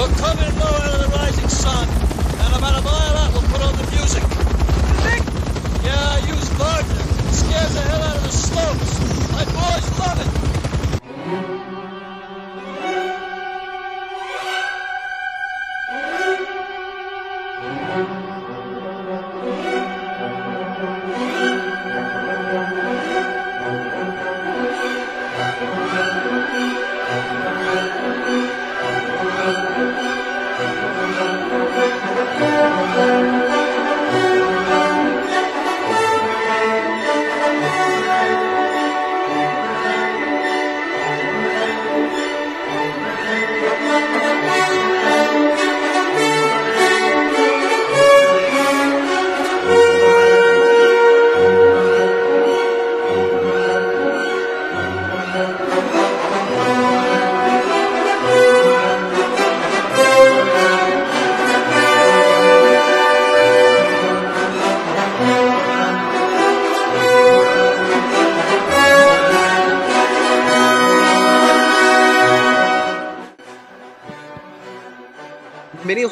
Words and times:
We're 0.00 0.08
coming 0.16 0.58
low 0.58 0.64
out 0.64 0.94
of 0.94 1.00
the 1.02 1.08
rising 1.14 1.48
sun, 1.50 1.86
and 1.86 2.56
about 2.56 2.78
a 2.78 2.80
mile 2.80 3.16
out 3.18 3.32
we'll 3.34 3.42
put 3.52 3.60
on 3.60 3.76
the 3.76 3.84
music. 3.90 4.24
Music? 4.96 5.22
Yeah, 5.84 5.92
I 5.92 6.18
use 6.26 6.48
Wagner. 6.56 7.28
It 7.28 7.34
scares 7.34 7.74
the 7.74 7.82
hell 7.82 8.02
out 8.04 8.16
of 8.16 8.22
the 8.22 8.32
slopes. 8.32 8.98
My 9.30 9.44
boys 9.44 9.98
love 10.00 10.18
it. 10.24 10.49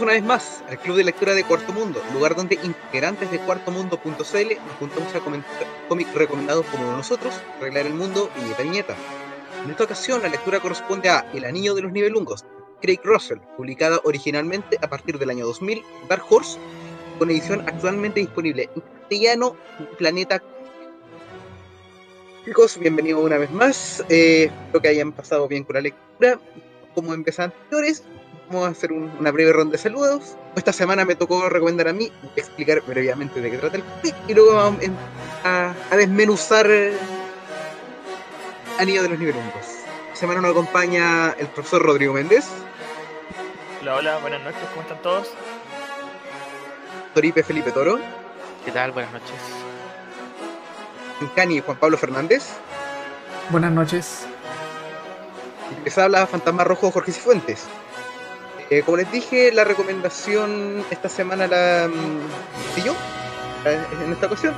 Una 0.09 0.15
vez 0.15 0.25
más 0.25 0.65
al 0.71 0.79
Club 0.79 0.97
de 0.97 1.05
Lectura 1.05 1.35
de 1.35 1.45
Cuarto 1.45 1.71
Mundo, 1.75 2.03
lugar 2.15 2.35
donde 2.35 2.59
integrantes 2.65 3.31
de 3.31 3.39
cuartomundo.cl 3.41 4.07
nos 4.17 4.77
juntamos 4.79 5.15
a 5.15 5.21
comentar 5.21 5.67
cómics 5.87 6.15
recomendados 6.15 6.65
de 6.73 6.97
nosotros, 6.97 7.35
arreglar 7.59 7.85
el 7.85 7.93
mundo 7.93 8.31
viñeta 8.35 8.63
viñeta. 8.63 8.97
En 9.63 9.71
esta 9.71 9.85
ocasión 9.85 10.23
la 10.23 10.31
lectura 10.31 10.61
corresponde 10.61 11.11
a 11.11 11.31
El 11.35 11.45
Anillo 11.45 11.75
de 11.75 11.83
los 11.83 11.93
Nivelungos, 11.93 12.47
Craig 12.81 13.01
Russell, 13.05 13.41
publicada 13.59 14.01
originalmente 14.03 14.79
a 14.81 14.89
partir 14.89 15.19
del 15.19 15.29
año 15.29 15.45
2000, 15.45 15.83
Dark 16.09 16.25
Horse, 16.31 16.59
con 17.19 17.31
edición 17.31 17.61
actualmente 17.69 18.21
disponible 18.21 18.71
en 18.75 18.81
castellano 18.81 19.57
Planeta. 19.99 20.43
Chicos, 22.47 22.79
bienvenidos 22.79 23.23
una 23.23 23.37
vez 23.37 23.51
más. 23.51 24.03
Eh, 24.09 24.45
espero 24.45 24.81
que 24.81 24.89
hayan 24.89 25.13
pasado 25.13 25.47
bien 25.49 25.65
con 25.65 25.75
la 25.75 25.83
lectura. 25.83 26.41
Como 26.95 27.15
veces 27.15 27.41
anteriores, 27.41 28.03
vamos 28.51 28.69
a 28.69 28.71
hacer 28.71 28.93
un- 28.93 29.11
una 29.19 29.31
breve 29.31 29.53
ronda 29.53 29.73
de 29.73 29.79
saludos. 29.79 30.37
Esta 30.57 30.73
semana 30.73 31.05
me 31.05 31.15
tocó 31.15 31.49
recomendar 31.49 31.89
a 31.89 31.93
mí, 31.93 32.11
explicar 32.37 32.81
brevemente 32.87 33.41
de 33.41 33.51
qué 33.51 33.59
trata 33.59 33.77
el 33.77 33.85
cómic 33.85 34.15
y 34.27 34.35
luego 34.35 34.55
vamos 34.55 34.81
a, 35.45 35.73
a 35.91 35.97
desmenuzar 35.97 36.67
eh, 36.71 36.93
Anillo 38.79 39.03
de 39.03 39.09
los 39.11 39.19
Nivelungos. 39.19 39.67
Esta 40.07 40.17
semana 40.21 40.41
nos 40.41 40.51
acompaña 40.53 41.31
el 41.39 41.47
profesor 41.49 41.83
Rodrigo 41.83 42.15
Méndez, 42.15 42.47
Hola, 43.81 43.95
hola, 43.97 44.19
buenas 44.19 44.43
noches, 44.43 44.61
¿cómo 44.71 44.83
están 44.83 45.01
todos? 45.03 45.29
Toripe 47.15 47.43
Felipe 47.45 47.71
Toro, 47.71 47.99
¿Qué 48.65 48.73
tal? 48.73 48.91
Buenas 48.93 49.13
noches. 49.13 49.37
Cani 51.35 51.61
Juan 51.61 51.77
Pablo 51.79 51.97
Fernández, 51.97 52.45
Buenas 53.51 53.73
noches. 53.73 54.27
y 55.81 55.85
les 55.85 55.97
habla 55.99 56.27
Fantasma 56.27 56.65
Rojo 56.65 56.91
Jorge 56.91 57.13
Cifuentes. 57.13 57.65
Eh, 58.71 58.83
como 58.83 58.99
les 58.99 59.11
dije, 59.11 59.51
la 59.53 59.65
recomendación 59.65 60.85
esta 60.91 61.09
semana 61.09 61.47
la 61.47 61.89
mm, 61.89 62.71
hice 62.71 62.87
yo, 62.87 62.95
en 64.05 64.13
esta 64.13 64.27
ocasión. 64.27 64.55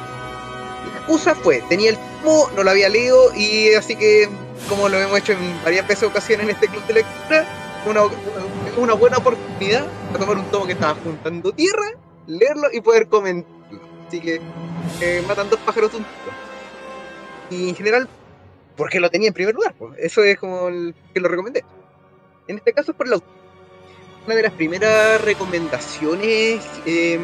La 0.93 0.99
excusa 0.99 1.35
fue, 1.37 1.63
tenía 1.69 1.91
el 1.91 1.97
tomo, 1.97 2.51
no 2.57 2.65
lo 2.65 2.71
había 2.71 2.89
leído 2.89 3.33
y 3.37 3.73
así 3.75 3.95
que, 3.95 4.29
como 4.69 4.89
lo 4.89 4.99
hemos 4.99 5.17
hecho 5.19 5.33
en 5.33 5.63
varias 5.63 5.87
veces 5.87 6.09
ocasiones 6.09 6.45
en 6.45 6.55
este 6.55 6.67
club 6.67 6.85
de 6.87 6.95
lectura, 6.95 7.47
una, 7.87 8.03
una, 8.77 8.95
buena 8.95 9.19
oportunidad 9.19 9.87
para 10.09 10.19
tomar 10.19 10.39
un 10.39 10.51
tomo 10.51 10.67
que 10.67 10.73
estaba 10.73 10.95
juntando 10.95 11.53
tierra, 11.53 11.93
leerlo 12.27 12.69
y 12.73 12.81
poder 12.81 13.07
comentarlo. 13.07 13.81
Así 14.09 14.21
que 14.21 14.41
eh, 15.01 15.25
matan 15.29 15.49
dos 15.51 15.61
pájaros 15.61 15.95
un 15.95 16.05
tiro. 16.05 16.33
Y 17.51 17.69
en 17.69 17.77
general, 17.77 18.09
porque 18.77 18.99
lo 18.99 19.09
tenía 19.09 19.29
en 19.29 19.35
primer 19.35 19.55
lugar, 19.55 19.75
eso 19.99 20.25
es 20.25 20.37
como 20.37 20.67
el 20.67 20.97
que 21.15 21.21
lo 21.21 21.29
recomendé. 21.29 21.65
En 22.49 22.57
este 22.57 22.73
caso 22.73 22.91
es 22.91 22.97
por 22.97 23.07
la 23.07 23.15
autor. 23.15 23.41
Una 24.31 24.37
de 24.37 24.43
las 24.45 24.53
primeras 24.53 25.21
recomendaciones 25.25 26.65
que 26.85 27.19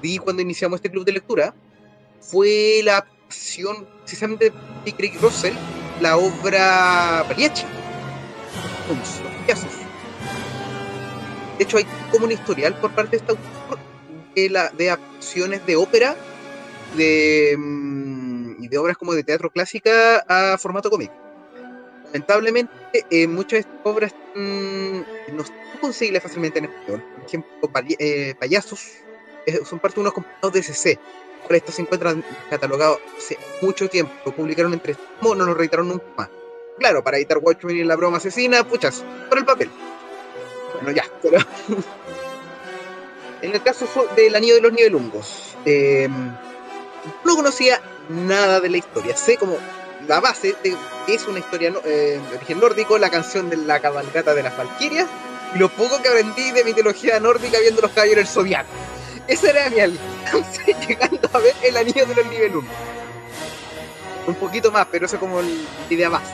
di 0.00 0.16
cuando 0.16 0.40
iniciamos 0.40 0.78
este 0.78 0.90
club 0.90 1.04
de 1.04 1.12
lectura 1.12 1.54
fue 2.22 2.80
la 2.82 2.92
adaptación 2.92 3.86
precisamente 4.00 4.50
de 4.86 4.92
Craig 4.94 5.18
Russell, 5.20 5.52
la 6.00 6.16
obra 6.16 7.26
payasos. 7.28 7.66
De 11.58 11.64
hecho, 11.64 11.76
hay 11.76 11.84
como 12.10 12.24
un 12.24 12.32
historial 12.32 12.74
por 12.80 12.92
parte 12.92 13.10
de 13.10 13.16
este 13.18 13.32
autor 13.32 13.78
de, 14.34 14.48
la, 14.48 14.70
de 14.70 14.88
adaptaciones 14.88 15.66
de 15.66 15.76
ópera 15.76 16.16
de, 16.96 17.58
y 18.58 18.68
de 18.68 18.78
obras 18.78 18.96
como 18.96 19.12
de 19.12 19.22
teatro 19.22 19.50
clásica 19.50 20.24
a 20.26 20.56
formato 20.56 20.88
cómic. 20.88 21.12
Lamentablemente, 22.06 22.72
eh, 23.10 23.26
muchas 23.26 23.50
de 23.52 23.58
estas 23.58 23.80
obras 23.84 24.14
mm, 24.34 25.19
no 25.48 25.92
son 25.92 26.20
fácilmente 26.20 26.58
en 26.58 26.66
español. 26.66 27.04
Por 27.16 27.26
ejemplo, 27.26 27.70
eh, 27.98 28.34
Payasos 28.38 28.80
eh, 29.46 29.60
son 29.64 29.78
parte 29.78 29.96
de 29.96 30.00
unos 30.02 30.12
compilados 30.12 30.52
de 30.52 30.62
CC. 30.62 30.98
Por 31.46 31.56
estos 31.56 31.74
se 31.74 31.82
encuentran 31.82 32.24
catalogados 32.48 33.00
hace 33.16 33.38
mucho 33.62 33.88
tiempo. 33.88 34.12
Lo 34.24 34.34
publicaron 34.34 34.72
en 34.72 34.80
tres 34.80 34.96
tomos, 35.20 35.36
no 35.36 35.46
lo 35.46 35.54
reeditaron 35.54 35.88
nunca 35.88 36.04
más. 36.16 36.28
Claro, 36.78 37.02
para 37.02 37.18
editar 37.18 37.38
Watchmen 37.38 37.76
y 37.76 37.84
la 37.84 37.96
broma 37.96 38.18
asesina, 38.18 38.64
puchas, 38.64 39.04
por 39.28 39.38
el 39.38 39.44
papel. 39.44 39.70
Bueno, 40.74 40.92
ya, 40.92 41.04
pero. 41.22 41.38
en 43.42 43.54
el 43.54 43.62
caso 43.62 43.86
del 44.16 44.34
Anillo 44.34 44.54
de 44.54 44.60
los 44.60 44.72
Nivelungos, 44.72 45.56
eh, 45.64 46.08
no 47.24 47.36
conocía 47.36 47.80
nada 48.08 48.60
de 48.60 48.70
la 48.70 48.76
historia. 48.78 49.16
Sé 49.16 49.36
como 49.36 49.58
la 50.06 50.20
base 50.20 50.54
es 51.06 51.26
una 51.26 51.38
historia 51.38 51.72
eh, 51.84 52.20
de 52.30 52.36
origen 52.36 52.60
nórdico, 52.60 52.98
la 52.98 53.10
canción 53.10 53.50
de 53.50 53.56
la 53.56 53.80
cabalgata 53.80 54.34
de 54.34 54.42
las 54.42 54.56
Valquirias, 54.56 55.08
y 55.54 55.58
lo 55.58 55.68
poco 55.68 56.00
que 56.02 56.08
aprendí 56.08 56.50
de 56.52 56.64
mitología 56.64 57.18
nórdica 57.20 57.58
viendo 57.60 57.82
los 57.82 57.90
caballeros 57.92 58.24
del 58.24 58.32
Zodiaco. 58.32 58.68
Ese 59.26 59.50
era 59.50 59.70
mi 59.70 59.80
alcance 59.80 60.74
llegando 60.88 61.28
a 61.32 61.38
ver 61.38 61.54
el 61.62 61.76
anillo 61.76 62.06
de 62.06 62.14
los 62.14 62.26
nivel 62.26 62.56
1. 62.56 62.68
Un 64.26 64.34
poquito 64.36 64.70
más, 64.70 64.86
pero 64.90 65.06
eso 65.06 65.16
es 65.16 65.20
como 65.20 65.40
el- 65.40 65.64
la 65.88 65.94
idea 65.94 66.08
base. 66.08 66.32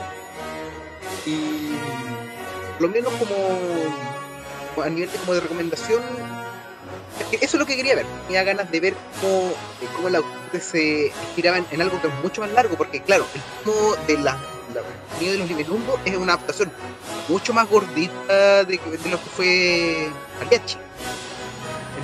Y 1.24 1.76
lo 2.78 2.88
menos 2.88 3.12
como 3.14 4.82
a 4.82 4.88
nivel 4.88 5.10
de, 5.10 5.18
como 5.18 5.34
de 5.34 5.40
recomendación, 5.40 6.02
eso 7.32 7.44
es 7.44 7.54
lo 7.54 7.66
que 7.66 7.76
quería 7.76 7.94
ver. 7.94 8.06
Tenía 8.26 8.44
ganas 8.44 8.70
de 8.70 8.80
ver 8.80 8.94
cómo, 9.20 9.52
cómo 9.96 10.08
autor 10.16 10.60
se 10.60 11.12
giraba 11.34 11.58
en, 11.70 11.80
algo 11.80 12.00
que 12.00 12.08
es 12.08 12.14
mucho 12.22 12.42
más 12.42 12.50
largo, 12.52 12.76
porque 12.76 13.00
claro, 13.02 13.26
el 13.34 13.40
tomo 13.64 13.96
de 14.06 14.18
la, 14.18 14.38
el 15.20 15.40
anillo 15.40 15.56
de 15.56 15.64
los 15.64 15.72
1 15.72 15.82
es 16.04 16.16
una 16.16 16.34
adaptación 16.34 16.70
mucho 17.28 17.52
más 17.52 17.68
gordita 17.68 18.64
de, 18.64 18.80
lo 19.10 19.18
que 19.22 19.30
fue 19.34 20.08
Pagliacci. 20.38 20.76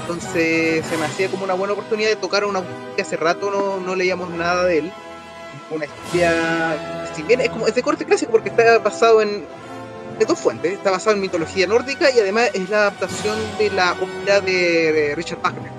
Entonces 0.00 0.84
se 0.86 0.96
me 0.96 1.06
hacía 1.06 1.28
como 1.28 1.44
una 1.44 1.54
buena 1.54 1.74
oportunidad 1.74 2.08
de 2.08 2.16
tocar 2.16 2.42
a 2.42 2.46
un 2.46 2.58
que 2.96 3.02
hace 3.02 3.16
rato 3.16 3.50
no, 3.50 3.78
no 3.78 3.94
leíamos 3.94 4.30
nada 4.30 4.64
de 4.64 4.78
él. 4.78 4.92
Una 5.70 5.86
historia, 5.86 7.08
si 7.14 7.24
es 7.32 7.50
como 7.50 7.66
es 7.66 7.74
de 7.74 7.82
corte 7.82 8.04
clásico 8.04 8.32
porque 8.32 8.48
está 8.48 8.78
basado 8.78 9.22
en 9.22 9.46
de 10.18 10.24
dos 10.24 10.38
fuentes, 10.38 10.72
está 10.72 10.90
basado 10.90 11.16
en 11.16 11.22
mitología 11.22 11.66
nórdica 11.66 12.10
y 12.10 12.20
además 12.20 12.50
es 12.52 12.68
la 12.68 12.82
adaptación 12.82 13.36
de 13.58 13.70
la 13.70 13.92
ópera 13.92 14.40
de, 14.40 15.14
Richard 15.16 15.40
Wagner. 15.42 15.72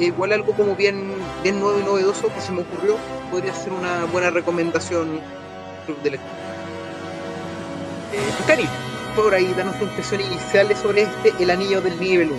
Igual 0.00 0.32
algo 0.32 0.54
como 0.54 0.74
bien, 0.74 1.12
bien 1.42 1.60
nuevo 1.60 1.78
y 1.78 1.82
novedoso 1.82 2.32
que 2.32 2.40
se 2.40 2.52
me 2.52 2.62
ocurrió, 2.62 2.96
podría 3.30 3.54
ser 3.54 3.74
una 3.74 4.06
buena 4.06 4.30
recomendación 4.30 5.20
club 5.88 6.02
de 6.02 6.10
lectura. 6.10 6.32
Eh, 8.12 8.68
por 9.16 9.34
ahí, 9.34 9.52
danos 9.54 9.78
tu 9.78 9.84
impresión 9.84 10.20
inicial 10.20 10.74
sobre 10.76 11.02
este, 11.02 11.32
El 11.42 11.50
Anillo 11.50 11.80
del 11.80 11.98
Nivel 11.98 12.30
1. 12.30 12.36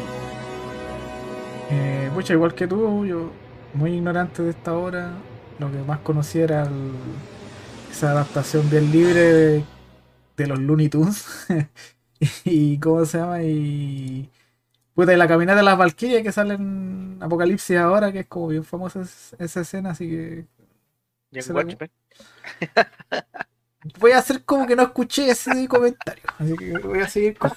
Eh, 1.72 2.12
igual 2.30 2.54
que 2.54 2.68
tú, 2.68 3.06
yo 3.06 3.31
muy 3.74 3.94
ignorante 3.94 4.44
de 4.44 4.51
esta 4.51 4.74
obra. 4.74 5.12
Lo 5.57 5.72
que 5.72 5.78
más 5.80 6.00
conocía 6.00 6.44
era 6.44 6.69
esa 7.92 8.12
adaptación 8.12 8.69
bien 8.69 8.92
libre 8.92 9.63
de, 10.38 10.48
los 10.48 10.60
Looney 10.60 10.90
Tunes. 10.90 11.25
y 12.46 12.78
¿cómo 12.78 13.04
se 13.06 13.18
llama? 13.18 13.42
Y 13.42 14.30
puta, 14.94 15.13
y 15.13 15.18
la 15.18 15.28
caminata 15.28 15.57
de 15.57 15.63
las 15.63 15.78
Valkyrias 15.78 16.24
que 16.24 16.31
sale 16.31 16.54
en 16.54 17.18
Apocalipsis 17.19 17.78
ahora, 17.78 18.12
que 18.12 18.19
es 18.19 18.28
como 18.28 18.48
bien 18.48 18.63
famosa 18.63 19.01
es- 19.01 19.36
esa 19.40 19.62
escena, 19.62 19.92
así 19.92 20.07
que 20.10 20.46
Y 21.31 21.38
en 21.40 21.44
Se 21.44 21.54
la- 21.54 21.60
Watchmen. 21.60 21.92
voy 24.00 24.12
a 24.12 24.20
hacer 24.20 24.44
como 24.46 24.68
que 24.68 24.76
no 24.76 24.84
escuché 24.84 25.30
ese 25.30 25.68
comentario, 25.68 26.24
así 26.38 26.56
que 26.56 26.78
voy 26.80 27.00
a 27.00 27.08
seguir 27.08 27.38
con... 27.38 27.52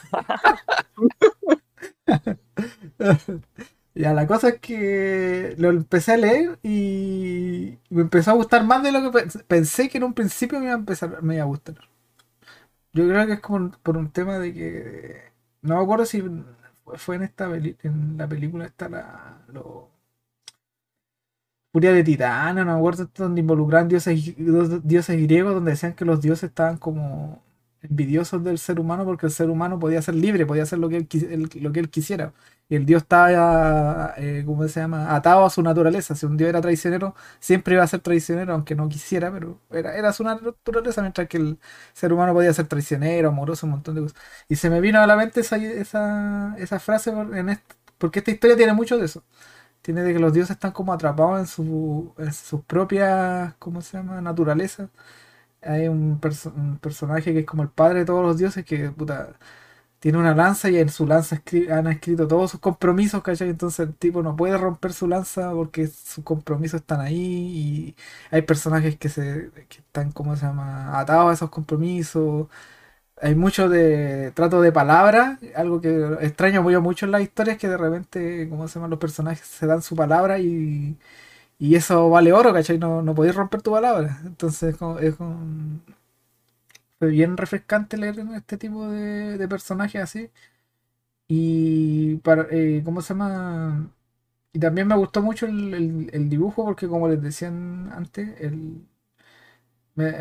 Ya, 3.94 4.14
la 4.14 4.26
cosa 4.26 4.48
es 4.50 4.60
que 4.60 5.54
lo 5.58 5.68
empecé 5.70 6.12
a 6.12 6.16
leer 6.16 6.58
y 6.62 7.78
me 7.90 8.02
empezó 8.02 8.30
a 8.30 8.34
gustar 8.34 8.64
más 8.64 8.82
de 8.82 8.90
lo 8.92 9.00
que 9.02 9.18
pens- 9.18 9.44
pensé 9.46 9.88
que 9.90 9.98
en 9.98 10.04
un 10.04 10.14
principio 10.14 10.58
me 10.58 10.66
iba 10.66 10.74
a 10.74 10.78
empezar, 10.78 11.22
me 11.22 11.34
iba 11.34 11.44
a 11.44 11.46
gustar. 11.46 11.76
Yo 12.92 13.08
creo 13.08 13.26
que 13.26 13.34
es 13.34 13.40
como 13.40 13.70
por 13.82 13.96
un 13.96 14.10
tema 14.10 14.38
de 14.38 14.52
que 14.52 15.22
no 15.62 15.76
me 15.76 15.82
acuerdo 15.82 16.04
si 16.06 16.22
fue 16.96 17.16
en 17.16 17.22
esta 17.22 17.48
peli- 17.50 17.76
en 17.82 18.16
la 18.18 18.28
película 18.28 18.66
esta 18.66 18.88
la 18.88 19.42
lo 19.48 19.90
Furia 21.72 21.92
de 21.92 22.04
Titana, 22.04 22.64
no 22.64 22.72
me 22.72 22.78
acuerdo 22.78 23.08
donde 23.16 23.40
involucraban 23.40 23.88
dioses, 23.88 24.36
dios- 24.36 24.86
dioses 24.86 25.20
griegos 25.22 25.54
donde 25.54 25.70
decían 25.72 25.94
que 25.94 26.04
los 26.04 26.20
dioses 26.20 26.50
estaban 26.50 26.76
como 26.76 27.42
envidiosos 27.80 28.44
del 28.44 28.58
ser 28.58 28.78
humano 28.78 29.04
porque 29.06 29.26
el 29.26 29.32
ser 29.32 29.48
humano 29.50 29.78
podía 29.78 30.02
ser 30.02 30.14
libre, 30.14 30.44
podía 30.46 30.64
hacer 30.64 30.78
lo 30.78 30.88
que 30.90 30.98
él, 30.98 31.08
él- 31.30 31.50
lo 31.62 31.72
que 31.72 31.80
él 31.80 31.88
quisiera. 31.90 32.32
Y 32.68 32.76
el 32.76 32.84
dios 32.86 33.02
estaba, 33.02 34.14
eh, 34.18 34.42
¿cómo 34.46 34.66
se 34.68 34.80
llama? 34.80 35.14
Atado 35.14 35.44
a 35.46 35.50
su 35.50 35.62
naturaleza. 35.62 36.14
Si 36.14 36.24
un 36.26 36.36
dios 36.36 36.48
era 36.50 36.60
traicionero, 36.60 37.14
siempre 37.40 37.74
iba 37.74 37.82
a 37.84 37.86
ser 37.86 38.00
traicionero, 38.00 38.52
aunque 38.54 38.74
no 38.74 38.88
quisiera, 38.88 39.32
pero 39.32 39.58
era, 39.70 39.96
era 39.96 40.12
su 40.12 40.24
naturaleza, 40.24 41.00
mientras 41.02 41.26
que 41.28 41.36
el 41.38 41.58
ser 41.94 42.12
humano 42.12 42.32
podía 42.34 42.52
ser 42.54 42.66
traicionero, 42.66 43.28
amoroso, 43.30 43.66
un 43.66 43.72
montón 43.72 43.94
de 43.94 44.02
cosas. 44.02 44.18
Y 44.48 44.56
se 44.56 44.70
me 44.70 44.80
vino 44.80 45.00
a 45.00 45.06
la 45.06 45.16
mente 45.16 45.40
esa, 45.40 45.56
esa, 45.56 46.54
esa 46.58 46.78
frase 46.80 47.12
porque 47.98 48.18
esta 48.20 48.30
historia 48.30 48.56
tiene 48.56 48.72
mucho 48.72 48.98
de 48.98 49.04
eso. 49.06 49.22
Tiene 49.82 50.02
de 50.02 50.12
que 50.14 50.20
los 50.20 50.32
dioses 50.32 50.52
están 50.52 50.72
como 50.72 50.92
atrapados 50.92 51.40
en, 51.40 51.46
su, 51.46 52.14
en 52.18 52.32
sus 52.32 52.62
propias, 52.64 53.54
¿cómo 53.58 53.82
se 53.82 53.96
llama? 53.98 54.20
Naturaleza. 54.20 54.90
Hay 55.62 55.88
un, 55.88 56.20
un 56.56 56.78
personaje 56.80 57.32
que 57.32 57.40
es 57.40 57.46
como 57.46 57.62
el 57.62 57.70
padre 57.70 58.00
de 58.00 58.04
todos 58.06 58.24
los 58.24 58.38
dioses 58.38 58.64
que, 58.64 58.90
puta, 58.90 59.38
tiene 60.00 60.18
una 60.18 60.34
lanza 60.34 60.70
y 60.70 60.78
en 60.78 60.88
su 60.90 61.06
lanza 61.06 61.42
han 61.70 61.86
escrito 61.88 62.26
todos 62.28 62.50
sus 62.52 62.60
compromisos, 62.60 63.22
¿cachai? 63.22 63.50
Entonces 63.50 63.88
el 63.88 63.94
tipo 63.96 64.22
no 64.22 64.36
puede 64.36 64.58
romper 64.58 64.92
su 64.92 65.08
lanza 65.08 65.52
porque 65.52 65.86
sus 65.88 66.24
compromisos 66.24 66.80
están 66.80 67.00
ahí 67.00 67.16
y 67.16 67.96
hay 68.30 68.42
personajes 68.42 68.96
que 68.98 69.08
se 69.08 69.50
que 69.68 69.78
están, 69.78 70.12
¿cómo 70.12 70.36
se 70.36 70.46
llama? 70.46 70.98
Atados 70.98 71.30
a 71.30 71.34
esos 71.34 71.50
compromisos. 71.50 72.48
Hay 73.22 73.36
mucho 73.36 73.68
de 73.68 74.32
trato 74.32 74.60
de 74.62 74.72
palabra, 74.72 75.38
algo 75.54 75.80
que 75.80 75.88
extraño 76.22 76.62
mucho 76.82 77.06
en 77.06 77.12
las 77.12 77.22
historias, 77.22 77.56
que 77.58 77.68
de 77.68 77.76
repente, 77.76 78.48
¿cómo 78.50 78.66
se 78.66 78.74
llama? 78.76 78.88
Los 78.88 78.98
personajes 78.98 79.46
se 79.46 79.66
dan 79.66 79.80
su 79.82 79.94
palabra 79.94 80.40
y, 80.40 80.96
y 81.58 81.76
eso 81.76 82.10
vale 82.10 82.32
oro, 82.32 82.52
¿cachai? 82.54 82.78
No, 82.78 83.02
no 83.02 83.14
podéis 83.14 83.36
romper 83.36 83.62
tu 83.62 83.72
palabra. 83.72 84.20
Entonces 84.26 84.76
como- 84.76 84.98
es 85.00 85.18
un- 85.20 85.82
fue 86.98 87.08
bien 87.08 87.36
refrescante 87.36 87.96
leer 87.96 88.18
este 88.34 88.56
tipo 88.58 88.88
de, 88.88 89.36
de 89.38 89.48
personajes 89.48 90.00
así. 90.02 90.30
Y 91.28 92.16
para, 92.18 92.46
eh, 92.50 92.82
¿cómo 92.84 93.00
se 93.02 93.14
llama? 93.14 93.90
Y 94.52 94.60
también 94.60 94.88
me 94.88 94.96
gustó 94.96 95.22
mucho 95.22 95.46
el, 95.46 95.74
el- 95.74 96.10
dibujo 96.30 96.64
porque 96.64 96.88
como 96.88 97.08
les 97.08 97.22
decían 97.22 97.90
antes, 97.94 98.40
el, 98.40 98.86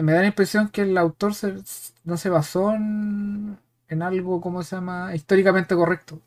me 0.01 0.12
da 0.13 0.21
la 0.21 0.27
impresión 0.27 0.69
que 0.69 0.81
el 0.83 0.97
autor 0.97 1.33
se- 1.33 1.56
no 2.03 2.18
se 2.18 2.30
basó 2.30 2.74
en, 2.74 3.57
algo, 4.01 4.42
¿cómo 4.42 4.63
se 4.63 4.75
llama? 4.75 5.13
históricamente 5.15 5.75
correcto, 5.75 6.19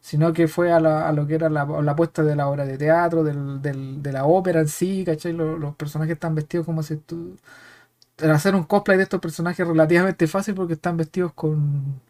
sino 0.00 0.32
que 0.32 0.48
fue 0.48 0.72
a, 0.72 0.80
la- 0.80 1.12
lo 1.12 1.26
que 1.26 1.36
era 1.36 1.48
la, 1.50 1.64
la 1.66 1.92
apuesta 1.92 2.22
de 2.24 2.36
la 2.36 2.48
obra 2.48 2.66
de 2.66 2.78
teatro, 2.78 3.24
del, 3.24 3.62
de 4.02 4.12
la 4.12 4.26
ópera 4.26 4.60
en 4.60 4.68
sí, 4.68 5.04
¿cachai? 5.04 5.32
Los, 5.32 5.58
los 5.60 5.76
personajes 5.76 6.14
están 6.14 6.34
vestidos 6.34 6.66
como 6.66 6.82
si 6.82 6.96
tú... 6.98 7.36
Hacer 8.18 8.54
un 8.54 8.64
cosplay 8.64 8.96
de 8.98 9.04
estos 9.04 9.20
personajes 9.20 9.60
es 9.60 9.66
relativamente 9.68 10.26
fácil 10.28 10.54
porque 10.54 10.74
están 10.74 10.96
vestidos 10.96 11.32
con, 11.34 12.00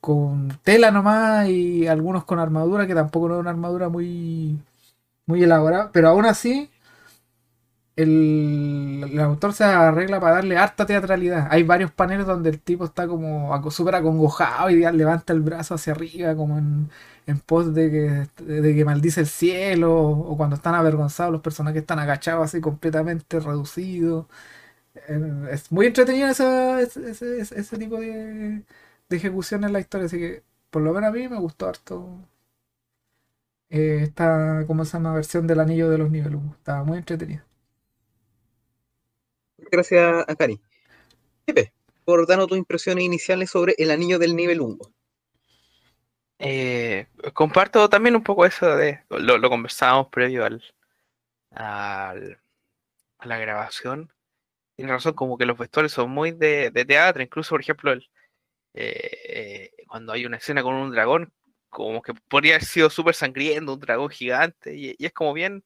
con 0.00 0.48
tela 0.62 0.90
nomás 0.90 1.48
y 1.48 1.86
algunos 1.86 2.24
con 2.24 2.38
armadura, 2.38 2.86
que 2.86 2.94
tampoco 2.94 3.28
no 3.28 3.34
es 3.36 3.40
una 3.40 3.50
armadura 3.50 3.88
muy, 3.88 4.58
muy 5.26 5.42
elaborada, 5.44 5.90
pero 5.92 6.08
aún 6.10 6.26
así 6.26 6.70
el, 7.96 9.04
el 9.12 9.20
autor 9.20 9.52
se 9.52 9.64
arregla 9.64 10.20
para 10.20 10.36
darle 10.36 10.56
harta 10.56 10.86
teatralidad. 10.86 11.48
Hay 11.50 11.62
varios 11.62 11.90
paneles 11.92 12.26
donde 12.26 12.50
el 12.50 12.60
tipo 12.60 12.84
está 12.84 13.06
como 13.08 13.70
súper 13.70 13.96
acongojado 13.96 14.70
y 14.70 14.76
levanta 14.92 15.32
el 15.32 15.40
brazo 15.40 15.74
hacia 15.74 15.92
arriba 15.92 16.34
como 16.36 16.58
en, 16.58 16.90
en 17.26 17.40
pos 17.40 17.74
de 17.74 17.90
que, 17.90 18.44
de 18.44 18.74
que 18.74 18.84
maldice 18.84 19.20
el 19.20 19.26
cielo 19.26 19.94
o 20.00 20.36
cuando 20.36 20.56
están 20.56 20.74
avergonzados 20.74 21.32
los 21.32 21.42
personajes 21.42 21.82
están 21.82 21.98
agachados 21.98 22.44
así 22.46 22.60
completamente 22.60 23.40
reducidos. 23.40 24.26
Eh, 25.08 25.48
Es 25.52 25.72
muy 25.72 25.86
entretenido 25.86 26.28
ese, 26.28 26.82
ese- 26.82 27.78
tipo 27.78 27.98
de, 28.00 28.62
de 29.08 29.16
ejecución 29.16 29.64
en 29.64 29.72
la 29.72 29.80
historia, 29.80 30.06
así 30.06 30.18
que 30.18 30.42
por 30.70 30.82
lo 30.82 30.92
menos 30.92 31.08
a 31.10 31.12
mí 31.12 31.28
me 31.28 31.38
gustó 31.38 31.68
harto 31.68 32.18
eh, 33.70 34.00
esta, 34.04 34.64
¿cómo 34.66 34.84
se 34.84 34.92
llama? 34.92 35.14
Versión 35.14 35.46
del 35.46 35.60
Anillo 35.60 35.90
de 35.90 35.98
los 35.98 36.10
Nibelungos. 36.10 36.56
Estaba 36.58 36.84
muy 36.84 36.98
entretenida. 36.98 37.44
Gracias 39.72 40.24
a 40.28 40.36
Cari. 40.36 40.60
Pepe, 41.46 41.72
por 42.04 42.26
darnos 42.26 42.46
tus 42.46 42.58
impresiones 42.58 43.04
iniciales 43.04 43.48
sobre 43.48 43.74
el 43.78 43.90
anillo 43.90 44.18
del 44.18 44.36
nivel 44.36 44.60
1. 44.60 44.76
Eh, 46.40 47.06
comparto 47.32 47.88
también 47.88 48.14
un 48.14 48.22
poco 48.22 48.44
eso 48.44 48.76
de, 48.76 49.02
lo, 49.08 49.48
conversábamos 49.48 50.08
previo 50.08 50.44
al, 50.44 50.62
a 51.52 52.14
la 53.24 53.38
grabación. 53.38 54.12
Tiene 54.76 54.92
razón, 54.92 55.14
como 55.14 55.38
que 55.38 55.46
los 55.46 55.56
vestuarios 55.56 55.92
son 55.92 56.10
muy 56.10 56.32
de, 56.32 56.70
teatro, 56.86 57.22
incluso 57.22 57.50
por 57.54 57.62
ejemplo 57.62 57.92
el, 57.92 58.10
eh, 58.74 59.10
eh, 59.26 59.70
cuando 59.88 60.12
hay 60.12 60.26
una 60.26 60.36
escena 60.36 60.62
con 60.62 60.74
un 60.74 60.90
dragón, 60.90 61.32
como 61.70 62.02
que 62.02 62.12
podría 62.28 62.56
haber 62.56 62.66
sido 62.66 62.90
súper 62.90 63.14
sangriento, 63.14 63.72
un 63.72 63.80
dragón 63.80 64.10
gigante, 64.10 64.76
y, 64.76 64.94
y 64.98 65.06
es 65.06 65.14
como 65.14 65.32
bien, 65.32 65.64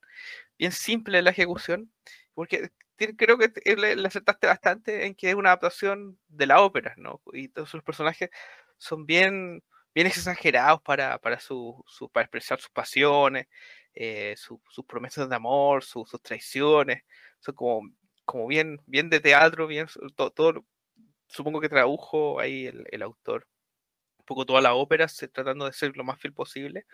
bien 0.56 0.70
simple 0.70 1.22
la 1.22 1.30
ejecución, 1.30 1.90
porque 2.34 2.70
creo 3.16 3.38
que 3.38 3.52
le, 3.76 3.96
le 3.96 4.08
acertaste 4.08 4.46
bastante 4.46 5.06
en 5.06 5.14
que 5.14 5.30
es 5.30 5.34
una 5.36 5.50
adaptación 5.50 6.18
de 6.28 6.46
la 6.46 6.60
ópera, 6.62 6.94
¿no? 6.96 7.20
Y 7.32 7.48
todos 7.48 7.72
los 7.74 7.84
personajes 7.84 8.30
son 8.78 9.06
bien, 9.06 9.62
bien 9.94 10.06
exagerados 10.06 10.82
para, 10.82 11.18
para, 11.18 11.38
su, 11.40 11.82
su- 11.86 12.10
para 12.10 12.24
expresar 12.24 12.58
sus 12.60 12.70
pasiones, 12.70 13.46
eh, 13.94 14.34
su- 14.36 14.60
sus 14.70 14.84
promesas 14.86 15.28
de 15.28 15.36
amor, 15.36 15.84
su- 15.84 16.04
sus 16.06 16.22
traiciones, 16.22 17.02
son 17.40 17.54
como, 17.54 17.88
como 18.24 18.46
bien, 18.46 18.80
bien 18.86 19.10
de 19.10 19.20
teatro, 19.20 19.66
bien, 19.66 19.86
todo, 20.16 20.30
todo, 20.30 20.64
supongo 21.28 21.60
que 21.60 21.68
tradujo 21.70 22.40
ahí 22.40 22.66
el, 22.66 22.84
el 22.90 23.02
autor 23.02 23.46
un 24.18 24.24
poco 24.26 24.46
toda 24.46 24.60
la 24.60 24.74
ópera, 24.74 25.08
se- 25.08 25.28
tratando 25.28 25.66
de 25.66 25.72
ser 25.72 25.96
lo 25.96 26.04
más 26.04 26.18
fiel 26.20 26.32
posible. 26.34 26.86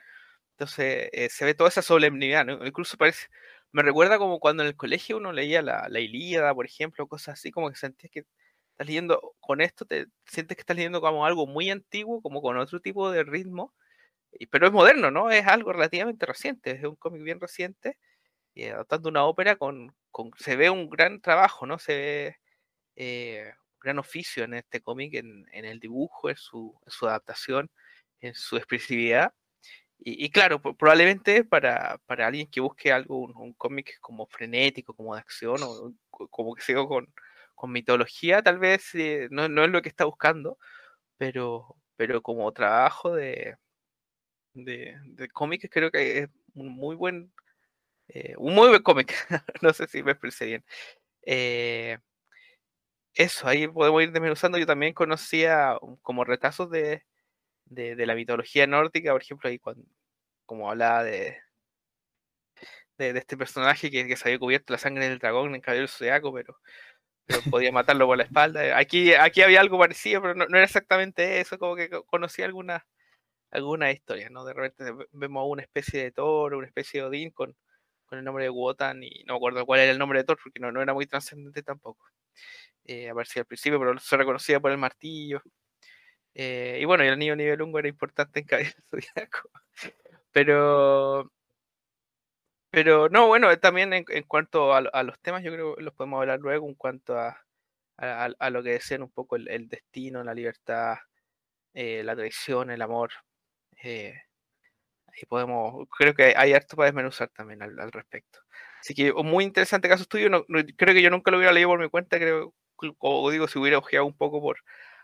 Entonces 0.53 1.09
eh, 1.13 1.29
se 1.31 1.45
ve 1.45 1.55
toda 1.55 1.69
esa 1.71 1.83
solemnidad, 1.83 2.45
¿no? 2.47 2.65
Incluso 2.67 2.97
parece, 2.99 3.29
me 3.73 3.83
recuerda 3.83 4.19
como 4.19 4.39
cuando 4.41 4.63
en 4.63 4.69
el 4.69 4.77
colegio 4.77 5.17
uno 5.17 5.33
leía 5.33 5.63
la, 5.63 5.89
Ilíada, 6.01 6.55
por 6.55 6.67
ejemplo, 6.67 7.07
cosas 7.09 7.35
así, 7.39 7.51
como 7.51 7.71
que 7.71 7.77
sentías 7.77 8.11
que 8.13 8.21
estás 8.73 8.87
leyendo, 8.87 9.35
con 9.41 9.61
esto 9.61 9.85
te 9.87 10.07
sientes 10.27 10.57
que 10.57 10.63
estás 10.63 10.77
leyendo 10.77 11.01
como 11.01 11.27
algo 11.27 11.47
muy 11.47 11.71
antiguo, 11.71 12.21
como 12.23 12.43
con 12.43 12.59
otro 12.59 12.81
tipo 12.81 13.11
de 13.11 13.25
ritmo, 13.25 13.75
pero 14.51 14.67
es 14.67 14.73
moderno, 14.73 15.11
¿no? 15.11 15.31
Es 15.31 15.47
algo 15.47 15.73
relativamente 15.73 16.27
reciente, 16.27 16.73
es 16.73 16.85
un 16.85 16.97
cómic 16.97 17.23
bien 17.23 17.41
reciente, 17.41 17.99
y 18.55 18.67
adaptando 18.67 19.09
una 19.09 19.25
ópera 19.25 19.57
con, 19.57 19.95
se 20.39 20.57
ve 20.57 20.71
un 20.71 20.91
gran 20.91 21.21
trabajo, 21.21 21.67
¿no? 21.67 21.79
Se 21.79 21.95
ve 21.97 22.37
eh, 22.97 23.53
un 23.75 23.81
gran 23.81 23.99
oficio 23.99 24.45
en 24.45 24.55
este 24.55 24.83
cómic, 24.83 25.15
en, 25.15 25.47
en 25.53 25.65
el 25.65 25.81
dibujo, 25.81 26.31
en 26.31 26.37
su, 26.37 26.79
en 26.85 26.91
su 26.93 27.09
adaptación, 27.09 27.71
en 28.21 28.35
su 28.35 28.57
expresividad. 28.57 29.35
Y, 30.05 30.25
y 30.27 30.31
claro, 30.31 30.61
probablemente 30.61 31.45
para, 31.45 31.99
para 32.07 32.27
alguien 32.27 32.49
que 32.51 32.61
busque 32.61 32.93
algo, 32.93 33.19
un, 33.19 33.37
un 33.37 33.53
cómic 33.55 33.99
como 34.01 34.27
frenético, 34.27 34.95
como 34.95 35.15
de 35.15 35.21
acción, 35.21 35.59
o 35.63 35.93
como 36.11 36.55
que 36.55 36.63
sigo 36.63 36.89
con, 36.89 37.13
con 37.55 37.71
mitología, 37.73 38.43
tal 38.43 38.59
vez 38.59 38.95
eh, 38.95 39.29
no, 39.31 39.49
no 39.49 39.65
es 39.65 39.71
lo 39.71 39.81
que 39.83 39.89
está 39.89 40.05
buscando, 40.05 40.59
pero, 41.19 41.77
pero 41.97 42.23
como 42.23 42.53
trabajo 42.53 43.15
de, 43.15 43.57
de, 44.55 44.97
de 45.05 45.29
cómic 45.31 45.69
creo 45.71 45.91
que 45.91 46.19
es 46.21 46.29
un 46.55 46.69
muy 46.71 46.97
buen, 46.97 47.33
eh, 48.09 48.35
un 48.39 48.55
muy 48.55 48.69
buen 48.69 48.83
cómic. 48.83 49.15
no 49.63 49.73
sé 49.73 49.87
si 49.89 50.03
me 50.03 50.13
expresé 50.13 50.47
bien. 50.47 50.65
Eh, 51.27 51.99
eso, 53.15 53.47
ahí 53.49 53.69
podemos 53.69 54.03
ir 54.03 54.13
desmenuzando. 54.13 54.59
Yo 54.59 54.67
también 54.67 54.95
conocía 54.95 55.77
um, 55.83 55.97
como 55.99 56.25
retazos 56.25 56.71
de, 56.71 57.05
de, 57.75 58.07
la 58.07 58.15
mitología 58.15 58.67
nórdica, 58.67 59.13
por 59.13 59.23
ejemplo, 59.23 59.49
ahí 59.49 59.59
cuando, 59.59 59.85
como 60.47 60.71
hablaba 60.71 61.05
de, 61.05 61.39
de, 62.99 63.11
este 63.19 63.37
personaje 63.37 63.91
que, 63.91 64.07
que 64.07 64.17
se 64.17 64.29
había 64.29 64.39
cubierto 64.39 64.73
la 64.73 64.79
sangre 64.79 65.09
del 65.09 65.19
dragón 65.19 65.55
en 65.55 65.61
Caballero 65.61 65.83
del 65.83 65.89
Zodiaco, 65.89 66.33
pero 66.33 66.57
pero 67.27 67.41
podía 67.51 67.73
matarlo 67.73 68.07
por 68.07 68.17
la 68.19 68.25
espalda. 68.25 68.77
Aquí, 68.77 69.15
aquí 69.15 69.43
había 69.43 69.61
algo 69.61 69.79
parecido, 69.79 70.21
pero 70.23 70.35
no, 70.35 70.45
era 70.45 70.65
exactamente 70.65 71.41
eso, 71.41 71.59
como 71.59 71.77
que 71.77 71.89
co- 71.91 72.05
conocí 72.05 72.43
algunas 72.43 72.83
algunas 73.51 73.95
historias, 73.95 74.31
¿no? 74.31 74.45
De 74.45 74.55
repente 74.55 74.93
ve- 74.93 75.07
vemos 75.13 75.45
una 75.49 75.63
especie 75.63 76.03
de 76.05 76.13
Thor, 76.13 76.55
una 76.55 76.67
especie 76.67 77.01
de 77.01 77.07
Odín 77.07 77.31
con, 77.31 77.57
con 78.07 78.19
el 78.19 78.25
nombre 78.25 78.45
de 78.45 78.51
Wotan 78.51 79.03
y 79.05 79.25
no 79.27 79.35
me 79.35 79.39
acuerdo 79.39 79.67
cuál 79.67 79.81
era 79.81 79.93
el 79.93 79.99
nombre 79.99 80.21
de 80.21 80.25
Thor 80.25 80.39
porque 80.43 80.61
no, 80.61 80.73
no 80.73 80.83
era 80.83 80.95
muy 80.95 81.07
trascendente 81.07 81.63
tampoco. 81.63 82.07
Eh, 82.85 83.11
aparecía 83.11 83.43
al 83.43 83.47
principio, 83.47 83.79
pero 83.79 83.99
se 83.99 84.17
reconocía 84.17 84.61
por 84.61 84.71
el 84.73 84.79
martillo. 84.79 85.43
Eh, 86.35 86.79
y 86.81 86.85
bueno, 86.85 87.05
y 87.05 87.09
el 87.09 87.15
anillo 87.15 87.37
nivel 87.37 87.61
era 87.79 87.89
importante 87.89 88.41
en 88.41 88.47
Caballero 88.47 88.75
del 88.91 89.03
Zodiaco. 89.05 89.51
Pero, 90.33 91.31
pero 92.71 93.09
no, 93.11 93.27
bueno, 93.29 93.57
también 93.59 93.93
en, 93.93 94.05
en 94.09 94.23
cuanto 94.25 94.73
a, 94.75 94.79
a 94.79 95.03
los 95.03 95.19
temas, 95.21 95.43
yo 95.43 95.53
creo 95.53 95.77
que 95.77 95.83
los 95.83 95.95
podemos 95.95 96.21
hablar 96.21 96.41
luego 96.41 96.69
en 96.69 96.75
cuanto 96.75 97.19
a, 97.19 97.37
a, 97.99 98.31
a- 98.39 98.51
lo 98.51 98.63
que 98.63 98.71
decían 98.73 99.03
un 99.03 99.11
poco 99.11 99.37
el, 99.37 99.49
el 99.49 99.69
destino, 99.69 100.25
la 100.25 100.35
libertad, 100.35 100.97
eh, 101.75 102.03
la 102.05 102.17
traición, 102.17 102.71
el 102.71 102.83
amor. 102.83 103.13
Eh, 103.85 104.15
ahí 105.09 105.23
podemos, 105.29 105.87
creo 105.99 106.15
que 106.15 106.25
hay, 106.25 106.35
hay 106.37 106.53
harto 106.55 106.77
para 106.77 106.87
desmenuzar 106.89 107.31
también 107.31 107.63
al, 107.63 107.79
al 107.81 107.93
respecto. 107.93 108.41
Así 108.81 108.95
que 108.95 109.13
muy 109.15 109.45
interesante 109.45 109.89
caso 109.89 110.03
estudio. 110.05 110.31
No, 110.31 110.45
no- 110.49 110.61
creo 110.77 110.95
que 110.95 111.03
yo 111.03 111.11
nunca 111.11 111.31
lo 111.31 111.39
hubiera 111.39 111.53
leído 111.53 111.71
por 111.71 111.81
mi 111.81 111.89
cuenta. 111.91 112.19
Creo, 112.19 112.55
como 112.99 113.31
digo, 113.31 113.49
si 113.49 113.59
hubiera 113.59 113.79
ojeado 113.79 114.07
un 114.07 114.17
poco 114.17 114.41
por 114.43 114.59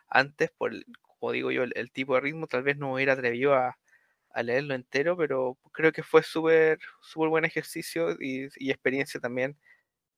antes, 0.09 0.51
por 0.59 0.73
como 1.19 1.33
digo 1.33 1.51
yo, 1.51 1.63
el, 1.65 1.73
el 1.77 1.91
tipo 1.93 2.15
de 2.15 2.21
ritmo, 2.21 2.47
tal 2.47 2.63
vez 2.63 2.77
no 2.79 2.93
hubiera 2.95 3.15
atrevido 3.15 3.55
a, 3.55 3.77
a 4.31 4.43
leerlo 4.43 4.75
entero, 4.75 5.17
pero 5.17 5.59
creo 5.73 5.93
que 5.93 6.03
fue 6.03 6.23
súper 6.23 6.79
súper 7.03 7.29
buen 7.29 7.45
ejercicio 7.45 8.13
y, 8.21 8.49
y 8.57 8.71
experiencia 8.71 9.21
también. 9.21 9.57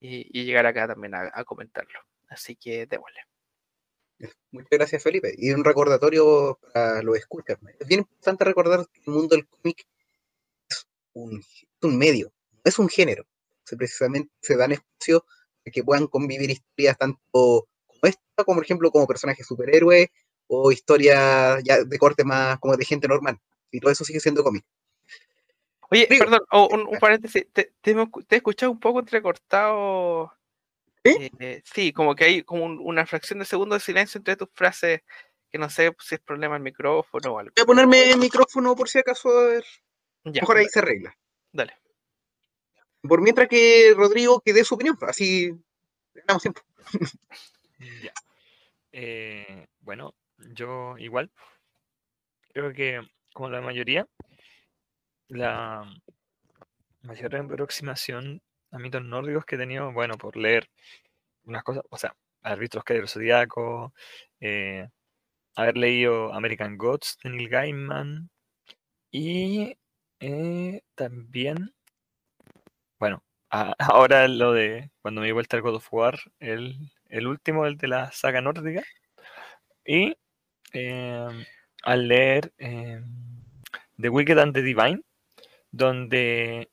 Y, 0.02 0.26
y 0.32 0.44
llegar 0.44 0.64
acá 0.64 0.86
también 0.86 1.14
a, 1.14 1.30
a 1.32 1.44
comentarlo. 1.44 2.00
Así 2.28 2.56
que 2.56 2.86
démosle. 2.86 3.20
Muchas 4.50 4.70
gracias, 4.70 5.02
Felipe. 5.02 5.34
Y 5.36 5.50
un 5.52 5.64
recordatorio 5.64 6.58
para 6.72 7.02
los 7.02 7.16
escuchas. 7.18 7.58
Es 7.78 7.86
bien 7.86 8.00
importante 8.00 8.44
recordar 8.44 8.86
que 8.92 9.00
el 9.06 9.12
mundo 9.12 9.36
del 9.36 9.46
cómic 9.46 9.86
es 10.68 10.86
un, 11.12 11.40
es 11.40 11.66
un 11.82 11.98
medio, 11.98 12.32
no 12.52 12.60
es 12.64 12.78
un 12.78 12.88
género. 12.88 13.26
Se 13.64 13.76
precisamente 13.76 14.30
se 14.40 14.56
dan 14.56 14.72
espacio 14.72 15.24
para 15.62 15.72
que 15.72 15.84
puedan 15.84 16.06
convivir 16.06 16.50
historias 16.50 16.96
tanto 16.98 17.20
como 17.86 18.00
esta, 18.02 18.44
como 18.44 18.56
por 18.56 18.64
ejemplo 18.64 18.90
como 18.90 19.06
personajes 19.06 19.46
superhéroes 19.46 20.08
o 20.52 20.72
historias 20.72 21.62
ya 21.62 21.84
de 21.84 21.98
corte 21.98 22.24
más 22.24 22.58
como 22.58 22.76
de 22.76 22.84
gente 22.84 23.06
normal. 23.06 23.38
Y 23.70 23.78
todo 23.78 23.92
eso 23.92 24.04
sigue 24.04 24.18
siendo 24.18 24.42
cómic. 24.42 24.64
Oye, 25.92 26.06
Digo- 26.10 26.24
perdón, 26.24 26.40
oh, 26.50 26.68
un, 26.72 26.80
un 26.88 26.98
paréntesis. 26.98 27.46
Te, 27.52 27.72
te, 27.80 27.92
he 27.92 28.36
escuchado 28.36 28.72
un 28.72 28.80
poco 28.80 28.98
entrecortado. 28.98 30.32
¿Sí? 31.04 31.30
eh, 31.38 31.62
sí, 31.64 31.92
como 31.92 32.14
que 32.14 32.24
hay 32.24 32.42
como 32.42 32.64
un- 32.64 32.80
una 32.82 33.06
fracción 33.06 33.38
de 33.38 33.44
segundo 33.44 33.74
de 33.74 33.80
silencio 33.80 34.18
entre 34.18 34.36
tus 34.36 34.48
frases, 34.52 35.02
que 35.50 35.58
no 35.58 35.70
sé 35.70 35.92
si 36.00 36.16
es 36.16 36.20
problema 36.20 36.56
el 36.56 36.62
micrófono 36.62 37.32
o 37.32 37.38
algo. 37.38 37.52
Voy 37.56 37.62
a 37.62 37.66
ponerme 37.66 38.10
el 38.10 38.18
micrófono 38.18 38.74
por 38.74 38.88
si 38.88 38.98
acaso, 38.98 39.28
a 39.30 39.46
ver. 39.46 39.64
Ya, 40.24 40.42
Mejor 40.42 40.56
ahí 40.58 40.64
dale, 40.64 40.70
se 40.72 40.78
arregla. 40.80 41.16
dale. 41.52 41.74
Por 43.02 43.22
mientras 43.22 43.48
que 43.48 43.94
Rodrigo 43.96 44.40
que 44.40 44.52
dé 44.52 44.64
su 44.64 44.74
opinión, 44.74 44.98
así 45.02 45.52
ganamos 46.12 46.42
tiempo. 46.42 46.60
Ya. 48.02 48.12
Eh, 48.92 49.66
bueno, 49.80 50.14
yo 50.54 50.96
igual. 50.98 51.30
Creo 52.52 52.72
que, 52.72 53.00
como 53.32 53.50
la 53.50 53.60
mayoría, 53.60 54.06
la 55.28 55.84
mayor 57.02 57.36
aproximación 57.36 58.42
a 58.70 58.78
mitos 58.78 59.02
nórdicos 59.04 59.44
que 59.44 59.56
he 59.56 59.58
tenido, 59.58 59.92
bueno, 59.92 60.16
por 60.18 60.36
leer 60.36 60.68
unas 61.44 61.62
cosas, 61.64 61.84
o 61.90 61.96
sea, 61.98 62.14
los 62.42 62.84
Caballeros 62.84 63.12
Zodíacos, 63.12 63.92
eh, 64.40 64.88
haber 65.54 65.76
leído 65.76 66.32
American 66.32 66.76
Gods 66.78 67.18
de 67.22 67.30
Neil 67.30 67.48
Gaiman 67.48 68.30
y 69.10 69.76
eh, 70.20 70.82
también, 70.94 71.74
bueno, 72.98 73.24
ahora 73.78 74.28
lo 74.28 74.52
de 74.52 74.90
cuando 75.02 75.20
me 75.20 75.28
di 75.28 75.32
vuelta 75.32 75.56
al 75.56 75.62
God 75.62 75.76
of 75.76 75.92
War, 75.92 76.18
el, 76.40 76.92
el 77.08 77.26
último, 77.26 77.66
el 77.66 77.76
de 77.76 77.88
la 77.88 78.12
saga 78.12 78.40
nórdica, 78.40 78.82
y 79.84 80.16
em, 80.72 81.44
al 81.82 82.08
leer 82.08 82.52
em, 82.58 83.04
The 83.98 84.08
Wicked 84.08 84.38
and 84.38 84.54
the 84.54 84.62
Divine, 84.62 85.02
donde 85.72 86.70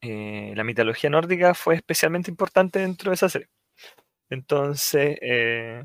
eh, 0.00 0.52
la 0.56 0.64
mitología 0.64 1.10
nórdica 1.10 1.54
fue 1.54 1.76
especialmente 1.76 2.30
importante 2.30 2.80
dentro 2.80 3.10
de 3.10 3.14
esa 3.16 3.28
serie. 3.28 3.48
Entonces, 4.30 5.18
eh, 5.22 5.84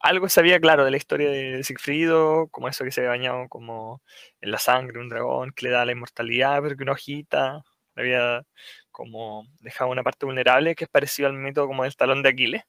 algo 0.00 0.28
sabía 0.28 0.60
claro 0.60 0.84
de 0.84 0.90
la 0.90 0.96
historia 0.96 1.30
de 1.30 1.62
Sigfrido, 1.64 2.48
como 2.50 2.68
eso 2.68 2.84
que 2.84 2.90
se 2.92 3.00
había 3.00 3.10
bañado 3.10 3.48
como 3.48 4.02
en 4.40 4.50
la 4.50 4.58
sangre 4.58 4.94
de 4.94 5.00
un 5.00 5.08
dragón, 5.10 5.52
que 5.52 5.66
le 5.66 5.72
da 5.72 5.84
la 5.84 5.92
inmortalidad, 5.92 6.62
pero 6.62 6.76
que 6.76 6.82
una 6.84 6.92
hojita 6.92 7.64
había 7.96 8.44
como 8.90 9.46
dejado 9.60 9.90
una 9.90 10.02
parte 10.02 10.26
vulnerable, 10.26 10.74
que 10.74 10.84
es 10.84 10.90
parecido 10.90 11.28
al 11.28 11.34
mito 11.34 11.66
como 11.66 11.84
del 11.84 11.96
talón 11.96 12.22
de 12.22 12.30
Aquiles. 12.30 12.62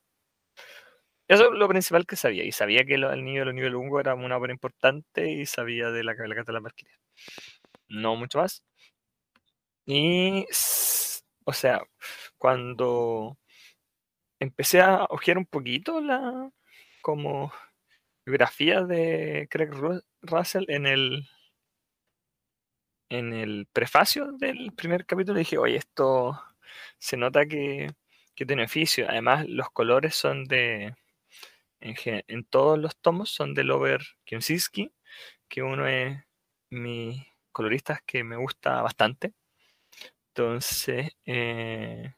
Eso 1.32 1.46
es 1.52 1.58
lo 1.60 1.68
principal 1.68 2.06
que 2.06 2.16
sabía. 2.16 2.44
Y 2.44 2.52
sabía 2.52 2.86
que 2.86 2.96
el 2.96 3.24
niño 3.26 3.40
de 3.42 3.46
los 3.46 3.56
niveles 3.56 3.80
era 4.00 4.14
una 4.16 4.38
obra 4.38 4.52
importante 4.54 5.32
y 5.32 5.46
sabía 5.46 5.90
de 5.92 6.04
la 6.04 6.16
cabalgata 6.16 6.52
de 6.52 6.54
la 6.54 6.60
Valquiria. 6.60 6.96
No 7.90 8.16
mucho 8.18 8.40
más. 8.40 8.64
Y, 9.86 10.46
o 11.46 11.54
sea, 11.54 11.82
cuando 12.38 13.38
empecé 14.40 14.82
a 14.82 15.06
ojear 15.10 15.38
un 15.38 15.46
poquito 15.46 16.02
la 16.02 16.50
como 17.02 17.52
biografía 18.26 18.84
de 18.84 19.48
Craig 19.52 19.70
Ru- 19.72 20.04
Russell 20.24 20.66
en 20.70 20.88
el 20.88 21.28
en 23.10 23.34
el 23.34 23.68
prefacio 23.74 24.32
del 24.34 24.72
primer 24.74 25.06
capítulo 25.06 25.38
dije, 25.40 25.58
oye, 25.58 25.78
esto 25.78 26.40
se 27.00 27.18
nota 27.18 27.46
que, 27.46 27.90
que 28.36 28.46
tiene 28.46 28.64
oficio. 28.66 29.06
Además, 29.10 29.46
los 29.48 29.70
colores 29.72 30.16
son 30.16 30.46
de, 30.46 30.96
en, 31.82 32.44
todos 32.46 32.80
los 32.80 32.96
tomos 32.98 33.30
son 33.32 33.54
de 33.54 33.64
Lover 33.64 34.02
Kiemsinski, 34.26 34.92
que 35.48 35.64
uno 35.64 35.88
es 35.88 36.18
mi 36.70 37.28
colorista 37.52 38.02
que 38.06 38.24
me 38.24 38.38
gusta 38.38 38.82
bastante. 38.82 39.34
Entonces, 40.30 41.12
eh, 41.26 42.14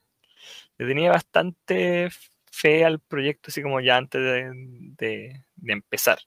le 0.77 0.87
tenía 0.87 1.11
bastante 1.11 2.09
fe 2.51 2.85
al 2.85 2.99
proyecto, 2.99 3.49
así 3.49 3.61
como 3.63 3.79
ya 3.81 3.97
antes 3.97 4.21
de, 4.21 5.43
empezar. 5.65 6.19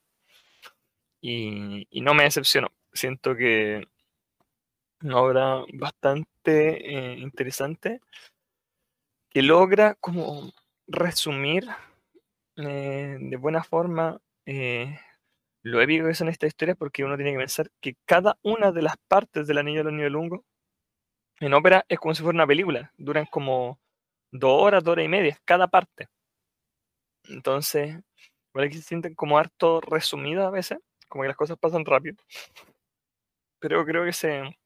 Y, 1.21 1.87
y 1.91 2.01
no 2.01 2.15
me 2.15 2.25
decepcionó. 2.25 2.73
Siento 2.93 3.37
que 3.37 3.87
una 5.03 5.19
obra 5.19 5.65
bastante 5.75 7.13
eh, 7.13 7.19
interesante 7.19 8.01
que 9.31 9.43
logra 9.43 9.95
como 9.97 10.53
resumir 10.87 11.67
eh, 12.57 13.19
de 13.21 13.37
buena 13.37 13.63
forma 13.63 14.21
eh, 14.47 14.99
lo 15.63 15.81
épico 15.81 16.07
que 16.07 16.15
son 16.15 16.29
estas 16.29 16.49
historias 16.49 16.77
porque 16.77 17.05
uno 17.05 17.17
tiene 17.17 17.33
que 17.33 17.39
pensar 17.39 17.71
que 17.81 17.97
cada 18.05 18.39
una 18.43 18.73
de 18.73 18.83
las 18.83 18.97
partes 19.09 19.47
del 19.47 19.59
Anillo 19.59 19.79
de 19.79 19.85
los 19.85 19.93
Nibelungos 19.93 20.41
en 21.41 21.55
ópera 21.55 21.85
es 21.89 21.99
como 21.99 22.15
si 22.15 22.23
fuera 22.23 22.37
una 22.37 22.47
película. 22.47 22.93
Duran 22.97 23.27
como 23.27 23.79
dos 24.33 24.63
horas, 24.63 24.85
dos 24.85 24.93
horas 24.93 25.05
y 25.07 25.09
media, 25.09 25.39
cada 25.45 25.69
parte. 25.69 26.09
Entonces, 27.25 27.97
igual 28.55 28.69
que 28.71 28.77
se 28.77 28.83
sienten 28.83 29.15
como 29.15 29.39
harto 29.39 29.81
resumidas 29.81 30.47
a 30.47 30.51
veces, 30.51 30.79
como 31.09 31.23
que 31.23 31.29
las 31.29 31.37
cosas 31.37 31.59
pasan 31.59 31.85
rápido. 31.85 32.17
Pero 33.59 33.85
creo 33.85 34.05
que 34.05 34.13
se, 34.13 34.57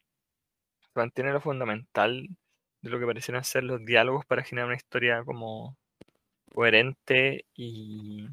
mantiene 0.95 1.33
lo 1.33 1.41
fundamental 1.41 2.29
de 2.83 2.91
lo 2.91 2.99
que 2.99 3.07
parecieran 3.07 3.45
ser 3.45 3.65
los 3.65 3.85
diálogos 3.85 4.25
para 4.27 4.43
generar 4.43 4.67
una 4.69 4.77
historia 4.77 5.25
como 5.25 5.77
coherente 6.55 7.47
y, 7.55 8.29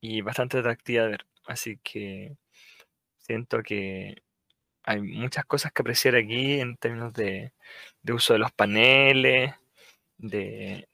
y 0.00 0.20
bastante 0.22 0.58
atractiva 0.58 1.04
de 1.04 1.10
ver. 1.10 1.26
Así 1.46 1.78
que 1.82 2.36
siento 3.18 3.62
que 3.62 4.22
hay 4.84 5.02
muchas 5.02 5.44
cosas 5.46 5.72
que 5.72 5.82
apreciar 5.82 6.16
aquí 6.16 6.60
en 6.60 6.76
términos 6.78 7.14
de, 7.14 7.52
de 8.02 8.12
uso 8.12 8.34
de 8.34 8.40
los 8.40 8.52
paneles, 8.52 9.54
de, 10.18 10.88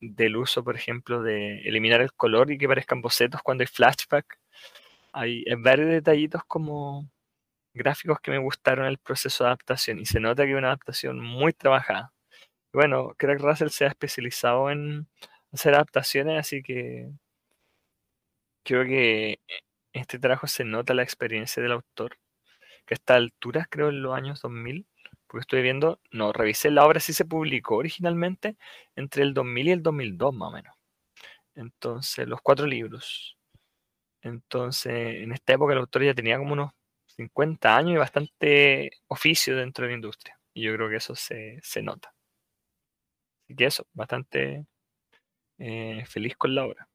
del 0.00 0.36
uso, 0.38 0.64
por 0.64 0.76
ejemplo, 0.76 1.22
de 1.22 1.60
eliminar 1.68 2.02
el 2.02 2.12
color 2.14 2.50
y 2.52 2.58
que 2.58 2.68
parezcan 2.68 3.02
bocetos 3.02 3.42
cuando 3.42 3.62
hay 3.62 3.68
flashback. 3.68 4.38
Hay 5.14 5.44
varios 5.58 5.88
detallitos 5.90 6.42
como 6.48 7.10
gráficos 7.74 8.20
que 8.20 8.32
me 8.32 8.38
gustaron 8.38 8.86
en 8.86 8.92
el 8.92 8.98
proceso 8.98 9.44
de 9.44 9.48
adaptación 9.50 10.00
y 10.00 10.06
se 10.06 10.20
nota 10.20 10.44
que 10.44 10.52
es 10.52 10.58
una 10.58 10.68
adaptación 10.68 11.20
muy 11.20 11.52
trabajada. 11.54 12.12
Bueno, 12.76 13.14
Craig 13.16 13.38
Russell 13.38 13.70
se 13.70 13.86
ha 13.86 13.88
especializado 13.88 14.70
en 14.70 15.08
hacer 15.50 15.72
adaptaciones, 15.74 16.38
así 16.38 16.62
que 16.62 17.08
creo 18.64 18.84
que 18.84 19.40
en 19.94 20.02
este 20.02 20.18
trabajo 20.18 20.46
se 20.46 20.64
nota 20.64 20.92
la 20.94 21.02
experiencia 21.02 21.62
del 21.62 21.72
autor, 21.72 22.18
que 22.86 22.94
a 22.94 22.96
estas 22.96 23.18
alturas, 23.18 23.68
creo 23.70 23.90
en 23.90 24.02
los 24.02 24.14
años 24.14 24.42
2000, 24.42 24.86
porque 25.26 25.42
estoy 25.42 25.62
viendo, 25.62 26.00
no, 26.12 26.32
revisé 26.32 26.70
la 26.70 26.86
obra, 26.86 27.00
sí 27.00 27.12
se 27.14 27.24
publicó 27.26 27.76
originalmente 27.76 28.56
entre 28.96 29.22
el 29.24 29.34
2000 29.34 29.68
y 29.68 29.72
el 29.72 29.82
2002 29.82 30.34
más 30.34 30.50
o 30.50 30.52
menos. 30.52 30.76
Entonces, 31.56 32.28
los 32.28 32.40
cuatro 32.42 32.66
libros. 32.66 33.38
Entonces, 34.22 35.22
en 35.22 35.32
esta 35.32 35.54
época 35.54 35.74
el 35.74 35.80
autor 35.80 36.04
ya 36.04 36.14
tenía 36.14 36.38
como 36.38 36.54
unos 36.54 36.72
50 37.08 37.76
años 37.76 37.94
y 37.96 37.98
bastante 37.98 38.90
oficio 39.08 39.56
dentro 39.56 39.84
de 39.84 39.90
la 39.92 39.96
industria. 39.96 40.38
Y 40.54 40.64
yo 40.64 40.74
creo 40.74 40.90
que 40.90 40.96
eso 40.96 41.14
se, 41.16 41.60
se 41.62 41.82
nota. 41.82 42.15
Así 43.46 43.54
que 43.54 43.66
eso, 43.66 43.86
bastante 43.94 44.66
eh, 45.58 46.04
feliz 46.06 46.36
con 46.36 46.54
la 46.54 46.66
obra. 46.66 46.88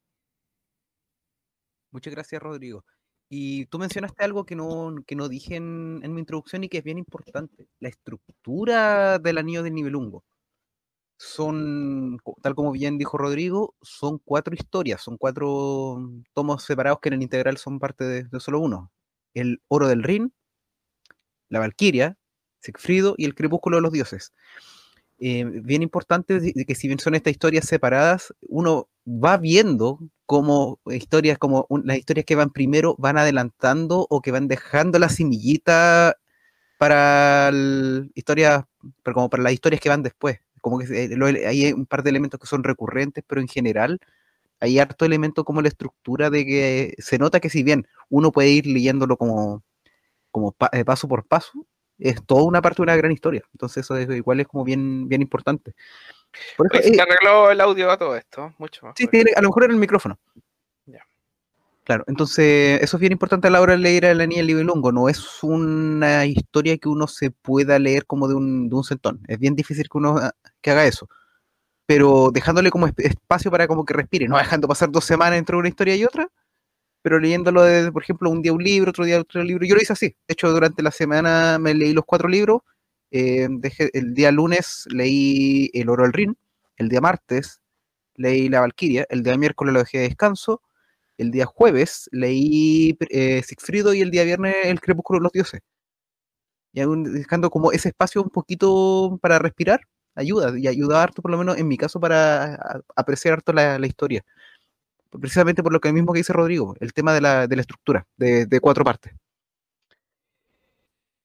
Muchas 1.92 2.14
gracias, 2.14 2.42
Rodrigo. 2.42 2.84
Y 3.30 3.66
tú 3.68 3.80
mencionaste 3.80 4.26
algo 4.26 4.46
que 4.46 4.56
no, 4.56 4.94
que 5.08 5.16
no 5.16 5.30
dije 5.30 5.56
en, 5.56 6.02
en 6.04 6.14
mi 6.14 6.20
introducción 6.20 6.64
y 6.66 6.70
que 6.70 6.80
es 6.80 6.84
bien 6.84 6.98
importante. 6.98 7.70
La 7.80 7.88
estructura 7.90 9.20
del 9.20 9.38
anillo 9.38 9.64
del 9.64 9.74
nivelungo. 9.76 10.26
Son, 11.18 12.18
tal 12.42 12.56
como 12.56 12.72
bien 12.72 12.98
dijo 12.98 13.18
Rodrigo, 13.18 13.76
son 13.82 14.20
cuatro 14.26 14.56
historias, 14.56 15.02
son 15.02 15.18
cuatro 15.18 15.98
mm, 16.00 16.24
tomos 16.34 16.64
separados 16.64 17.00
que 17.00 17.10
en 17.10 17.14
el 17.16 17.22
integral 17.22 17.58
son 17.58 17.80
parte 17.80 18.04
de, 18.04 18.24
de 18.24 18.40
solo 18.42 18.60
uno. 18.60 18.92
El 19.34 19.62
oro 19.70 19.88
del 19.88 20.04
Rin, 20.04 20.34
la 21.50 21.60
Valquiria, 21.60 22.18
Sigfrido 22.60 23.16
y 23.18 23.26
el 23.26 23.36
crepúsculo 23.36 23.78
de 23.78 23.82
los 23.82 23.92
dioses. 23.92 24.34
Eh, 25.24 25.44
bien 25.46 25.84
importante 25.84 26.40
que 26.66 26.74
si 26.76 26.88
bien 26.88 26.98
son 27.00 27.14
estas 27.14 27.32
historias 27.32 27.66
separadas, 27.66 28.34
uno 28.42 28.90
va 29.06 29.38
viendo 29.38 30.00
como 30.26 30.80
historias, 30.88 31.38
como 31.38 31.68
las 31.84 31.98
historias 32.00 32.26
que 32.26 32.36
van 32.36 32.50
primero 32.52 32.96
van 32.98 33.18
adelantando 33.20 34.08
o 34.10 34.22
que 34.22 34.32
van 34.32 34.48
dejando 34.48 34.98
la 34.98 35.10
semillita 35.10 36.16
para 36.78 37.52
historias, 38.16 38.66
pero 39.04 39.16
como 39.16 39.30
para 39.30 39.44
las 39.44 39.54
historias 39.54 39.82
que 39.82 39.90
van 39.90 40.04
después. 40.04 40.40
Como 40.62 40.80
que 40.80 41.10
lo- 41.18 41.28
hay 41.28 41.74
un 41.74 41.86
par 41.88 42.04
de 42.04 42.12
elementos 42.12 42.40
que 42.40 42.48
son 42.48 42.64
recurrentes, 42.64 43.24
pero 43.28 43.42
en 43.42 43.48
general 43.50 44.00
hay 44.62 44.80
harto 44.80 45.06
elemento 45.06 45.46
como 45.46 45.62
la 45.62 45.70
estructura 45.70 46.30
de 46.32 46.46
que 46.46 46.96
se 47.00 47.18
nota 47.20 47.40
que 47.42 47.50
si 47.52 47.64
bien 47.64 47.88
uno 48.10 48.32
puede 48.32 48.50
ir 48.52 48.68
leyéndolo 48.68 49.18
como, 49.18 49.64
como 50.32 50.56
eh, 50.74 50.86
paso 50.86 51.08
por 51.08 51.26
paso, 51.28 51.66
es 52.02 52.24
toda 52.26 52.44
una 52.44 52.62
parte 52.62 52.78
de 52.78 52.84
una 52.84 52.96
gran 52.96 53.12
historia. 53.12 53.44
Entonces 53.54 53.86
eso 53.86 53.96
es- 53.96 54.10
igual 54.10 54.40
es 54.40 54.48
como 54.48 54.64
bien, 54.64 55.08
bien 55.08 55.22
importante. 55.22 55.74
Por 56.58 56.68
eso, 56.74 56.82
se 56.84 56.96
eh, 56.96 57.02
arregló 57.02 57.52
el 57.52 57.62
audio 57.62 57.92
a 57.92 57.98
todo 57.98 58.16
esto, 58.16 58.54
mucho 58.58 58.86
más. 58.86 58.96
Sí, 58.98 59.08
tiene- 59.08 59.32
a 59.36 59.42
lo 59.42 59.50
mejor 59.50 59.64
era 59.66 59.74
el 59.74 59.80
micrófono. 59.80 60.20
Claro, 61.84 62.04
entonces 62.08 62.80
eso 62.82 62.98
es 62.98 63.02
bien 63.02 63.12
importante 63.12 63.48
a 63.48 63.52
la 63.52 63.60
hora 63.60 63.74
de 63.74 63.80
leer 63.80 64.06
a 64.06 64.14
la 64.14 64.28
niña 64.28 64.44
Libelungo. 64.44 64.92
No 64.92 65.10
es 65.10 65.42
una 65.44 66.28
historia 66.28 66.78
que 66.78 66.88
uno 66.88 67.08
se 67.08 67.32
pueda 67.32 67.80
leer 67.80 68.06
como 68.06 68.28
de 68.28 68.36
un, 68.36 68.70
de 68.70 68.76
un 68.76 68.84
centón. 68.84 69.20
Es 69.28 69.40
bien 69.40 69.56
difícil 69.56 69.90
que 69.90 69.98
uno 69.98 70.16
ah, 70.18 70.32
que 70.62 70.70
haga 70.70 70.86
eso. 70.86 71.10
Pero 71.88 72.30
dejándole 72.32 72.70
como 72.70 72.88
esp- 72.88 73.04
espacio 73.04 73.50
para 73.50 73.68
como 73.68 73.84
que 73.84 73.96
respire, 73.96 74.28
no 74.28 74.38
dejando 74.38 74.68
pasar 74.68 74.92
dos 74.92 75.06
semanas 75.06 75.40
entre 75.40 75.56
una 75.56 75.70
historia 75.70 75.96
y 75.96 76.06
otra, 76.06 76.30
pero 77.02 77.20
leyéndolo 77.20 77.64
de, 77.64 77.92
por 77.92 78.04
ejemplo, 78.04 78.30
un 78.30 78.42
día 78.42 78.54
un 78.54 78.64
libro, 78.64 78.92
otro 78.92 79.06
día 79.06 79.20
otro 79.20 79.44
libro. 79.44 79.66
Yo 79.66 79.76
lo 79.76 79.82
hice 79.82 79.94
así. 79.94 80.08
De 80.28 80.34
hecho, 80.34 80.50
durante 80.52 80.84
la 80.84 80.92
semana 80.92 81.58
me 81.60 81.74
leí 81.74 81.94
los 81.94 82.06
cuatro 82.06 82.28
libros. 82.30 82.62
eh, 83.12 83.50
el 83.94 84.14
día 84.14 84.32
lunes 84.32 84.86
leí 84.92 85.70
El 85.74 85.90
Oro 85.90 86.04
del 86.04 86.14
Rin. 86.14 86.38
El 86.78 86.90
día 86.90 87.02
martes 87.02 87.62
leí 88.16 88.50
La 88.50 88.62
Valquiria. 88.62 89.06
El 89.10 89.24
día 89.24 89.38
miércoles 89.38 89.74
lo 89.74 89.80
dejé 89.82 90.00
de 90.00 90.10
descanso. 90.10 90.62
El 91.18 91.32
día 91.32 91.46
jueves 91.46 92.10
leí 92.14 92.98
eh, 93.12 93.44
Sigfrido 93.44 93.94
y 93.94 94.02
el 94.02 94.12
día 94.12 94.24
viernes 94.26 94.56
El 94.66 94.82
Crepúsculo 94.82 95.20
de 95.20 95.24
los 95.24 95.32
Dioses. 95.34 95.62
Y 96.74 96.82
aún 96.82 97.04
dejando 97.14 97.50
como 97.50 97.72
ese 97.72 97.90
espacio 97.90 98.22
un 98.24 98.30
poquito 98.30 99.20
para 99.22 99.40
respirar, 99.40 99.82
ayuda. 100.16 100.58
Y 100.58 100.68
ayuda 100.68 101.04
harto, 101.04 101.22
por 101.22 101.32
lo 101.32 101.38
menos 101.38 101.58
en 101.58 101.68
mi 101.68 101.78
caso, 101.78 102.00
para 102.00 102.82
apreciar 102.96 103.34
harto 103.36 103.52
la, 103.54 103.78
la 103.80 103.88
historia. 103.88 104.24
Precisamente 105.20 105.62
por 105.62 105.74
lo 105.74 105.80
que 105.80 105.92
mismo 105.92 106.14
que 106.14 106.20
dice 106.20 106.34
Rodrigo, 106.34 106.76
el 106.80 106.94
tema 106.94 107.14
de 107.14 107.22
la, 107.22 107.48
de 107.48 107.56
la 107.56 107.62
estructura, 107.62 108.06
de, 108.16 108.60
cuatro 108.62 108.86
partes. 108.86 109.14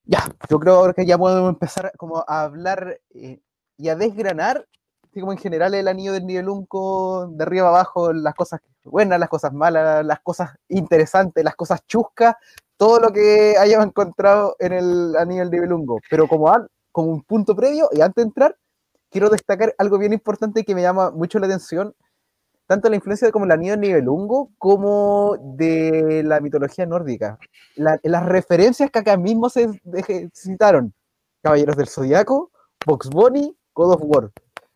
Ya, 0.03 0.23
yo 0.49 0.59
creo 0.59 0.93
que 0.93 1.05
ya 1.05 1.17
podemos 1.17 1.49
empezar 1.49 1.91
como 1.97 2.23
a 2.27 2.43
hablar 2.43 2.99
eh, 3.13 3.39
y 3.77 3.89
a 3.89 3.95
desgranar, 3.95 4.67
como 5.13 5.31
en 5.31 5.37
general 5.37 5.73
el 5.73 5.87
anillo 5.87 6.13
del 6.13 6.25
nivelunco, 6.25 7.27
de 7.31 7.43
arriba 7.43 7.69
abajo, 7.69 8.13
las 8.13 8.35
cosas 8.35 8.61
buenas, 8.83 9.19
las 9.19 9.29
cosas 9.29 9.53
malas, 9.53 10.05
las 10.05 10.19
cosas 10.19 10.51
interesantes, 10.69 11.43
las 11.43 11.55
cosas 11.55 11.85
chuscas, 11.87 12.35
todo 12.77 12.99
lo 12.99 13.11
que 13.11 13.55
hayamos 13.57 13.87
encontrado 13.87 14.55
en 14.59 14.73
el 14.73 15.15
anillo 15.15 15.41
del 15.41 15.51
nivelungo. 15.51 15.99
Pero 16.09 16.27
como, 16.27 16.53
como 16.91 17.09
un 17.09 17.23
punto 17.23 17.55
previo, 17.55 17.89
y 17.91 18.01
antes 18.01 18.23
de 18.23 18.27
entrar, 18.27 18.57
quiero 19.09 19.29
destacar 19.29 19.73
algo 19.77 19.97
bien 19.97 20.13
importante 20.13 20.63
que 20.63 20.75
me 20.75 20.81
llama 20.81 21.11
mucho 21.11 21.39
la 21.39 21.47
atención, 21.47 21.95
tanto 22.67 22.89
la 22.89 22.95
influencia 22.97 23.31
como 23.31 23.45
el 23.45 23.51
anillo 23.51 23.71
del 23.73 23.81
nivelungo, 23.81 24.51
como 24.57 25.37
de 25.57 26.23
la 26.25 26.39
mitología 26.41 26.85
nórdica. 26.85 27.39
La- 27.75 27.99
las 28.03 28.25
referencias 28.25 28.91
que 28.91 28.99
acá 28.99 29.17
mismo 29.17 29.49
se 29.49 29.69
citaron. 30.33 30.93
Caballeros 31.41 31.77
del 31.77 31.87
Zodiaco, 31.87 32.51
Box 32.85 33.09
Bunny, 33.09 33.55
God 33.73 33.93
of 33.93 34.01
War. 34.03 34.31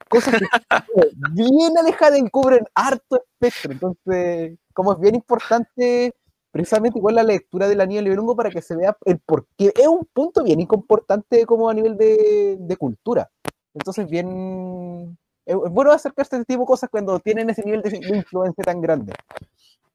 Cosas 0.10 0.36
que 0.36 0.46
bien 1.34 1.78
alejadas 1.78 2.20
y 2.20 2.30
cubren 2.30 2.66
harto 2.76 3.24
espectro. 3.40 3.72
Entonces, 3.74 4.58
como 4.74 4.94
es 4.94 5.00
bien 5.00 5.16
importante, 5.16 6.14
precisamente 6.52 7.00
igual 7.00 7.16
la 7.16 7.24
lectura 7.24 7.68
del 7.68 7.82
anillo 7.82 7.98
del 8.00 8.06
nivelungo 8.06 8.36
para 8.36 8.50
que 8.52 8.62
se 8.62 8.76
vea 8.76 8.96
el 9.06 9.20
por 9.20 9.48
qué. 9.58 9.74
Es 9.76 9.88
un 9.88 10.06
punto 10.14 10.44
bien 10.44 10.60
importante 10.60 11.46
como 11.46 11.70
a 11.70 11.74
nivel 11.74 11.98
de, 11.98 12.58
de 12.60 12.78
cultura. 12.78 13.30
Entonces, 13.74 14.08
bien... 14.10 15.18
Es 15.46 15.56
es 15.56 15.72
bueno 15.72 15.92
acercarse 15.92 16.36
a 16.36 16.40
este 16.40 16.54
tipo 16.54 16.62
de 16.64 16.68
cosas 16.68 16.90
cuando 16.90 17.20
tienen 17.20 17.50
ese 17.50 17.64
nivel 17.64 17.82
de, 17.82 17.98
influencia 18.16 18.64
tan 18.64 18.82
grande. 18.82 19.14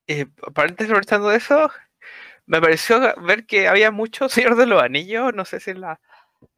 Eh, 0.07 0.27
paréntesis 0.55 0.91
aprovechando 0.91 1.29
de 1.29 1.37
eso, 1.39 1.71
me 2.47 2.61
pareció 2.61 3.01
ver 3.23 3.47
que 3.47 3.69
había 3.69 3.91
mucho 3.91 4.29
Señor 4.29 4.57
de 4.57 4.67
los 4.67 4.83
Anillos, 4.83 5.35
no 5.35 5.45
sé 5.45 5.61
si 5.61 5.71
es 5.73 5.79
la 5.79 5.99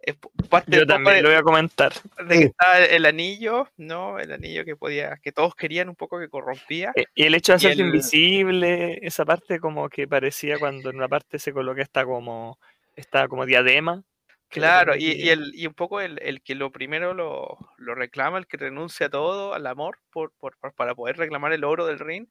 p- 0.05 0.14
parte 0.48 0.77
Yo 0.77 0.87
también 0.87 1.16
de, 1.16 1.22
lo 1.22 1.29
voy 1.29 1.38
a 1.38 1.42
comentar. 1.42 1.92
de 2.27 2.29
que 2.29 2.35
Sí. 2.37 2.42
estaba 2.44 2.79
el 2.79 3.07
anillo, 3.07 3.68
¿no? 3.77 4.18
El 4.18 4.33
anillo 4.33 4.64
que 4.64 4.74
podía, 4.77 5.16
que 5.22 5.33
todos 5.33 5.55
querían 5.55 5.88
un 5.88 5.94
poco 5.96 6.18
que 6.18 6.29
corrompía. 6.29 6.92
Eh, 6.96 7.05
Y 7.14 7.24
el 7.24 7.35
hecho 7.35 7.53
de 7.53 7.57
hacerse 7.57 7.81
el- 7.81 7.87
invisible, 7.88 8.98
esa 9.07 9.24
parte 9.24 9.61
como 9.61 9.88
que 9.88 10.09
parecía 10.09 10.59
cuando 10.59 10.90
en 10.90 10.96
una 10.96 11.09
parte 11.09 11.38
se 11.38 11.53
coloca 11.53 11.81
esta 11.83 12.05
como, 12.05 12.59
esta 12.96 13.29
como 13.29 13.46
diadema. 13.46 14.03
Claro, 14.48 14.96
y, 14.96 15.12
y 15.12 15.28
el, 15.28 15.54
y 15.54 15.66
un 15.66 15.74
poco 15.74 16.00
el, 16.00 16.18
el 16.22 16.42
que 16.42 16.54
lo 16.54 16.72
primero 16.72 17.12
lo, 17.12 17.58
lo 17.76 17.94
reclama, 17.94 18.38
el 18.38 18.46
que 18.46 18.56
renuncia 18.56 19.06
a 19.06 19.11
todo, 19.11 19.52
al 19.54 19.66
amor, 19.66 19.98
por, 20.11 20.32
por- 20.32 20.56
para 20.74 20.94
poder 20.94 21.16
reclamar 21.16 21.52
el 21.52 21.64
oro 21.64 21.87
del 21.87 21.98
ring, 21.98 22.26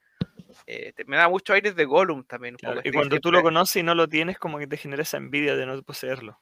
eh, 0.65 0.93
te- 0.93 1.06
me 1.06 1.17
da 1.17 1.30
mucho 1.30 1.53
aires 1.53 1.75
de 1.75 1.86
Gollum 1.86 2.23
también. 2.25 2.56
Un 2.56 2.58
claro, 2.58 2.75
poco, 2.77 2.86
y 2.86 2.89
este, 2.89 2.97
cuando 2.97 3.19
tú 3.19 3.32
lo 3.32 3.43
conoces 3.43 3.77
y 3.77 3.84
no 3.84 3.93
lo 3.93 4.08
tienes, 4.08 4.39
como 4.39 4.58
que 4.58 4.67
te 4.67 4.77
genera 4.77 5.03
esa 5.03 5.17
envidia 5.17 5.56
de 5.56 5.65
no 5.65 5.82
poseerlo. 5.84 6.41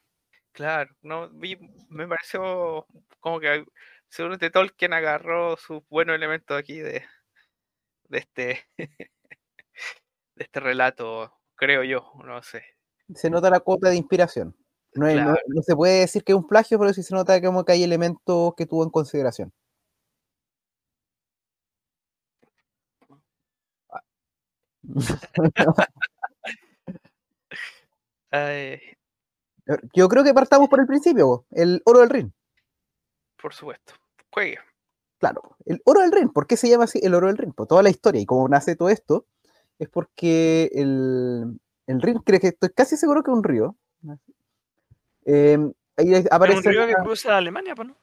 Claro, 0.52 0.94
no, 1.02 1.28
vi- 1.28 1.58
me 1.90 2.08
pareció 2.08 2.86
como 3.20 3.38
que 3.40 3.66
seguramente 4.08 4.50
Tolkien 4.50 4.94
agarró 4.94 5.56
sus 5.58 5.86
buenos 5.88 6.16
elementos 6.16 6.58
aquí 6.58 6.78
de, 6.78 7.04
de 8.08 8.18
este 8.18 8.64
de 10.34 10.44
este 10.44 10.60
relato, 10.60 11.34
creo 11.54 11.82
yo, 11.84 12.12
no 12.24 12.42
sé. 12.42 12.64
se 13.14 13.28
nota 13.28 13.50
la 13.50 13.60
cuota 13.60 13.90
de 13.90 13.96
inspiración. 13.96 14.56
No, 14.96 15.62
se 15.62 15.76
puede 15.76 16.00
decir 16.00 16.24
que 16.24 16.32
es 16.32 16.36
un 16.36 16.46
plagio, 16.46 16.78
pero 16.78 16.92
sí 16.92 17.02
se 17.02 17.14
nota 17.14 17.40
como 17.42 17.64
que 17.64 17.72
hay 17.72 17.82
elementos 17.84 18.54
que 18.56 18.66
tuvo 18.66 18.84
en 18.84 18.90
consideración. 18.90 19.52
Ay, 28.30 28.80
Yo 29.94 30.08
creo 30.08 30.24
que 30.24 30.34
partamos 30.34 30.68
por 30.68 30.80
el 30.80 30.86
principio, 30.86 31.44
el 31.50 31.82
oro 31.84 32.00
del 32.00 32.10
Rin. 32.10 32.34
por 33.40 33.52
supuesto. 33.52 33.94
Juegue. 34.32 34.58
Claro, 35.18 35.56
el 35.64 35.80
oro 35.84 36.00
del 36.02 36.12
Rin. 36.12 36.28
¿Por 36.30 36.46
qué 36.46 36.56
se 36.56 36.68
llama 36.68 36.84
así 36.84 37.00
el 37.02 37.14
oro 37.14 37.26
del 37.26 37.38
Rin? 37.38 37.52
Por 37.52 37.66
toda 37.66 37.82
la 37.82 37.90
historia 37.90 38.20
y 38.20 38.26
cómo 38.26 38.48
nace 38.48 38.76
todo 38.76 38.90
esto, 38.90 39.26
es 39.78 39.88
porque 39.88 40.70
el, 40.72 41.58
el 41.86 42.02
Rin, 42.02 42.18
creo 42.18 42.40
que 42.40 42.48
estoy 42.48 42.70
casi 42.70 42.96
seguro 42.96 43.22
que 43.22 43.30
es 43.30 43.36
un 43.36 43.44
río. 43.44 43.76
Eh, 45.26 45.58
ahí 45.96 46.24
aparece 46.30 46.58
un 46.58 46.64
río 46.64 46.86
que 46.86 46.94
cruza 46.94 47.36
Alemania, 47.36 47.74
pues, 47.74 47.88
¿no? 47.88 47.96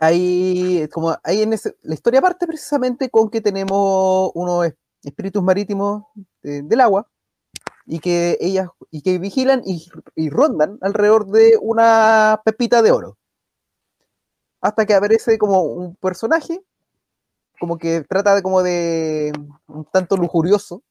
ahí, 0.00 0.86
como 0.92 1.16
ahí 1.22 1.42
en 1.42 1.52
ese- 1.54 1.76
la 1.82 1.94
historia 1.94 2.20
parte 2.20 2.46
precisamente 2.46 3.08
con 3.08 3.30
que 3.30 3.40
tenemos 3.40 4.30
unos 4.34 4.66
es- 4.66 4.74
espíritus 5.02 5.42
marítimos 5.42 6.04
del 6.42 6.80
agua 6.80 7.08
y 7.86 8.00
que 8.00 8.36
ellas 8.40 8.68
y 8.90 9.02
que 9.02 9.18
vigilan 9.18 9.62
y, 9.64 9.86
y 10.14 10.30
rondan 10.30 10.78
alrededor 10.82 11.26
de 11.26 11.56
una 11.60 12.40
pepita 12.44 12.82
de 12.82 12.90
oro 12.90 13.16
hasta 14.60 14.84
que 14.84 14.94
aparece 14.94 15.38
como 15.38 15.62
un 15.62 15.94
personaje 15.96 16.60
como 17.60 17.78
que 17.78 18.02
trata 18.02 18.34
de 18.34 18.42
como 18.42 18.62
de 18.62 19.32
un 19.68 19.84
tanto 19.86 20.16
lujurioso 20.16 20.82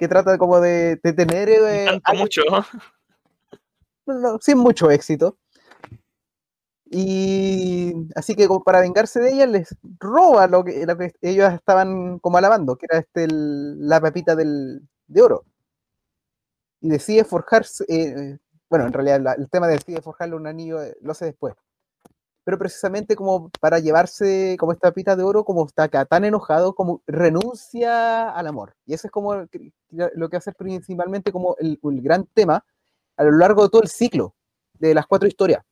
que 0.00 0.08
trata 0.08 0.38
como 0.38 0.60
de, 0.60 0.96
de 1.02 1.12
tener 1.12 1.50
eh, 1.50 1.84
Tanto 2.02 2.14
mucho. 2.14 2.42
no, 4.06 4.38
sin 4.40 4.56
mucho 4.58 4.90
éxito. 4.90 5.36
Y 6.86 7.92
así 8.16 8.34
que 8.34 8.48
como 8.48 8.64
para 8.64 8.80
vengarse 8.80 9.20
de 9.20 9.30
ella 9.32 9.46
les 9.46 9.76
roba 10.00 10.46
lo 10.48 10.64
que, 10.64 10.84
lo 10.86 10.96
que 10.96 11.12
ellos 11.20 11.52
estaban 11.52 12.18
como 12.18 12.38
alabando, 12.38 12.76
que 12.76 12.86
era 12.90 12.98
este 12.98 13.24
el- 13.24 13.86
la 13.86 14.00
pepita 14.00 14.34
del, 14.34 14.80
de 15.06 15.22
oro. 15.22 15.44
Y 16.80 16.88
decide 16.88 17.24
forjarse, 17.24 17.84
eh, 17.88 18.38
bueno, 18.70 18.86
en 18.86 18.92
realidad 18.92 19.20
la- 19.20 19.32
el 19.34 19.48
tema 19.50 19.68
de 19.68 19.74
decide 19.74 20.00
forjarle 20.00 20.34
un 20.34 20.46
anillo 20.46 20.82
eh, 20.82 20.96
lo 21.02 21.12
hace 21.12 21.26
después. 21.26 21.54
Pero 22.44 22.58
precisamente 22.58 23.16
como 23.16 23.50
para 23.60 23.78
llevarse 23.78 24.56
como 24.58 24.72
esta 24.72 24.90
pepita 24.90 25.14
de 25.14 25.22
oro, 25.22 25.44
como 25.44 25.66
está 25.66 25.84
acá 25.84 26.04
tan 26.06 26.24
enojado, 26.24 26.74
como 26.74 27.02
renuncia 27.06 28.30
al 28.30 28.46
amor. 28.46 28.74
Y 28.86 28.94
eso 28.94 29.06
es 29.06 29.10
como 29.12 29.34
lo 29.90 30.28
que 30.30 30.36
hace 30.36 30.52
principalmente 30.52 31.32
como 31.32 31.56
el, 31.58 31.78
gran 32.02 32.24
tema 32.26 32.64
a 33.16 33.24
lo 33.24 33.32
largo 33.32 33.62
de 33.64 33.68
todo 33.68 33.82
el 33.82 33.88
ciclo 33.88 34.34
de 34.74 34.94
las 34.94 35.06
cuatro 35.06 35.28
historias. 35.28 35.62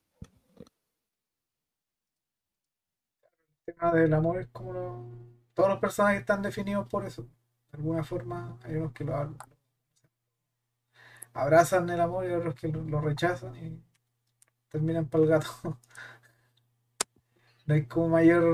El 3.66 3.74
tema 3.74 3.92
del 3.92 4.12
amor 4.14 4.38
es 4.38 4.48
como 4.48 4.72
lo- 4.72 5.06
todos 5.54 5.68
los 5.70 5.78
personajes 5.78 6.20
están 6.20 6.42
definidos 6.42 6.86
por 6.88 7.04
eso. 7.04 7.22
De 7.72 7.78
alguna 7.78 8.02
forma 8.04 8.58
hay 8.64 8.76
unos 8.76 8.92
que 8.92 9.04
lo 9.04 9.14
ab- 9.14 9.36
abrazan 11.32 11.88
el 11.90 12.00
amor 12.00 12.26
y 12.26 12.32
otros 12.32 12.54
que 12.54 12.68
lo, 12.68 12.82
lo 12.82 13.00
rechazan 13.00 13.54
y 13.56 13.82
terminan 14.70 15.08
para 15.08 15.24
el 15.24 15.30
gato. 15.30 15.48
No 17.68 17.74
hay 17.74 17.84
como 17.86 18.08
mayor, 18.08 18.44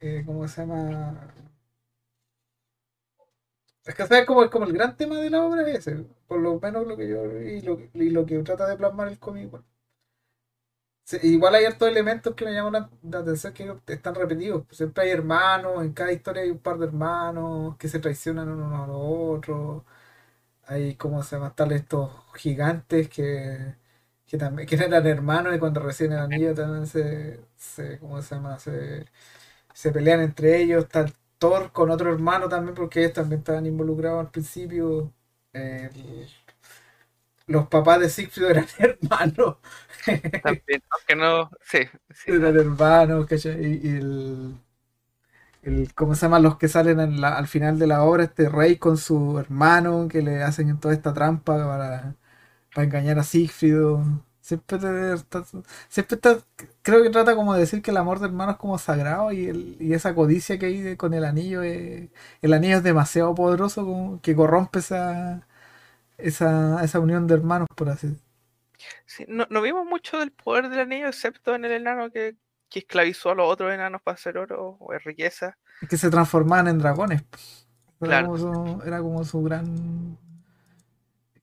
eh, 0.00 0.22
¿cómo 0.26 0.46
se 0.46 0.60
llama? 0.60 1.34
Es 3.84 3.94
que 3.94 4.06
sabes 4.06 4.26
como, 4.26 4.48
como 4.50 4.66
el 4.66 4.72
gran 4.74 4.94
tema 4.96 5.18
de 5.20 5.30
la 5.30 5.42
obra 5.42 5.62
es 5.68 5.86
ese, 5.86 6.04
por 6.26 6.38
lo 6.40 6.60
menos 6.60 6.86
lo 6.86 6.96
que 6.98 7.08
yo 7.08 7.24
y 7.40 7.62
lo, 7.62 7.80
y 7.94 8.10
lo 8.10 8.26
que 8.26 8.38
trata 8.40 8.66
de 8.66 8.76
plasmar 8.76 9.08
el 9.08 9.18
cómic. 9.18 9.50
bueno. 9.50 9.64
Igual 11.22 11.54
hay 11.54 11.64
hartos 11.66 11.88
elementos 11.88 12.34
que 12.34 12.44
me 12.46 12.52
llaman 12.52 12.90
la, 13.02 13.18
atención 13.18 13.52
que 13.54 13.92
están 13.92 14.14
repetidos. 14.14 14.64
Pues 14.66 14.76
siempre 14.78 15.04
hay 15.04 15.10
hermanos, 15.10 15.82
en 15.82 15.92
cada 15.92 16.12
historia 16.12 16.42
hay 16.42 16.50
un 16.50 16.58
par 16.58 16.78
de 16.78 16.86
hermanos 16.86 17.76
que 17.78 17.88
se 17.88 17.98
traicionan 18.00 18.48
unos 18.48 18.72
a 18.82 18.86
los 18.86 18.96
otros. 18.98 19.82
Hay, 20.66 20.96
¿cómo 20.96 21.22
se 21.22 21.36
llama? 21.36 21.48
Están 21.48 21.72
estos 21.72 22.10
gigantes 22.36 23.08
que, 23.08 23.76
que 24.34 24.38
también 24.38 24.68
que 24.68 24.74
eran 24.76 25.06
hermanos 25.06 25.54
y 25.54 25.58
cuando 25.58 25.80
reciben 25.80 26.12
el 26.14 26.18
anillo 26.20 26.54
también 26.54 26.86
se, 26.86 27.40
se 27.56 27.98
¿cómo 28.00 28.20
se 28.22 28.34
llama? 28.34 28.58
Se, 28.58 29.06
se 29.74 29.92
pelean 29.92 30.20
entre 30.22 30.60
ellos. 30.62 30.84
Está 30.84 31.00
el 31.02 31.14
Thor 31.38 31.72
con 31.72 31.90
otro 31.90 32.12
hermano 32.12 32.48
también 32.48 32.74
porque 32.74 33.00
ellos 33.02 33.14
también 33.14 33.40
estaban 33.40 33.66
involucrados 33.66 34.20
al 34.26 34.30
principio. 34.32 35.12
El- 35.52 36.28
los 37.46 37.68
papás 37.68 38.00
de 38.00 38.08
Siegfried 38.10 38.46
eran 38.50 38.66
hermanos. 38.78 39.56
También, 40.42 40.82
aunque 40.90 41.16
no, 41.16 41.50
sí, 41.62 41.78
sí. 42.14 42.32
Eran 42.32 42.56
hermanos, 42.58 43.26
¿cachai? 43.26 43.64
Y, 43.64 43.80
y 43.88 43.96
el, 43.96 44.58
el- 45.62 45.94
¿Cómo 45.94 46.14
se 46.14 46.22
llaman 46.26 46.42
los 46.42 46.58
que 46.58 46.68
salen 46.68 47.00
en 47.00 47.20
la- 47.20 47.36
al 47.36 47.46
final 47.48 47.78
de 47.78 47.86
la 47.86 48.02
obra? 48.04 48.24
Este 48.24 48.48
rey 48.48 48.76
con 48.76 48.96
su 48.98 49.38
hermano 49.38 50.08
que 50.08 50.22
le 50.22 50.42
hacen 50.42 50.78
toda 50.80 50.94
esta 50.94 51.14
trampa 51.14 51.56
para, 51.66 52.14
para 52.74 52.86
engañar 52.86 53.18
a 53.18 53.24
Siegfried. 53.24 53.76
Siempre, 54.40 54.78
te- 54.78 55.14
está- 55.14 55.44
siempre 55.88 56.16
está, 56.16 56.38
creo 56.82 57.02
que 57.02 57.10
trata 57.10 57.34
como 57.34 57.54
de 57.54 57.60
decir 57.60 57.80
que 57.82 57.90
el 57.92 57.96
amor 57.96 58.18
de 58.20 58.26
hermano 58.26 58.52
es 58.52 58.58
como 58.58 58.78
sagrado 58.78 59.32
y, 59.32 59.46
el- 59.46 59.76
y 59.80 59.94
esa 59.94 60.14
codicia 60.14 60.58
que 60.58 60.66
hay 60.66 60.82
de- 60.82 60.96
con 60.98 61.14
el 61.14 61.24
anillo, 61.24 61.62
es- 61.62 62.10
el 62.42 62.52
anillo 62.52 62.76
es 62.78 62.82
demasiado 62.82 63.34
poderoso 63.34 63.84
como 63.86 64.20
que 64.20 64.36
corrompe 64.36 64.80
esa, 64.80 65.46
esa, 66.18 66.84
esa 66.84 67.00
unión 67.00 67.26
de 67.28 67.34
hermanos, 67.34 67.68
por 67.76 67.90
así 67.90 68.08
decirlo. 68.08 68.24
Sí, 69.06 69.24
no, 69.28 69.46
no 69.50 69.62
vimos 69.62 69.86
mucho 69.86 70.18
del 70.18 70.32
poder 70.32 70.68
del 70.68 70.80
anillo, 70.80 71.08
excepto 71.08 71.54
en 71.54 71.64
el 71.64 71.72
enano 71.72 72.10
que, 72.10 72.36
que 72.68 72.80
esclavizó 72.80 73.30
a 73.30 73.34
los 73.34 73.50
otros 73.50 73.72
enanos 73.72 74.02
para 74.02 74.14
hacer 74.16 74.38
oro 74.38 74.76
o 74.80 74.92
riqueza. 74.98 75.56
que 75.88 75.96
se 75.96 76.10
transformaban 76.10 76.68
en 76.68 76.78
dragones. 76.78 77.22
Era, 78.00 78.08
Claro. 78.08 78.26
como 78.26 78.38
su, 78.38 78.82
era 78.86 79.00
como 79.00 79.24
su 79.24 79.42
gran. 79.42 80.18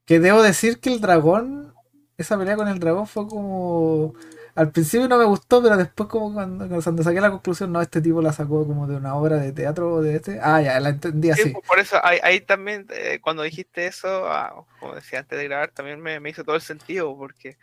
Que 0.05 0.19
debo 0.19 0.41
decir 0.41 0.79
que 0.79 0.91
el 0.93 1.01
dragón, 1.01 1.73
esa 2.17 2.37
pelea 2.37 2.55
con 2.55 2.67
el 2.67 2.79
dragón 2.79 3.07
fue 3.07 3.27
como. 3.27 4.13
Al 4.55 4.71
principio 4.71 5.07
no 5.07 5.17
me 5.17 5.23
gustó, 5.25 5.61
pero 5.63 5.77
después, 5.77 6.09
como 6.09 6.33
cuando, 6.33 6.67
cuando 6.67 7.03
saqué 7.03 7.21
la 7.21 7.31
conclusión, 7.31 7.71
no, 7.71 7.81
este 7.81 8.01
tipo 8.01 8.21
la 8.21 8.33
sacó 8.33 8.67
como 8.67 8.85
de 8.87 8.97
una 8.97 9.15
obra 9.15 9.37
de 9.37 9.53
teatro 9.53 9.93
o 9.95 10.01
de 10.01 10.15
este. 10.17 10.39
Ah, 10.41 10.61
ya, 10.61 10.79
la 10.79 10.89
entendí 10.89 11.29
Sí, 11.29 11.45
así. 11.45 11.51
pues, 11.51 11.63
por 11.65 11.79
eso 11.79 11.97
ahí, 12.03 12.19
ahí 12.23 12.41
también, 12.41 12.85
eh, 12.89 13.19
cuando 13.21 13.43
dijiste 13.43 13.87
eso, 13.87 14.27
ah, 14.27 14.65
como 14.79 14.95
decía 14.95 15.19
antes 15.19 15.37
de 15.39 15.45
grabar, 15.45 15.71
también 15.71 16.01
me, 16.01 16.19
me 16.19 16.29
hizo 16.29 16.43
todo 16.43 16.55
el 16.55 16.61
sentido, 16.61 17.15
porque, 17.17 17.57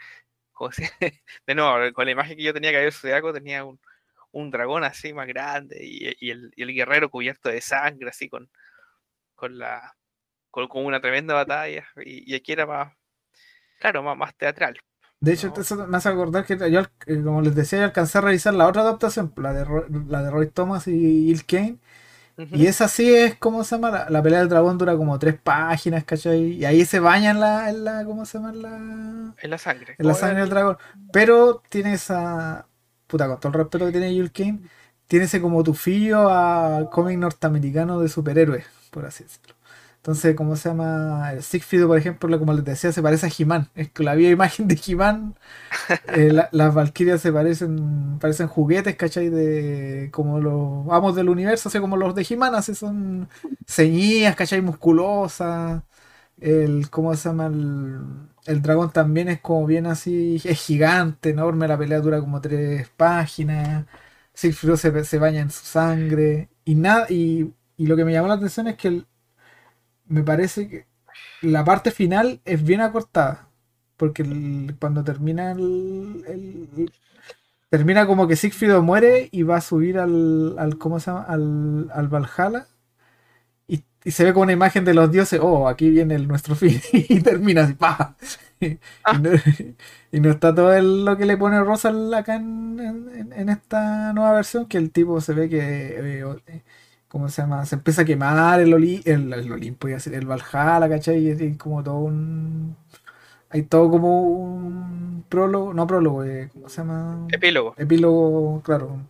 decía, 0.71 0.91
de 1.47 1.55
nuevo, 1.57 1.93
con 1.95 2.07
la 2.07 2.13
imagen 2.13 2.37
que 2.39 2.45
yo 2.45 2.55
tenía 2.55 2.71
que 2.73 2.79
había 2.79 2.93
Zodiaco, 2.93 3.33
tenía 3.35 3.65
un, 3.65 3.81
un 4.33 4.51
dragón 4.51 4.85
así 4.85 5.13
más 5.15 5.29
grande 5.29 5.79
y, 5.83 6.15
y 6.21 6.31
el, 6.33 6.53
y 6.57 6.63
el 6.65 6.75
guerrero 6.75 7.11
cubierto 7.11 7.51
de 7.51 7.61
sangre, 7.63 8.11
así 8.11 8.29
con, 8.31 8.51
con 9.37 9.59
la 9.59 9.97
con, 10.51 10.69
con 10.69 10.85
una 10.87 11.01
tremenda 11.01 11.35
batalla, 11.35 11.87
y, 12.05 12.33
y 12.33 12.37
aquí 12.37 12.53
era 12.53 12.67
más, 12.67 12.95
claro, 13.81 14.03
más, 14.03 14.17
más 14.19 14.37
teatral. 14.37 14.79
De 15.21 15.33
hecho, 15.33 15.49
No. 15.49 15.55
eso 15.57 15.87
me 15.89 15.97
hace 15.97 16.09
acordar 16.09 16.45
que 16.47 16.57
yo, 16.71 16.81
eh, 17.07 17.23
como 17.25 17.43
les 17.43 17.55
decía, 17.55 17.81
yo 17.81 17.85
alcancé 17.87 18.19
a 18.19 18.21
revisar 18.21 18.55
la 18.55 18.69
otra 18.69 18.83
adaptación, 18.83 19.33
la 19.37 19.53
de, 19.53 19.65
Roy, 19.65 19.85
la 20.09 20.23
de 20.23 20.31
Roy 20.31 20.47
Thomas 20.49 20.87
y 20.87 20.93
Gil 21.27 21.45
Kane. 21.45 21.79
Y 22.53 22.67
esa 22.67 22.89
sí 22.89 23.15
es, 23.15 23.37
¿cómo 23.37 23.65
se 23.65 23.77
llama? 23.77 23.91
La, 23.91 24.11
la 24.11 24.23
pelea 24.23 24.41
del 24.41 24.49
dragón 24.51 24.79
dura 24.79 24.97
como 24.97 25.19
tres 25.19 25.37
páginas, 25.41 26.05
¿cachai? 26.05 26.53
Y 26.55 26.65
ahí 26.67 26.85
se 26.87 27.01
baña 27.01 27.33
en 27.33 27.41
la, 27.41 27.71
en 27.71 27.85
la 27.85 28.05
¿cómo 28.05 28.27
se 28.27 28.39
llama? 28.39 28.51
En 28.51 28.63
la, 28.63 29.37
En 29.39 29.51
la 29.51 29.59
sangre. 29.59 29.99
en 29.99 30.07
la 30.07 30.15
como 30.15 30.17
sangre 30.17 30.41
el- 30.41 30.43
del 30.43 30.51
dragón. 30.51 30.79
Pero 31.13 31.63
tiene 31.71 31.95
esa. 31.95 32.67
Puta, 33.07 33.29
con 33.29 33.41
todo 33.41 33.53
el 33.53 33.59
respeto 33.59 33.87
que 33.87 33.93
tiene 33.93 34.15
Yul 34.17 34.33
Kane, 34.33 34.61
tiene 35.09 35.27
ese 35.27 35.41
como 35.43 35.65
tufillo 35.65 36.31
a 36.31 36.91
cómic 36.91 37.19
norteamericano 37.19 38.01
de 38.01 38.09
superhéroes, 38.09 38.67
por 38.91 39.07
así 39.07 39.25
decirlo. 39.25 39.55
Entonces, 39.99 40.35
¿cómo 40.37 40.57
se 40.57 40.69
llama? 40.71 41.33
Siegfried, 41.41 41.87
por 41.87 41.99
ejemplo, 41.99 42.39
como 42.39 42.53
les 42.55 42.65
decía, 42.65 42.93
se 42.93 43.03
parece 43.03 43.27
a 43.27 43.31
He-Man. 43.37 43.69
Es 43.75 43.91
que 43.91 44.03
la 44.05 44.15
vía 44.15 44.31
imagen 44.31 44.67
de 44.69 44.81
He-Man, 44.87 45.35
eh, 46.15 46.33
la- 46.33 46.49
las 46.53 46.75
Valkyrias 46.75 47.21
se 47.21 47.33
parecen, 47.33 48.19
parecen 48.21 48.49
juguetes, 48.49 48.97
¿cachai? 48.97 49.29
De, 49.31 50.11
como 50.13 50.41
los 50.41 50.89
amos 50.93 51.17
del 51.17 51.29
universo, 51.29 51.69
así 51.69 51.81
como 51.81 51.97
los 51.97 52.15
de 52.15 52.27
He-Man, 52.29 52.55
así 52.55 52.75
son 52.75 53.29
ceñidas, 53.67 54.37
¿cachai? 54.37 54.63
Musculosas. 54.63 55.83
El, 56.41 56.91
¿cómo 56.91 57.15
se 57.17 57.29
llama? 57.29 57.47
El, 57.47 58.01
el 58.47 58.63
dragón 58.63 58.93
también 58.93 59.29
es 59.29 59.41
como 59.41 59.67
bien 59.67 59.87
así, 59.87 60.41
es 60.45 60.61
gigante, 60.61 61.31
enorme, 61.31 61.69
la 61.69 61.79
pelea 61.79 62.01
dura 62.01 62.21
como 62.21 62.41
tres 62.41 62.89
páginas. 62.97 63.87
Siegfried 64.35 64.77
se, 64.77 65.05
se 65.05 65.19
baña 65.19 65.41
en 65.41 65.51
su 65.51 65.65
sangre. 65.65 66.49
Y 66.65 66.75
nada, 66.77 67.07
y, 67.11 67.53
y 67.77 67.87
lo 67.87 67.97
que 67.97 68.05
me 68.05 68.13
llamó 68.13 68.29
la 68.29 68.35
atención 68.35 68.69
es 68.69 68.77
que 68.77 68.89
el- 68.89 69.07
me 70.09 70.23
parece 70.23 70.69
que 70.69 70.87
la 71.43 71.65
parte 71.65 71.91
final 71.91 72.41
es 72.45 72.63
bien 72.65 72.81
acortada. 72.83 73.49
Porque 73.97 74.23
el- 74.23 74.77
cuando 74.81 75.05
termina 75.05 75.53
el, 75.53 76.25
el- 76.29 76.93
termina 77.71 78.07
como 78.07 78.29
que 78.29 78.37
Siegfried 78.37 78.77
muere 78.81 79.29
y 79.33 79.43
va 79.45 79.57
a 79.59 79.61
subir 79.63 79.99
al, 79.99 80.57
al 80.59 80.79
¿cómo 80.79 81.01
se 81.01 81.11
llama? 81.11 81.23
al, 81.25 81.91
al 81.95 82.09
Valhalla 82.09 82.67
y, 83.67 83.85
y 84.05 84.11
se 84.13 84.25
ve 84.25 84.33
como 84.33 84.45
una 84.45 84.53
imagen 84.53 84.85
de 84.85 84.95
los 84.95 85.11
dioses, 85.11 85.41
oh, 85.43 85.69
aquí 85.69 85.91
viene 85.91 86.15
el, 86.15 86.27
nuestro 86.29 86.55
fin, 86.55 86.81
y 86.93 87.21
termina 87.21 87.65
así, 87.65 87.75
¡pa! 87.75 88.17
Y, 88.61 89.19
no, 89.19 89.31
y 90.13 90.21
no 90.21 90.31
está 90.31 90.55
todo 90.55 90.75
el- 90.75 91.05
lo 91.05 91.17
que 91.17 91.27
le 91.27 91.37
pone 91.37 91.63
Rosa 91.63 91.93
acá 92.17 92.37
en, 92.37 92.79
en- 92.81 93.33
en 93.33 93.49
esta 93.49 94.13
nueva 94.13 94.33
versión, 94.33 94.67
que 94.67 94.79
el 94.79 94.91
tipo 94.91 95.21
se 95.21 95.33
ve 95.35 95.49
que, 95.49 96.21
eh, 96.21 96.63
¿cómo 97.09 97.29
se 97.29 97.43
llama? 97.43 97.65
Se 97.67 97.77
empieza 97.77 98.03
a 98.03 98.05
quemar 98.05 98.61
el, 98.61 98.73
Oli- 98.75 99.03
el, 99.07 99.33
el 99.33 99.53
Olimpo, 99.53 99.89
decir, 99.89 100.15
el 100.15 100.27
Valhalla, 100.27 100.89
¿cachai? 100.89 101.19
Y 101.27 101.31
es 101.31 101.57
como 101.59 101.83
todo 101.83 101.99
un... 102.01 102.77
Hay 103.51 103.65
todo 103.65 103.91
como 103.91 104.23
un 104.25 105.25
prólogo, 105.29 105.75
no 105.75 105.87
prólogo, 105.87 106.25
eh, 106.25 106.51
¿cómo 106.55 106.69
se 106.69 106.79
llama? 106.83 107.29
Epílogo. 107.33 107.75
epílogo, 107.77 108.63
claro. 108.63 109.01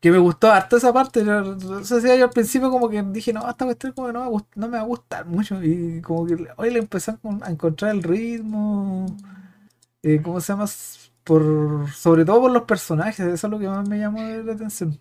Que 0.00 0.10
me 0.10 0.18
gustó 0.18 0.50
harto 0.50 0.76
esa 0.78 0.92
parte. 0.92 1.24
Yo, 1.24 1.42
no 1.42 1.84
sé 1.84 2.00
si 2.00 2.08
yo 2.18 2.24
al 2.24 2.30
principio 2.30 2.70
como 2.70 2.88
que 2.88 3.02
dije, 3.02 3.32
no, 3.34 3.48
esta 3.48 3.64
cuestión 3.66 3.92
como 3.92 4.06
que 4.08 4.12
no 4.14 4.24
me, 4.24 4.30
gust- 4.30 4.46
no 4.54 4.68
me 4.68 4.76
va 4.78 4.82
a 4.82 4.86
gustar 4.86 5.26
mucho. 5.26 5.62
Y 5.62 6.00
como 6.02 6.24
que 6.26 6.36
hoy 6.56 6.70
le 6.70 6.78
empecé 6.78 7.10
a 7.42 7.50
encontrar 7.50 7.90
el 7.94 8.02
ritmo. 8.02 9.06
eh, 10.02 10.22
¿Cómo 10.22 10.40
se 10.40 10.52
llama? 10.54 10.66
Por, 11.24 11.90
sobre 11.92 12.24
todo 12.24 12.40
por 12.42 12.52
los 12.52 12.64
personajes, 12.64 13.20
eso 13.20 13.48
es 13.48 13.50
lo 13.52 13.58
que 13.58 13.68
más 13.68 13.88
me 13.88 13.98
llamó 13.98 14.20
la 14.22 14.52
atención. 14.54 15.00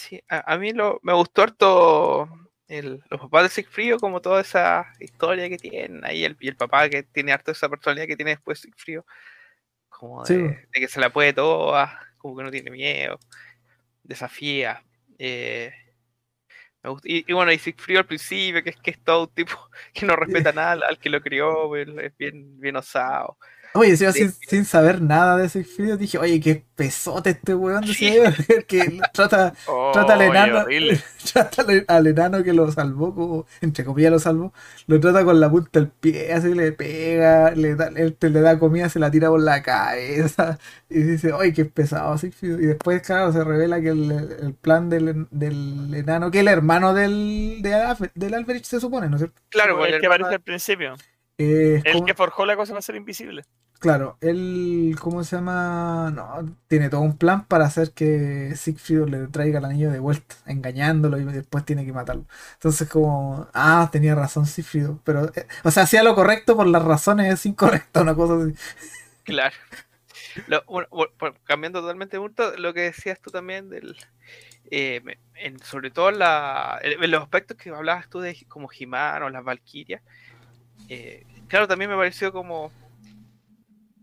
Sí, 0.00 0.20
a, 0.28 0.52
a 0.54 0.58
mí 0.58 0.72
lo, 0.72 0.98
me 1.02 1.12
gustó 1.14 1.42
harto 1.42 2.28
el, 2.68 3.02
los 3.10 3.20
papás 3.20 3.42
de 3.44 3.48
Siegfried, 3.50 3.96
como 3.98 4.20
toda 4.20 4.40
esa 4.40 4.86
historia 5.00 5.48
que 5.48 5.58
tienen 5.58 6.04
ahí, 6.04 6.24
el, 6.24 6.36
y 6.40 6.48
el 6.48 6.56
papá 6.56 6.88
que 6.88 7.02
tiene 7.02 7.32
harto 7.32 7.50
esa 7.52 7.68
personalidad 7.68 8.06
que 8.06 8.16
tiene 8.16 8.32
después 8.32 8.60
Siegfried, 8.60 9.00
como 9.88 10.26
de, 10.26 10.68
que 10.72 10.88
se 10.88 11.00
la 11.00 11.12
puede 11.12 11.32
toda, 11.34 12.00
como 12.18 12.36
que 12.38 12.44
no 12.44 12.50
tiene 12.50 12.70
miedo, 12.72 13.18
desafía. 14.04 14.84
eh, 15.18 15.72
me 16.82 16.90
gust- 16.90 17.04
y, 17.06 17.24
y 17.30 17.32
bueno, 17.34 17.52
y 17.52 17.58
Siegfried 17.58 17.98
al 17.98 18.06
principio, 18.06 18.62
que 18.62 18.70
es 18.70 18.76
que 18.76 18.90
es 18.92 19.04
todo 19.04 19.24
un 19.24 19.34
tipo 19.34 19.52
que 19.94 20.06
no 20.06 20.16
respeta 20.16 20.52
nada 20.52 20.72
al, 20.72 20.82
al 20.84 20.98
que 20.98 21.10
lo 21.10 21.20
crió, 21.20 21.68
pues, 21.68 21.88
es 21.88 22.16
bien, 22.16 22.58
bien 22.60 22.76
osado. 22.76 23.38
Oye, 23.74 23.96
yo 23.96 24.10
Sí. 24.12 24.20
sin, 24.28 24.32
sin 24.32 24.64
saber 24.64 25.00
nada 25.00 25.36
de 25.36 25.46
ese 25.46 25.64
video 25.78 25.96
dije, 25.96 26.18
oye, 26.18 26.40
qué 26.40 26.64
pesote 26.74 27.30
este 27.30 27.54
weón 27.54 27.84
decía 27.86 28.30
yo, 28.30 28.32
que 28.66 28.98
trata, 29.12 29.52
trata 29.92 30.14
al 30.14 30.20
Oh, 30.20 30.24
enano, 30.24 30.64
trata 31.32 31.64
al, 31.86 32.06
enano 32.08 32.42
que 32.42 32.52
lo 32.52 32.72
salvó, 32.72 33.14
como, 33.14 33.46
entre 33.60 33.84
comillas 33.84 34.10
lo 34.10 34.18
salvó, 34.18 34.52
lo 34.88 34.98
trata 34.98 35.24
con 35.24 35.38
la 35.38 35.48
punta 35.48 35.78
del 35.78 35.88
pie, 35.88 36.32
así 36.32 36.52
le 36.52 36.72
pega, 36.72 37.52
le 37.52 37.76
da, 37.76 37.92
él 37.94 38.16
te 38.16 38.28
le 38.30 38.40
da 38.40 38.58
comida, 38.58 38.88
se 38.88 38.98
la 38.98 39.08
tira 39.10 39.28
por 39.28 39.40
la 39.40 39.62
cabeza, 39.62 40.58
y 40.88 41.02
dice, 41.02 41.32
oye, 41.32 41.52
qué 41.52 41.64
pesado 41.64 42.18
Siegfried. 42.18 42.58
Y 42.58 42.66
después, 42.66 43.02
claro, 43.02 43.32
se 43.32 43.44
revela 43.44 43.80
que 43.80 43.90
el, 43.90 44.10
el 44.10 44.54
plan 44.54 44.88
del, 44.90 45.28
del 45.30 45.94
enano, 45.94 46.32
que 46.32 46.38
es 46.38 46.42
el 46.42 46.48
hermano 46.48 46.92
del, 46.92 47.58
de 47.62 48.10
del 48.16 48.34
Alberich 48.34 48.64
se 48.64 48.80
supone, 48.80 49.08
¿no 49.08 49.14
es 49.16 49.20
cierto? 49.20 49.40
Claro, 49.48 49.84
el 49.86 49.94
el 49.94 50.00
que 50.00 50.06
aparece 50.06 50.34
al 50.34 50.40
principio. 50.40 50.94
Eh, 51.38 51.80
El 51.84 51.92
como- 51.94 52.04
que 52.04 52.14
forjó 52.14 52.44
la 52.44 52.54
cosa 52.56 52.72
para 52.72 52.82
ser 52.82 52.96
invisible. 52.96 53.44
Claro, 53.80 54.18
él, 54.20 54.94
¿cómo 55.00 55.24
se 55.24 55.36
llama? 55.36 56.10
No, 56.14 56.54
tiene 56.68 56.90
todo 56.90 57.00
un 57.00 57.16
plan 57.16 57.46
para 57.46 57.64
hacer 57.64 57.92
que 57.92 58.54
Siegfried 58.54 59.06
le 59.08 59.26
traiga 59.28 59.58
el 59.58 59.64
anillo 59.64 59.90
de 59.90 59.98
vuelta, 60.00 60.36
engañándolo 60.44 61.18
y 61.18 61.24
después 61.24 61.64
tiene 61.64 61.86
que 61.86 61.92
matarlo. 61.94 62.26
Entonces 62.54 62.86
como, 62.90 63.48
ah, 63.54 63.88
tenía 63.90 64.14
razón 64.14 64.44
Siegfried, 64.44 64.90
pero, 65.02 65.32
eh, 65.34 65.46
o 65.64 65.70
sea, 65.70 65.84
hacía 65.84 66.02
lo 66.02 66.14
correcto 66.14 66.56
por 66.56 66.66
las 66.66 66.82
razones 66.84 67.46
incorrectas, 67.46 68.02
una 68.02 68.14
cosa 68.14 68.34
así. 68.44 68.54
Claro. 69.24 69.54
Lo- 70.46 70.64
bueno, 70.66 70.90
cambiando 71.44 71.80
totalmente 71.80 72.18
lo 72.58 72.74
que 72.74 72.80
decías 72.82 73.20
tú 73.20 73.30
también 73.30 73.70
del 73.70 73.96
eh, 74.70 75.02
en- 75.34 75.60
sobre 75.60 75.90
todo 75.92 76.10
la, 76.12 76.80
en 76.82 77.10
los 77.10 77.22
aspectos 77.22 77.56
que 77.56 77.70
hablabas 77.70 78.08
tú 78.10 78.20
de 78.20 78.36
como 78.48 78.68
Jimán 78.68 79.22
o 79.24 79.30
las 79.30 79.44
Valquirias, 79.44 80.02
eh, 80.88 81.26
claro, 81.48 81.68
también 81.68 81.90
me 81.90 81.96
pareció 81.98 82.32
como 82.32 82.74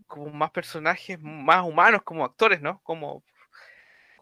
como 0.08 0.30
más 0.32 0.52
personajes 0.52 1.18
más 1.20 1.64
humanos 1.66 2.02
como 2.04 2.24
actores, 2.26 2.62
¿no? 2.62 2.80
Como 2.84 3.24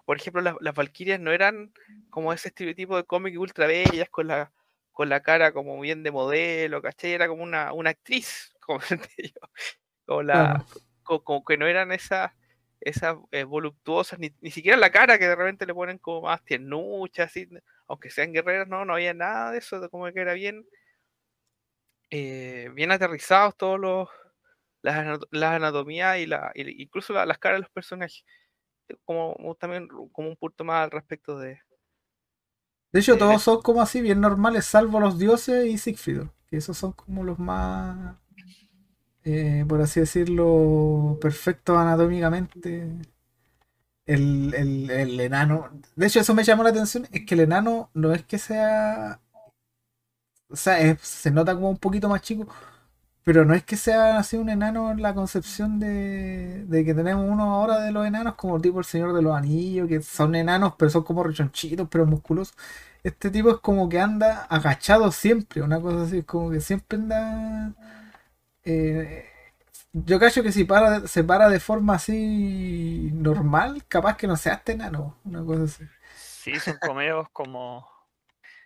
por 0.05 0.17
ejemplo 0.17 0.41
las, 0.43 0.55
las 0.61 0.75
Valquirias 0.75 1.21
no 1.21 1.33
eran 1.33 1.73
como 2.11 2.33
ese 2.33 2.49
estereotipo 2.49 2.97
de 2.97 3.05
cómic 3.05 3.39
ultra 3.39 3.67
bellas 3.67 4.09
con 4.11 4.29
la 4.29 4.53
con 4.93 5.09
la 5.11 5.21
cara 5.21 5.53
como 5.53 5.79
bien 5.81 6.03
de 6.03 6.11
modelo, 6.11 6.81
¿cachai? 6.81 7.13
Era 7.13 7.29
como 7.29 7.43
una, 7.43 7.73
una 7.75 7.91
actriz, 7.91 8.55
como. 8.61 8.81
Como 10.07 10.23
la, 10.23 10.55
Claro. 10.55 10.65
co- 11.03 11.23
como 11.25 11.45
que 11.45 11.57
no 11.57 11.67
eran 11.67 11.93
esas 11.93 12.33
esas 12.81 13.17
eh, 13.33 13.45
voluptuosas, 13.45 14.19
ni, 14.19 14.31
ni 14.41 14.51
siquiera 14.51 14.77
la 14.77 14.91
cara 14.93 15.19
que 15.19 15.27
de 15.27 15.35
repente 15.35 15.67
le 15.67 15.75
ponen 15.75 15.99
como 15.99 16.23
más 16.23 16.45
tiernuchas, 16.45 17.31
así, 17.31 17.49
aunque 17.89 18.11
sean 18.11 18.33
guerreras, 18.33 18.69
no, 18.69 18.85
no 18.85 18.95
había 18.95 19.15
nada 19.15 19.51
de 19.51 19.59
eso, 19.59 19.81
de 19.81 19.89
como 19.89 20.07
que 20.13 20.21
era 20.21 20.35
bien, 20.35 20.65
eh, 22.11 22.71
bien 22.75 22.91
aterrizados 22.93 23.57
todos 23.57 23.79
los 23.81 24.09
las, 24.87 24.97
anato- 24.97 25.29
las 25.33 25.55
anatomías 25.55 26.19
y 26.21 26.27
la, 26.27 26.53
y 26.57 26.83
incluso 26.85 27.13
la- 27.15 27.27
las 27.27 27.39
caras 27.39 27.59
de 27.59 27.63
los 27.63 27.71
personajes. 27.73 28.25
Como, 29.05 29.35
como 29.37 29.55
también 29.57 29.89
como 30.13 30.29
un 30.31 30.37
punto 30.37 30.65
más 30.65 30.85
al 30.85 30.91
respecto 30.93 31.39
de. 31.39 31.61
De 32.93 32.99
hecho, 32.99 33.17
Eh, 33.17 33.19
todos 33.19 33.43
son 33.43 33.63
como 33.63 33.81
así, 33.81 34.01
bien 34.01 34.21
normales, 34.21 34.67
salvo 34.67 34.99
los 34.99 35.19
dioses 35.21 35.67
y 35.67 35.79
Siegfried, 35.79 36.23
que 36.49 36.57
esos 36.57 36.77
son 36.77 36.91
como 36.93 37.23
los 37.23 37.39
más, 37.39 38.17
eh, 39.25 39.65
por 39.69 39.81
así 39.83 40.01
decirlo, 40.01 41.19
perfectos 41.21 41.77
anatómicamente. 41.77 42.89
El, 44.07 44.55
el, 44.55 44.91
el 44.91 45.21
enano, 45.21 45.69
de 45.97 46.07
hecho, 46.07 46.21
eso 46.21 46.33
me 46.35 46.45
llamó 46.45 46.63
la 46.63 46.71
atención, 46.71 47.09
es 47.13 47.27
que 47.27 47.35
el 47.35 47.41
enano 47.41 47.91
no 47.93 48.15
es 48.15 48.25
que 48.25 48.39
sea, 48.39 49.21
o 50.49 50.57
sea, 50.57 50.79
es- 50.81 51.01
se 51.03 51.31
nota 51.31 51.55
como 51.55 51.71
un 51.71 51.77
poquito 51.79 52.09
más 52.09 52.23
chico, 52.23 52.47
pero 53.27 53.45
no 53.45 53.55
es 53.55 53.65
que 53.65 53.77
sea 53.77 54.19
así 54.19 54.39
un 54.39 54.51
enano 54.51 54.93
en 54.93 55.03
la 55.03 55.15
concepción 55.15 55.81
de, 55.81 56.65
de 56.67 56.87
que 56.87 56.95
tenemos 56.95 57.27
uno 57.29 57.55
ahora 57.57 57.81
de 57.81 57.93
los 57.93 58.07
enanos, 58.07 58.37
como 58.37 58.61
tipo 58.63 58.81
el 58.81 58.87
Señor 58.87 59.15
de 59.15 59.23
los 59.23 59.37
Anillos, 59.37 59.89
que 59.89 60.03
son 60.03 60.37
enanos, 60.37 60.75
pero 60.79 60.91
son 60.93 61.05
como 61.05 61.25
rechonchitos, 61.25 61.89
pero 61.91 62.07
musculosos. 62.07 62.57
Este 63.05 63.31
tipo 63.31 63.51
es 63.51 63.59
como 63.59 63.89
que 63.89 64.01
anda 64.01 64.45
agachado 64.47 65.13
siempre, 65.13 65.63
una 65.63 65.81
cosa 65.81 66.05
así, 66.05 66.19
es 66.21 66.27
como 66.27 66.51
que 66.53 66.61
siempre 66.63 66.99
anda. 66.99 67.75
eh, 68.65 69.27
yo 69.93 70.21
cacho 70.21 70.43
que 70.43 70.53
si 70.53 70.65
para, 70.65 71.07
se 71.09 71.25
para 71.25 71.49
de 71.51 71.61
forma 71.61 71.95
así 71.97 73.11
normal, 73.15 73.85
capaz 73.89 74.17
que 74.17 74.27
no 74.29 74.37
sea 74.37 74.55
este 74.57 74.73
enano, 74.73 75.17
una 75.25 75.45
cosa 75.45 75.65
así. 75.65 75.85
Sí, 76.15 76.61
son 76.61 76.79
comedios 76.79 77.29
como 77.31 77.89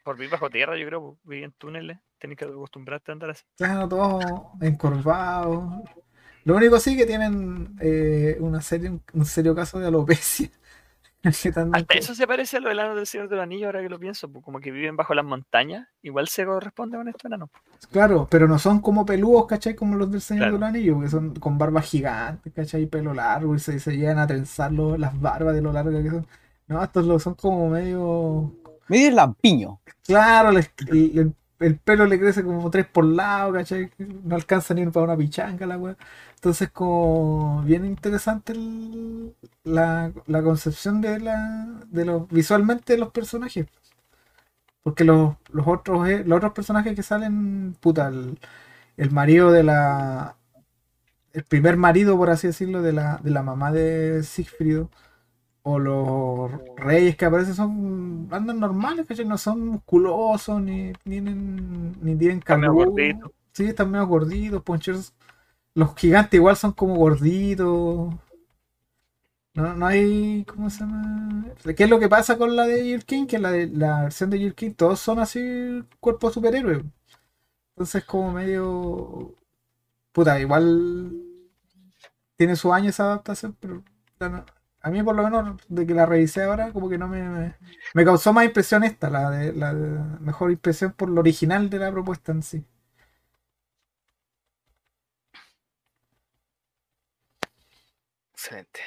por 0.04 0.16
vivir 0.16 0.30
bajo 0.30 0.50
tierra, 0.50 0.76
yo 0.78 0.86
creo, 0.86 1.18
vivir 1.24 1.44
en 1.44 1.52
túneles. 1.52 1.98
Tienes 2.20 2.38
que 2.38 2.44
acostumbrarte 2.44 3.10
a 3.10 3.14
andar 3.14 3.30
así. 3.30 3.42
Claro, 3.56 3.88
todos 3.88 4.24
encorvados. 4.60 5.82
Lo 6.44 6.56
único 6.56 6.78
sí 6.78 6.96
que 6.96 7.06
tienen 7.06 7.76
eh, 7.80 8.36
una 8.40 8.60
serie, 8.62 8.92
un 9.12 9.24
serio 9.24 9.54
caso 9.54 9.78
de 9.78 9.88
alopecia. 9.88 10.50
Que 11.22 11.28
Hasta 11.28 11.94
eso 11.98 12.14
se 12.14 12.26
parece 12.26 12.56
a 12.56 12.60
los 12.60 12.72
enanos 12.72 12.96
del 12.96 13.06
Señor 13.06 13.28
de 13.28 13.36
los 13.36 13.42
Anillos, 13.42 13.66
ahora 13.66 13.82
que 13.82 13.90
lo 13.90 13.98
pienso, 13.98 14.32
pues, 14.32 14.42
como 14.42 14.58
que 14.58 14.70
viven 14.70 14.96
bajo 14.96 15.12
las 15.12 15.22
montañas. 15.26 15.86
Igual 16.00 16.28
se 16.28 16.46
corresponde 16.46 16.96
con 16.96 17.08
estos 17.08 17.26
enanos. 17.26 17.50
Claro, 17.92 18.26
pero 18.30 18.48
no 18.48 18.58
son 18.58 18.80
como 18.80 19.04
peludos, 19.04 19.44
¿cachai? 19.44 19.74
Como 19.74 19.96
los 19.96 20.10
del 20.10 20.22
Señor 20.22 20.44
Claro. 20.44 20.52
de 20.54 20.60
los 20.60 20.68
Anillos, 20.70 20.94
porque 20.94 21.10
son 21.10 21.34
con 21.34 21.58
barbas 21.58 21.84
gigantes, 21.84 22.50
¿cachai? 22.54 22.86
Pelo 22.86 23.12
largo 23.12 23.54
y 23.54 23.58
se, 23.58 23.78
se 23.78 23.98
llegan 23.98 24.18
a 24.18 24.26
trenzar 24.26 24.72
los- 24.72 24.98
las 24.98 25.20
barbas 25.20 25.54
de 25.54 25.60
lo 25.60 25.74
largas 25.74 26.02
que 26.02 26.08
son. 26.08 26.26
No, 26.68 26.82
estos 26.82 27.04
lo- 27.04 27.18
son 27.18 27.34
como 27.34 27.68
medio. 27.68 28.54
Medio 28.88 29.10
lampiño. 29.10 29.78
Claro, 30.06 30.52
les- 30.52 30.72
el, 30.88 31.18
el- 31.18 31.34
el 31.60 31.78
pelo 31.78 32.06
le 32.06 32.18
crece 32.20 32.42
como 32.44 32.70
tres 32.70 32.86
por 32.86 33.04
lado, 33.04 33.52
¿cachai? 33.52 33.90
No 34.24 34.34
alcanza 34.36 34.74
ni 34.74 34.86
para 34.86 35.04
una 35.04 35.16
pichanga 35.16 35.66
la 35.66 35.78
weá. 35.78 35.96
Entonces, 36.36 36.70
como 36.70 37.62
bien 37.64 37.84
interesante 37.86 38.54
la, 39.64 40.12
la 40.26 40.42
concepción 40.42 41.00
de 41.00 41.20
la 41.20 41.66
de 41.88 42.04
los 42.04 42.28
visualmente 42.28 42.94
de 42.94 42.98
los 42.98 43.10
personajes. 43.12 43.66
Porque 44.82 45.04
los, 45.04 45.36
los 45.50 45.66
otros 45.66 46.08
eh, 46.08 46.24
los 46.24 46.38
otros 46.38 46.52
personajes 46.54 46.94
que 46.96 47.02
salen, 47.02 47.74
puta, 47.80 48.08
el, 48.08 48.38
el 48.96 49.10
marido 49.10 49.52
de 49.52 49.64
la 49.64 50.36
el 51.32 51.44
primer 51.44 51.76
marido, 51.76 52.16
por 52.16 52.30
así 52.30 52.48
decirlo, 52.48 52.82
de 52.82 52.92
la, 52.92 53.18
de 53.22 53.30
la 53.30 53.42
mamá 53.42 53.72
de 53.72 54.22
Siegfried, 54.24 54.84
o 55.62 55.78
los 55.78 56.50
reyes 56.76 57.16
que 57.16 57.24
aparecen 57.26 57.54
son 57.54 58.28
andan 58.30 58.60
normales, 58.60 59.06
¿cachai? 59.06 59.26
No 59.26 59.38
son 59.38 59.66
musculosos, 59.68 60.60
ni 60.60 60.92
tienen, 61.04 61.96
ni 62.02 62.16
tienen 62.16 62.42
gorditos. 62.72 63.30
Sí, 63.52 63.64
están 63.66 63.90
medio 63.90 64.06
gorditos, 64.06 64.62
poncheros. 64.62 65.14
Los 65.74 65.94
gigantes 65.96 66.34
igual 66.34 66.56
son 66.56 66.72
como 66.72 66.96
gorditos. 66.96 68.14
No, 69.54 69.74
no 69.74 69.86
hay. 69.86 70.44
¿Cómo 70.44 70.70
se 70.70 70.80
llama? 70.80 71.44
¿Qué 71.76 71.84
es 71.84 71.90
lo 71.90 71.98
que 71.98 72.08
pasa 72.08 72.38
con 72.38 72.56
la 72.56 72.66
de 72.66 72.84
Jill 72.84 73.04
King? 73.04 73.26
Que 73.26 73.38
la, 73.38 73.50
de, 73.50 73.66
la 73.66 74.02
versión 74.02 74.30
de 74.30 74.38
Jill 74.38 74.54
King, 74.54 74.72
todos 74.74 75.00
son 75.00 75.18
así 75.18 75.84
cuerpos 76.00 76.34
superhéroes. 76.34 76.82
Entonces, 77.70 78.04
como 78.04 78.32
medio. 78.32 79.34
Puta, 80.12 80.40
igual. 80.40 81.12
Tiene 82.36 82.56
su 82.56 82.72
año 82.72 82.90
esa 82.90 83.04
adaptación, 83.04 83.56
pero. 83.60 83.82
A 84.82 84.90
mí, 84.90 85.02
por 85.02 85.14
lo 85.16 85.22
menos, 85.24 85.56
de 85.68 85.86
que 85.86 85.94
la 85.94 86.06
revisé 86.06 86.42
ahora, 86.44 86.72
como 86.72 86.88
que 86.88 86.98
no 86.98 87.08
me. 87.08 87.22
Me, 87.28 87.56
me 87.94 88.04
causó 88.04 88.32
más 88.32 88.44
impresión 88.46 88.84
esta, 88.84 89.10
la 89.10 89.30
de, 89.30 89.52
la 89.52 89.74
de- 89.74 90.18
mejor 90.20 90.50
impresión 90.50 90.92
por 90.92 91.08
lo 91.10 91.20
original 91.20 91.68
de 91.70 91.78
la 91.78 91.90
propuesta 91.92 92.32
en 92.32 92.42
sí. 92.42 92.64
Excelente. 98.34 98.80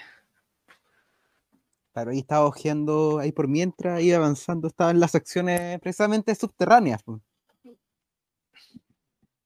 Claro, 1.93 2.11
ahí 2.11 2.19
estaba 2.19 2.45
ojeando, 2.45 3.19
ahí 3.19 3.31
por 3.31 3.47
mientras 3.47 4.01
iba 4.01 4.17
avanzando, 4.17 4.67
estaba 4.67 4.91
en 4.91 4.99
las 4.99 5.11
secciones 5.11 5.79
precisamente 5.79 6.33
subterráneas. 6.35 7.01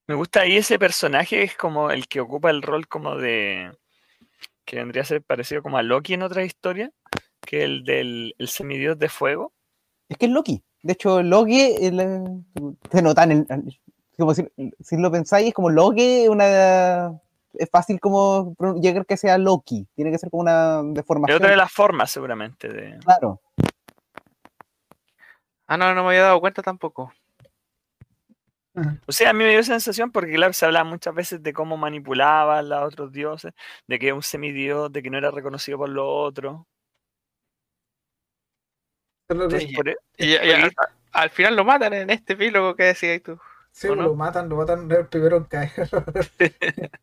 Me 0.08 0.16
gusta 0.16 0.42
ahí 0.42 0.58
ese 0.58 0.80
personaje, 0.80 1.44
es 1.44 1.56
como 1.56 1.92
el 1.92 2.08
que 2.08 2.20
ocupa 2.22 2.50
el 2.50 2.62
rol 2.62 2.88
como 2.88 3.16
de. 3.16 3.72
Que 4.68 4.76
vendría 4.76 5.02
a 5.02 5.06
ser 5.06 5.24
parecido 5.24 5.64
como 5.64 5.78
a 5.78 5.82
Loki 5.82 6.14
en 6.14 6.24
otra 6.24 6.44
historia, 6.44 6.92
que 7.42 7.64
el 7.64 7.86
del 7.86 8.36
el 8.38 8.48
semidios 8.50 9.00
de 9.00 9.08
fuego. 9.08 9.54
Es 10.10 10.18
que 10.18 10.26
es 10.26 10.32
Loki. 10.32 10.62
De 10.84 10.94
hecho, 10.94 11.24
Loki, 11.24 11.62
el, 11.80 12.00
eh, 12.00 12.24
se 12.92 13.02
nota 13.02 13.24
en 13.24 13.32
el- 13.50 13.80
como 14.18 14.34
si, 14.34 14.46
si 14.82 14.98
lo 14.98 15.10
pensáis, 15.10 15.48
es 15.48 15.54
como 15.54 15.70
Loki, 15.70 16.28
una 16.28 17.14
es 17.54 17.70
fácil 17.72 18.00
como 18.00 18.56
llegar 18.82 19.06
que 19.06 19.16
sea 19.16 19.38
Loki. 19.38 19.88
Tiene 19.96 20.12
que 20.12 20.18
ser 20.18 20.30
como 20.30 20.42
una 20.42 20.82
Es 20.90 20.94
deformación. 20.96 21.38
otra 21.38 21.50
de 21.50 21.56
las 21.58 21.72
formas, 21.72 22.12
seguramente. 22.12 22.68
De... 22.68 23.00
Claro. 23.00 23.40
Ah, 25.68 25.78
no, 25.78 25.94
no 25.96 26.04
me 26.04 26.10
había 26.10 26.24
dado 26.24 26.40
cuenta 26.42 26.62
tampoco. 26.62 27.14
Ajá. 28.78 28.96
O 29.08 29.12
sea, 29.12 29.32
a 29.32 29.34
mí 29.34 29.44
me 29.44 29.50
dio 29.50 29.64
sensación 29.64 30.12
porque, 30.12 30.34
claro, 30.34 30.54
se 30.54 30.66
hablaba 30.66 30.88
muchas 30.88 31.14
veces 31.16 31.42
de 31.42 31.52
cómo 31.52 31.78
manipulaba 31.78 32.60
a 32.60 32.62
los 32.62 32.84
otros 32.94 33.12
dioses, 33.12 33.54
de 33.88 33.98
que 34.00 34.08
era 34.08 34.16
un 34.16 34.22
semidios, 34.22 34.92
de 34.94 35.02
que 35.02 35.10
no 35.10 35.18
era 35.18 35.32
reconocido 35.32 35.80
por 35.80 35.90
los 35.90 36.06
otros. 36.08 36.62
Entonces, 39.30 39.64
Sí. 39.64 39.74
por 39.76 39.90
e- 39.90 39.98
Y, 40.18 40.36
al, 40.36 40.72
al 41.12 41.30
final 41.32 41.56
lo 41.56 41.66
matan 41.66 41.94
en 41.94 42.10
este 42.12 42.34
epílogo 42.34 42.76
que 42.76 42.84
decías 42.84 43.22
tú. 43.24 43.40
Sí, 43.72 43.88
¿O 43.90 43.96
no? 43.96 44.04
lo 44.04 44.16
matan, 44.16 44.48
lo 44.48 44.56
matan 44.58 44.90
el 44.92 45.08
primero 45.08 45.38
en 45.38 45.44
caer. 45.46 45.72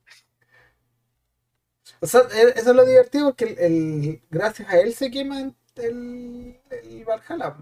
O 2.00 2.06
sea, 2.06 2.20
e- 2.34 2.52
eso 2.58 2.70
es 2.70 2.76
lo 2.76 2.84
divertido 2.84 3.26
porque 3.26 3.44
el, 3.44 3.58
el- 3.58 4.22
gracias 4.30 4.68
a 4.68 4.78
él 4.78 4.92
se 4.94 5.10
quema 5.10 5.40
el, 5.40 5.54
el 5.76 7.04
Valhalla. 7.04 7.56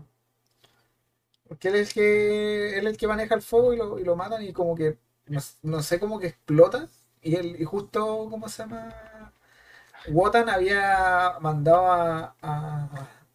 Porque 1.52 1.68
él 1.68 1.76
es 1.76 1.88
el 1.88 1.94
que, 1.94 2.78
él 2.78 2.86
es 2.86 2.92
el 2.92 2.96
que 2.98 3.06
maneja 3.06 3.34
el 3.34 3.42
fuego 3.42 3.74
y 3.74 3.76
lo, 3.76 3.98
y 3.98 4.04
lo 4.04 4.16
matan 4.16 4.42
y 4.42 4.52
como 4.52 4.74
que, 4.74 4.98
no, 5.26 5.40
no 5.62 5.82
sé 5.82 6.00
cómo 6.00 6.18
que 6.18 6.28
explota. 6.28 6.88
Y, 7.22 7.36
él, 7.36 7.56
y 7.60 7.64
justo, 7.64 8.28
¿cómo 8.30 8.48
se 8.48 8.62
llama? 8.62 9.32
Wotan 10.08 10.48
había 10.48 11.38
mandado 11.40 11.86
a, 11.92 12.36
a, 12.42 12.88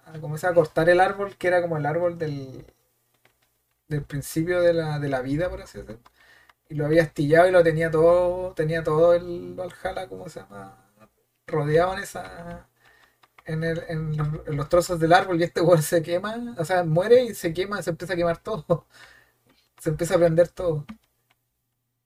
a, 0.05 0.13
a 0.49 0.53
cortar 0.53 0.89
el 0.89 0.99
árbol 0.99 1.35
que 1.37 1.47
era 1.47 1.61
como 1.61 1.77
el 1.77 1.85
árbol 1.85 2.17
del, 2.17 2.65
del 3.87 4.03
principio 4.03 4.61
de 4.61 4.73
la, 4.73 4.99
de 4.99 5.09
la 5.09 5.21
vida, 5.21 5.49
por 5.49 5.61
así 5.61 5.77
decirlo. 5.79 6.01
Y 6.69 6.75
lo 6.75 6.85
había 6.85 7.03
astillado 7.03 7.49
y 7.49 7.51
lo 7.51 7.63
tenía 7.63 7.91
todo, 7.91 8.53
tenía 8.55 8.83
todo 8.83 9.13
el 9.15 9.55
Valhalla, 9.55 10.07
¿cómo 10.09 10.29
se 10.29 10.41
llama? 10.41 10.77
Rodeado 11.47 11.93
en 11.95 11.99
esa, 12.01 12.67
en, 13.47 13.63
el- 13.63 13.83
en 13.89 14.57
los, 14.57 14.69
trozos 14.69 14.99
del 14.99 15.13
árbol 15.13 15.39
y 15.41 15.43
este 15.45 15.61
weón 15.61 15.81
se 15.83 16.01
quema, 16.03 16.55
o 16.57 16.65
sea, 16.65 16.83
muere 16.83 17.23
y 17.25 17.35
se 17.35 17.53
quema, 17.53 17.81
se 17.83 17.91
empieza 17.91 18.13
a 18.13 18.17
quemar 18.17 18.37
todo. 18.43 18.87
Se 19.79 19.89
empieza 19.89 20.15
a 20.15 20.19
prender 20.19 20.49
todo. 20.49 20.85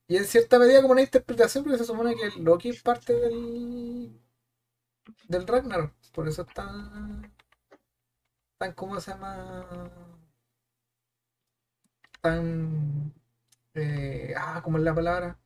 Y 0.08 0.16
en 0.18 0.26
cierta 0.26 0.60
medida 0.60 0.80
como 0.84 0.92
una 0.94 1.02
interpretación, 1.02 1.64
porque 1.64 1.80
se 1.80 1.86
supone 1.86 2.16
que 2.16 2.40
Loki 2.40 2.70
es 2.70 2.84
parte 2.84 3.14
del, 3.14 4.12
del 5.28 5.48
Ragnarok. 5.48 5.94
Por 6.14 6.28
eso 6.28 6.44
está 6.44 6.64
tan, 8.58 8.74
¿cómo 8.74 9.00
se 9.02 9.12
llama? 9.12 9.66
Tan, 12.22 13.14
eh, 13.76 14.34
ah, 14.38 14.62
¿cómo 14.64 14.78
es 14.78 14.84
la 14.84 14.96
palabra? 14.96 15.40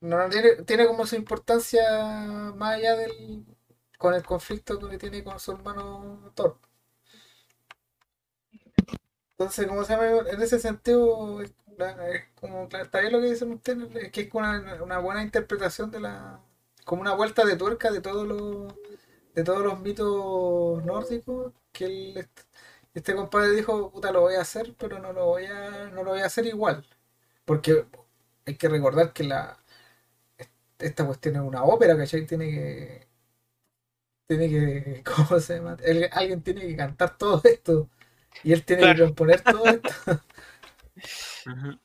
No, 0.00 0.18
no, 0.18 0.28
tiene, 0.28 0.62
tiene 0.64 0.86
como 0.86 1.06
su 1.06 1.16
importancia 1.16 1.82
más 2.56 2.76
allá 2.76 2.96
del, 2.96 3.44
con 3.98 4.14
el 4.14 4.24
conflicto 4.24 4.78
que 4.88 4.98
tiene 4.98 5.24
con 5.24 5.38
su 5.40 5.52
hermano 5.52 6.32
Thor. 6.34 6.58
Entonces, 9.38 9.66
¿cómo 9.68 9.84
se 9.84 9.92
llama? 9.94 10.06
En 10.30 10.42
ese 10.42 10.58
sentido, 10.58 11.40
es, 11.42 11.50
es 11.78 12.24
como, 12.40 12.64
está 12.64 13.00
bien 13.00 13.12
lo 13.12 13.20
que 13.20 13.30
dicen 13.30 13.52
ustedes, 13.52 13.94
es 13.96 14.10
que 14.12 14.22
es 14.22 14.34
una, 14.34 14.98
buena 14.98 15.22
interpretación 15.22 15.90
de 15.92 16.00
la, 16.00 16.40
como 16.84 17.02
una 17.02 17.14
vuelta 17.14 17.44
de 17.44 17.56
tuerca 17.56 17.90
de 17.92 18.00
todos 18.00 18.26
los, 18.26 18.74
de 19.34 19.44
todos 19.44 19.62
los 19.64 19.80
mitos 19.80 20.84
nórdicos, 20.84 21.52
que 21.72 21.86
él, 21.86 22.16
est- 22.18 22.40
este 22.94 23.14
compadre 23.16 23.52
dijo, 23.52 23.90
puta, 23.92 24.12
lo 24.12 24.22
voy 24.22 24.34
a 24.36 24.42
hacer, 24.42 24.74
pero 24.78 24.98
no 25.00 25.12
lo 25.12 25.26
voy 25.26 25.46
a, 25.46 25.90
no 25.90 26.02
lo 26.04 26.10
voy 26.12 26.20
a 26.20 26.26
hacer 26.26 26.46
igual. 26.46 26.86
Porque 27.46 27.86
hay 28.46 28.56
que 28.56 28.68
recordar 28.70 29.12
que 29.14 29.24
la, 29.24 29.58
esta 30.78 31.06
cuestión 31.06 31.36
es 31.36 31.42
una 31.42 31.64
ópera, 31.64 31.96
¿cachai? 31.96 32.26
Tiene 32.26 32.50
que, 32.50 33.07
tiene 34.28 34.48
que, 34.48 35.02
¿cómo 35.16 35.40
se 35.40 35.56
llama? 35.56 35.76
Alguien 36.12 36.42
tiene 36.42 36.60
que 36.60 36.76
cantar 36.76 37.16
todo 37.16 37.40
esto. 37.44 37.88
Y 38.44 38.52
él 38.52 38.64
tiene 38.64 38.94
que 38.94 39.02
componer 39.02 39.40
todo 39.40 39.64
esto. 39.66 39.88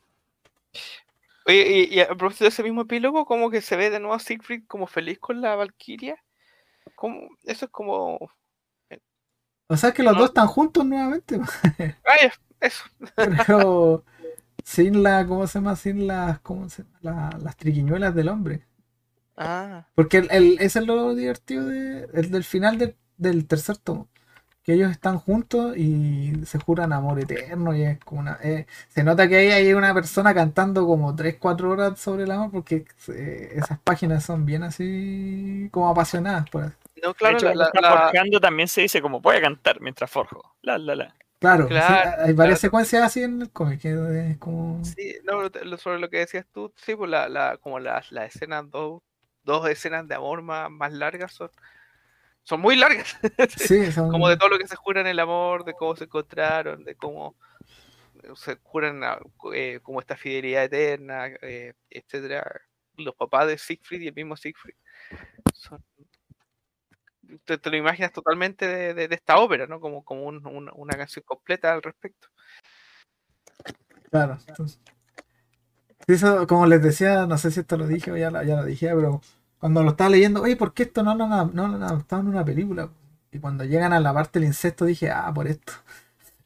Oye, 1.45 1.87
y, 1.89 1.95
y 1.95 1.99
a 1.99 2.07
propósito 2.07 2.45
de 2.45 2.49
ese 2.49 2.63
mismo 2.63 2.81
epílogo, 2.81 3.25
como 3.25 3.49
que 3.49 3.61
se 3.61 3.75
ve 3.75 3.89
de 3.89 3.99
nuevo 3.99 4.13
a 4.13 4.19
Siegfried 4.19 4.63
como 4.67 4.87
feliz 4.87 5.19
con 5.19 5.41
la 5.41 5.55
Valkyria. 5.55 6.15
Como, 6.95 7.29
eso 7.43 7.65
es 7.65 7.71
como. 7.71 8.19
O 9.67 9.77
sea 9.77 9.91
que 9.91 10.03
los 10.03 10.13
No. 10.13 10.19
dos 10.19 10.29
están 10.29 10.47
juntos 10.47 10.85
nuevamente, 10.85 11.39
Ay, 12.05 12.29
eso. 12.59 12.83
pero 13.47 14.03
sin 14.63 15.01
la, 15.03 15.25
¿cómo 15.25 15.47
se 15.47 15.59
llama? 15.59 15.75
Sin 15.75 16.05
las, 16.07 16.39
¿cómo 16.41 16.69
se 16.69 16.83
llama? 16.83 16.99
La- 17.01 17.39
las 17.41 17.57
triquiñuelas 17.57 18.13
del 18.13 18.29
hombre. 18.29 18.67
Ah, 19.37 19.85
Porque 19.95 20.17
el, 20.17 20.27
el- 20.31 20.57
ese 20.59 20.79
es 20.79 20.87
lo 20.87 21.13
divertido 21.15 21.65
de, 21.67 22.07
el 22.13 22.31
del 22.31 22.43
final 22.43 22.77
del, 22.77 22.95
del 23.17 23.47
tercer 23.47 23.77
tomo. 23.77 24.09
Que 24.63 24.73
ellos 24.73 24.91
están 24.91 25.19
juntos 25.19 25.77
y 25.77 26.45
se 26.45 26.57
juran 26.59 26.93
amor 26.93 27.19
eterno. 27.19 27.75
Y 27.75 27.83
es 27.83 27.99
como 27.99 28.21
una, 28.21 28.39
eh, 28.43 28.65
se 28.89 29.03
nota 29.03 29.27
que 29.27 29.37
ahí 29.37 29.51
hay 29.51 29.73
una 29.73 29.93
persona 29.93 30.33
cantando 30.33 30.85
como 30.87 31.15
3-4 31.15 31.71
horas 31.71 31.99
sobre 31.99 32.23
el 32.23 32.31
amor. 32.31 32.51
Porque 32.51 32.85
eh, 33.09 33.53
esas 33.55 33.79
páginas 33.79 34.23
son 34.25 34.45
bien 34.45 34.63
así 34.63 35.69
como 35.71 35.89
apasionadas. 35.89 36.49
Por 36.49 36.63
así. 36.65 36.75
no, 37.03 37.13
De 37.13 37.13
claro, 37.13 37.33
hecho, 37.33 37.45
la, 37.45 37.53
cuando 37.53 37.63
la- 37.63 37.65
está 37.65 37.81
la- 37.81 37.91
forjando 37.91 38.39
también 38.39 38.67
se 38.67 38.81
dice 38.81 39.01
como 39.01 39.19
voy 39.21 39.37
a 39.37 39.41
cantar 39.41 39.81
mientras 39.81 40.09
forjo. 40.11 40.55
La, 40.61 40.77
la, 40.77 40.95
la. 40.95 41.15
Claro, 41.39 41.73
sí, 41.75 41.75
Claro, 41.75 42.11
hay 42.19 42.33
varias 42.33 42.59
claro. 42.59 42.59
secuencias 42.59 43.03
así 43.03 43.21
en 43.23 43.41
el 43.41 43.51
cómic. 43.51 43.81
Que 43.81 44.31
es 44.31 44.37
como. 44.37 44.83
Sí, 44.83 45.15
no, 45.23 45.49
sobre 45.77 45.99
lo 45.99 46.09
que 46.09 46.17
decías 46.19 46.45
tú, 46.51 46.73
sí, 46.75 46.95
pues 46.95 47.09
la, 47.09 47.29
la, 47.29 47.57
como 47.57 47.79
las 47.79 48.11
las 48.11 48.35
escenas, 48.35 48.69
dos, 48.69 49.01
dos 49.43 49.67
escenas 49.69 50.07
de 50.07 50.15
amor 50.15 50.41
más, 50.41 50.69
más 50.71 50.91
largas 50.93 51.33
son, 51.33 51.49
son 52.43 52.61
muy 52.61 52.75
largas. 52.75 53.17
Sí, 53.57 53.91
son- 53.91 54.09
como 54.11 54.29
de 54.29 54.37
todo 54.37 54.49
lo 54.49 54.57
que 54.57 54.67
se 54.67 54.75
juran 54.75 55.07
el 55.07 55.19
amor, 55.19 55.63
de 55.65 55.73
cómo 55.73 55.95
se 55.95 56.05
encontraron, 56.05 56.83
de 56.83 56.95
cómo 56.95 57.35
se 58.35 58.57
juran 58.63 59.03
a- 59.03 59.19
eh, 59.53 59.79
como 59.83 59.99
esta 59.99 60.15
fidelidad 60.15 60.63
eterna, 60.63 61.27
eh, 61.41 61.73
etcétera. 61.89 62.61
Los 62.95 63.15
papás 63.15 63.47
de 63.47 63.57
Siegfried 63.57 64.01
y 64.01 64.07
el 64.07 64.13
mismo 64.13 64.35
Siegfried 64.37 64.75
son 65.53 65.83
te, 67.45 67.57
te 67.57 67.69
lo 67.71 67.77
imaginas 67.77 68.11
totalmente 68.11 68.67
de, 68.67 68.93
de- 68.93 69.07
de 69.07 69.15
esta 69.15 69.37
ópera, 69.39 69.65
¿no? 69.65 69.79
Como, 69.79 70.03
como 70.05 70.23
un- 70.23 70.45
un- 70.45 70.69
una 70.75 70.93
canción 70.97 71.23
completa 71.25 71.73
al 71.73 71.81
respecto. 71.81 72.27
Claro. 74.11 74.37
entonces- 74.47 74.79
Eso, 76.07 76.47
como 76.47 76.65
les 76.67 76.81
decía, 76.81 77.25
no 77.27 77.37
sé 77.37 77.51
si 77.51 77.61
esto 77.61 77.77
lo 77.77 77.87
dije 77.87 78.11
o 78.11 78.17
ya, 78.17 78.29
lo- 78.31 78.43
ya 78.43 78.55
lo 78.57 78.65
dije, 78.65 78.87
pero 78.95 79.21
cuando 79.59 79.83
lo 79.83 79.91
estaba 79.91 80.09
leyendo, 80.09 80.41
oye, 80.41 80.55
¿por 80.57 80.73
qué 80.73 80.83
esto 80.83 81.03
no 81.03 81.15
lo 81.15 81.27
no, 81.27 81.45
lo 81.45 81.63
han 81.63 81.83
adaptado 81.83 82.21
en 82.21 82.27
una 82.29 82.43
película? 82.45 82.89
Y 83.31 83.39
cuando 83.39 83.63
llegan 83.65 83.93
a 83.93 83.99
la 83.99 84.13
parte 84.13 84.39
del 84.39 84.47
incesto 84.49 84.85
dije, 84.85 85.09
ah, 85.11 85.31
por 85.33 85.47
esto. 85.47 85.73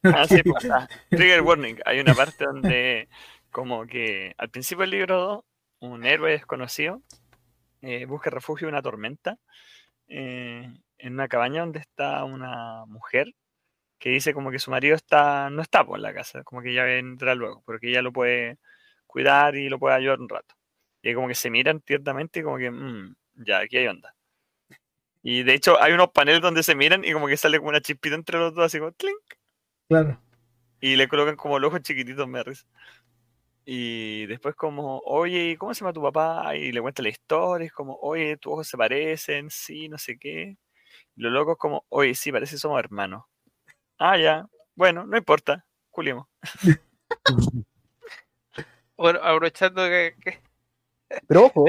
Ah, 0.10 0.28
sí, 0.28 0.41
pues, 0.43 0.65
ah, 0.70 0.88
Trigger 1.13 1.41
warning. 1.41 1.78
Hay 1.86 2.00
una 2.00 2.15
parte 2.15 2.46
donde, 2.46 3.10
como 3.52 3.86
que 3.88 4.34
al 4.38 4.50
principio 4.50 4.82
del 4.84 4.91
libro 4.91 5.17
2, 5.20 5.46
un 5.80 6.06
héroe 6.06 6.32
desconocido 6.32 7.02
eh, 7.82 8.06
busca 8.06 8.30
refugio 8.30 8.67
en 8.67 8.76
una 8.76 8.82
tormenta 8.84 9.38
eh, 10.08 10.70
en 11.00 11.13
una 11.13 11.28
cabaña 11.28 11.62
donde 11.62 11.80
está 11.80 12.24
una 12.26 12.86
mujer 12.88 13.28
que 14.00 14.10
dice 14.12 14.34
como 14.34 14.52
que 14.52 14.60
su 14.60 14.72
marido 14.72 14.96
está 14.96 15.50
no 15.50 15.62
está 15.62 15.86
por 15.86 16.00
la 16.00 16.13
casa, 16.13 16.43
como 16.43 16.62
que 16.62 16.74
ya 16.74 16.84
vendrá 16.84 17.36
luego, 17.36 17.63
porque 17.65 17.89
ella 17.89 18.02
lo 18.04 18.13
puede 18.13 18.58
cuidar 19.08 19.56
y 19.56 19.70
lo 19.70 19.80
puede 19.80 19.96
ayudar 19.96 20.20
un 20.20 20.30
rato. 20.30 20.56
Y 21.02 21.13
como 21.13 21.28
que 21.28 21.36
se 21.36 21.50
miran 21.50 21.80
tiernamente 21.82 22.39
y 22.41 22.43
como 22.43 22.58
que, 22.58 22.70
"Mm, 22.70 23.15
ya, 23.46 23.60
aquí 23.60 23.78
hay 23.78 23.88
onda. 23.88 24.13
Y 25.24 25.43
de 25.43 25.54
hecho 25.54 25.82
hay 25.82 25.93
unos 25.93 26.10
paneles 26.12 26.41
donde 26.41 26.63
se 26.63 26.76
miran 26.76 27.04
y 27.04 27.12
como 27.13 27.28
que 27.28 27.38
sale 27.38 27.58
como 27.58 27.70
una 27.70 27.82
chispita 27.82 28.15
entre 28.15 28.38
los 28.39 28.54
dos, 28.54 28.65
así 28.65 28.80
como, 28.80 28.91
"Tlink". 28.91 29.17
Claro. 29.89 30.22
Y 30.80 30.96
le 30.96 31.08
colocan 31.08 31.36
como 31.36 31.58
los 31.60 31.70
ojos 31.70 31.82
chiquititos, 31.82 32.28
me 32.28 32.43
risa. 32.43 32.65
Y 33.65 34.26
después 34.28 34.56
como, 34.56 35.00
oye, 35.00 35.58
¿cómo 35.58 35.74
se 35.74 35.82
llama 35.82 35.91
tu 35.91 36.02
papá? 36.02 36.56
Y 36.56 36.72
le 36.72 36.82
cuenta 36.82 37.02
la 37.04 37.10
historia, 37.10 37.65
es 37.65 37.74
como, 37.74 37.98
oye, 38.02 38.38
tus 38.38 38.54
ojos 38.54 38.67
se 38.67 38.78
parecen, 38.78 39.50
sí, 39.50 39.89
no 39.89 39.98
sé 39.98 40.17
qué. 40.17 40.58
Y 41.15 41.22
lo 41.22 41.30
loco 41.32 41.54
es 41.54 41.58
como, 41.58 41.86
oye, 41.89 42.15
sí, 42.15 42.32
parece 42.32 42.56
que 42.56 42.60
somos 42.60 42.80
hermanos. 42.80 43.24
Ah, 44.00 44.17
ya, 44.17 44.46
bueno, 44.76 45.06
no 45.06 45.17
importa, 45.17 45.65
culiemos. 45.89 46.28
Bueno, 48.98 49.20
aprovechando 49.24 49.84
que, 49.84 50.16
que- 50.22 50.42
Pero 51.28 51.46
ojo, 51.46 51.66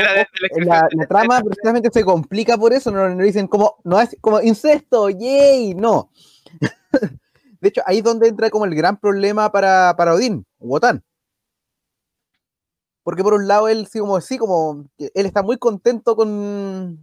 la- 0.64 0.88
trama 1.08 1.40
precisamente 1.42 1.90
se 1.92 2.04
complica 2.04 2.56
por 2.56 2.72
eso, 2.72 2.90
no, 2.90 3.08
no 3.08 3.22
dicen 3.22 3.46
como, 3.46 3.76
no 3.84 4.00
es 4.00 4.16
como 4.20 4.40
incesto, 4.40 5.10
yay, 5.10 5.74
no. 5.74 6.10
De 7.60 7.68
hecho, 7.68 7.82
ahí 7.86 7.98
es 7.98 8.04
donde 8.04 8.28
entra 8.28 8.50
como 8.50 8.64
el 8.64 8.74
gran 8.74 8.96
problema 8.98 9.50
para, 9.50 9.94
para 9.96 10.14
Odín, 10.14 10.46
Wotan. 10.58 11.02
Porque 13.02 13.22
por 13.22 13.34
un 13.34 13.48
lado 13.48 13.68
él 13.68 13.86
sí 13.86 13.98
como 13.98 14.20
sí, 14.20 14.38
como 14.38 14.84
él 14.98 15.26
está 15.26 15.42
muy 15.42 15.56
contento 15.58 16.14
con, 16.14 17.00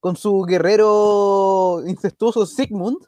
con 0.00 0.16
su 0.16 0.42
guerrero 0.42 1.82
incestuoso 1.86 2.44
Sigmund. 2.44 2.98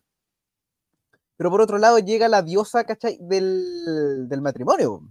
Pero 1.36 1.50
por 1.50 1.60
otro 1.60 1.78
lado 1.78 1.98
llega 1.98 2.28
la 2.28 2.42
diosa, 2.42 2.84
¿cachai? 2.84 3.18
Del, 3.20 4.28
del 4.28 4.40
matrimonio. 4.40 5.02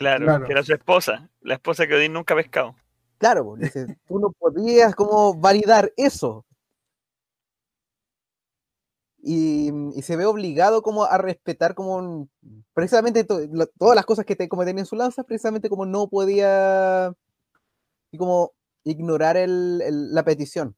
Claro, 0.00 0.24
Claro. 0.24 0.46
que 0.46 0.52
era 0.52 0.62
su 0.62 0.72
esposa, 0.72 1.28
la 1.42 1.54
esposa 1.54 1.86
que 1.86 1.94
Odín 1.94 2.14
nunca 2.14 2.32
ha 2.32 2.36
pescado. 2.38 2.74
Claro, 3.18 3.44
pues, 3.44 3.60
dice, 3.60 3.86
tú 4.08 4.18
no 4.18 4.32
podías 4.32 4.94
como 4.94 5.34
validar 5.34 5.92
eso. 5.98 6.46
Y, 9.22 9.70
y 9.94 10.00
se 10.00 10.16
ve 10.16 10.24
obligado 10.24 10.80
como 10.80 11.04
a 11.04 11.18
respetar 11.18 11.74
como 11.74 11.96
un- 11.96 12.30
precisamente 12.72 13.24
to- 13.24 13.40
lo- 13.52 13.66
todas 13.66 13.94
las 13.94 14.06
cosas 14.06 14.24
que 14.24 14.34
te, 14.36 14.48
como 14.48 14.64
tenía 14.64 14.80
en 14.80 14.86
su 14.86 14.96
lanza, 14.96 15.22
precisamente 15.22 15.68
como 15.68 15.84
no 15.84 16.08
podía 16.08 17.12
y 18.10 18.16
como 18.16 18.52
ignorar 18.84 19.36
el- 19.36 19.82
el- 19.84 20.14
la 20.14 20.24
petición. 20.24 20.74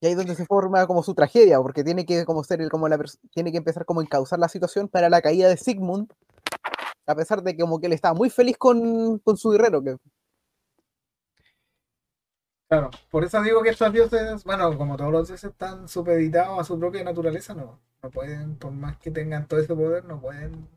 Y 0.00 0.06
ahí 0.06 0.12
es 0.12 0.16
donde 0.18 0.34
se 0.34 0.46
forma 0.46 0.86
como 0.86 1.02
su 1.02 1.12
tragedia, 1.14 1.60
porque 1.60 1.84
tiene 1.84 2.06
que 2.06 2.24
como 2.24 2.42
ser 2.42 2.62
el, 2.62 2.70
como 2.70 2.88
la 2.88 2.98
tiene 3.34 3.52
que 3.52 3.58
empezar 3.58 3.84
como 3.84 4.00
a 4.00 4.04
encauzar 4.04 4.38
la 4.38 4.48
situación 4.48 4.88
para 4.88 5.10
la 5.10 5.20
caída 5.20 5.48
de 5.50 5.58
Sigmund, 5.58 6.10
a 7.08 7.14
pesar 7.16 7.42
de 7.42 7.56
que 7.56 7.62
como 7.62 7.80
que 7.80 7.86
él 7.86 7.94
estaba 7.94 8.14
muy 8.14 8.30
feliz 8.30 8.56
con, 8.58 9.18
con 9.20 9.36
su 9.36 9.50
guerrero, 9.50 9.82
que 9.82 9.96
Claro, 12.68 12.90
por 13.10 13.24
eso 13.24 13.40
digo 13.42 13.62
que 13.62 13.70
estos 13.70 13.90
dioses, 13.92 14.44
bueno, 14.44 14.76
como 14.76 14.96
todos 14.96 15.10
los 15.10 15.28
dioses 15.28 15.50
están 15.50 15.88
supeditados 15.88 16.60
a 16.60 16.64
su 16.64 16.78
propia 16.78 17.02
naturaleza, 17.02 17.54
no, 17.54 17.80
no 18.02 18.10
pueden, 18.10 18.56
por 18.56 18.72
más 18.72 18.98
que 18.98 19.10
tengan 19.10 19.48
todo 19.48 19.58
ese 19.60 19.74
poder, 19.74 20.04
no 20.04 20.20
pueden 20.20 20.68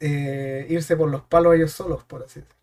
eh, 0.00 0.66
irse 0.68 0.96
por 0.96 1.10
los 1.10 1.22
palos 1.22 1.54
ellos 1.54 1.72
solos, 1.72 2.04
por 2.04 2.24
así 2.24 2.40
decirlo. 2.40 2.60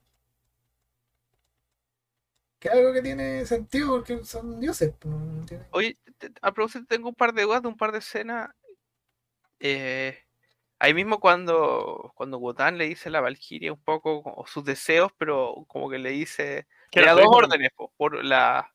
Que 2.60 2.68
es 2.68 2.74
algo 2.74 2.92
que 2.92 3.02
tiene 3.02 3.46
sentido 3.46 3.88
porque 3.92 4.26
son 4.26 4.60
dioses. 4.60 4.94
pues, 5.00 5.62
Oye, 5.72 5.98
a 6.42 6.52
propósito, 6.52 6.86
tengo 6.86 7.08
un 7.08 7.16
par 7.16 7.34
de 7.34 7.44
dudas 7.44 7.62
de 7.62 7.70
un 7.70 7.78
par 7.78 7.94
de 7.94 8.00
escenas. 8.00 8.50
Eh, 9.62 10.18
ahí 10.80 10.94
mismo 10.94 11.20
cuando, 11.20 12.12
cuando 12.16 12.40
Wotan 12.40 12.78
le 12.78 12.86
dice 12.86 13.10
a 13.10 13.12
la 13.12 13.22
Valkyria 13.22 13.74
un 13.74 13.84
poco 13.84 14.24
como 14.24 14.48
sus 14.48 14.64
deseos, 14.64 15.12
pero 15.18 15.66
como 15.68 15.90
que 15.90 16.00
le 16.00 16.12
dice, 16.12 16.68
Que 16.92 17.02
dos 17.02 17.28
órdenes 17.30 17.72
po, 17.76 17.94
por 17.98 18.24
la... 18.24 18.74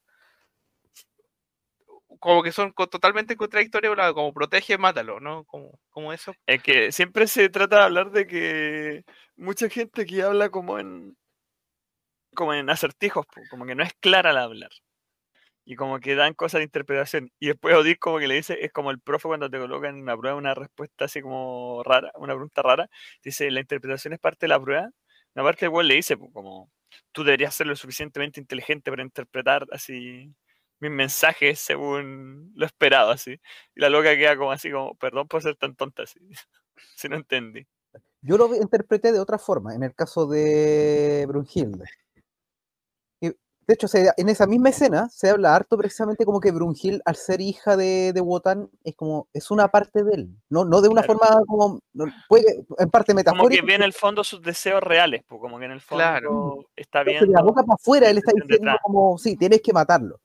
Como 2.20 2.42
que 2.42 2.52
son 2.52 2.72
totalmente 2.72 3.36
contradictorios, 3.36 3.96
la- 3.96 4.14
como 4.14 4.32
protege, 4.32 4.78
mátalo, 4.78 5.18
¿no? 5.20 5.44
Como, 5.44 5.80
como 5.90 6.12
eso. 6.12 6.34
Es 6.46 6.62
que 6.62 6.92
siempre 6.92 7.26
se 7.26 7.48
trata 7.48 7.78
de 7.78 7.82
hablar 7.82 8.11
de 8.12 8.26
que 8.26 9.05
mucha 9.36 9.68
gente 9.68 10.07
que 10.07 10.22
habla 10.22 10.48
como 10.50 10.78
en 10.78 11.16
como 12.34 12.52
en 12.52 12.68
acertijos, 12.68 13.26
po, 13.26 13.40
como 13.48 13.64
que 13.64 13.74
no 13.74 13.82
es 13.84 13.94
clara 13.94 14.30
al 14.30 14.38
hablar. 14.38 14.70
Y 15.64 15.76
como 15.76 15.98
que 16.00 16.14
dan 16.14 16.34
cosas 16.34 16.60
de 16.60 16.64
interpretación. 16.64 17.30
Y 17.38 17.48
después 17.48 17.74
Odín 17.74 17.96
como 17.98 18.18
que 18.18 18.28
le 18.28 18.34
dice, 18.34 18.58
es 18.64 18.72
como 18.72 18.90
el 18.90 19.00
profe 19.00 19.28
cuando 19.28 19.50
te 19.50 19.58
colocan 19.58 19.96
en 19.96 20.02
una 20.02 20.16
prueba 20.16 20.36
una 20.36 20.54
respuesta 20.54 21.06
así 21.06 21.22
como 21.22 21.82
rara, 21.84 22.12
una 22.16 22.34
pregunta 22.34 22.62
rara. 22.62 22.90
Dice, 23.22 23.50
la 23.50 23.60
interpretación 23.60 24.14
es 24.14 24.20
parte 24.20 24.46
de 24.46 24.48
la 24.48 24.60
prueba. 24.60 24.90
Una 25.34 25.44
parte 25.44 25.66
igual 25.66 25.88
le 25.88 25.94
dice, 25.96 26.16
po, 26.16 26.30
como, 26.32 26.70
tú 27.12 27.24
deberías 27.24 27.54
ser 27.54 27.66
lo 27.66 27.76
suficientemente 27.76 28.40
inteligente 28.40 28.90
para 28.90 29.02
interpretar 29.02 29.66
así 29.72 30.34
mis 30.80 30.90
mensajes 30.90 31.58
según 31.60 32.52
lo 32.54 32.66
esperado, 32.66 33.10
así. 33.10 33.40
Y 33.74 33.80
la 33.80 33.88
loca 33.88 34.16
queda 34.16 34.36
como 34.36 34.52
así, 34.52 34.70
como, 34.70 34.94
perdón 34.96 35.28
por 35.28 35.42
ser 35.42 35.56
tan 35.56 35.74
tonta, 35.76 36.02
así. 36.04 36.20
si 36.96 37.08
no 37.08 37.16
entendí. 37.16 37.66
Yo 38.22 38.38
lo 38.38 38.54
interpreté 38.54 39.12
de 39.12 39.20
otra 39.20 39.38
forma, 39.38 39.74
en 39.74 39.82
el 39.82 39.94
caso 39.94 40.26
de 40.26 41.24
Brunhilde. 41.28 41.84
De 43.66 43.74
hecho, 43.74 43.88
se- 43.88 44.12
en 44.16 44.28
esa 44.28 44.46
misma 44.46 44.68
escena 44.68 45.08
se 45.08 45.30
habla 45.30 45.54
harto 45.54 45.78
precisamente 45.78 46.24
como 46.26 46.38
que 46.40 46.50
Brunhilde, 46.52 47.00
al 47.06 47.16
ser 47.16 47.40
hija 47.40 47.76
de, 47.76 48.12
de 48.12 48.20
Wotan, 48.20 48.68
es 48.84 48.94
como, 48.94 49.28
es 49.32 49.50
una 49.50 49.68
parte 49.68 50.04
de 50.04 50.14
él. 50.14 50.28
No, 50.50 50.64
no 50.66 50.82
de 50.82 50.88
una 50.88 51.02
Claro. 51.02 51.18
forma 51.20 51.40
como, 51.46 51.80
puede, 52.28 52.64
en 52.78 52.90
parte 52.90 53.12
Como 53.14 53.22
que 53.22 53.30
metafórica. 53.30 53.64
ve 53.64 53.74
en 53.74 53.82
el 53.82 53.92
fondo 53.94 54.22
sus 54.22 54.42
deseos 54.42 54.82
reales, 54.82 55.22
pues 55.26 55.40
como 55.40 55.58
que 55.58 55.64
en 55.64 55.70
el 55.72 55.80
fondo 55.80 56.02
Claro. 56.04 56.66
está 56.76 57.02
bien. 57.02 57.20
de 57.24 57.32
la 57.32 57.42
boca 57.42 57.62
para 57.62 57.74
afuera 57.76 58.10
él 58.10 58.18
está 58.18 58.32
diciendo 58.32 58.54
detrás. 58.54 58.76
como, 58.82 59.16
sí, 59.18 59.36
tienes 59.36 59.62
que 59.62 59.72
matarlo. 59.72 60.20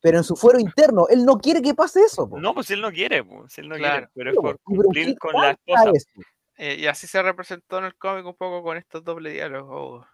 Pero 0.00 0.18
en 0.18 0.24
su 0.24 0.36
fuero 0.36 0.60
interno, 0.60 1.08
él 1.08 1.24
no 1.24 1.38
quiere 1.38 1.60
que 1.60 1.74
pase 1.74 2.00
eso. 2.02 2.28
po. 2.30 2.38
No, 2.38 2.54
pues 2.54 2.68
si 2.68 2.74
él 2.74 2.80
no 2.80 2.92
quiere, 2.92 3.24
pues, 3.24 3.52
si 3.52 3.60
él 3.62 3.68
no 3.68 3.74
Claro. 3.74 4.06
quiere, 4.06 4.10
pero 4.14 4.30
es 4.30 4.36
por 4.36 4.58
cumplir 4.60 5.18
con 5.18 5.32
la 5.34 5.56
canta 5.56 5.62
esposa. 5.66 5.90
eso. 5.96 6.20
Eh, 6.58 6.76
y 6.78 6.86
así 6.86 7.08
se 7.08 7.20
representó 7.20 7.78
en 7.78 7.86
el 7.86 7.96
cómic 7.96 8.24
un 8.24 8.34
poco 8.36 8.62
con 8.62 8.76
estos 8.76 9.02
doble 9.02 9.30
diálogos. 9.30 10.06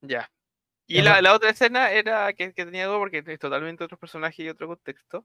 Ya. 0.00 0.30
Y 0.86 1.02
la, 1.02 1.20
la 1.22 1.34
otra 1.34 1.50
escena 1.50 1.90
era 1.90 2.32
que, 2.32 2.52
que 2.54 2.64
tenía 2.64 2.86
dos 2.86 2.98
porque 2.98 3.22
es 3.26 3.38
totalmente 3.38 3.84
otro 3.84 3.98
personaje 3.98 4.42
y 4.44 4.48
otro 4.48 4.68
contexto. 4.68 5.24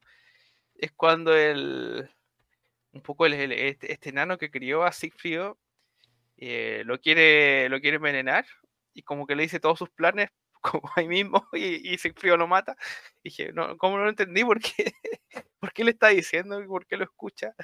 Es 0.76 0.92
cuando 0.94 1.36
el. 1.36 2.10
Un 2.94 3.02
poco 3.04 3.26
el, 3.28 3.34
el- 3.36 3.52
este, 3.54 3.94
este 3.94 4.10
enano 4.10 4.38
que 4.38 4.52
crió 4.52 4.84
a 4.84 4.92
Sigfrido 4.94 5.58
eh, 6.38 6.84
lo 6.86 7.00
quiere 7.00 7.70
lo 7.70 7.80
quiere 7.82 7.98
envenenar 7.98 8.46
y 8.94 9.04
como 9.04 9.28
que 9.28 9.36
le 9.36 9.44
dice 9.44 9.60
todos 9.60 9.80
sus 9.80 9.90
planes 9.92 10.30
como 10.62 10.90
ahí 10.96 11.08
mismo 11.08 11.48
y, 11.54 11.94
y 11.94 11.98
Sigfrido 12.00 12.38
lo 12.38 12.48
mata. 12.48 12.76
Y 13.24 13.30
dije, 13.30 13.54
no, 13.54 13.78
¿cómo 13.78 13.98
no 13.98 14.04
lo 14.06 14.10
entendí? 14.12 14.44
¿Por 14.46 14.60
qué, 14.62 14.94
¿Por 15.60 15.74
qué 15.74 15.84
le 15.86 15.92
está 15.92 16.10
diciendo? 16.10 16.64
¿Por 16.68 16.86
qué 16.88 16.98
lo 16.98 17.04
escucha? 17.06 17.56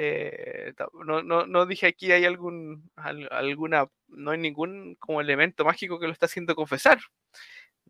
Eh, 0.00 0.72
no, 1.04 1.24
no, 1.24 1.44
no 1.46 1.66
dije 1.66 1.88
aquí 1.88 2.12
hay 2.12 2.24
algún 2.24 2.88
al- 2.94 3.28
alguna 3.32 3.88
no 4.06 4.30
hay 4.30 4.38
ningún 4.38 4.94
como 5.00 5.20
elemento 5.20 5.64
mágico 5.64 5.98
que 5.98 6.06
lo 6.06 6.12
está 6.12 6.26
haciendo 6.26 6.54
confesar 6.54 7.00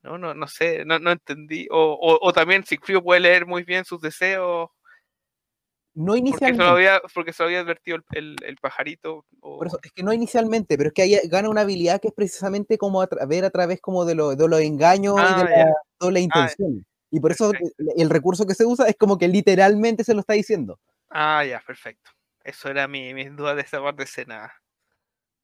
no 0.03 0.17
no 0.17 0.33
no 0.33 0.47
sé 0.49 0.87
no, 0.87 0.99
no 0.99 1.11
entendí 1.13 1.67
o, 1.71 1.77
o, 2.01 2.19
o 2.27 2.33
también 2.33 2.65
Sigfrido 2.65 3.03
puede 3.03 3.21
leer 3.21 3.45
muy 3.45 3.63
bien 3.63 3.85
sus 3.85 4.01
deseos 4.01 4.71
No 5.95 6.13
porque 6.13 6.17
se 6.17 6.19
inicialmente. 6.21 6.65
lo 6.65 6.71
había 6.71 7.03
porque 7.15 7.33
se 7.35 7.43
lo 7.43 7.49
había 7.49 7.61
advertido 7.61 7.99
el, 7.99 8.05
el- 8.13 8.37
el 8.43 8.57
pajarito 8.57 9.27
o- 9.41 9.59
Por 9.59 9.67
eso, 9.67 9.79
es 9.83 9.93
que 9.93 10.03
no 10.03 10.13
inicialmente, 10.15 10.79
pero 10.79 10.89
es 10.89 10.95
que 10.95 11.03
ahí 11.03 11.19
gana 11.29 11.51
una 11.51 11.61
habilidad 11.63 12.01
que 12.01 12.09
es 12.09 12.15
precisamente 12.15 12.79
como 12.79 13.03
a 13.03 13.09
ver 13.29 13.45
a 13.45 13.51
través 13.51 13.81
como 13.83 14.07
de, 14.07 14.15
lo- 14.15 14.35
de 14.35 14.49
los 14.49 14.61
engaños 14.61 15.17
y 15.17 15.19
Ah, 15.19 15.37
de 15.45 15.51
ya. 15.51 15.65
la 15.67 15.73
doble 16.01 16.21
Ah, 16.21 16.23
intención. 16.23 16.87
Y 17.11 17.21
por 17.21 17.33
eso 17.33 17.51
perfecto. 17.51 17.85
el 17.97 18.09
recurso 18.11 18.47
que 18.47 18.55
se 18.55 18.65
usa 18.65 18.87
es 18.87 18.97
como 18.97 19.19
que 19.19 19.29
literalmente 19.29 20.05
se 20.05 20.15
lo 20.15 20.21
está 20.21 20.33
diciendo. 20.35 20.79
Ah 21.11 21.45
ya 21.45 21.61
perfecto. 21.61 22.11
Eso 22.45 22.69
era 22.71 22.89
mi, 22.89 23.13
mis 23.15 23.35
dudas 23.37 23.57
de 23.57 23.63
esa 23.63 23.83
parte 23.83 23.99
de 23.99 24.05
escena 24.05 24.53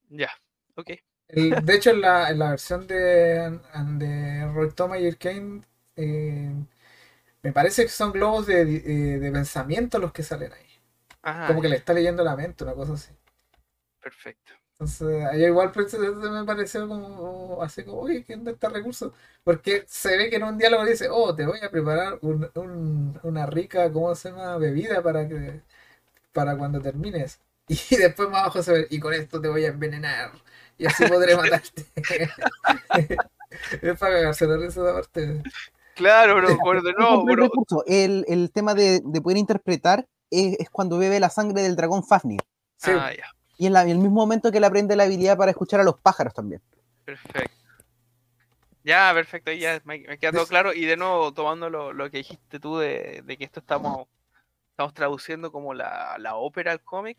ya 0.09 0.31
ok. 0.77 0.91
El- 1.29 1.65
de 1.67 1.75
hecho, 1.75 1.91
en 1.91 2.01
la, 2.01 2.31
en 2.31 2.39
la 2.39 2.51
versión 2.51 2.87
de, 2.87 3.61
de 3.99 4.47
Roy 4.55 4.71
Thomas 4.73 5.01
y 5.01 5.13
Kane, 5.17 5.61
me 7.43 7.53
parece 7.53 7.83
que 7.85 7.89
son 7.91 8.13
globos 8.13 8.47
de, 8.47 8.63
eh, 8.63 9.19
de 9.19 9.33
pensamiento 9.33 9.99
los 9.99 10.13
que 10.13 10.23
salen 10.23 10.53
ahí. 10.53 10.67
ah, 11.23 11.45
Como 11.45 11.63
que 11.63 11.69
le 11.69 11.77
está 11.77 11.95
leyendo 11.95 12.25
la 12.25 12.37
mente, 12.37 12.65
una 12.65 12.75
cosa 12.75 12.95
así. 12.95 13.11
perfecto 14.01 14.55
Entonces, 14.85 15.25
ahí 15.33 15.45
igual 15.45 15.73
pues, 15.73 15.95
me 15.99 16.45
pareció 16.45 16.87
como 16.87 17.63
así 17.63 17.85
como, 17.85 18.03
uy, 18.03 18.23
¿qué 18.23 18.35
onda 18.35 18.51
este 18.53 18.69
recurso? 18.69 19.15
Porque 19.43 19.85
se 19.87 20.15
ve 20.17 20.29
que 20.29 20.37
en 20.37 20.43
un 20.45 20.59
diálogo 20.59 20.85
dice, 20.85 21.09
oh, 21.11 21.35
te 21.35 21.47
voy 21.47 21.59
a 21.63 21.71
preparar 21.71 22.19
un- 22.21 22.51
un- 22.55 23.19
una 23.23 23.47
rica, 23.47 23.91
¿cómo 23.91 24.15
se 24.15 24.29
llama? 24.31 24.59
Bebida 24.59 25.03
para 25.03 25.27
que 25.27 25.63
para 26.33 26.57
cuando 26.57 26.81
termines. 26.81 27.41
Y 27.91 27.97
después 27.97 28.29
más 28.29 28.43
abajo 28.43 28.63
se 28.63 28.73
ve, 28.73 28.87
y 28.91 29.01
con 29.01 29.15
esto 29.15 29.41
te 29.41 29.49
voy 29.49 29.65
a 29.65 29.69
envenenar. 29.69 30.33
Y 30.77 30.85
así 30.87 31.07
podré 31.07 31.35
matarte. 31.35 31.87
es 33.81 33.99
para 33.99 34.17
cagarse 34.17 34.47
la 34.47 34.57
risa 34.59 34.83
de 34.83 34.93
parte. 34.93 35.43
claro 35.95 36.35
pero 36.35 36.59
por 36.63 36.83
de 36.83 36.93
nuevo 36.93 37.25
recurso. 37.35 37.85
El, 37.87 38.27
el 38.29 38.51
tema 38.51 38.75
de, 38.75 39.01
de 39.03 39.21
poder 39.23 39.39
interpretar 39.39 40.07
es, 40.31 40.59
es 40.59 40.69
cuando 40.69 40.99
bebe 40.99 41.21
la 41.21 41.31
sangre 41.31 41.63
del 41.63 41.75
dragón 41.77 42.05
Fafnir. 42.05 42.41
Sí, 42.77 42.91
ah, 42.93 43.13
ya. 43.17 43.25
Y 43.57 43.67
en 43.67 43.73
la- 43.73 43.83
en 43.83 43.91
el 43.91 43.99
mismo 43.99 44.17
momento 44.17 44.51
que 44.51 44.59
él 44.59 44.65
aprende 44.65 44.97
la 44.97 45.05
habilidad 45.05 45.37
para 45.37 45.51
escuchar 45.51 45.81
a 45.81 45.85
los 45.85 45.99
pájaros 45.99 46.35
también. 46.35 46.61
Perfecto. 47.05 47.55
Ya, 48.83 49.13
perfecto, 49.15 49.51
ahí 49.51 49.61
ya 49.61 49.81
me, 49.85 50.01
me 50.01 50.19
queda 50.19 50.33
todo 50.33 50.47
claro. 50.47 50.75
Y 50.75 50.85
de 50.85 50.97
nuevo, 50.97 51.33
tomando 51.33 51.71
lo, 51.71 51.93
lo 51.93 52.11
que 52.11 52.19
dijiste 52.19 52.61
tú 52.61 52.77
de, 52.79 53.23
de 53.25 53.37
que 53.39 53.45
esto 53.45 53.61
estamos, 53.61 54.09
estamos 54.71 54.93
traduciendo 54.93 55.51
como 55.51 55.73
la, 55.73 56.17
la 56.19 56.37
ópera 56.37 56.73
al 56.73 56.83
cómic. 56.83 57.17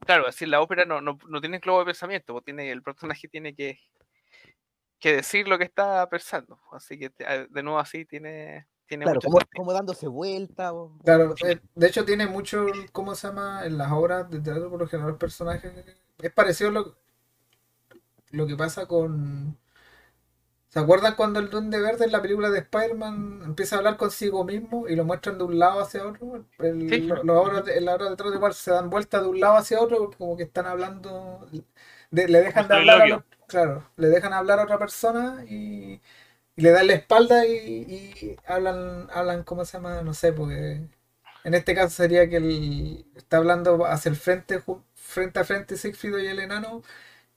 Claro, 0.00 0.26
es 0.28 0.34
decir, 0.34 0.48
la 0.48 0.60
ópera 0.60 0.84
no, 0.84 1.00
no, 1.00 1.18
no 1.28 1.40
tiene 1.40 1.58
globo 1.60 1.80
de 1.80 1.86
pensamiento, 1.86 2.32
pues 2.32 2.44
tiene, 2.44 2.70
el 2.70 2.82
personaje 2.82 3.28
tiene 3.28 3.54
que, 3.54 3.78
que 4.98 5.12
decir 5.14 5.46
lo 5.46 5.58
que 5.58 5.64
está 5.64 6.08
pensando. 6.08 6.58
Así 6.72 6.98
que 6.98 7.10
de 7.50 7.62
nuevo 7.62 7.78
así 7.78 8.04
tiene, 8.04 8.66
tiene 8.86 9.06
Claro, 9.06 9.22
mucho 9.22 9.28
como, 9.28 9.38
como 9.54 9.72
dándose 9.72 10.08
vuelta. 10.08 10.72
o- 10.74 10.92
Claro, 11.04 11.38
eh, 11.40 11.60
de 11.74 11.86
hecho 11.86 12.04
tiene 12.04 12.26
mucho, 12.26 12.66
¿cómo 12.92 13.14
se 13.14 13.28
llama? 13.28 13.64
En 13.64 13.78
las 13.78 13.92
obras 13.92 14.28
de 14.30 14.40
teatro 14.40 14.68
por 14.70 14.80
lo 14.80 14.88
general 14.88 15.10
los 15.12 15.18
personajes 15.20 15.72
es 16.18 16.32
parecido 16.32 16.70
a 16.70 16.72
lo, 16.72 16.96
lo 18.30 18.46
que 18.46 18.56
pasa 18.56 18.86
con... 18.86 19.58
¿Se 20.68 20.80
acuerdan 20.80 21.14
cuando 21.14 21.38
el 21.40 21.48
Duende 21.48 21.80
Verde 21.80 22.04
en 22.04 22.12
la 22.12 22.20
película 22.20 22.50
de 22.50 22.58
Spider-Man 22.58 23.42
empieza 23.44 23.76
a 23.76 23.78
hablar 23.78 23.96
consigo 23.96 24.44
mismo 24.44 24.86
y 24.88 24.94
lo 24.96 25.04
muestran 25.04 25.38
de 25.38 25.44
un 25.44 25.58
lado 25.58 25.80
hacia 25.80 26.06
otro? 26.06 26.44
El- 26.58 26.88
Sí. 26.88 27.04
lo- 27.08 27.22
los 27.22 27.36
obras 27.46 27.64
de, 27.64 27.78
en 27.78 27.84
la 27.86 27.94
obra 27.94 28.04
de 28.10 28.16
teatro 28.16 28.34
igual 28.34 28.52
se 28.54 28.72
dan 28.72 28.90
vuelta 28.90 29.20
de 29.22 29.28
un 29.28 29.40
lado 29.40 29.56
hacia 29.56 29.80
otro, 29.80 30.10
como 30.18 30.36
que 30.36 30.42
están 30.42 30.66
hablando, 30.66 31.46
de- 32.10 32.28
le 32.28 32.40
dejan 32.40 32.68
de 32.68 32.74
hablar 32.74 33.00
a 33.02 33.24
claro, 33.46 33.88
le 33.96 34.08
dejan 34.08 34.32
hablar 34.32 34.58
a 34.58 34.64
otra 34.64 34.78
persona 34.78 35.44
y, 35.48 36.00
y 36.56 36.62
le 36.62 36.70
dan 36.70 36.86
la 36.88 36.94
espalda 36.94 37.46
y, 37.46 37.52
y 37.54 38.36
hablan, 38.46 39.08
hablan, 39.12 39.44
¿cómo 39.44 39.64
se 39.64 39.74
llama? 39.78 40.02
No 40.02 40.14
sé, 40.14 40.32
porque 40.32 40.88
en 41.44 41.54
este 41.54 41.74
caso 41.74 41.90
sería 41.96 42.28
que 42.28 42.36
él 42.38 43.06
está 43.16 43.38
hablando 43.38 43.84
hacia 43.86 44.10
el 44.10 44.16
frente, 44.16 44.62
frente 44.94 45.40
a 45.40 45.44
frente 45.44 45.76
Sigfrido 45.76 46.18
y 46.18 46.26
el 46.26 46.40
enano, 46.40 46.82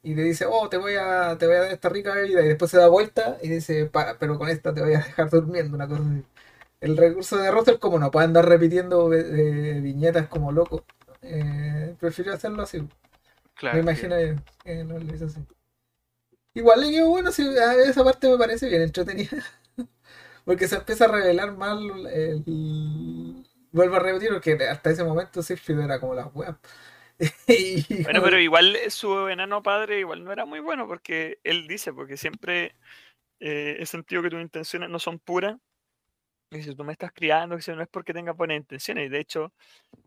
y 0.04 0.16
le 0.16 0.24
dice, 0.24 0.46
oh, 0.50 0.70
te 0.70 0.78
voy 0.78 0.96
a, 0.96 1.38
te 1.40 1.48
voy 1.48 1.56
a 1.58 1.62
dar 1.62 1.72
esta 1.74 1.90
rica 1.90 2.14
bebida, 2.16 2.42
y 2.44 2.48
después 2.50 2.72
se 2.72 2.78
da 2.78 2.88
vuelta 2.90 3.38
y 3.44 3.50
dice, 3.50 3.86
"Pa- 3.88 4.18
pero 4.20 4.38
con 4.40 4.50
esta 4.50 4.74
te 4.74 4.82
voy 4.82 4.94
a 4.96 5.00
dejar 5.00 5.30
durmiendo, 5.32 5.76
una 5.76 5.88
cosa 5.88 6.02
así. 6.04 6.26
El 6.82 6.98
recurso 6.98 7.38
de 7.38 7.52
Russell, 7.52 7.80
como 7.80 8.00
no 8.00 8.12
puede 8.12 8.26
andar 8.28 8.48
repitiendo 8.48 9.14
eh, 9.14 9.80
viñetas 9.82 10.28
como 10.30 10.52
loco, 10.54 10.86
eh, 11.24 11.96
prefirió 12.00 12.34
hacerlo 12.34 12.64
así. 12.64 12.88
Claro, 13.54 13.72
Me 13.72 13.80
imagino 13.80 14.20
yo 14.20 14.36
que 14.64 14.84
no 14.84 15.00
lo 15.00 15.16
hizo 15.16 15.26
así. 15.26 15.40
Igual 16.54 16.82
le 16.82 16.92
quedó 16.92 17.10
bueno, 17.10 17.30
a 17.30 17.74
esa 17.76 18.04
parte 18.04 18.30
me 18.30 18.38
parece 18.38 18.68
bien 18.70 18.82
entretenida. 18.82 19.44
Porque 20.46 20.68
se 20.68 20.76
empieza 20.76 21.06
a 21.06 21.10
revelar 21.10 21.56
mal 21.56 22.08
el... 22.08 23.46
Vuelvo 23.72 23.98
a 23.98 24.00
repetir, 24.00 24.30
porque 24.32 24.54
hasta 24.68 24.90
ese 24.90 25.04
momento 25.04 25.44
Sigfrid 25.44 25.80
era 25.80 26.00
como 26.00 26.16
las 26.16 26.34
weas. 26.34 26.56
Bueno, 28.04 28.24
pero 28.24 28.40
igual 28.40 28.78
su 28.88 29.28
enano 29.28 29.62
padre 29.62 30.00
igual 30.00 30.24
no 30.24 30.32
era 30.32 30.46
muy 30.46 30.60
bueno 30.60 30.88
porque 30.88 31.40
él 31.44 31.68
dice, 31.68 31.94
porque 31.94 32.18
siempre 32.18 32.76
eh, 33.40 33.78
he 33.80 33.86
sentido 33.86 34.24
que 34.24 34.30
tus 34.30 34.42
intenciones 34.42 34.90
no 34.90 35.00
son 35.00 35.20
puras. 35.20 35.58
Si 36.52 36.76
tú 36.76 36.84
me 36.84 36.94
estás 36.94 37.12
criando, 37.14 37.58
que 37.58 37.76
no 37.76 37.84
es 37.84 37.88
porque 37.90 38.12
tengas 38.14 38.36
buenas 38.36 38.58
intenciones. 38.58 39.06
Y 39.06 39.10
de 39.10 39.20
hecho, 39.20 39.54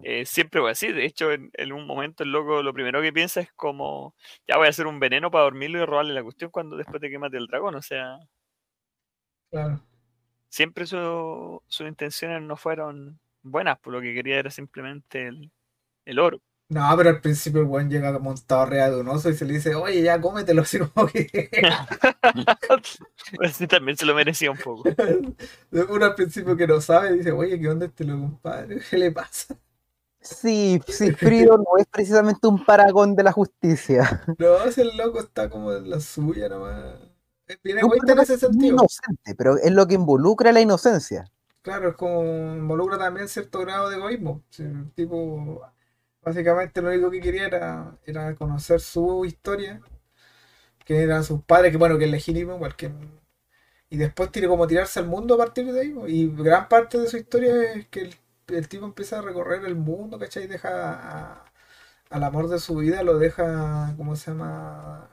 eh, 0.03 0.27
siempre 0.27 0.61
voy 0.61 0.73
así. 0.73 0.93
De 0.93 1.05
hecho, 1.05 1.33
en, 1.33 1.51
en 1.55 1.73
un 1.73 1.87
momento 1.87 2.25
el 2.25 2.33
loco 2.33 2.63
lo 2.63 2.75
primero 2.75 3.03
que 3.03 3.13
piensa 3.13 3.41
es 3.41 3.53
como, 3.55 4.17
ya 4.49 4.57
voy 4.59 4.67
a 4.69 4.71
hacer 4.71 4.87
un 4.89 5.01
veneno 5.01 5.31
para 5.31 5.45
dormirlo 5.45 5.83
y 5.83 5.87
robarle 5.87 6.15
la 6.15 6.23
cuestión 6.25 6.51
cuando 6.51 6.77
después 6.77 7.01
de 7.03 7.11
que 7.11 7.19
mate 7.19 7.39
el 7.39 7.47
dragón. 7.49 7.77
O 7.77 7.83
sea, 7.83 8.19
Claro. 9.51 9.83
siempre 10.49 10.87
su- 10.87 11.63
sus 11.67 11.87
intenciones 11.89 12.43
no 12.43 12.57
fueron 12.57 13.21
buenas, 13.43 13.79
por 13.81 13.93
lo 13.93 14.01
que 14.01 14.15
quería 14.15 14.39
era 14.39 14.51
simplemente 14.51 15.27
el, 15.29 15.51
el 16.07 16.19
oro. 16.21 16.41
No, 16.73 16.91
pero 16.97 17.11
al 17.11 17.21
principio 17.21 17.61
el 17.61 17.67
buen 17.67 17.91
llega 17.91 18.19
montado 18.19 18.63
arriba 18.63 18.89
de 18.89 19.01
un 19.01 19.09
oso 19.09 19.29
y 19.29 19.35
se 19.35 19.45
le 19.45 19.55
dice, 19.55 19.75
oye, 19.75 20.01
ya 20.01 20.19
cómetelo, 20.19 20.63
así 20.63 20.79
como 20.79 21.07
que. 21.07 21.51
Pues 23.37 23.57
sí, 23.57 23.67
también 23.67 23.97
se 23.97 24.07
lo 24.07 24.15
merecía 24.15 24.51
un 24.51 24.57
poco. 24.57 24.85
Uno 25.71 26.05
al 26.05 26.15
principio 26.15 26.57
que 26.57 26.67
no 26.67 26.81
sabe 26.81 27.13
dice, 27.13 27.31
oye, 27.31 27.61
¿qué 27.61 27.69
onda 27.69 27.87
este 27.87 28.05
loco, 28.05 28.23
compadre? 28.23 28.81
¿Qué 28.89 28.97
le 28.97 29.13
pasa? 29.13 29.55
Sí, 30.21 30.81
Sigfrido 30.87 31.59
no 31.59 31.77
es 31.79 31.87
precisamente 31.87 32.47
un 32.47 32.65
paragón 32.65 33.17
de 33.17 33.23
la 33.25 33.33
justicia. 33.33 34.23
No, 34.39 34.65
el 34.65 34.97
loco 34.97 35.21
está 35.21 35.51
como 35.51 35.73
en 35.73 35.91
la 35.91 36.01
suya 36.01 36.49
nomás. 36.49 36.95
Es 37.47 37.59
un 37.65 37.79
egoísta 37.79 38.13
en 38.13 38.19
ese 38.21 38.39
sentido. 38.39 38.77
inocente, 38.77 39.35
pero 39.37 39.59
es 39.59 39.73
lo 39.73 39.87
que 39.87 39.95
involucra 39.95 40.53
la 40.53 40.61
inocencia. 40.61 41.31
Claro, 41.61 41.91
es 41.91 41.97
como 41.97 42.23
involucra 42.23 42.99
también 42.99 43.29
cierto 43.29 43.61
grado 43.61 43.91
de 43.91 43.97
egoísmo. 43.97 44.43
Sí, 44.51 44.65
tipo, 44.95 45.61
básicamente 46.23 46.83
lo 46.83 46.91
único 46.91 47.11
que 47.11 47.21
quería 47.21 47.47
era, 47.47 47.99
era 48.07 48.35
conocer 48.37 48.81
su 48.81 49.25
historia, 49.25 49.81
que 50.85 51.03
eran 51.03 51.25
sus 51.25 51.43
padres, 51.43 51.73
que 51.73 51.79
bueno, 51.79 51.99
que 51.99 52.05
es 52.07 52.11
legítimo, 52.11 52.55
igual 52.57 52.77
que 52.77 52.91
y 53.93 53.99
después 53.99 54.33
tiene 54.33 54.49
como 54.49 54.67
tirarse 54.67 55.01
al 55.01 55.07
mundo 55.07 55.35
a 55.35 55.39
partir 55.39 55.71
de 55.71 55.81
ahí. 55.81 55.95
Y 56.09 56.29
gran 56.35 56.67
parte 56.69 56.99
de 56.99 57.09
su 57.09 57.19
historia 57.19 57.75
es 57.75 57.89
que 57.89 58.11
el, 58.49 58.69
tipo 58.69 58.87
empieza 58.87 59.19
a 59.19 59.23
recorrer 59.23 59.65
el 59.67 59.75
mundo, 59.77 60.19
¿cachai? 60.19 60.45
Y 60.45 60.47
deja 60.47 61.45
al 62.11 62.25
amor 62.25 62.49
de 62.49 62.59
su 62.59 62.77
vida, 62.77 63.03
lo 63.03 63.19
deja, 63.19 63.95
¿cómo 63.99 64.17
se 64.17 64.31
llama? 64.33 65.11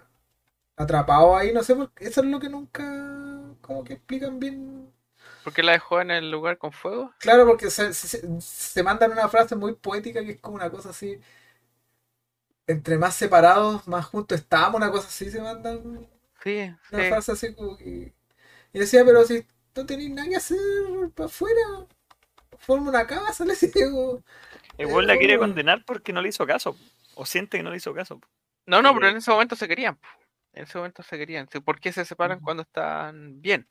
Atrapado 0.77 1.35
ahí, 1.37 1.53
no 1.53 1.63
sé, 1.63 1.75
por 1.75 1.91
eso 1.97 2.21
es 2.21 2.27
lo 2.27 2.39
que 2.39 2.49
nunca 2.49 2.83
como 3.61 3.83
que 3.83 3.93
explican 3.95 4.39
bien 4.39 4.93
¿Por 5.49 5.55
qué 5.55 5.63
la 5.63 5.71
dejó 5.71 5.99
en 5.99 6.11
el 6.11 6.29
lugar 6.29 6.59
con 6.59 6.71
fuego? 6.71 7.11
Claro, 7.17 7.45
porque 7.47 7.69
se, 7.71 7.91
se- 7.93 8.21
se 8.39 8.83
mandan 8.83 9.11
una 9.11 9.27
frase 9.27 9.55
muy 9.55 9.73
poética 9.75 10.23
que 10.23 10.31
es 10.33 10.39
como 10.39 10.55
una 10.55 10.69
cosa 10.69 10.89
así. 10.91 11.19
Entre 12.67 12.97
más 12.97 13.15
separados, 13.15 13.87
más 13.87 14.05
juntos 14.05 14.39
estamos, 14.39 14.75
una 14.75 14.91
cosa 14.91 15.07
así 15.07 15.29
se 15.31 15.41
mandan. 15.41 16.07
Sí, 16.43 16.71
Una 16.91 17.03
sí. 17.03 17.09
frase 17.09 17.31
así 17.31 17.55
como 17.55 17.75
que. 17.77 18.13
Y 18.73 18.79
decía, 18.79 19.03
pero 19.05 19.23
si 19.25 19.45
no 19.75 19.85
tenéis 19.85 20.11
nada 20.11 20.29
que 20.29 20.35
hacer 20.37 20.57
para 21.15 21.27
afuera, 21.27 21.61
forma 22.59 22.89
una 22.89 23.07
casa, 23.07 23.45
le 23.45 23.55
digo. 23.55 24.23
Weón 24.77 25.07
la 25.07 25.17
quiere 25.17 25.37
Oh. 25.37 25.39
condenar 25.39 25.83
porque 25.85 26.13
no 26.13 26.21
le 26.21 26.29
hizo 26.29 26.45
caso. 26.47 26.77
O 27.15 27.25
siente 27.25 27.57
que 27.57 27.63
no 27.63 27.71
le 27.71 27.77
hizo 27.77 27.93
caso. 27.93 28.21
No, 28.65 28.81
no, 28.81 28.93
pero 28.95 29.09
en 29.09 29.17
ese 29.17 29.31
momento 29.31 29.55
se 29.55 29.67
querían. 29.67 29.99
En 30.53 30.63
ese 30.63 30.77
momento 30.77 31.03
se 31.03 31.17
querían. 31.17 31.47
¿Por 31.47 31.79
qué 31.79 31.91
se 31.91 32.05
separan 32.05 32.39
cuando 32.39 32.63
están 32.63 33.41
bien? 33.41 33.67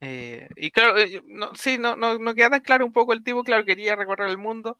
Eh, 0.00 0.48
y 0.56 0.70
claro, 0.70 0.98
eh, 0.98 1.22
no, 1.26 1.54
sí, 1.54 1.78
no, 1.78 1.96
no, 1.96 2.18
no 2.18 2.34
queda 2.34 2.50
tan 2.50 2.60
claro 2.62 2.86
un 2.86 2.92
poco 2.92 3.12
el 3.12 3.22
tipo, 3.24 3.44
claro, 3.44 3.64
quería 3.64 3.96
recorrer 3.96 4.30
el 4.30 4.38
mundo. 4.38 4.78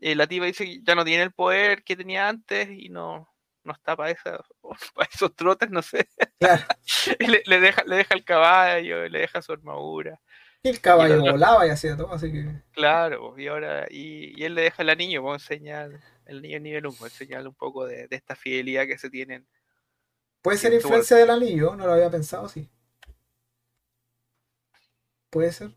eh, 0.00 0.14
la 0.16 0.26
tipa 0.28 0.46
dice 0.46 0.64
que 0.66 0.80
ya 0.84 0.94
no 0.96 1.04
tiene 1.04 1.24
el 1.24 1.32
poder 1.32 1.84
que 1.84 1.96
tenía 1.96 2.28
antes 2.28 2.68
y 2.70 2.90
no, 2.90 3.28
no 3.64 3.72
está 3.74 3.96
para, 3.96 4.10
esa, 4.12 4.38
para 4.94 5.10
esos 5.12 5.34
trotes, 5.36 5.70
no 5.70 5.82
sé. 5.82 6.08
Claro. 6.38 6.64
Le, 7.20 7.42
le 7.46 7.60
deja, 7.60 7.82
le 7.86 7.96
deja 7.96 8.14
el 8.14 8.24
caballo, 8.24 9.08
le 9.08 9.20
deja 9.20 9.42
su 9.42 9.52
armadura. 9.52 10.20
Y 10.64 10.68
el 10.68 10.80
caballo 10.80 11.18
Y 11.18 11.20
volaba 11.20 11.66
y 11.66 11.70
hacía 11.70 11.96
todo, 11.96 12.12
así 12.12 12.32
que. 12.32 12.62
Claro, 12.72 13.38
y 13.38 13.46
ahora, 13.46 13.86
y, 13.88 14.38
y 14.40 14.44
él 14.44 14.54
le 14.54 14.62
deja 14.62 14.82
al 14.82 14.98
niño, 14.98 15.22
vamos 15.22 15.42
a 15.48 15.54
enseñar, 15.54 15.90
el 16.26 16.42
niño 16.42 16.58
nivel 16.60 16.86
1, 16.86 17.06
enseñarle 17.06 17.48
un 17.48 17.54
poco 17.54 17.86
de, 17.86 18.08
de 18.08 18.16
esta 18.16 18.34
fidelidad 18.36 18.86
que 18.86 18.98
se 18.98 19.10
tienen. 19.10 19.46
Puede 20.42 20.58
ser 20.58 20.72
influencia 20.74 21.16
del 21.16 21.30
anillo, 21.30 21.74
no 21.74 21.86
lo 21.86 21.92
había 21.94 22.08
pensado, 22.10 22.48
sí. 22.48 22.70
Puede 25.34 25.50
ser. 25.52 25.70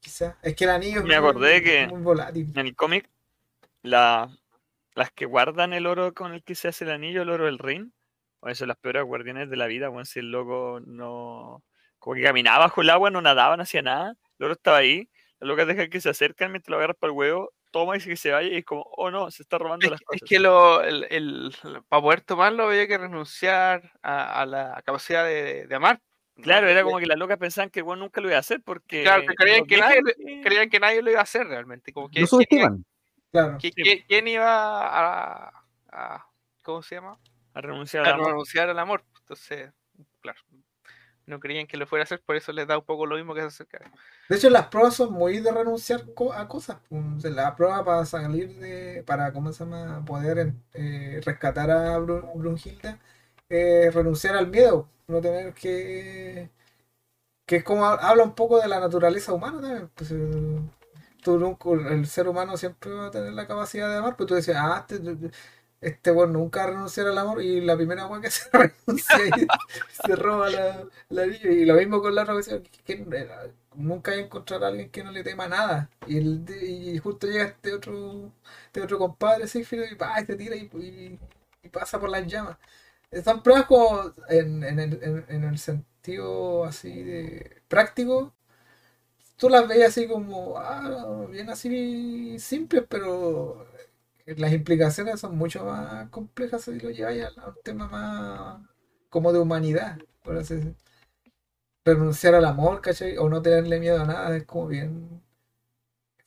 Quizá. 0.00 0.36
Es 0.42 0.56
que 0.56 0.64
el 0.64 0.70
anillo 0.70 0.98
es 0.98 1.04
Me 1.06 1.20
muy- 1.20 1.28
acordé 1.30 1.62
que- 1.62 1.86
muy 1.86 2.02
volátil. 2.02 2.52
En 2.56 2.66
el 2.66 2.74
cómic, 2.74 3.08
la- 3.82 4.28
las 4.96 5.12
que 5.12 5.26
guardan 5.26 5.72
el 5.72 5.86
oro 5.86 6.12
con 6.12 6.32
el 6.34 6.42
que 6.42 6.56
se 6.56 6.66
hace 6.66 6.84
el 6.84 6.90
anillo, 6.90 7.22
el 7.22 7.30
oro 7.30 7.44
del 7.46 7.60
Rin, 7.60 7.94
o 8.40 8.48
eso, 8.48 8.66
las 8.66 8.78
peores 8.78 9.04
guardianes 9.04 9.48
de 9.48 9.56
la 9.56 9.68
vida, 9.68 9.90
weón, 9.90 10.06
si 10.06 10.18
el 10.18 10.32
loco 10.32 10.80
no. 10.84 11.62
Como 12.00 12.16
que 12.16 12.22
caminaba 12.24 12.58
bajo 12.66 12.80
el 12.82 12.90
agua, 12.90 13.10
no 13.10 13.22
nadaba, 13.22 13.56
no 13.56 13.62
hacía 13.62 13.82
nada, 13.82 14.16
el 14.40 14.44
oro 14.44 14.54
estaba 14.54 14.78
ahí, 14.78 15.08
las 15.38 15.46
locas 15.48 15.68
dejan 15.68 15.88
que 15.88 16.00
se 16.00 16.08
acercan 16.10 16.50
mientras 16.50 16.70
lo 16.72 16.78
agarras 16.78 16.96
para 16.98 17.12
el 17.12 17.16
huevo, 17.16 17.52
toma 17.70 17.94
y 17.94 17.98
dice 17.98 18.10
que 18.10 18.16
se 18.16 18.32
vaya, 18.32 18.48
y 18.48 18.56
es 18.56 18.64
como, 18.64 18.82
oh 18.96 19.12
no, 19.12 19.30
se 19.30 19.42
está 19.44 19.56
robando 19.58 19.86
Es, 19.86 19.90
las 19.92 20.00
que- 20.00 20.04
es 20.16 20.20
cosas. 20.20 20.28
que 20.28 20.38
lo, 20.40 20.82
el, 20.82 21.06
el- 21.10 21.54
para 21.88 22.02
poder 22.02 22.20
tomarlo 22.22 22.64
había 22.64 22.88
que 22.88 22.98
renunciar 22.98 23.92
a, 24.02 24.40
a 24.42 24.46
la 24.46 24.82
capacidad 24.84 25.24
de, 25.24 25.68
de 25.68 25.74
amar. 25.76 26.00
¿No? 26.36 26.42
Claro, 26.42 26.68
era 26.68 26.82
como 26.82 26.98
que 26.98 27.06
las 27.06 27.18
locas 27.18 27.38
pensaban 27.38 27.70
que 27.70 27.80
el 27.80 27.84
weón 27.86 28.00
nunca 28.00 28.20
lo 28.20 28.28
iba 28.28 28.36
a 28.36 28.40
hacer 28.40 28.60
porque. 28.64 29.02
Claro, 29.02 29.22
que 29.26 29.34
creían 29.34 29.66
que 29.66 29.76
nadie 29.78 30.00
lo- 30.02 30.12
que- 30.14 30.40
creían 30.44 30.68
que 30.70 30.80
nadie 30.80 31.02
lo 31.02 31.10
iba 31.10 31.20
a 31.20 31.24
hacer 31.24 31.46
realmente. 31.46 31.92
Como 31.92 32.08
que, 32.10 32.20
Lo 32.20 32.26
¿quién. 32.48 32.84
Claro. 33.32 33.58
quién 34.08 34.28
iba 34.28 34.86
a, 34.86 35.52
a- 35.90 36.26
¿Cómo 36.62 36.82
se 36.82 36.96
llama? 36.96 37.18
a 37.54 37.60
renunciar 37.60 38.04
A 38.04 38.08
al 38.08 38.14
amor. 38.14 38.26
renunciar 38.28 38.68
al 38.68 38.78
amor. 38.78 39.02
Entonces, 39.20 39.70
claro, 40.20 40.38
no 41.26 41.40
creían 41.40 41.66
que 41.66 41.76
lo 41.78 41.86
fuera 41.86 42.02
a 42.02 42.04
hacer, 42.04 42.20
por 42.24 42.36
eso 42.36 42.52
les 42.52 42.66
da 42.66 42.76
un 42.78 42.84
poco 42.84 43.06
lo 43.06 43.16
mismo 43.16 43.34
que 43.34 43.40
se 43.40 43.46
acerca. 43.46 43.90
De 44.28 44.36
hecho, 44.36 44.50
las 44.50 44.66
pruebas 44.66 44.94
son 44.94 45.12
muy 45.12 45.40
de 45.40 45.50
renunciar 45.52 46.02
co- 46.14 46.32
a 46.32 46.46
cosas. 46.48 46.78
pues. 46.88 47.02
O 47.16 47.20
sea, 47.20 47.30
La 47.30 47.56
prueba 47.56 47.84
para 47.84 48.04
salir 48.04 48.54
de. 48.56 49.02
para, 49.06 49.32
¿cómo 49.32 49.52
se 49.52 49.64
llama? 49.64 50.04
poder 50.04 50.52
eh, 50.74 51.20
rescatar 51.24 51.70
a 51.70 51.98
Bru- 51.98 52.30
Brunhilda 52.34 52.98
es 53.48 53.94
renunciar 53.94 54.36
al 54.36 54.48
miedo. 54.48 54.88
No 55.08 55.20
tener 55.20 55.54
que. 55.54 56.50
que 57.46 57.56
es 57.56 57.64
como 57.64 57.86
ha- 57.86 57.94
habla 57.96 58.24
un 58.24 58.34
poco 58.34 58.60
de 58.60 58.68
la 58.68 58.80
naturaleza 58.80 59.32
humana 59.32 59.60
también. 59.60 59.90
Pues, 59.94 60.10
eh, 60.12 60.60
tú 61.22 61.38
nunca- 61.38 61.70
el 61.92 62.06
ser 62.06 62.28
humano 62.28 62.56
siempre 62.56 62.92
va 62.92 63.06
a 63.08 63.10
tener 63.10 63.32
la 63.34 63.46
capacidad 63.46 63.88
de 63.90 63.96
amar, 63.98 64.16
pero 64.16 64.26
tú 64.28 64.34
decías, 64.34 64.58
ah, 64.60 64.86
este, 64.88 65.30
este 65.80 66.10
bueno 66.12 66.34
nunca 66.34 66.60
va 66.62 66.66
a 66.68 66.70
renunciar 66.72 67.06
al 67.08 67.18
amor 67.18 67.42
y 67.42 67.60
la 67.60 67.76
primera 67.76 68.06
weá 68.06 68.20
que 68.20 68.30
se 68.32 68.48
renuncia 68.52 69.18
y 69.28 69.46
se 70.06 70.16
roba 70.16 70.50
la, 70.50 70.84
la 71.10 71.26
niña. 71.26 71.50
Y 71.52 71.64
lo 71.66 71.74
mismo 71.74 72.00
con 72.02 72.14
la 72.14 72.22
otra 72.24 72.34
que 72.84 72.92
eh, 72.94 73.28
nunca 73.76 74.12
hay 74.12 74.18
que 74.20 74.24
encontrar 74.26 74.64
a 74.64 74.68
alguien 74.68 74.90
que 74.90 75.04
no 75.04 75.12
le 75.12 75.22
tema 75.24 75.48
nada. 75.48 75.90
Y, 76.06 76.18
el, 76.18 76.44
y 76.62 76.98
justo 76.98 77.26
llega 77.28 77.44
este 77.46 77.74
otro, 77.74 78.32
este 78.66 78.82
otro 78.82 78.98
compadre, 78.98 79.46
Sigfrido, 79.48 79.84
y, 79.90 79.94
pa, 79.96 80.20
y 80.20 80.26
tira 80.36 80.56
y 81.62 81.68
pasa 81.70 81.98
por 82.00 82.10
las 82.10 82.26
llamas. 82.26 82.56
Pruebas 83.42 83.66
como 83.66 84.12
en, 84.28 84.62
en 84.64 84.78
el, 84.78 85.02
en- 85.02 85.24
en 85.28 85.44
el 85.44 85.58
sentido 85.58 86.64
así 86.64 87.02
de 87.02 87.62
práctico. 87.68 88.32
Tú 89.36 89.48
las 89.50 89.68
ves 89.68 89.84
así 89.88 90.08
como, 90.08 90.56
ah, 90.58 91.26
bien 91.30 91.50
así 91.50 92.38
simples, 92.38 92.84
pero 92.88 93.66
las 94.26 94.52
implicaciones 94.52 95.20
son 95.20 95.36
mucho 95.36 95.64
más 95.64 96.08
complejas 96.10 96.62
si 96.64 96.78
lo 96.80 96.90
lleváis 96.90 97.24
a 97.24 97.28
a 97.42 97.48
un 97.50 97.56
tema 97.64 97.88
más 97.88 98.62
como 99.10 99.32
de 99.32 99.38
humanidad, 99.40 99.98
por 100.22 100.36
así 100.38 100.54
decirlo. 100.56 100.76
Renunciar 101.86 102.34
al 102.34 102.44
amor, 102.44 102.82
¿cachai? 102.82 103.16
O 103.16 103.30
no 103.30 103.40
tenerle 103.40 103.80
miedo 103.80 104.02
a 104.02 104.04
nada, 104.04 104.36
es 104.36 104.44
como 104.44 104.66
bien. 104.66 105.22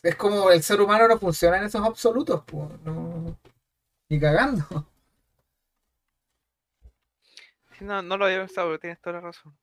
Es 0.04 0.16
como 0.18 0.52
el 0.52 0.62
ser 0.62 0.82
humano 0.82 1.08
no 1.08 1.18
funciona 1.18 1.58
en 1.58 1.64
esos 1.66 1.86
absolutos, 1.86 2.44
pues, 2.46 2.70
no. 2.84 3.38
Ni 4.10 4.20
cagando. 4.20 4.89
Sí, 7.80 7.86
no, 7.86 8.02
no 8.04 8.16
lo 8.18 8.26
había 8.26 8.40
pensado, 8.40 8.68
pero 8.68 8.80
tienes 8.80 9.02
toda 9.02 9.16
la 9.16 9.22
razón. 9.22 9.58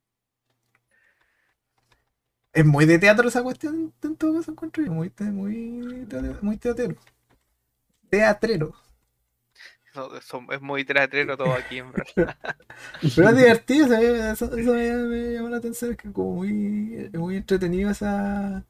Es 2.52 2.64
muy 2.66 2.86
de 2.86 2.98
teatro 2.98 3.28
esa 3.28 3.42
cuestión, 3.44 3.92
en 4.02 4.16
todo 4.16 4.34
caso 4.34 4.50
encuentro 4.50 4.82
yo, 4.84 4.90
muy, 4.92 5.10
te- 5.10 5.24
muy, 5.24 6.06
muy 6.42 6.56
teatrero. 6.56 6.96
Teatrero. 8.10 8.74
Es 10.52 10.60
muy 10.60 10.84
teatrero 10.84 11.36
todo 11.36 11.54
aquí, 11.54 11.78
en 11.78 11.90
verdad. 11.92 12.36
Pero 13.14 13.28
es 13.30 13.36
divertido, 13.36 13.86
eso, 13.96 14.56
eso 14.56 14.72
me, 14.74 14.92
me 14.92 15.32
llamó 15.34 15.48
la 15.48 15.58
atención, 15.58 15.92
es 15.92 15.96
que 15.96 16.12
como 16.12 16.32
muy, 16.36 17.10
muy 17.14 17.36
entretenido 17.36 17.90
esa 17.90 18.64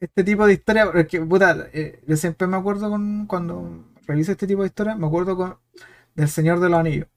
este 0.00 0.24
tipo 0.24 0.46
de 0.46 0.54
historia, 0.54 0.90
porque 0.92 1.20
puta, 1.20 1.68
eh, 1.72 2.00
yo 2.06 2.16
siempre 2.16 2.46
me 2.46 2.56
acuerdo 2.56 2.90
con 2.90 3.26
cuando 3.26 3.84
reviso 4.06 4.32
este 4.32 4.46
tipo 4.46 4.62
de 4.62 4.68
historias, 4.68 4.98
me 4.98 5.06
acuerdo 5.06 5.36
con 5.36 5.58
del 6.14 6.28
Señor 6.28 6.60
de 6.60 6.68
los 6.70 6.80
Anillos. 6.80 7.08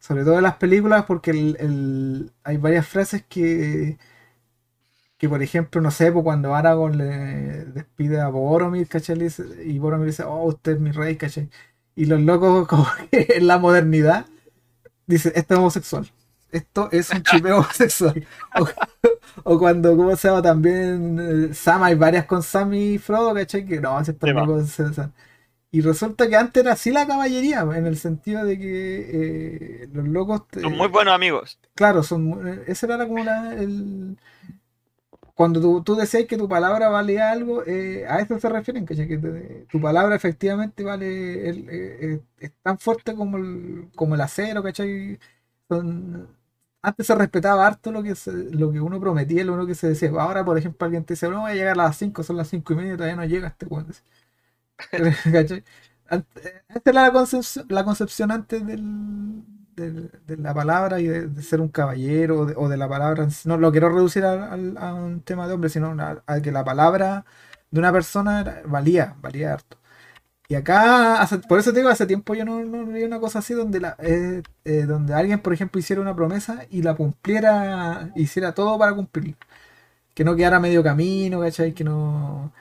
Sobre 0.00 0.24
todo 0.24 0.36
en 0.38 0.44
las 0.44 0.56
películas, 0.56 1.04
porque 1.06 1.30
el, 1.32 1.56
el- 1.60 2.32
hay 2.44 2.56
varias 2.58 2.86
frases 2.88 3.24
que, 3.28 3.98
que 5.18 5.28
por 5.28 5.42
ejemplo, 5.42 5.80
no 5.80 5.90
sé, 5.90 6.12
pues 6.12 6.22
cuando 6.24 6.54
Aragorn 6.54 6.96
le 6.98 7.04
despide 7.66 8.20
a 8.20 8.28
Boromir, 8.28 8.88
¿cachai? 8.88 9.18
Y 9.64 9.78
Boromir 9.78 10.06
dice, 10.08 10.22
oh, 10.24 10.44
usted 10.46 10.72
es 10.74 10.80
mi 10.80 10.92
rey, 10.92 11.16
¿cachai? 11.16 11.50
Y 11.96 12.04
los 12.06 12.20
locos, 12.20 12.68
como 12.68 12.86
que 13.10 13.26
en 13.36 13.46
la 13.48 13.58
modernidad, 13.58 14.26
dice, 15.06 15.32
este 15.36 15.54
es 15.54 15.60
homosexual. 15.60 16.10
esto 16.52 16.90
es 16.92 17.12
un 17.14 17.24
chipeo 17.24 17.64
sexual. 17.74 18.18
O, 18.54 18.66
o 19.44 19.58
cuando, 19.58 19.96
¿cómo 19.96 20.16
se 20.16 20.28
llama? 20.28 20.42
También 20.42 21.50
eh, 21.52 21.54
Sam, 21.54 21.82
hay 21.84 21.94
varias 21.96 22.26
con 22.26 22.42
Sam 22.42 22.74
y 22.74 22.98
Frodo, 22.98 23.34
¿cachai? 23.34 23.66
Que 23.66 23.80
no, 23.80 24.04
si 24.04 24.12
estos 24.12 24.30
Sí, 24.30 24.32
locos 24.32 24.70
se. 24.70 24.84
Y 25.70 25.82
resulta 25.82 26.28
que 26.28 26.36
antes 26.36 26.62
era 26.62 26.72
así 26.72 26.90
la 26.90 27.06
caballería, 27.06 27.60
en 27.60 27.86
el 27.86 27.98
sentido 27.98 28.44
de 28.44 28.58
que 28.58 29.82
eh, 29.84 29.88
los 29.92 30.08
locos. 30.08 30.42
eh, 30.56 30.60
Son 30.62 30.76
muy 30.76 30.88
buenos 30.88 31.14
amigos. 31.14 31.58
Claro, 31.74 32.02
son, 32.02 32.48
eh, 32.48 32.62
ese 32.68 32.86
era 32.86 33.06
como 33.06 33.22
la- 33.24 33.54
el... 33.54 34.16
Cuando 35.34 35.60
tú, 35.60 35.82
tú 35.84 35.94
decías 35.94 36.24
que 36.26 36.36
tu 36.36 36.48
palabra 36.48 36.88
vale 36.88 37.20
algo, 37.20 37.62
eh, 37.64 38.04
a 38.08 38.18
eso 38.20 38.38
se 38.40 38.48
refieren, 38.48 38.84
¿cachai? 38.84 39.06
Que 39.06 39.18
te- 39.18 39.66
tu 39.70 39.80
palabra 39.80 40.16
efectivamente 40.16 40.82
vale, 40.84 41.48
el- 41.48 41.68
es 42.38 42.52
tan 42.62 42.78
fuerte 42.78 43.14
como 43.14 43.36
el, 43.38 43.88
como 43.94 44.14
el 44.16 44.20
acero, 44.20 44.62
¿cachai? 44.64 45.18
Son- 45.68 46.28
antes 46.82 47.06
se 47.06 47.14
respetaba 47.14 47.66
harto 47.66 47.92
lo 47.92 48.02
que, 48.02 48.14
se- 48.16 48.32
lo 48.32 48.72
que 48.72 48.80
uno 48.80 49.00
prometía, 49.00 49.44
lo 49.44 49.54
uno 49.54 49.66
que 49.66 49.74
se 49.76 49.88
decía. 49.88 50.10
Ahora, 50.18 50.44
por 50.44 50.58
ejemplo, 50.58 50.84
alguien 50.86 51.04
te 51.04 51.14
dice, 51.14 51.28
no, 51.28 51.42
voy 51.42 51.52
a 51.52 51.54
llegar 51.54 51.72
a 51.78 51.84
las 51.84 51.96
5, 51.96 52.22
son 52.24 52.36
las 52.36 52.48
5 52.48 52.72
y 52.72 52.76
media, 52.76 52.94
todavía 52.96 53.16
no 53.16 53.24
llega 53.24 53.48
este 53.48 53.66
weón. 53.66 53.86
¿Cachai? 55.32 55.64
Ant- 56.10 56.26
eh, 56.44 56.62
era 56.84 57.02
la 57.68 57.84
concepción, 57.84 58.30
antes 58.30 58.64
del, 58.66 59.42
de 59.76 60.36
la 60.38 60.54
palabra 60.54 61.00
y 61.00 61.06
de, 61.06 61.42
ser 61.42 61.60
un 61.60 61.68
caballero 61.68 62.40
o 62.56 62.68
de, 62.68 62.76
la 62.76 62.88
palabra. 62.88 63.28
No 63.44 63.56
lo 63.58 63.70
quiero 63.72 63.88
reducir 63.90 64.24
a, 64.24 64.54
un 64.94 65.20
tema 65.22 65.46
de 65.48 65.54
hombre, 65.54 65.70
sino 65.70 65.94
a, 66.26 66.40
que 66.40 66.52
la 66.52 66.64
palabra 66.64 67.24
de 67.70 67.78
una 67.80 67.92
persona 67.92 68.62
valía, 68.66 69.16
valía 69.20 69.52
harto. 69.54 69.78
Y 70.48 70.54
acá, 70.56 71.28
por 71.48 71.58
eso 71.60 71.72
te 71.72 71.80
digo, 71.80 71.90
hace 71.90 72.06
tiempo 72.06 72.34
yo 72.34 72.44
no, 72.44 72.64
no 72.64 72.82
una 73.06 73.20
cosa 73.20 73.40
así 73.40 73.54
eh, 74.00 74.42
eh, 74.64 74.82
donde 74.86 75.14
alguien, 75.14 75.40
por 75.40 75.52
ejemplo, 75.54 75.80
hiciera 75.80 76.02
una 76.02 76.16
promesa 76.16 76.64
y 76.70 76.82
la 76.82 76.94
cumpliera, 76.96 78.12
hiciera 78.16 78.54
todo 78.54 78.78
para 78.78 78.94
cumplirla. 78.94 79.36
Que 80.14 80.24
no 80.24 80.34
quedara 80.36 80.60
medio 80.60 80.82
camino, 80.82 81.40
¿cachai? 81.40 81.72
Que 81.74 81.84
no 81.84 82.52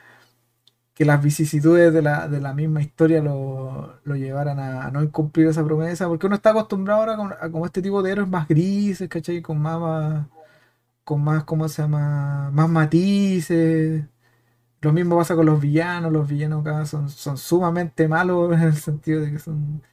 que 0.98 1.06
las 1.06 1.22
vicisitudes 1.24 1.94
de 1.94 2.02
la, 2.02 2.28
de 2.28 2.42
la 2.42 2.54
misma 2.56 2.82
historia 2.82 3.22
lo, 3.22 4.00
lo 4.04 4.16
llevaran 4.16 4.60
a, 4.60 4.90
no 4.90 5.04
incumplir 5.04 5.48
esa 5.48 5.64
promesa, 5.64 6.08
porque 6.08 6.26
uno 6.26 6.36
está 6.36 6.50
acostumbrado 6.52 7.02
ahora 7.02 7.16
con, 7.18 7.52
como 7.52 7.68
este 7.68 7.84
tipo 7.84 8.02
de 8.02 8.14
héroes 8.14 8.28
más 8.28 8.48
grises, 8.48 9.08
¿cachai? 9.08 9.44
Con 9.44 9.60
más, 9.62 10.26
con 11.04 11.24
más, 11.24 11.44
¿cómo 11.46 11.70
se 11.70 11.84
llama? 11.84 12.52
Más 12.52 12.70
matices. 12.70 14.06
Lo 14.82 14.94
mismo 14.94 15.18
pasa 15.18 15.36
con 15.36 15.46
los 15.48 15.62
villanos, 15.62 16.12
los 16.12 16.28
villanos 16.28 16.62
acá 16.62 16.86
son, 16.86 17.10
son 17.10 17.38
sumamente 17.38 18.08
malos 18.08 18.54
en 18.56 18.62
el 18.62 18.76
sentido 18.76 19.22
de 19.22 19.32
que 19.34 19.40
son... 19.40 19.84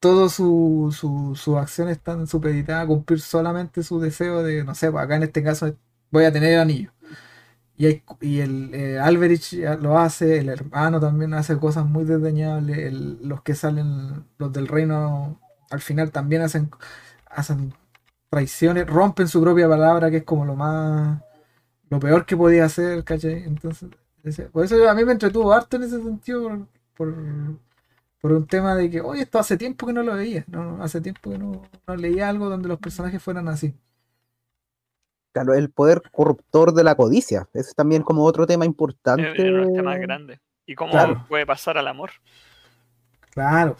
Todas 0.00 0.32
sus 0.32 0.96
su, 0.96 1.34
sus 1.36 1.56
acciones 1.56 1.96
están 1.96 2.26
supeditadas 2.26 2.84
a 2.84 2.86
cumplir 2.88 3.20
solamente 3.20 3.82
su 3.82 4.00
deseo 4.00 4.42
de, 4.42 4.64
no 4.64 4.74
sé, 4.74 4.90
pues 4.90 5.04
acá 5.04 5.16
en 5.16 5.22
este 5.22 5.42
caso 5.42 5.76
voy 6.10 6.24
a 6.24 6.32
tener 6.32 6.52
el 6.54 6.60
anillo. 6.60 6.91
Y, 8.20 8.40
el 8.40 8.70
eh, 8.74 9.00
Alberich 9.00 9.56
ya 9.56 9.74
lo 9.76 9.98
hace, 9.98 10.38
el 10.38 10.48
hermano 10.50 11.00
también 11.00 11.34
hace 11.34 11.58
cosas 11.58 11.84
muy 11.84 12.04
desdeñables, 12.04 12.92
los 12.92 13.42
que 13.42 13.56
salen, 13.56 14.24
los 14.38 14.52
del 14.52 14.68
reino, 14.68 15.40
al 15.70 15.80
final 15.80 16.12
también 16.12 16.42
hacen, 16.42 16.70
hacen 17.26 17.74
traiciones, 18.30 18.86
rompen 18.86 19.26
su 19.26 19.42
propia 19.42 19.68
palabra, 19.68 20.10
que 20.10 20.18
es 20.18 20.24
como 20.24 20.44
lo 20.44 20.54
más, 20.54 21.22
lo 21.90 21.98
peor 21.98 22.24
que 22.24 22.36
podía 22.36 22.66
hacer, 22.66 23.02
¿cachai? 23.04 23.42
Entonces, 23.44 23.90
por 24.52 24.64
eso 24.64 24.88
a 24.88 24.94
mí 24.94 25.04
me 25.04 25.12
entretuvo 25.12 25.52
harto 25.52 25.76
en 25.76 25.82
ese 25.84 26.00
sentido, 26.02 26.68
por, 26.96 27.14
por, 28.20 28.32
un 28.32 28.46
tema 28.46 28.76
de 28.76 28.90
que, 28.90 29.00
oye, 29.00 29.22
esto 29.22 29.40
hace 29.40 29.56
tiempo 29.56 29.86
que 29.86 29.92
no 29.92 30.04
lo 30.04 30.14
veía, 30.14 30.44
¿no? 30.46 30.82
hace 30.82 31.00
tiempo 31.00 31.30
que 31.30 31.38
no 31.38 31.62
leía 31.96 32.28
algo 32.28 32.48
donde 32.48 32.68
los 32.68 32.78
personajes 32.78 33.20
fueran 33.22 33.48
así. 33.48 33.74
Claro, 35.32 35.54
el 35.54 35.70
poder 35.70 36.02
corruptor 36.12 36.74
de 36.74 36.84
la 36.84 36.94
codicia. 36.94 37.48
Ese 37.54 37.70
es 37.70 37.74
también 37.74 38.02
como 38.02 38.24
otro 38.24 38.46
tema 38.46 38.66
importante. 38.66 39.32
es 39.32 39.66
un 39.66 39.74
tema 39.74 39.96
grande. 39.96 40.40
¿Y 40.66 40.74
cómo 40.74 40.92
Claro. 40.92 41.24
puede 41.28 41.46
pasar 41.46 41.78
al 41.78 41.88
amor? 41.88 42.10
Claro. 43.30 43.76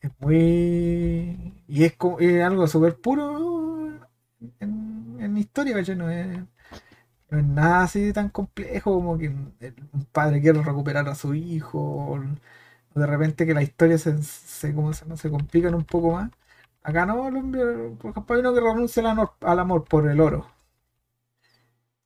Es 0.00 0.10
muy. 0.18 1.54
Y 1.68 1.84
es, 1.84 1.96
como, 1.96 2.18
es 2.18 2.42
algo 2.42 2.66
súper 2.66 2.96
puro 2.96 3.90
en, 4.58 5.16
en 5.20 5.36
historia, 5.36 5.74
¿cachai? 5.74 5.96
No 5.96 6.10
es, 6.10 6.38
no 7.30 7.38
es 7.38 7.44
nada 7.44 7.82
así 7.84 8.12
tan 8.12 8.28
complejo 8.30 8.94
como 8.94 9.18
que 9.18 9.28
un 9.28 10.04
padre 10.12 10.40
quiere 10.40 10.62
recuperar 10.62 11.08
a 11.08 11.14
su 11.14 11.34
hijo, 11.34 11.78
o, 11.78 12.20
de 12.94 13.06
repente 13.06 13.46
que 13.46 13.54
la 13.54 13.62
historia 13.62 13.98
se, 13.98 14.20
se, 14.22 14.74
¿cómo 14.74 14.92
se, 14.92 15.04
llama? 15.04 15.16
se 15.16 15.30
complican 15.30 15.74
un 15.74 15.84
poco 15.84 16.12
más. 16.12 16.30
Acá 16.82 17.06
no, 17.06 17.16
por 17.98 18.10
ejemplo, 18.10 18.34
hay 18.34 18.40
uno 18.40 18.54
que 18.54 18.60
renuncia 18.60 19.02
al 19.42 19.58
amor, 19.60 19.84
por 19.84 20.08
el 20.10 20.20
oro. 20.20 20.46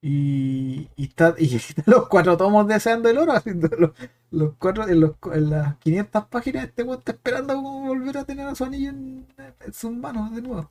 Y, 0.01 0.91
y, 0.97 1.05
está, 1.05 1.35
y 1.39 1.59
los 1.87 2.09
cuatro 2.09 2.37
tomos 2.37 2.67
deseando 2.69 3.09
el 3.09 3.17
oro, 3.19 3.33
haciendo 3.33 3.69
los, 4.31 4.53
cuatro, 4.59 4.87
en, 4.89 5.01
los, 5.01 5.13
en 5.33 5.51
las 5.51 5.77
500 5.79 6.27
páginas, 6.27 6.65
este 6.65 6.83
weón 6.83 6.99
está 6.99 7.13
esperando 7.13 7.61
volver 7.63 8.19
a 8.19 8.25
tener 8.25 8.47
a 8.47 8.55
su 8.55 8.65
anillo 8.65 8.91
en, 8.91 9.27
sus 9.73 9.93
manos 9.93 10.35
de 10.35 10.43
nuevo. 10.43 10.71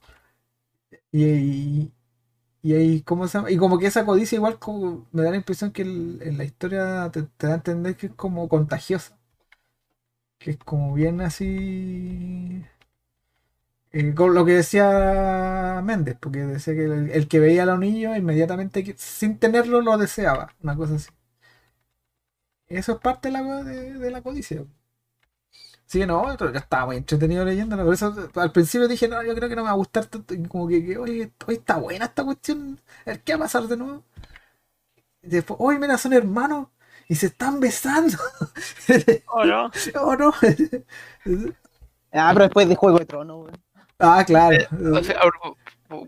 Y, 1.11 1.23
y, 1.25 1.93
y 2.63 2.73
ahí, 2.75 3.01
¿cómo 3.03 3.27
se 3.27 3.37
llama? 3.39 3.51
Y 3.51 3.57
como 3.57 3.79
que 3.79 3.87
esa 3.87 4.05
codicia, 4.05 4.37
igual 4.37 4.59
me 5.13 5.23
da 5.23 5.31
la 5.31 5.37
impresión 5.37 5.71
que 5.73 5.83
en 5.83 6.37
la 6.37 6.45
historia 6.45 7.09
te, 7.11 7.23
te 7.23 7.47
da 7.47 7.53
a 7.53 7.57
entender 7.57 7.97
que 7.97 8.07
es 8.07 8.13
como 8.15 8.49
contagiosa. 8.49 9.17
Que 10.37 10.51
es 10.51 10.57
como 10.57 10.93
bien 10.93 11.21
así. 11.21 12.63
Eh, 13.93 14.13
con 14.15 14.33
lo 14.33 14.45
que 14.45 14.53
decía 14.53 15.81
Méndez, 15.83 16.17
porque 16.19 16.39
decía 16.39 16.73
que 16.75 16.85
el, 16.85 17.11
el 17.11 17.27
que 17.27 17.39
veía 17.39 17.63
al 17.63 17.69
anillo 17.71 18.15
inmediatamente, 18.15 18.83
que- 18.83 18.95
sin 18.97 19.37
tenerlo, 19.39 19.81
lo 19.81 19.97
deseaba. 19.97 20.53
Una 20.63 20.75
cosa 20.75 20.95
así. 20.95 21.09
Eso 22.67 22.91
es 22.93 22.99
parte 22.99 23.29
de 23.29 23.31
la, 23.33 23.63
de, 23.63 23.93
de 23.93 24.11
la 24.11 24.21
codicia. 24.21 24.65
Sí, 25.85 26.05
no, 26.05 26.35
yo 26.37 26.47
estaba 26.49 26.87
muy 26.87 26.97
entretenido 26.97 27.45
leyéndola. 27.45 27.83
Por 27.83 27.93
eso 27.93 28.13
al 28.35 28.51
principio 28.51 28.87
dije, 28.87 29.07
no, 29.07 29.21
yo 29.23 29.35
creo 29.35 29.47
que 29.49 29.55
no 29.55 29.61
me 29.63 29.67
va 29.67 29.71
a 29.73 29.75
gustar 29.77 30.05
tanto. 30.07 30.33
y 30.33 30.43
como 30.47 30.67
que, 30.67 30.83
que, 30.85 30.97
oye, 30.97 31.31
hoy 31.47 31.55
está 31.55 31.77
buena 31.77 32.05
esta 32.05 32.23
cuestión. 32.23 32.81
A 33.05 33.11
ver 33.11 33.21
qué 33.23 33.33
va 33.33 33.37
a 33.39 33.41
pasar 33.43 33.67
de 33.67 33.77
nuevo. 33.77 34.03
Y 35.21 35.27
después, 35.29 35.57
oye, 35.61 35.79
mira, 35.79 35.97
son 35.97 36.13
hermanos 36.13 36.67
y 37.07 37.15
se 37.15 37.27
están 37.27 37.59
besando. 37.59 38.17
¿O 39.27 39.45
no? 39.45 39.71
¿O 40.01 40.15
no? 40.15 40.33
Ah, 42.13 42.31
pero 42.33 42.45
después 42.45 42.69
de 42.69 42.75
Juego 42.75 42.99
de 42.99 43.05
Tronos. 43.05 43.49
Ah, 43.99 44.23
claro. 44.25 44.57
O 44.93 45.03
sea, 45.03 45.19
abro- 45.19 45.57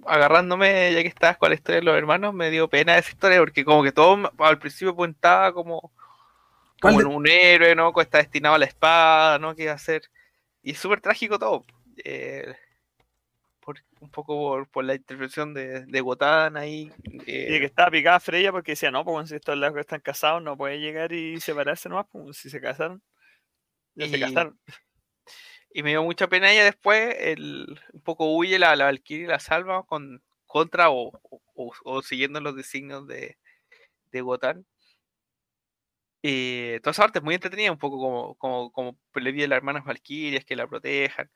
agarrándome, 0.07 0.93
ya 0.93 1.01
que 1.01 1.07
estabas 1.07 1.37
con 1.37 1.49
la 1.49 1.55
historia 1.55 1.79
de 1.79 1.85
los 1.85 1.95
hermanos, 1.97 2.33
me 2.33 2.49
dio 2.49 2.67
pena 2.69 2.97
esa 2.97 3.11
historia 3.11 3.39
porque 3.39 3.63
como 3.63 3.83
que 3.83 3.91
todo 3.91 4.31
al 4.39 4.59
principio 4.59 4.91
apuntaba 4.91 5.53
como, 5.53 5.91
¿Cuál 6.81 6.95
como 6.95 7.09
de- 7.09 7.15
un 7.15 7.27
héroe, 7.27 7.75
¿no? 7.75 7.93
Que 7.93 8.01
está 8.01 8.17
destinado 8.17 8.55
a 8.55 8.59
la 8.59 8.65
espada, 8.65 9.39
¿no? 9.39 9.55
Que 9.55 9.63
iba 9.63 9.73
a 9.73 9.77
ser. 9.77 10.03
Y 10.63 10.71
es 10.71 10.79
súper 10.79 11.01
trágico 11.01 11.37
todo. 11.39 11.65
eh, 12.03 12.55
por, 13.61 13.79
un 13.99 14.09
poco 14.11 14.35
por, 14.37 14.67
por 14.67 14.83
la 14.85 14.93
intervención 14.93 15.53
de, 15.53 15.85
de 15.85 16.01
Gotan 16.01 16.55
ahí. 16.57 16.91
eh, 17.25 17.47
Y 17.55 17.59
que 17.59 17.65
estaba 17.65 17.89
picada 17.89 18.19
Freya 18.19 18.51
porque 18.51 18.73
decía, 18.73 18.91
no, 18.91 19.03
pues 19.03 19.29
si 19.29 19.35
estos 19.35 19.57
locos 19.57 19.79
están 19.79 20.01
casados, 20.01 20.43
no 20.43 20.55
puede 20.55 20.79
llegar 20.79 21.11
y 21.13 21.39
separarse 21.39 21.89
nomás, 21.89 22.05
pues 22.11 22.37
si 22.37 22.49
se 22.51 22.61
casaron. 22.61 23.01
Ya 23.95 24.07
se 24.07 24.19
casaron. 24.19 24.59
Y 25.75 25.83
me 25.83 25.89
dio 25.89 26.03
mucha 26.03 26.27
pena 26.29 26.49
ella 26.53 26.63
después, 26.63 27.17
el, 27.19 27.77
un 27.91 27.99
poco 27.99 28.33
huye 28.33 28.57
la, 28.57 28.77
la 28.77 28.85
Valkyrie 28.85 29.27
la 29.27 29.39
salva 29.39 29.83
con, 29.85 30.23
contra 30.45 30.89
o, 30.89 31.11
o- 31.83 32.01
siguiendo 32.01 32.39
los 32.39 32.55
designios 32.55 33.05
de, 33.07 33.37
de 34.11 34.21
Gotan. 34.21 34.65
Y 36.21 36.79
toda 36.79 36.91
esa 36.91 37.03
parte 37.03 37.19
es 37.19 37.25
muy 37.25 37.35
entretenida, 37.35 37.71
un 37.71 37.77
poco 37.77 37.99
como, 37.99 38.35
como, 38.35 38.71
como 38.71 38.97
le 39.15 39.31
vi 39.31 39.43
a 39.43 39.47
las 39.47 39.57
hermanas 39.57 39.85
Valkyrias 39.85 40.43
que 40.45 40.55
la 40.55 40.67
protejan. 40.67 41.29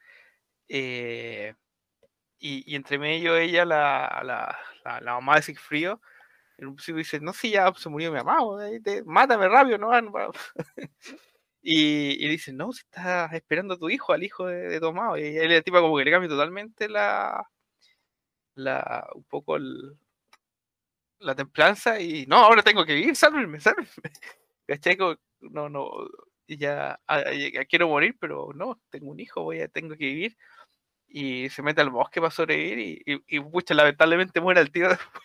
Eh, 0.69 1.55
y, 2.39 2.71
y 2.71 2.75
entre 2.75 2.99
medio 2.99 3.37
ella, 3.37 3.65
la, 3.65 4.21
la, 4.25 4.57
la, 5.01 5.13
mamá 5.15 5.37
de 5.37 5.43
Sigfrido, 5.43 6.01
en 6.57 6.67
un 6.69 6.75
principio 6.75 6.99
dice, 6.99 7.19
no, 7.21 7.33
si 7.33 7.51
ya 7.51 7.73
se 7.77 7.89
murió 7.89 8.11
mi 8.11 8.19
mamá, 8.19 8.39
te- 8.83 9.03
mátame 9.05 9.49
rápido, 9.49 9.77
no". 9.79 9.91
Y, 11.61 12.23
y 12.25 12.29
dice, 12.29 12.53
no, 12.53 12.71
si 12.73 12.81
estás 12.81 13.33
esperando 13.33 13.73
a 13.75 13.77
tu 13.77 13.89
hijo, 13.89 14.13
al 14.13 14.23
hijo 14.23 14.47
de, 14.47 14.69
de 14.69 14.79
Tomás. 14.79 15.19
Y 15.19 15.37
él 15.37 15.53
la 15.53 15.61
tipa 15.61 15.81
como 15.81 15.97
que 15.97 16.05
le 16.05 16.11
cambia 16.11 16.29
totalmente 16.29 16.87
la, 16.89 17.49
la 18.55 19.07
un 19.15 19.23
poco 19.23 19.55
el- 19.55 19.97
la 21.19 21.35
templanza 21.35 21.99
y 21.99 22.25
no, 22.27 22.37
ahora 22.37 22.63
tengo 22.63 22.85
que 22.85 22.93
vivir, 22.95 23.15
sálvenme, 23.15 23.59
sálvenme. 23.59 23.89
¿Cachai? 24.67 24.97
Como, 24.97 25.15
No, 25.41 25.69
no, 25.69 25.89
ya, 26.47 26.99
ah, 27.07 27.31
ya 27.33 27.65
quiero 27.65 27.87
morir, 27.89 28.15
pero 28.19 28.51
no, 28.55 28.79
tengo 28.89 29.11
un 29.11 29.19
hijo, 29.19 29.43
voy 29.43 29.61
a, 29.61 29.67
tengo 29.67 29.91
que 29.95 30.05
vivir. 30.05 30.37
Y 31.09 31.49
se 31.51 31.63
mete 31.63 31.81
al 31.81 31.91
bosque 31.91 32.21
para 32.21 32.31
sobrevivir 32.31 32.79
y, 32.79 33.13
y, 33.15 33.37
y, 33.37 33.41
pucha, 33.41 33.73
lamentablemente 33.75 34.41
muere 34.41 34.61
el 34.61 34.71
tío 34.71 34.89
después. 34.89 35.23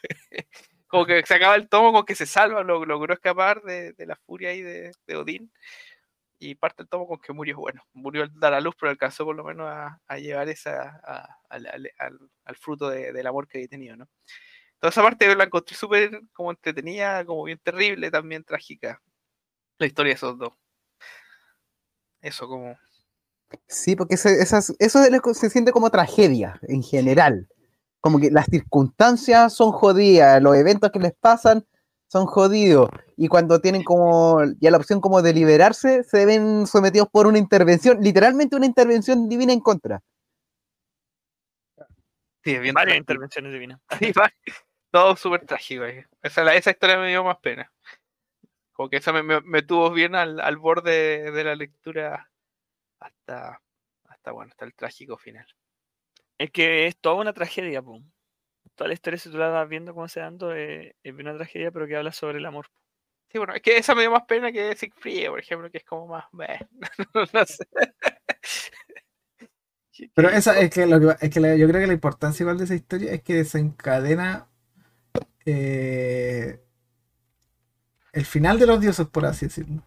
Como 0.89 1.07
que 1.07 1.25
se 1.27 1.35
acaba 1.35 1.57
el 1.57 1.69
tomo 1.69 1.93
con 1.93 2.05
que 2.07 2.15
se 2.17 2.27
salva, 2.27 2.63
lo- 2.65 2.85
logró 2.87 3.15
escapar 3.15 3.63
de, 3.63 3.93
de 3.95 4.07
la 4.07 4.17
furia 4.27 4.51
ahí 4.51 4.63
de, 4.63 4.93
de 5.07 5.17
Odín. 5.17 5.53
Y 6.45 6.55
parte 6.55 6.83
el 6.83 6.89
tomo 6.89 7.07
con 7.07 7.19
que 7.19 7.33
murió, 7.33 7.59
bueno, 7.59 7.83
murió 7.93 8.25
al 8.25 8.39
dar 8.39 8.55
a 8.55 8.61
luz, 8.61 8.75
pero 8.79 8.91
alcanzó 8.91 9.25
por 9.25 9.35
lo 9.35 9.45
menos 9.45 9.67
a, 9.69 10.19
llevar 10.19 10.49
esa, 10.49 11.01
al, 11.49 12.57
fruto 12.57 12.91
de- 12.91 13.13
del 13.13 13.27
amor 13.27 13.49
que 13.49 13.59
había 13.59 13.69
tenido, 13.69 13.97
¿no? 13.97 14.09
Toda 14.79 14.91
esa 14.91 15.03
parte 15.03 15.35
la 15.35 15.45
encontré 15.45 15.75
súper 15.75 16.21
como 16.33 16.51
entretenida, 16.51 17.25
como 17.25 17.45
bien 17.45 17.59
terrible, 17.63 18.11
también 18.11 18.45
trágica. 18.45 19.01
La 19.79 19.87
historia 19.87 20.11
de 20.11 20.17
esos 20.17 20.39
dos. 20.39 20.53
Eso 22.21 22.47
como... 22.47 22.77
Sí, 23.67 23.97
porque 23.97 24.15
eso 24.15 24.61
se 24.61 25.51
siente 25.51 25.73
como 25.73 25.91
tragedia 25.91 26.61
en 26.63 26.83
general. 26.83 27.49
Como 28.01 28.21
que 28.21 28.31
las 28.31 28.47
circunstancias 28.47 29.55
son 29.55 29.73
jodidas, 29.73 30.43
los 30.43 30.57
eventos 30.57 30.91
que 30.91 30.99
les 30.99 31.15
pasan 31.15 31.65
son 32.15 32.27
jodidos. 32.27 32.91
Y 33.17 33.27
cuando 33.27 33.61
tienen 33.61 33.83
como 33.83 34.41
ya 34.61 34.71
la 34.71 34.77
opción 34.77 35.01
como 35.01 35.21
de 35.21 35.35
liberarse, 35.35 36.05
se 36.05 36.25
ven 36.25 36.65
sometidos 36.69 37.09
por 37.11 37.27
una 37.27 37.39
intervención, 37.39 37.99
literalmente 38.01 38.55
una 38.55 38.67
intervención 38.67 39.29
divina 39.29 39.53
en 39.53 39.59
contra. 39.59 40.01
Sí, 42.45 42.55
es 42.55 42.61
bien 42.61 42.73
Varias 42.73 42.99
intervenciones 42.99 43.53
divinas. 43.53 43.81
Sí, 43.99 44.13
todo 44.93 45.17
súper 45.17 45.45
trágico. 45.45 45.85
eh. 45.87 46.07
Esa, 46.23 46.55
esa 46.55 46.71
historia 46.71 46.99
me 46.99 47.09
dio 47.09 47.25
más 47.25 47.39
pena. 47.39 47.73
Como 48.75 48.89
que 48.89 48.99
esa 48.99 49.13
me, 49.13 49.25
me- 49.25 49.41
me 49.41 49.63
tuvo 49.63 49.91
bien 49.91 50.15
al, 50.15 50.39
al 50.39 50.57
borde 50.57 51.33
de, 51.33 51.43
la 51.45 51.57
lectura 51.57 52.31
hasta, 53.01 53.61
hasta, 54.05 54.31
bueno, 54.31 54.51
hasta 54.53 54.67
el 54.67 54.75
trágico 54.75 55.19
final. 55.19 55.47
Es 56.39 56.53
que 56.53 56.87
es 56.87 56.97
toda 56.97 57.17
una 57.17 57.33
tragedia, 57.33 57.83
po. 57.83 58.01
Toda 58.77 58.89
la 58.89 58.95
historia, 58.95 59.19
si 59.19 59.31
tú 59.31 59.39
la 59.39 59.49
vas 59.51 59.69
viendo 59.69 59.95
cómo 59.95 60.09
se 60.09 60.21
dando, 60.21 60.55
eh, 60.55 60.97
es 61.03 61.15
una 61.15 61.35
tragedia, 61.37 61.71
pero 61.71 61.87
que 61.87 61.97
habla 61.97 62.13
sobre 62.13 62.39
el 62.39 62.47
amor. 62.47 62.67
Sí, 63.31 63.39
bueno, 63.39 63.55
es 63.55 63.63
que 63.63 63.79
esa 63.79 63.95
me 63.95 64.03
dio 64.03 64.13
más 64.13 64.25
pena 64.27 64.53
que 64.53 64.77
Siegfried, 64.77 65.29
por 65.31 65.41
ejemplo, 65.41 65.71
que 65.71 65.79
es 65.79 65.85
como 65.85 66.09
más... 66.09 66.27
meh, 66.33 66.61
no 67.35 67.47
sé. 67.47 67.67
Pero 70.15 70.29
esa 70.29 70.59
es 70.59 70.71
que, 70.71 70.87
lo 70.87 71.01
que 71.01 71.27
es 71.27 71.31
que 71.33 71.41
la- 71.41 71.57
yo 71.57 71.67
creo 71.69 71.81
que 71.81 71.87
la 71.87 71.93
importancia 71.93 72.43
igual 72.45 72.59
de 72.59 72.65
esa 72.65 72.75
historia 72.75 73.13
es 73.13 73.23
que 73.23 73.35
desencadena 73.35 74.49
eh, 75.47 76.61
el 78.15 78.25
final 78.25 78.59
de 78.59 78.65
los 78.67 78.81
dioses, 78.81 79.07
por 79.09 79.27
así 79.27 79.45
decirlo. 79.45 79.83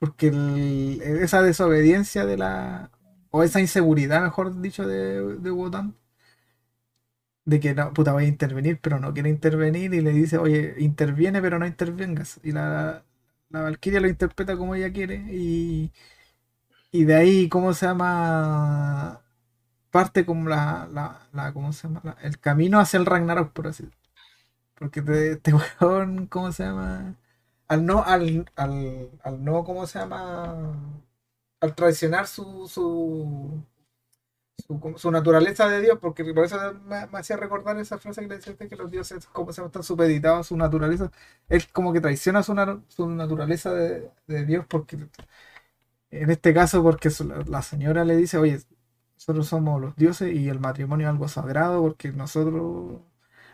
Porque 0.00 0.28
el- 0.28 1.00
esa 1.02 1.42
desobediencia 1.42 2.24
de 2.26 2.36
la. 2.36 2.90
o 3.30 3.42
esa 3.42 3.60
inseguridad, 3.60 4.22
mejor 4.22 4.60
dicho, 4.60 4.86
de, 4.86 5.36
de 5.38 5.50
Wotan. 5.50 5.94
De 7.50 7.60
que 7.60 7.74
no, 7.74 7.92
puta, 7.94 8.12
voy 8.12 8.24
a 8.24 8.28
intervenir, 8.28 8.78
pero 8.80 8.98
no 9.00 9.14
quiere 9.14 9.30
intervenir. 9.30 9.94
Y 9.94 10.00
le 10.02 10.10
dice, 10.12 10.38
oye, 10.38 10.74
interviene, 10.78 11.40
pero 11.42 11.58
no 11.58 11.66
intervengas. 11.66 12.40
Y 12.42 12.52
la, 12.52 13.04
la 13.50 13.62
Valkyria 13.62 14.00
lo 14.00 14.08
interpreta 14.08 14.56
como 14.56 14.74
ella 14.74 14.92
quiere. 14.92 15.16
Y, 15.32 15.92
y 16.92 17.04
de 17.04 17.14
ahí, 17.16 17.48
¿cómo 17.48 17.74
se 17.74 17.86
llama? 17.86 19.22
Parte 19.92 20.26
como 20.26 20.48
la, 20.50 20.88
la, 20.92 21.28
la- 21.32 21.52
¿cómo 21.54 21.72
se 21.72 21.88
llama? 21.88 22.02
La- 22.04 22.18
el 22.22 22.38
camino 22.40 22.80
hacia 22.80 22.98
el 22.98 23.06
Ragnarok, 23.06 23.52
por 23.52 23.68
así 23.68 23.84
decirlo. 23.84 24.00
Porque 24.76 25.02
te- 25.02 25.32
este 25.32 25.52
weón, 25.82 26.26
¿cómo 26.28 26.52
se 26.52 26.64
llama? 26.64 27.16
Al 27.68 27.86
no, 27.86 28.04
al, 28.04 28.50
al, 28.56 29.10
al 29.24 29.44
no, 29.44 29.64
¿cómo 29.64 29.86
se 29.88 29.98
llama? 30.00 30.76
Al 31.60 31.74
traicionar 31.76 32.26
su, 32.28 32.68
su, 32.68 33.64
su, 34.96 35.10
naturaleza 35.10 35.68
de 35.68 35.80
Dios, 35.80 35.98
porque 36.00 36.24
por 36.34 36.44
eso 36.44 36.58
me, 36.86 37.06
me 37.06 37.18
hacía 37.18 37.36
recordar 37.36 37.78
esa 37.78 37.98
frase 37.98 38.22
que 38.22 38.28
le 38.28 38.36
decía 38.36 38.56
que 38.56 38.76
los 38.76 38.90
dioses, 38.90 39.26
como 39.26 39.52
se 39.52 39.64
están 39.64 39.82
supeditados 39.82 40.40
a 40.40 40.48
su 40.48 40.56
naturaleza. 40.56 41.10
Él 41.48 41.64
como 41.72 41.92
que 41.92 42.00
traiciona 42.00 42.42
su, 42.42 42.54
na- 42.54 42.82
su 42.88 43.08
naturaleza 43.08 43.72
de, 43.72 44.10
Dios, 44.46 44.66
porque 44.68 44.98
en 46.10 46.30
este 46.30 46.54
caso, 46.54 46.82
porque 46.82 47.10
la 47.46 47.62
señora 47.62 48.04
le 48.04 48.16
dice, 48.16 48.38
oye, 48.38 48.60
nosotros 49.16 49.46
somos 49.48 49.80
los 49.80 49.96
dioses 49.96 50.34
y 50.34 50.48
el 50.48 50.60
matrimonio 50.60 51.06
es 51.06 51.10
algo 51.12 51.28
sagrado 51.28 51.82
porque 51.82 52.12
nosotros 52.12 53.00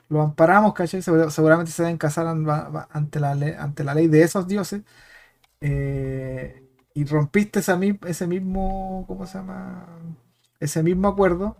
lo 0.08 0.22
amparamos, 0.22 0.74
¿cachai? 0.74 1.02
Segura- 1.02 1.30
Seguramente 1.30 1.72
se 1.72 1.82
deben 1.82 1.98
casar 1.98 2.26
ante 2.28 3.20
la, 3.20 3.34
ley, 3.34 3.54
ante 3.58 3.84
la 3.84 3.94
ley 3.94 4.08
de 4.08 4.22
esos 4.22 4.46
dioses. 4.48 4.82
eh, 5.62 6.62
y 6.94 7.04
rompiste 7.06 7.60
esa, 7.60 7.78
ese 8.06 8.26
mismo, 8.28 9.04
¿cómo 9.08 9.26
se 9.26 9.38
llama? 9.38 9.86
Ese 10.64 10.82
mismo 10.82 11.08
acuerdo. 11.08 11.58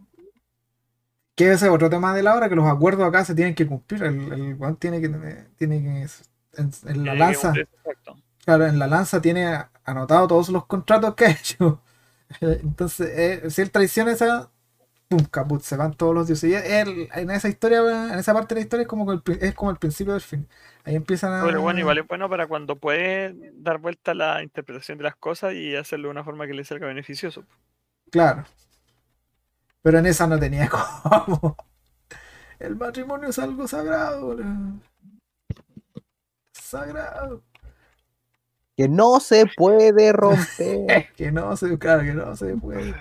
Que 1.34 1.52
ese 1.52 1.66
es 1.66 1.72
otro 1.72 1.90
tema 1.90 2.14
de 2.14 2.22
la 2.22 2.34
hora, 2.34 2.48
que 2.48 2.54
los 2.54 2.66
acuerdos 2.66 3.06
acá 3.06 3.22
se 3.22 3.34
tienen 3.34 3.54
que 3.54 3.66
cumplir. 3.66 4.02
El, 4.02 4.32
el 4.32 4.54
weón 4.54 4.76
tiene 4.76 4.98
que, 4.98 5.10
tiene 5.56 5.82
que, 5.82 6.08
en, 6.56 6.70
en 6.86 7.04
la 7.04 7.14
lanza. 7.14 7.52
Claro, 8.46 8.66
en 8.66 8.78
la 8.78 8.86
lanza 8.86 9.20
tiene 9.20 9.58
anotado 9.84 10.26
todos 10.26 10.48
los 10.48 10.64
contratos 10.64 11.14
que 11.14 11.26
ha 11.26 11.30
hecho. 11.32 11.82
Entonces, 12.40 13.10
eh, 13.14 13.50
si 13.50 13.60
él 13.60 13.70
traiciona 13.70 14.12
esa, 14.12 14.50
pum, 15.08 15.24
caput, 15.30 15.60
se 15.60 15.76
van 15.76 15.92
todos 15.92 16.14
los 16.14 16.26
dioses. 16.26 16.50
Y 16.50 16.54
él, 16.54 17.08
en 17.14 17.30
esa 17.30 17.50
historia, 17.50 17.80
en 18.10 18.18
esa 18.18 18.32
parte 18.32 18.54
de 18.54 18.60
la 18.60 18.64
historia 18.64 18.82
es 18.84 18.88
como 18.88 19.12
el, 19.12 19.22
es 19.38 19.54
como 19.54 19.70
el 19.70 19.76
principio 19.76 20.14
del 20.14 20.22
fin. 20.22 20.48
Ahí 20.84 20.94
empiezan 20.94 21.34
a. 21.34 21.44
Pero 21.44 21.60
bueno, 21.60 21.78
igual 21.80 21.98
es 21.98 22.08
bueno 22.08 22.30
para 22.30 22.46
cuando 22.46 22.76
puede 22.76 23.34
dar 23.52 23.76
vuelta 23.78 24.12
a 24.12 24.14
la 24.14 24.42
interpretación 24.42 24.96
de 24.96 25.04
las 25.04 25.16
cosas 25.16 25.52
y 25.52 25.76
hacerlo 25.76 26.08
de 26.08 26.12
una 26.12 26.24
forma 26.24 26.46
que 26.46 26.54
le 26.54 26.64
salga 26.64 26.86
beneficioso. 26.86 27.44
Claro. 28.10 28.44
Pero 29.84 29.98
en 29.98 30.06
esa 30.06 30.26
no 30.26 30.38
tenía 30.38 30.66
como. 30.70 31.56
El 32.58 32.74
matrimonio 32.76 33.28
es 33.28 33.38
algo 33.38 33.68
sagrado, 33.68 34.28
bro. 34.28 34.44
Sagrado. 36.52 37.42
Que 38.74 38.88
no 38.88 39.20
se 39.20 39.44
puede 39.46 40.12
romper. 40.12 41.12
Que 41.16 41.30
no 41.30 41.54
se, 41.56 41.78
claro, 41.78 42.02
que 42.02 42.14
no 42.14 42.34
se 42.34 42.56
puede. 42.56 42.94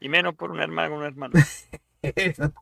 Y 0.00 0.10
menos 0.10 0.34
por 0.34 0.50
una 0.50 0.64
hermana 0.64 0.90
con 0.90 0.98
un 0.98 1.04
hermano. 1.06 1.32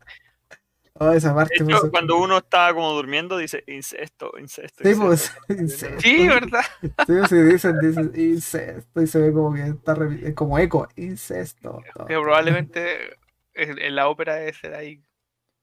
Oh, 1.03 1.13
esa 1.13 1.35
parte 1.35 1.55
hecho, 1.57 1.91
cuando 1.91 2.17
uno 2.19 2.39
está 2.39 2.73
como 2.73 2.93
durmiendo, 2.93 3.37
dice 3.37 3.65
incesto, 3.67 4.33
incesto. 4.39 4.85
Sí, 4.85 4.95
pues, 4.95 5.33
incesto". 5.49 6.01
Sí, 6.01 6.29
¿verdad? 6.29 6.65
Sí, 6.81 7.15
sí, 7.29 7.37
dicen, 7.43 7.79
dicen 7.81 8.13
incesto 8.15 9.03
y 9.03 9.07
se 9.07 9.19
ve 9.19 9.33
como 9.33 9.55
que 9.55 9.63
está 9.63 9.97
es 10.23 10.35
como 10.35 10.59
eco, 10.59 10.89
incesto. 10.97 11.81
todo. 11.95 12.07
Pero 12.07 12.23
probablemente 12.23 13.17
en, 13.55 13.79
en 13.79 13.95
la 13.95 14.09
ópera 14.09 14.37
debe 14.37 14.53
ser 14.53 14.75
ahí. 14.75 15.03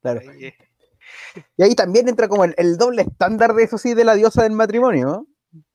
Claro. 0.01 0.21
ahí, 0.29 0.45
eh. 0.45 0.57
Y 1.57 1.63
ahí 1.63 1.75
también 1.75 2.07
entra 2.07 2.27
como 2.27 2.43
el, 2.43 2.53
el 2.57 2.77
doble 2.77 3.03
estándar 3.03 3.53
de 3.53 3.63
eso 3.63 3.77
sí 3.77 3.93
de 3.93 4.03
la 4.03 4.15
diosa 4.15 4.43
del 4.43 4.53
matrimonio, 4.53 5.05
¿no? 5.05 5.27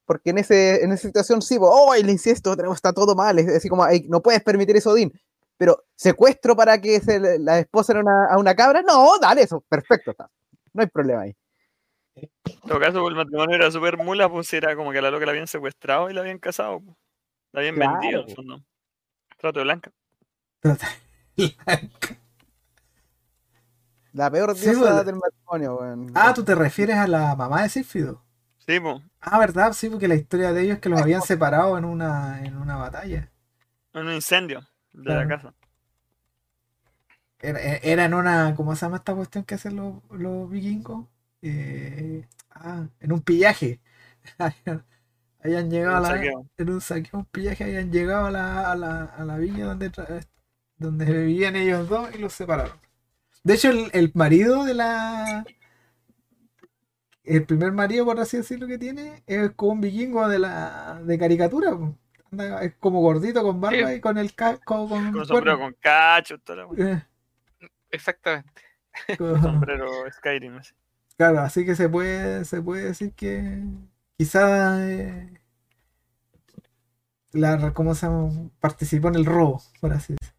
Porque 0.06 0.30
en, 0.30 0.38
ese, 0.38 0.84
en 0.84 0.92
esa 0.92 1.08
situación 1.08 1.40
sí, 1.40 1.58
pues, 1.58 1.70
oh, 1.72 1.94
el 1.94 2.10
incesto 2.10 2.54
está 2.72 2.92
todo 2.92 3.14
mal, 3.14 3.38
es 3.38 3.48
así 3.48 3.68
como, 3.68 3.84
"Ay, 3.84 4.06
no 4.08 4.20
puedes 4.22 4.42
permitir 4.42 4.76
eso, 4.76 4.90
Odín. 4.90 5.12
Pero 5.56 5.84
secuestro 5.94 6.56
para 6.56 6.80
que 6.80 7.00
se 7.00 7.38
la 7.38 7.58
esposa 7.60 7.92
a 7.92 8.00
una, 8.00 8.26
a 8.30 8.38
una 8.38 8.54
cabra, 8.54 8.82
no, 8.82 9.18
dale 9.20 9.42
eso, 9.42 9.60
perfecto, 9.68 10.10
está. 10.10 10.28
No 10.72 10.82
hay 10.82 10.88
problema 10.88 11.22
ahí. 11.22 11.36
En 12.16 12.60
todo 12.66 12.80
caso, 12.80 13.06
el 13.08 13.14
matrimonio 13.14 13.56
era 13.56 13.70
súper 13.70 13.96
mula, 13.96 14.28
pues 14.28 14.52
era 14.52 14.74
como 14.76 14.92
que 14.92 14.98
a 14.98 15.02
la 15.02 15.10
loca 15.10 15.26
la 15.26 15.32
habían 15.32 15.46
secuestrado 15.46 16.10
y 16.10 16.14
la 16.14 16.20
habían 16.20 16.38
casado. 16.38 16.80
pues. 16.80 16.96
La 17.52 17.60
habían 17.60 17.74
Claro, 17.76 17.92
vendido, 18.00 18.20
en 18.20 18.24
pues. 18.26 18.36
fondo. 18.36 18.64
Trato 19.38 19.58
de 19.60 19.64
blanca. 19.64 19.92
La 24.12 24.30
peor 24.30 24.56
Sí, 24.56 24.70
diosa 24.70 24.92
pues. 24.94 25.06
del 25.06 25.16
matrimonio, 25.16 25.76
weón. 25.76 26.12
Ah, 26.14 26.32
tú 26.34 26.44
te 26.44 26.54
refieres 26.54 26.96
a 26.96 27.06
la 27.08 27.34
mamá 27.34 27.62
de 27.62 27.68
Sífido. 27.68 28.22
Sí, 28.58 28.78
pues. 28.80 29.02
Ah, 29.20 29.38
¿verdad? 29.38 29.72
Sí, 29.72 29.88
porque 29.90 30.08
la 30.08 30.14
historia 30.14 30.52
de 30.52 30.62
ellos 30.62 30.74
es 30.76 30.80
que 30.80 30.88
los 30.88 31.00
habían 31.00 31.22
separado 31.22 31.76
en 31.76 31.84
una, 31.84 32.44
en 32.44 32.56
una 32.56 32.76
batalla. 32.76 33.30
En 33.92 34.06
un 34.06 34.12
incendio 34.14 34.66
de 34.94 35.14
la 35.14 35.28
casa. 35.28 35.54
Era, 37.40 37.60
era 37.60 38.04
en 38.06 38.14
una, 38.14 38.54
¿cómo 38.56 38.74
se 38.76 38.86
llama 38.86 38.96
esta 38.98 39.14
cuestión 39.14 39.44
que 39.44 39.54
hacen 39.56 39.76
los, 39.76 39.96
los 40.10 40.50
vikingos? 40.50 41.06
Eh, 41.42 42.26
ah, 42.50 42.88
en 43.00 43.12
un 43.12 43.20
pillaje. 43.22 43.80
Hayan 45.40 45.70
llegado 45.70 45.96
a 45.96 46.00
Un 46.00 46.02
la, 46.02 46.10
saqueo. 46.10 46.46
en 46.58 46.70
un 46.70 46.80
saqueo, 46.80 47.20
un 47.20 47.26
pillaje, 47.26 47.64
habían 47.64 47.92
llegado 47.92 48.26
a 48.26 48.30
la, 48.30 48.72
a 48.72 48.76
la, 48.76 49.04
a 49.06 49.24
la 49.24 49.38
villa 49.38 49.66
donde, 49.66 49.92
tra- 49.92 50.26
donde 50.78 51.06
vivían 51.06 51.56
ellos 51.56 51.88
dos 51.88 52.14
y 52.14 52.18
los 52.18 52.32
separaron. 52.34 52.78
De 53.44 53.54
hecho, 53.54 53.70
el, 53.70 53.90
el 53.92 54.10
marido 54.14 54.64
de 54.64 54.74
la. 54.74 55.48
El 57.24 57.44
primer 57.44 57.72
marido, 57.72 58.04
por 58.04 58.20
así 58.20 58.36
decirlo, 58.36 58.66
que 58.66 58.78
tiene, 58.78 59.22
es 59.26 59.50
como 59.56 59.72
un 59.72 59.80
vikingo 59.80 60.28
de 60.28 60.38
la 60.38 61.02
de 61.04 61.18
caricatura. 61.18 61.70
po. 61.76 61.98
Anda- 62.30 62.62
es 62.62 62.74
como 62.76 63.00
gordito 63.00 63.42
con 63.42 63.60
barba 63.60 63.88
Sí. 63.90 63.94
y 63.96 64.00
con 64.00 64.18
el 64.18 64.34
casco 64.34 64.88
con, 64.88 65.10
Con 65.12 65.16
un 65.20 65.26
sombrero 65.26 65.58
con 65.58 65.74
cacho, 65.80 66.38
toda 66.38 66.58
la 66.60 66.66
wea. 66.66 67.08
Eh, 67.60 67.68
Exactamente. 67.90 68.62
con- 69.18 69.40
sombrero 69.42 69.88
Skyrim. 70.12 70.56
así. 70.56 70.74
Claro, 71.16 71.40
así 71.40 71.64
que 71.64 71.76
se 71.76 71.88
puede, 71.88 72.44
se 72.44 72.60
puede 72.60 72.84
decir 72.86 73.12
que 73.12 73.62
quizá 74.16 74.84
eh, 74.90 75.40
la, 77.32 77.72
¿cómo 77.72 77.94
se 77.94 78.06
llama? 78.06 78.50
participó 78.60 79.08
en 79.08 79.16
el 79.16 79.24
robo, 79.26 79.62
por 79.80 79.92
así 79.92 80.14
decirlo. 80.14 80.34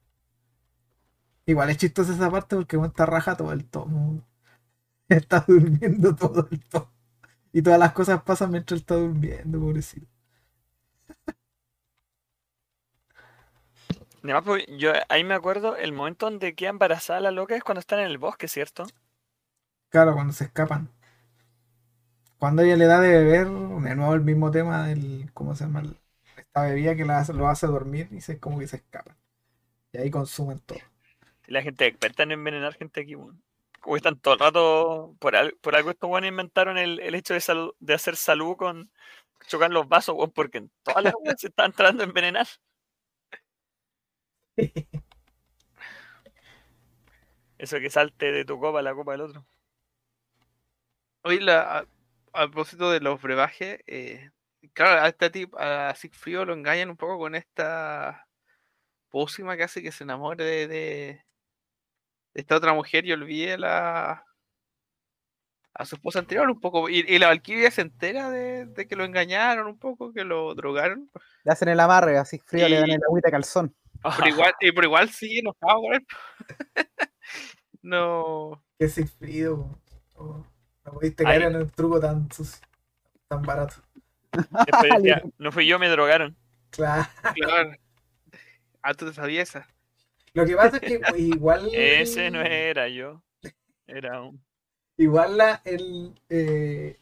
Igual 1.46 1.70
es 1.70 1.78
chistosa 1.78 2.14
esa 2.14 2.32
parte 2.32 2.56
porque 2.56 2.76
bueno, 2.78 2.90
está 2.92 3.06
raja 3.06 3.36
todo 3.38 3.52
el 3.54 3.66
tomo. 3.66 4.22
Está 5.08 5.46
durmiendo 5.48 6.16
todo 6.16 6.48
el 6.50 6.60
tomo. 6.68 6.92
Y 7.54 7.62
todas 7.62 7.78
las 7.80 7.92
cosas 7.94 8.24
pasan 8.24 8.50
mientras 8.52 8.78
él 8.78 8.82
está 8.82 8.96
durmiendo, 8.96 9.60
pobrecito. 9.60 10.08
Además, 14.26 14.44
pues, 14.46 14.66
yo 14.78 14.92
ahí 15.10 15.24
me 15.24 15.34
acuerdo, 15.36 15.76
el 15.78 15.94
momento 15.94 16.26
donde 16.30 16.56
queda 16.56 16.70
embarazada 16.72 17.20
la 17.22 17.32
loca 17.32 17.56
es 17.56 17.64
cuando 17.64 17.80
están 17.80 18.00
en 18.00 18.08
el 18.08 18.18
bosque, 18.18 18.48
¿cierto? 18.48 18.86
Claro, 19.90 20.14
cuando 20.14 20.32
se 20.34 20.44
escapan. 20.44 20.92
Cuando 22.38 22.62
ella 22.62 22.76
le 22.78 22.86
da 22.86 23.00
de 23.02 23.10
beber, 23.10 23.48
de 23.50 23.96
nuevo 23.96 24.14
el 24.14 24.22
mismo 24.22 24.50
tema 24.52 24.88
del, 24.88 25.30
¿cómo 25.34 25.56
se 25.56 25.66
llama? 25.66 25.84
Esta 26.38 26.62
bebida 26.64 26.96
que 26.96 27.06
la 27.06 27.24
lo 27.34 27.48
hace 27.48 27.68
dormir 27.68 28.08
y 28.12 28.22
se, 28.22 28.40
como 28.40 28.60
que 28.60 28.68
se 28.68 28.78
escapan. 28.78 29.18
Y 29.94 30.00
ahí 30.00 30.12
consumen 30.12 30.60
todo. 30.62 30.80
Y 31.48 31.52
la 31.52 31.62
gente 31.62 31.86
experta 31.86 32.24
en 32.24 32.32
envenenar 32.32 32.74
gente 32.76 33.02
aquí. 33.02 33.14
Como 33.14 33.34
que 33.96 33.98
están 33.98 34.20
todo 34.20 34.34
el 34.36 34.40
rato. 34.40 35.16
Por, 35.20 35.36
al- 35.36 35.54
por 35.62 35.76
algo 35.76 35.92
estos 35.92 36.10
buenos 36.10 36.30
inventaron 36.30 36.78
el, 36.78 37.00
el 37.00 37.16
hecho 37.16 37.34
de, 37.34 37.94
hacer 37.94 38.16
salud 38.16 38.56
con 38.58 38.92
chocar 39.48 39.72
los 39.72 39.88
vasos, 39.88 40.16
weón, 40.18 40.32
porque 40.32 40.60
en 40.60 40.72
todas 40.84 41.04
las 41.04 41.14
se 41.40 41.48
están 41.48 41.72
tratando 41.74 42.04
de 42.04 42.10
envenenar. 42.10 42.48
Eso 47.58 47.80
que 47.80 47.90
salte 47.90 48.32
de 48.32 48.46
tu 48.46 48.60
copa 48.60 48.80
a 48.80 48.82
la 48.82 48.94
copa 48.94 49.14
del 49.14 49.22
otro. 49.22 49.46
Hoy 51.24 51.40
la, 51.40 51.80
a, 51.80 51.86
a 52.34 52.48
propósito 52.48 52.92
de 52.92 53.00
los 53.00 53.22
brebajes, 53.22 53.80
eh, 53.88 54.30
claro, 54.74 55.02
a 55.02 55.08
este 55.08 55.30
tipo, 55.30 55.58
a 55.60 55.96
Sigfrido 55.96 56.46
lo 56.46 56.54
engañan 56.54 56.90
un 56.90 56.98
poco 56.98 57.18
con 57.18 57.34
esta 57.36 58.28
pócima 59.10 59.56
que 59.58 59.64
hace 59.64 59.82
que 59.82 59.92
se 59.92 60.04
enamore 60.04 60.44
de, 60.44 60.68
de- 60.68 61.26
de 62.34 62.42
esta 62.42 62.58
otra 62.58 62.74
mujer 62.74 63.06
y 63.06 63.14
olvide 63.14 63.54
a 63.54 63.58
la 63.58 64.26
a 65.78 65.86
su 65.86 65.96
esposa 65.96 66.20
anterior 66.20 66.50
un 66.50 66.60
poco. 66.60 66.90
Y, 66.90 67.00
y 67.08 67.18
la 67.18 67.28
Valkyria 67.28 67.72
se 67.72 67.82
entera 67.82 68.30
de, 68.30 68.66
de 68.66 68.88
que 68.88 68.96
lo 68.98 69.04
engañaron 69.06 69.68
un 69.68 69.78
poco, 69.80 70.12
que 70.14 70.24
lo 70.26 70.54
drogaron, 70.54 71.10
Le 71.44 71.52
hacen 71.52 71.70
el 71.70 71.80
amarre, 71.80 72.18
así 72.18 72.40
frío, 72.40 72.68
le 72.70 72.80
dan 72.80 72.90
Y- 72.90 72.94
el 72.94 73.04
agüita 73.04 73.32
calzón. 73.32 73.74
Pero 74.02 74.28
igual, 74.28 74.54
y 74.60 74.72
pero 74.72 74.88
igual 74.88 75.10
sigue 75.10 75.40
enojado 75.40 75.82
con 75.82 75.94
él. 75.94 76.06
no. 77.82 78.64
Que 78.80 78.90
Sigfrido. 78.90 79.80
oh, 80.16 80.46
no 80.86 80.92
pudiste 80.94 81.24
caer 81.24 81.44
en 81.44 81.56
un 81.56 81.70
truco 81.70 82.00
tan 82.00 82.32
sucio, 82.32 82.66
tan 83.28 83.42
barato. 83.42 83.76
Decía, 84.32 85.24
no 85.38 85.52
fui 85.52 85.66
yo, 85.68 85.80
me 85.80 85.90
drogaron. 85.90 86.36
Claro. 86.70 87.08
Claro. 87.34 87.72
Ah, 88.82 88.94
tú 88.94 89.06
te 89.08 89.14
sabías 89.14 89.50
esa. 89.50 89.68
Lo 90.34 90.46
que 90.46 90.56
pasa 90.56 90.78
es 90.78 90.82
que 90.82 91.18
igual. 91.18 91.70
Ese 91.74 92.30
no 92.30 92.42
era 92.42 92.88
yo. 92.90 93.24
Era 93.88 94.22
un. 94.22 94.44
Igual 94.98 95.38
la, 95.38 95.62
el, 95.66 96.14
eh, 96.30 97.00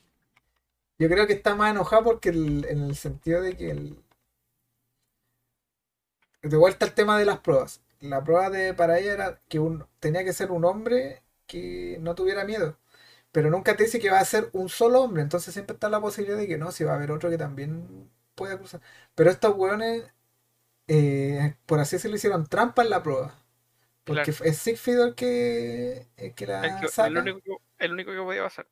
yo 0.97 1.09
creo 1.09 1.27
que 1.27 1.33
está 1.33 1.55
más 1.55 1.71
enojado 1.71 2.03
porque 2.03 2.29
el- 2.29 2.65
en 2.65 2.83
el 2.83 2.95
sentido 2.95 3.41
de 3.41 3.55
que 3.55 3.71
el, 3.71 4.02
de 6.43 6.57
vuelta 6.57 6.85
al 6.85 6.93
tema 6.93 7.17
de 7.19 7.25
las 7.25 7.39
pruebas. 7.39 7.81
La 8.01 8.23
prueba 8.23 8.49
de 8.51 8.73
para 8.75 8.99
ella 8.99 9.13
era 9.13 9.41
que 9.49 9.59
un, 9.59 9.85
tenía 9.99 10.23
que 10.25 10.33
ser 10.33 10.51
un 10.51 10.65
hombre 10.65 11.23
que 11.47 11.97
no 12.01 12.15
tuviera 12.15 12.45
miedo. 12.45 12.77
Pero 13.31 13.49
nunca 13.51 13.75
te 13.77 13.83
dice 13.85 13.99
que 13.99 14.11
va 14.11 14.19
a 14.19 14.25
ser 14.25 14.49
un 14.53 14.69
solo 14.69 15.01
hombre. 15.03 15.23
Entonces 15.23 15.53
siempre 15.53 15.75
está 15.75 15.89
la 15.89 16.01
posibilidad 16.01 16.37
de 16.37 16.47
que 16.47 16.57
no, 16.57 16.71
si 16.71 16.83
va 16.85 16.93
a 16.93 16.95
haber 16.97 17.11
otro 17.11 17.29
que 17.31 17.37
también 17.37 18.11
pueda 18.35 18.57
cruzar. 18.57 18.81
Pero 19.15 19.31
estos 19.31 19.55
hueones, 19.55 20.05
eh, 20.87 21.55
por 21.65 21.79
así 21.79 21.95
decirlo, 21.97 22.17
hicieron 22.17 22.47
trampa 22.47 22.83
en 22.83 22.89
la 22.91 23.03
prueba. 23.03 23.35
Porque 24.05 24.31
Claro. 24.33 24.45
es 24.51 24.57
Sigfried 24.59 24.99
el 25.01 25.15
que, 25.15 26.07
el 26.17 26.33
que 26.35 26.47
la 26.47 26.65
El, 26.65 26.81
que- 26.81 26.87
saca. 26.89 27.07
el 27.09 27.17
único, 27.19 27.41
que- 27.41 27.85
el 27.85 27.93
único 27.93 28.11
que 28.11 28.17
podía 28.19 28.43
pasar. 28.43 28.67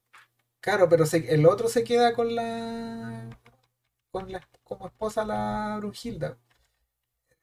Claro, 0.62 0.88
pero 0.90 1.06
se- 1.06 1.34
el 1.34 1.46
otro 1.46 1.68
se 1.70 1.84
queda 1.84 2.14
con 2.14 2.36
la. 2.36 3.30
con 4.12 4.32
la 4.32 4.42
como 4.64 4.88
esposa 4.88 5.26
la 5.26 5.78
Brunhilda. 5.80 6.38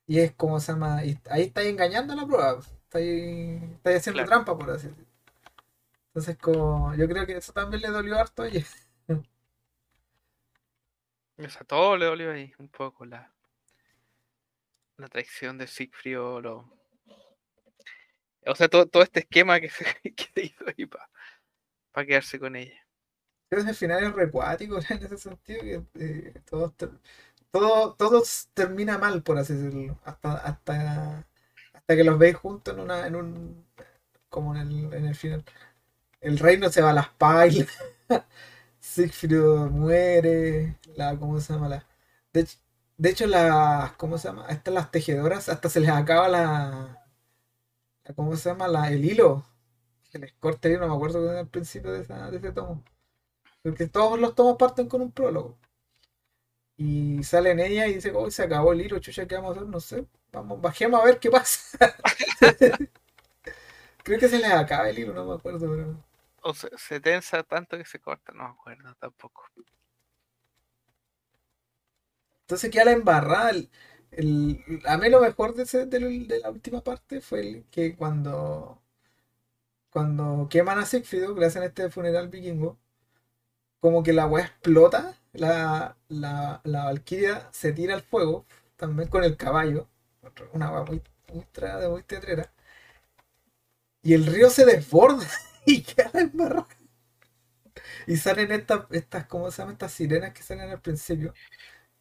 Y 0.08 0.18
es 0.20 0.32
como 0.34 0.58
se 0.58 0.72
llama. 0.72 1.04
y 1.04 1.16
ahí 1.30 1.42
estáis 1.42 1.68
engañando 1.68 2.14
la 2.16 2.26
prueba. 2.26 2.58
Estáis, 2.58 3.62
estáis 3.74 3.98
haciendo 3.98 4.24
Claro. 4.24 4.28
trampa, 4.30 4.58
por 4.58 4.70
así 4.70 4.88
decirlo. 4.88 5.06
Entonces, 6.08 6.36
como. 6.38 6.94
Yo 6.96 7.06
creo 7.08 7.26
que 7.26 7.36
eso 7.36 7.52
también 7.52 7.82
le 7.82 7.88
dolió 7.88 8.18
harto 8.18 8.42
a 8.42 8.48
ella. 8.48 8.64
O 11.38 11.48
sea, 11.48 11.62
todo 11.64 11.96
le 11.96 12.06
dolió 12.06 12.32
ahí 12.32 12.52
un 12.58 12.68
poco 12.68 13.04
la, 13.06 13.32
la 14.96 15.06
traición 15.08 15.56
de 15.56 15.68
Siegfried. 15.68 16.20
o 16.20 16.40
Lo... 16.40 16.78
O 18.46 18.54
sea, 18.56 18.68
todo, 18.68 18.86
todo 18.86 19.02
este 19.04 19.20
esquema 19.20 19.60
que 19.60 19.70
se, 19.70 19.84
que 20.16 20.24
se 20.34 20.42
hizo 20.46 20.64
ahí 20.66 20.86
para 20.86 22.06
quedarse 22.06 22.40
con 22.40 22.56
ella. 22.56 22.84
Entonces, 23.50 23.68
al 23.70 23.76
final 23.76 24.04
es 24.04 24.12
recuático 24.14 24.78
en 24.90 25.02
ese 25.04 25.16
sentido. 25.16 25.86
Que 25.92 26.04
eh, 26.04 26.34
todo, 26.44 26.70
ter- 26.72 26.98
todo, 27.50 27.94
todo 27.94 28.22
termina 28.54 28.98
mal, 28.98 29.22
por 29.22 29.38
así 29.38 29.54
decirlo. 29.54 29.98
Hasta, 30.04 30.34
hasta, 30.34 31.26
hasta 31.74 31.96
que 31.96 32.04
los 32.04 32.18
veis 32.18 32.36
juntos 32.36 32.74
en 32.74 32.80
una. 32.80 33.06
En 33.06 33.16
un, 33.16 33.66
como 34.30 34.54
en 34.56 34.62
el, 34.62 34.94
en 34.94 35.06
el 35.06 35.14
final. 35.16 35.44
El 36.20 36.38
reino 36.38 36.70
se 36.70 36.82
va 36.82 36.90
a 36.92 36.94
las 36.94 37.10
pailas. 37.10 37.68
Siegfried 38.80 39.38
muere. 39.70 40.78
La, 40.96 41.16
¿Cómo 41.18 41.40
se 41.40 41.52
llama? 41.54 41.68
La, 41.68 41.86
de, 42.32 42.48
de 42.98 43.10
hecho, 43.10 43.26
las. 43.26 43.92
¿Cómo 43.94 44.18
se 44.18 44.28
llama? 44.28 44.46
Estas 44.50 44.74
las 44.74 44.90
tejedoras. 44.90 45.48
Hasta 45.48 45.68
se 45.70 45.80
les 45.80 45.90
acaba 45.90 46.28
la. 46.28 47.04
¿Cómo 48.16 48.36
se 48.36 48.48
llama? 48.50 48.68
La, 48.68 48.90
el 48.90 49.04
hilo. 49.04 49.44
Se 50.10 50.18
les 50.18 50.32
corta 50.34 50.68
el 50.68 50.74
hilo. 50.74 50.82
No 50.82 50.88
me 50.90 50.96
acuerdo 50.96 51.20
que 51.22 51.30
era 51.30 51.40
al 51.40 51.48
principio 51.48 51.92
de, 51.92 52.02
esa, 52.02 52.30
de 52.30 52.38
ese 52.38 52.52
tomo. 52.52 52.84
Porque 53.62 53.88
todos 53.88 54.18
los 54.20 54.34
tomos 54.34 54.56
parten 54.58 54.88
con 54.88 55.02
un 55.02 55.12
prólogo. 55.12 55.58
Y 56.78 57.22
sale 57.24 57.50
en 57.52 57.60
ella 57.60 57.86
y 57.88 57.94
dice, 57.96 58.12
oh, 58.14 58.30
se 58.30 58.44
acabó 58.44 58.72
el 58.72 58.80
hilo, 58.82 59.00
chucha, 59.00 59.26
¿qué 59.26 59.34
vamos 59.36 59.50
a 59.56 59.60
hacer? 59.60 59.68
No 59.70 59.80
sé. 59.80 60.06
Vamos, 60.32 60.60
bajemos 60.62 61.00
a 61.00 61.04
ver 61.04 61.18
qué 61.20 61.30
pasa. 61.30 61.78
Creo 64.02 64.18
que 64.18 64.28
se 64.28 64.38
les 64.38 64.50
acaba 64.50 64.88
el 64.90 64.98
hilo, 64.98 65.12
no 65.14 65.24
me 65.24 65.34
acuerdo, 65.34 65.70
pero. 65.70 66.04
O 66.42 66.52
se, 66.52 66.68
se 66.76 66.98
tensa 67.00 67.44
tanto 67.44 67.78
que 67.78 67.84
se 67.84 68.00
corta, 68.00 68.32
no 68.32 68.42
me 68.42 68.50
acuerdo 68.50 68.92
tampoco. 68.96 69.44
Entonces 72.42 72.70
queda 72.70 72.86
la 72.86 72.92
embarrada. 72.92 73.50
El, 73.50 73.70
el- 74.10 74.82
a 74.86 74.96
mí 74.98 75.08
lo 75.10 75.20
mejor 75.20 75.54
de, 75.54 75.62
ese- 75.64 75.86
de 75.86 76.00
la 76.40 76.50
última 76.50 76.82
parte 76.82 77.20
fue 77.20 77.40
el 77.40 77.64
que 77.70 77.94
cuando 77.96 78.82
cuando 79.90 80.48
queman 80.48 80.78
a 80.78 80.86
Sigfrido, 80.86 81.34
que 81.34 81.40
le 81.40 81.46
hacen 81.46 81.62
este 81.62 81.90
funeral 81.90 82.28
vikingo, 82.28 82.78
como 83.80 84.02
que 84.02 84.12
la 84.12 84.26
weá 84.26 84.44
explota, 84.46 85.16
la, 85.38 85.96
la, 86.08 86.60
la 86.64 86.84
Valkyria 86.86 87.48
se 87.52 87.72
tira 87.72 87.94
al 87.94 88.02
fuego, 88.02 88.46
también 88.76 89.08
con 89.08 89.24
el 89.24 89.36
caballo, 89.36 89.88
una 90.52 90.70
weá 90.72 90.84
muy, 90.84 91.02
muy, 91.32 91.44
tra- 91.54 91.90
muy 91.90 92.02
teatrera, 92.04 92.52
y 94.02 94.14
el 94.14 94.26
río 94.26 94.50
se 94.50 94.64
desborda 94.64 95.26
y 95.66 95.82
queda 95.82 96.10
la 96.12 96.20
embarrada. 96.22 96.66
Y 98.06 98.16
salen 98.16 98.52
estas, 98.52 98.82
estas, 98.90 99.26
¿cómo 99.26 99.50
se 99.50 99.58
llaman? 99.62 99.74
Estas 99.74 99.92
sirenas 99.92 100.32
que 100.32 100.42
salen 100.42 100.70
al 100.70 100.80
principio 100.80 101.34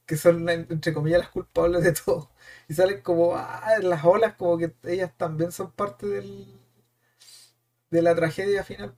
que 0.05 0.17
son 0.17 0.49
entre 0.49 0.93
comillas 0.93 1.19
las 1.21 1.29
culpables 1.29 1.83
de 1.83 1.93
todo. 1.93 2.31
Y 2.69 2.73
salen 2.75 3.01
como 3.01 3.35
ah, 3.37 3.75
las 3.81 4.05
olas, 4.05 4.35
como 4.35 4.57
que 4.57 4.75
ellas 4.85 5.13
también 5.17 5.51
son 5.53 5.71
parte 5.73 6.07
del, 6.07 6.47
de 7.91 8.01
la 8.01 8.15
tragedia 8.15 8.63
final. 8.63 8.95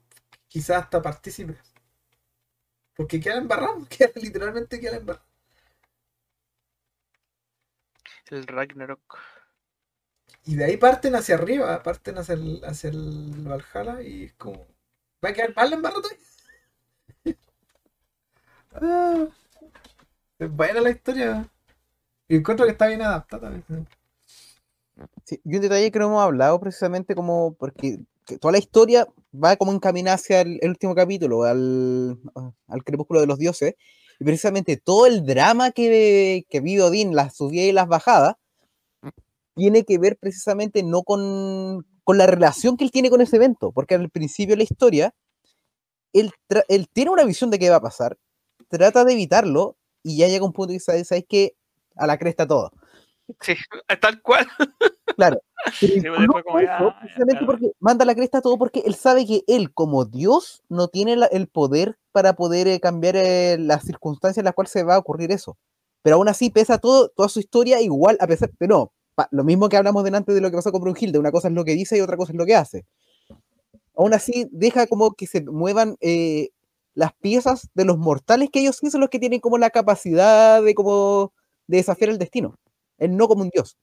Quizás 0.48 0.84
hasta 0.84 1.02
partícipes. 1.02 1.58
Porque 3.00 3.22
quedan 3.22 3.44
embarrados, 3.44 3.88
quedan, 3.98 4.12
literalmente 4.16 4.78
quedan 4.78 4.98
embarrados. 4.98 5.26
El 8.30 8.46
Ragnarok. 8.46 9.18
Y 10.44 10.58
de 10.58 10.66
ahí 10.66 10.76
parten 10.76 11.16
hacia 11.16 11.36
arriba, 11.36 11.82
parten 11.82 12.18
hacia 12.18 12.34
el, 12.34 12.62
hacia 12.66 12.90
el 12.90 13.32
Valhalla 13.38 14.02
y 14.02 14.26
es 14.26 14.34
como. 14.34 14.68
Va 15.24 15.30
a 15.30 15.34
quedar 15.34 15.56
mal 15.56 15.70
todavía. 15.82 16.18
Ah, 18.72 19.28
es 20.38 20.52
buena 20.52 20.82
la 20.82 20.90
historia. 20.90 21.50
Y 22.28 22.36
encuentro 22.36 22.66
que 22.66 22.74
está 22.74 22.88
bien 22.88 23.02
adaptada 23.02 23.50
también. 23.50 23.88
Sí, 25.24 25.42
y 25.46 25.56
un 25.56 25.62
detalle 25.62 25.90
que 25.90 26.00
no 26.00 26.08
hemos 26.08 26.22
hablado 26.22 26.60
precisamente 26.60 27.16
como 27.16 27.54
porque 27.54 27.98
que 27.98 28.06
toda 28.38 28.52
la 28.52 28.58
historia 28.58 29.08
va 29.34 29.56
como 29.56 29.74
encaminada 29.74 30.16
hacia 30.16 30.42
el, 30.42 30.60
último 30.64 30.96
capítulo, 30.96 31.44
al, 31.44 32.20
al 32.68 32.84
crepúsculo 32.84 33.22
de 33.22 33.28
los 33.28 33.38
dioses, 33.38 33.76
y 34.20 34.24
precisamente 34.24 34.78
todo 34.78 35.06
el 35.06 35.26
drama 35.26 35.72
que, 35.72 36.46
que 36.50 36.60
vive 36.60 36.84
Odín, 36.84 37.16
las 37.16 37.36
subidas 37.36 37.68
y 37.68 37.72
las 37.72 37.88
bajadas, 37.88 38.36
tiene 39.56 39.84
que 39.84 39.98
ver 39.98 40.18
precisamente 40.18 40.84
no 40.84 41.04
con, 41.04 41.86
con 42.04 42.18
la 42.18 42.26
relación 42.26 42.78
que 42.78 42.84
él 42.84 42.92
tiene 42.92 43.10
con 43.10 43.22
ese 43.22 43.38
evento, 43.38 43.72
porque 43.72 43.96
al 43.96 44.10
principio 44.10 44.54
de 44.54 44.58
la 44.58 44.64
historia, 44.64 45.14
él, 46.14 46.32
él 46.68 46.88
tiene 46.92 47.12
una 47.12 47.26
visión 47.26 47.50
de 47.50 47.60
qué 47.60 47.70
va 47.70 47.78
a 47.78 47.82
pasar, 47.82 48.18
trata 48.68 49.04
de 49.06 49.14
evitarlo, 49.14 49.78
y 50.04 50.18
ya 50.18 50.28
llega 50.28 50.46
un 50.46 50.54
punto 50.54 50.72
y 50.72 50.78
dice, 50.78 51.04
¿sabes 51.04 51.26
qué? 51.28 51.56
A 51.96 52.08
la 52.08 52.18
cresta 52.18 52.48
todo. 52.48 52.72
Sí, 53.42 53.54
tal 54.02 54.22
cual. 54.22 54.48
Claro. 55.16 55.42
Pero 55.82 55.94
Sí, 55.94 56.02
pues, 56.02 56.20
después 56.20 56.44
como 56.46 56.60
incluso 56.62 56.62
ya, 56.62 56.78
eso, 56.78 56.90
ya, 56.94 57.00
precisamente 57.00 57.32
claro. 57.40 57.46
porque 57.48 57.72
manda 57.80 58.06
la 58.06 58.16
cresta 58.16 58.42
todo 58.42 58.58
porque 58.58 58.82
él 58.86 58.96
sabe 58.96 59.26
que 59.26 59.42
él, 59.48 59.74
como 59.74 60.06
Dios, 60.06 60.64
no 60.70 60.88
tiene 60.88 61.16
la- 61.18 61.26
el 61.28 61.48
poder 61.48 61.98
para 62.12 62.34
poder 62.34 62.68
eh, 62.68 62.80
cambiar 62.80 63.16
eh, 63.18 63.58
las 63.60 63.84
circunstancias 63.84 64.38
en 64.40 64.46
las 64.46 64.54
cuales 64.54 64.72
se 64.72 64.84
va 64.84 64.96
a 64.96 65.00
ocurrir 65.00 65.32
eso. 65.32 65.58
Pero 66.02 66.16
aún 66.16 66.30
así, 66.30 66.50
pesa 66.50 66.78
todo, 66.78 67.10
toda 67.10 67.28
su 67.28 67.40
historia, 67.42 67.82
igual, 67.82 68.18
a 68.22 68.28
pesar 68.28 68.50
de 68.58 68.68
no, 68.68 68.94
pa- 69.16 69.28
lo 69.32 69.44
mismo 69.44 69.68
que 69.68 69.76
hablamos 69.78 70.04
delante 70.06 70.34
de 70.34 70.40
lo 70.42 70.50
que 70.50 70.56
pasó 70.56 70.72
con 70.72 70.82
Brunhilde, 70.82 71.20
una 71.20 71.32
cosa 71.32 71.50
es 71.50 71.54
lo 71.54 71.66
que 71.66 71.74
dice 71.74 71.98
y 71.98 72.02
otra 72.02 72.16
cosa 72.16 72.32
es 72.32 72.38
lo 72.38 72.46
que 72.46 72.56
hace. 72.56 72.86
Aún 73.96 74.14
así, 74.14 74.48
deja 74.52 74.88
como 74.88 75.12
que 75.14 75.28
se 75.28 75.42
muevan 75.44 75.98
eh, 76.00 76.50
las 76.94 77.12
piezas 77.14 77.70
de 77.74 77.84
los 77.86 77.98
mortales, 77.98 78.50
que 78.52 78.62
ellos 78.62 78.78
sí 78.80 78.90
son 78.90 79.02
los 79.02 79.10
que 79.10 79.20
tienen 79.20 79.42
como 79.42 79.58
la 79.58 79.70
capacidad 79.72 80.64
de 80.64 80.74
como 80.74 81.34
de 81.68 81.78
desafiar 81.78 82.10
el 82.12 82.18
destino, 82.18 82.56
él 83.00 83.16
no 83.18 83.28
como 83.28 83.44
un 83.44 83.50
dios. 83.50 83.78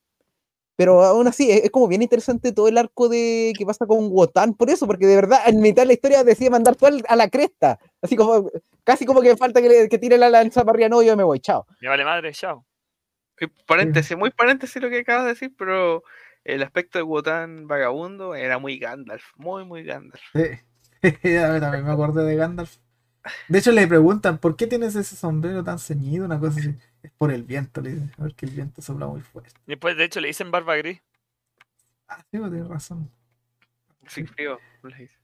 Pero 0.76 1.02
aún 1.02 1.26
así, 1.26 1.50
es, 1.50 1.64
es 1.64 1.70
como 1.70 1.88
bien 1.88 2.02
interesante 2.02 2.52
todo 2.52 2.68
el 2.68 2.76
arco 2.76 3.08
de 3.08 3.54
que 3.56 3.64
pasa 3.64 3.86
con 3.86 4.08
Wotan, 4.10 4.54
por 4.54 4.68
eso, 4.70 4.86
porque 4.86 5.06
de 5.06 5.16
verdad, 5.16 5.40
en 5.46 5.60
mitad 5.60 5.82
de 5.82 5.86
la 5.86 5.92
historia 5.94 6.22
decide 6.22 6.50
mandar 6.50 6.76
todo 6.76 6.90
a 7.08 7.16
la 7.16 7.30
cresta, 7.30 7.78
así 8.02 8.14
como, 8.14 8.50
casi 8.84 9.06
como 9.06 9.22
que 9.22 9.36
falta 9.36 9.62
que, 9.62 9.68
le- 9.68 9.88
que 9.88 9.98
tire 9.98 10.18
la 10.18 10.28
lanza 10.28 10.64
para 10.64 10.76
arriba, 10.76 10.88
no, 10.90 11.02
yo 11.02 11.16
me 11.16 11.24
voy, 11.24 11.40
chao. 11.40 11.66
Me 11.80 11.88
vale 11.88 12.04
madre, 12.04 12.32
chao. 12.32 12.64
Paréntesis, 13.66 14.16
muy 14.16 14.30
paréntesis 14.30 14.80
lo 14.82 14.88
que 14.88 15.00
acabas 15.00 15.24
de 15.24 15.30
decir, 15.30 15.54
pero 15.58 16.02
el 16.44 16.62
aspecto 16.62 16.98
de 16.98 17.02
Wotan 17.02 17.66
vagabundo 17.66 18.34
era 18.34 18.58
muy 18.58 18.78
Gandalf, 18.78 19.24
muy, 19.36 19.64
muy 19.64 19.82
Gandalf. 19.82 20.22
Sí. 20.34 20.44
También 21.22 21.84
me 21.84 21.92
acordé 21.92 22.24
de 22.24 22.36
Gandalf. 22.36 22.76
De 23.48 23.58
hecho, 23.58 23.72
le 23.72 23.86
preguntan, 23.86 24.38
¿por 24.38 24.56
qué 24.56 24.66
tienes 24.66 24.94
ese 24.94 25.16
sombrero 25.16 25.64
tan 25.64 25.78
ceñido? 25.78 26.24
Una 26.24 26.38
cosa 26.38 26.60
así. 26.60 26.74
Es 27.06 27.10
por 27.12 27.32
el 27.32 27.42
viento, 27.42 27.80
le 27.80 27.92
dicen. 27.94 28.12
Porque 28.18 28.44
el 28.44 28.52
viento 28.52 28.82
sopla 28.82 29.06
muy 29.06 29.22
fuerte. 29.22 29.58
Y 29.66 29.70
Después, 29.72 29.96
de 29.96 30.04
hecho, 30.04 30.20
le 30.20 30.28
dicen 30.28 30.50
barba 30.50 30.74
gris. 30.76 31.00
Ah, 32.08 32.18
sí, 32.30 32.38
pues, 32.38 32.50
tienes 32.50 32.68
razón. 32.68 33.10
Sí, 34.08 34.24
frío. 34.24 34.62
le 34.82 34.96
dice. 34.96 35.16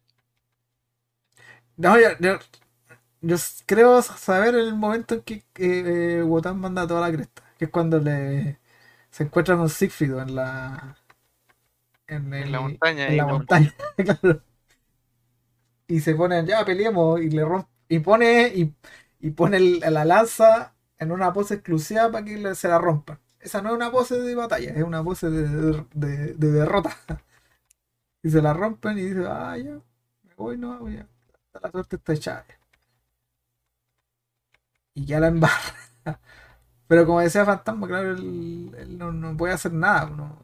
No, 1.77 1.99
yo, 2.01 2.09
yo, 2.21 2.39
yo 3.23 3.37
s- 3.37 3.65
creo 3.67 4.03
saber 4.03 4.55
el 4.55 4.75
momento 4.77 5.15
en 5.17 5.23
que 5.23 5.35
eh, 5.37 5.45
eh, 6.21 6.23
Wotan 6.25 6.61
manda 6.61 6.87
toda 6.87 7.03
la 7.09 7.15
cresta. 7.17 7.43
Que 7.59 7.67
es 7.67 7.71
cuando 7.71 7.99
le 8.01 8.61
se 9.11 9.25
encuentra 9.25 9.57
con 9.57 9.69
Siegfried 9.71 10.13
en 10.19 10.37
la. 10.37 10.97
En, 12.07 12.33
En 12.39 12.53
la 12.53 12.61
montaña. 12.61 13.07
en 13.07 13.17
la 13.17 13.27
montaña, 13.27 13.75
claro. 13.97 14.43
Y 15.87 16.01
se 16.01 16.15
ponen, 16.15 16.47
ya 16.47 16.65
peleemos, 16.65 17.21
y 17.21 17.31
le 17.31 17.45
romp- 17.45 17.69
y 17.89 17.99
pone, 18.01 18.49
y, 18.55 18.75
y 19.21 19.31
pone 19.33 19.57
el- 19.59 19.81
la 19.81 20.05
lanza 20.05 20.75
en 21.03 21.13
una 21.13 21.33
pose 21.33 21.55
exclusiva 21.55 22.11
para 22.11 22.25
que 22.25 22.55
se 22.55 22.69
la 22.69 22.79
rompan. 22.79 23.19
Esa 23.41 23.63
no 23.63 23.71
es 23.71 23.77
una 23.77 23.91
pose 23.93 24.21
de 24.21 24.35
batalla, 24.37 24.73
es 24.73 24.85
una 24.85 25.03
pose 25.05 25.31
de, 25.31 25.49
de- 25.49 25.87
de- 25.95 26.35
de 26.35 26.53
derrota. 26.53 26.97
Y 28.23 28.31
se 28.31 28.43
la 28.43 28.53
rompen 28.53 28.99
y 28.99 29.03
dice, 29.03 29.25
ah, 29.29 29.57
ya, 29.59 29.73
me 30.23 30.35
voy, 30.37 30.57
no, 30.59 30.89
ya, 30.89 31.07
la 31.63 31.71
suerte 31.71 31.97
está 31.97 32.13
echada. 32.15 32.47
Y 34.95 35.05
ya 35.05 35.21
la 35.21 35.29
embarra. 35.29 35.75
Pero 36.89 37.07
como 37.07 37.21
decía 37.21 37.45
Fantasma, 37.47 37.87
claro, 37.89 38.13
él, 38.13 38.73
él 38.79 38.99
no, 38.99 39.13
no 39.13 39.37
puede 39.37 39.55
hacer 39.55 39.73
nada. 39.73 40.07
no. 40.11 40.39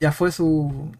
Ya 0.00 0.12
fue 0.12 0.32
su, 0.32 0.90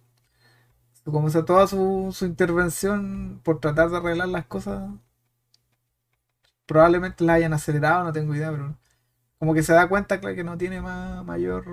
su- 1.04 1.12
como 1.12 1.30
sea, 1.30 1.44
toda 1.44 1.66
su, 1.66 2.10
su 2.12 2.26
intervención 2.26 3.40
por 3.44 3.60
tratar 3.60 3.90
de 3.90 3.96
arreglar 3.98 4.28
las 4.28 4.46
cosas. 4.46 4.90
Probablemente 6.68 7.24
la 7.24 7.34
hayan 7.34 7.54
acelerado, 7.54 8.04
no 8.04 8.14
tengo 8.14 8.34
idea, 8.36 8.52
pero 8.52 8.78
como 9.38 9.54
que 9.54 9.62
se 9.64 9.72
da 9.74 9.88
cuenta 9.88 10.20
claro, 10.20 10.36
que 10.36 10.44
no 10.44 10.58
tiene 10.58 10.80
más, 10.82 11.24
mayor 11.26 11.66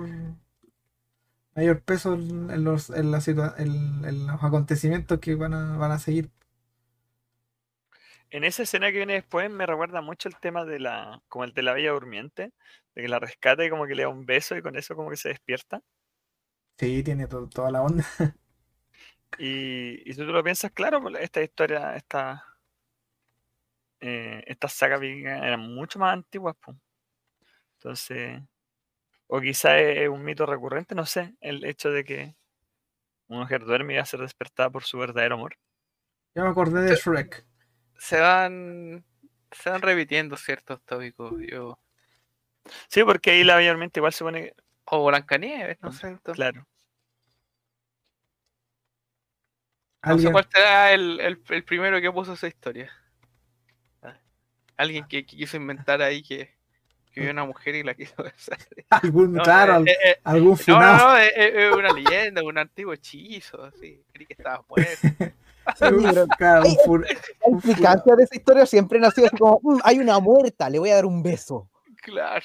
mayor 1.56 1.82
peso 1.82 2.14
en, 2.14 2.62
los, 2.64 2.90
en, 2.90 3.10
la 3.10 3.20
en- 3.58 4.04
en 4.04 4.26
los 4.28 4.42
acontecimientos 4.44 5.18
que 5.20 5.34
van 5.34 5.54
a, 5.54 5.76
van 5.76 5.90
a 5.92 5.98
seguir. 5.98 6.30
En 8.30 8.44
esa 8.44 8.62
escena 8.62 8.88
que 8.92 8.98
viene 8.98 9.14
después 9.14 9.50
me 9.50 9.66
recuerda 9.66 10.00
mucho 10.00 10.28
el 10.28 10.38
tema 10.38 10.64
de 10.64 10.78
la, 10.80 11.22
como 11.28 11.44
el 11.44 11.52
de 11.54 11.62
la 11.62 11.72
Bella 11.74 11.90
Durmiente, 11.92 12.52
de 12.94 13.02
que 13.02 13.08
la 13.08 13.18
rescata 13.18 13.64
y 13.64 13.70
como 13.70 13.86
que 13.86 13.94
le 13.96 14.02
da 14.04 14.08
un 14.08 14.26
beso 14.26 14.56
y 14.56 14.62
con 14.62 14.76
eso 14.76 14.94
como 14.96 15.10
que 15.10 15.16
se 15.16 15.30
despierta. 15.30 15.82
Sí, 16.78 17.02
tiene 17.02 17.26
to- 17.26 17.48
toda 17.48 17.70
la 17.70 17.82
onda. 17.82 18.04
Y, 19.38 20.08
y 20.08 20.14
si 20.14 20.20
tú 20.20 20.26
lo 20.32 20.42
piensas, 20.44 20.72
claro, 20.72 21.02
pues, 21.02 21.16
esta 21.20 21.42
historia, 21.42 21.94
esta, 21.96 22.44
eh, 24.00 24.42
estas 24.46 24.72
sagas 24.72 25.00
vikingas 25.00 25.42
eran 25.42 25.60
mucho 25.60 25.98
más 25.98 26.12
antiguas, 26.14 26.56
pues. 26.60 26.76
Entonces, 27.78 28.42
o 29.28 29.40
quizá 29.40 29.78
es 29.78 30.08
un 30.08 30.24
mito 30.24 30.46
recurrente, 30.46 30.94
no 30.94 31.06
sé, 31.06 31.36
el 31.40 31.64
hecho 31.64 31.90
de 31.90 32.04
que 32.04 32.36
una 33.28 33.40
mujer 33.42 33.64
duerme 33.64 33.94
y 33.94 33.96
va 33.96 34.02
a 34.02 34.06
ser 34.06 34.20
despertada 34.20 34.70
por 34.70 34.84
su 34.84 34.98
verdadero 34.98 35.36
amor. 35.36 35.56
Yo 36.34 36.44
me 36.44 36.50
acordé 36.50 36.82
de 36.82 36.94
Shrek. 36.94 37.46
Se 37.98 38.20
van. 38.20 39.04
Se 39.50 39.70
van 39.70 39.82
repitiendo 39.82 40.36
ciertos 40.36 40.82
tópicos. 40.84 41.34
Yo. 41.50 41.78
Sí, 42.88 43.04
porque 43.04 43.30
ahí 43.30 43.44
la 43.44 43.56
Bella 43.56 43.70
Durmiente 43.70 44.00
igual 44.00 44.12
se 44.12 44.24
pone, 44.24 44.54
O 44.86 45.06
Blancanieves, 45.06 45.78
no 45.82 45.92
sé. 45.92 46.08
entonces, 46.08 46.34
claro. 46.34 46.66
No 50.04 50.18
sé 50.18 50.28
Alguien, 50.28 50.32
cuál 50.32 50.46
será 50.50 50.92
el, 50.92 51.20
el, 51.20 51.42
el 51.48 51.64
primero 51.64 52.00
que 52.00 52.10
puso 52.12 52.32
esa 52.34 52.46
historia. 52.48 52.90
Alguien 54.76 55.06
que, 55.08 55.24
que 55.24 55.36
quiso 55.36 55.56
inventar 55.56 56.02
ahí 56.02 56.22
que, 56.22 56.50
que 57.12 57.20
vio 57.22 57.30
una 57.30 57.44
mujer 57.44 57.74
y 57.76 57.82
la 57.82 57.94
quiso 57.94 58.14
besar. 58.22 58.58
algún, 58.90 59.32
No, 59.32 59.42
claro, 59.42 59.78
eh, 59.86 59.90
eh, 59.90 59.96
eh, 60.10 60.20
algún 60.24 60.50
no, 60.50 60.56
funado. 60.56 60.98
no, 60.98 61.12
no, 61.14 61.16
es, 61.18 61.74
una 61.74 61.92
leyenda, 61.92 62.42
un 62.42 62.58
antiguo 62.58 62.92
hechizo. 62.92 63.64
Así. 63.64 64.02
Creí 64.12 64.26
que 64.26 64.34
estaba 64.34 64.64
muerto. 64.68 65.08
pero- 65.80 66.26
claro, 66.38 66.64
un 66.86 67.00
La 67.02 67.50
implicancia 67.50 68.14
de 68.16 68.22
esa 68.24 68.36
historia 68.36 68.66
siempre 68.66 69.00
nació 69.00 69.26
así 69.26 69.36
como, 69.36 69.58
"Mm, 69.62 69.80
hay 69.82 69.98
una 69.98 70.18
muerta, 70.20 70.70
le 70.70 70.78
voy 70.78 70.90
a 70.90 70.94
dar 70.96 71.06
un 71.06 71.22
beso. 71.22 71.68
Claro. 72.02 72.44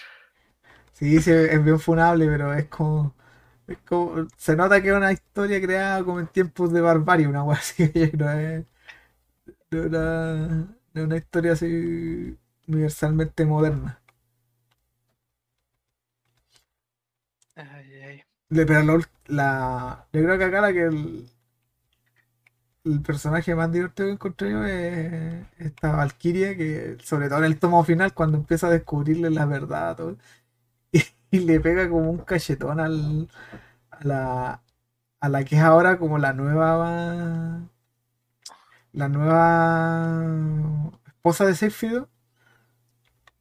Sí, 0.93 1.19
sí, 1.21 1.31
es 1.31 1.63
bien 1.63 1.79
funable, 1.79 2.25
pero 2.27 2.53
es 2.53 2.65
como, 2.65 3.13
es 3.67 3.77
como- 3.87 4.27
Se 4.37 4.55
nota 4.55 4.81
que 4.81 4.89
es 4.89 4.93
una 4.95 5.11
historia 5.11 5.61
creada 5.61 6.03
como 6.03 6.19
en 6.19 6.27
tiempos 6.27 6.71
de 6.73 6.81
barbarie, 6.81 7.27
una 7.27 7.43
wea 7.43 7.57
así. 7.57 7.91
No 8.17 8.31
es, 8.31 8.65
no 9.71 9.83
no 9.89 10.75
es 10.93 11.03
una 11.03 11.17
historia 11.17 11.53
así 11.53 12.37
universalmente 12.67 13.45
moderna. 13.45 14.01
Ay, 17.55 17.93
ay. 18.03 18.23
Le- 18.49 18.65
Pero 18.65 18.83
lo- 18.83 18.99
la, 19.27 20.07
yo 20.13 20.21
creo 20.23 20.37
que 20.37 20.43
acá 20.45 20.61
la 20.61 20.73
que 20.73 20.83
el, 20.83 21.29
el 22.83 23.01
personaje 23.01 23.53
más 23.55 23.71
divertido 23.71 24.07
que 24.07 24.13
encontré 24.13 24.51
yo 24.51 24.63
es 24.65 25.45
esta 25.59 25.91
Valkyria, 25.95 26.57
que 26.57 26.97
sobre 27.03 27.29
todo 27.29 27.39
en 27.39 27.45
el 27.45 27.59
tomo 27.59 27.83
final, 27.83 28.13
cuando 28.13 28.37
empieza 28.37 28.67
a 28.67 28.69
descubrirle 28.71 29.29
la 29.29 29.45
verdad 29.45 29.95
todo, 29.97 30.17
y, 30.91 31.01
y 31.31 31.39
le 31.41 31.59
pega 31.61 31.89
como 31.89 32.11
un 32.11 32.19
cachetón 32.19 32.79
al, 32.81 33.29
a 33.91 34.05
la 34.07 34.63
a 35.21 35.29
la 35.29 35.45
que 35.45 35.55
es 35.57 35.61
ahora 35.63 35.99
como 35.99 36.17
la 36.19 36.33
nueva 36.33 37.69
la 38.93 39.09
nueva 39.09 40.25
esposa 41.07 41.45
de 41.45 41.55
Seyfido 41.55 42.09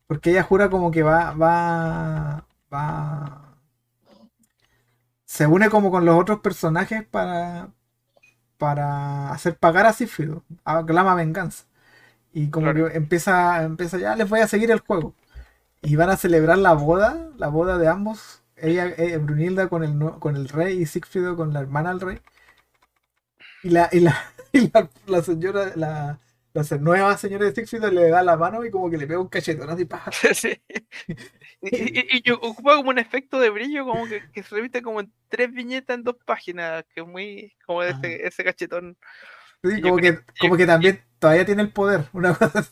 porque 0.06 0.30
ella 0.30 0.42
jura 0.42 0.70
como 0.70 0.90
que 0.90 1.02
va 1.02 1.32
va 1.32 2.44
va 2.72 3.56
se 5.24 5.46
une 5.46 5.70
como 5.70 5.90
con 5.90 6.04
los 6.04 6.18
otros 6.18 6.40
personajes 6.40 7.04
para 7.06 7.70
para 8.58 9.32
hacer 9.32 9.56
pagar 9.58 9.86
a 9.86 9.92
Seyfido 9.94 10.44
clama 10.86 11.14
venganza. 11.14 11.66
Y 12.32 12.50
como 12.50 12.72
Claro. 12.72 12.88
que 12.90 12.96
empieza 12.96 13.64
empieza 13.64 13.98
ya 13.98 14.16
les 14.16 14.28
voy 14.28 14.40
a 14.40 14.48
seguir 14.48 14.70
el 14.70 14.80
juego 14.80 15.14
y 15.82 15.96
van 15.96 16.10
a 16.10 16.16
celebrar 16.18 16.58
la 16.58 16.74
boda 16.74 17.30
la 17.38 17.48
boda 17.48 17.78
de 17.78 17.88
ambos 17.88 18.42
ella 18.56 18.86
eh, 18.88 19.18
Brunilda 19.18 19.68
con 19.68 19.84
el 19.84 19.98
con 20.20 20.36
el 20.36 20.48
rey 20.48 20.82
y 20.82 20.86
Sigfrido 20.86 21.36
con 21.36 21.52
la 21.54 21.60
hermana 21.60 21.90
del 21.90 22.00
rey. 22.02 22.20
Y 23.62 23.70
la 23.70 23.88
y 23.92 24.00
la, 24.00 24.16
y 24.52 24.70
la, 24.72 24.88
la 25.06 25.22
señora 25.22 25.72
la, 25.76 26.18
la 26.52 26.62
nueva 26.78 27.16
señora 27.16 27.46
de 27.46 27.54
Sigfrido 27.54 27.90
le 27.90 28.08
da 28.08 28.22
la 28.22 28.36
mano 28.36 28.64
y 28.64 28.70
como 28.70 28.90
que 28.90 28.96
le 28.98 29.06
pega 29.06 29.20
un 29.20 29.28
cachetón 29.28 29.70
así 29.70 29.84
pa. 29.84 30.04
Sí. 30.34 30.60
Y, 31.62 31.76
y- 31.76 32.06
y- 32.16 32.22
y 32.24 32.30
ocupa 32.32 32.76
como 32.76 32.90
un 32.90 32.98
efecto 32.98 33.38
de 33.38 33.50
brillo, 33.50 33.84
como 33.84 34.06
que, 34.08 34.22
que 34.32 34.42
se 34.42 34.54
repite 34.54 34.80
como 34.82 35.00
en 35.00 35.12
tres 35.28 35.52
viñetas 35.52 35.96
en 35.98 36.04
dos 36.04 36.16
páginas, 36.24 36.84
que 36.94 37.02
es 37.02 37.06
muy 37.06 37.52
como 37.66 37.82
de 37.82 37.90
ese, 37.90 38.26
ese 38.26 38.44
cachetón. 38.44 38.96
Sí, 39.62 39.80
como 39.82 39.96
creo- 39.96 40.24
que 40.24 40.38
como 40.40 40.56
que 40.56 40.66
también 40.66 41.02
todavía 41.18 41.44
tiene 41.44 41.62
el 41.62 41.70
poder 41.72 42.06
una 42.14 42.34
cosa 42.34 42.60
así 42.60 42.70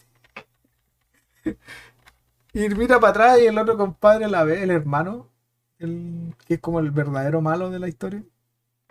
y 2.53 2.69
mira 2.71 2.99
para 3.01 3.11
atrás 3.11 3.41
y 3.41 3.47
el 3.47 3.59
otro 3.59 3.77
compadre 3.77 4.29
la 4.29 4.45
ve 4.45 4.63
el 4.63 4.71
hermano 4.71 5.31
el, 5.79 6.35
que 6.47 6.55
es 6.55 6.61
como 6.61 6.81
el 6.81 6.91
verdadero 6.91 7.41
malo 7.41 7.71
de 7.71 7.79
la 7.79 7.89
historia 7.89 8.23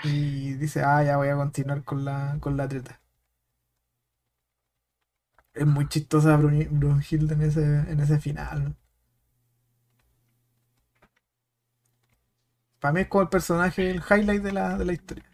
y 0.04 0.54
dice 0.54 0.84
ah 0.84 1.04
ya 1.04 1.18
voy 1.18 1.30
a 1.30 1.36
continuar 1.36 1.84
con 1.84 2.06
la 2.06 2.38
con 2.40 2.56
la 2.58 2.68
treta 2.68 3.00
es 5.54 5.66
muy 5.66 5.88
chistosa 5.88 6.38
Brunhilde 6.38 7.34
en 7.34 7.42
ese 7.42 7.64
en 7.64 8.00
ese 8.00 8.20
final 8.20 8.76
para 12.80 12.94
mí 12.94 13.02
es 13.02 13.08
como 13.08 13.24
el 13.24 13.30
personaje 13.30 13.90
el 13.90 14.04
highlight 14.08 14.44
de 14.44 14.52
la, 14.52 14.78
de 14.78 14.86
la 14.86 14.94
historia 14.94 15.26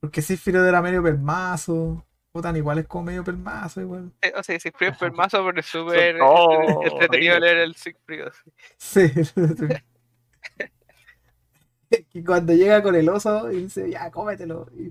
porque 0.00 0.22
Sephiroth 0.22 0.66
era 0.66 0.82
medio 0.82 1.02
pelmazo 1.02 2.04
Botan 2.32 2.56
igual 2.56 2.78
es 2.80 2.88
como 2.88 3.04
medio 3.04 3.22
pelmazo 3.22 3.80
igual 3.80 4.12
Eh, 4.20 4.32
O 4.36 4.42
sea, 4.42 4.58
Siegfried 4.58 4.90
es 4.90 4.98
permazo, 4.98 5.44
pero 5.44 5.60
es 5.60 5.66
súper 5.66 6.16
entretenido 6.84 7.38
leer 7.38 7.58
el 7.58 7.74
Siegfried. 7.76 8.22
así. 8.22 8.50
Sí. 8.76 9.12
Y 12.14 12.22
cuando 12.24 12.52
llega 12.52 12.82
con 12.82 12.94
el 12.94 13.08
oso 13.08 13.50
y 13.52 13.62
dice, 13.64 13.90
ya, 13.90 14.10
cómetelo. 14.10 14.68
Y, 14.76 14.84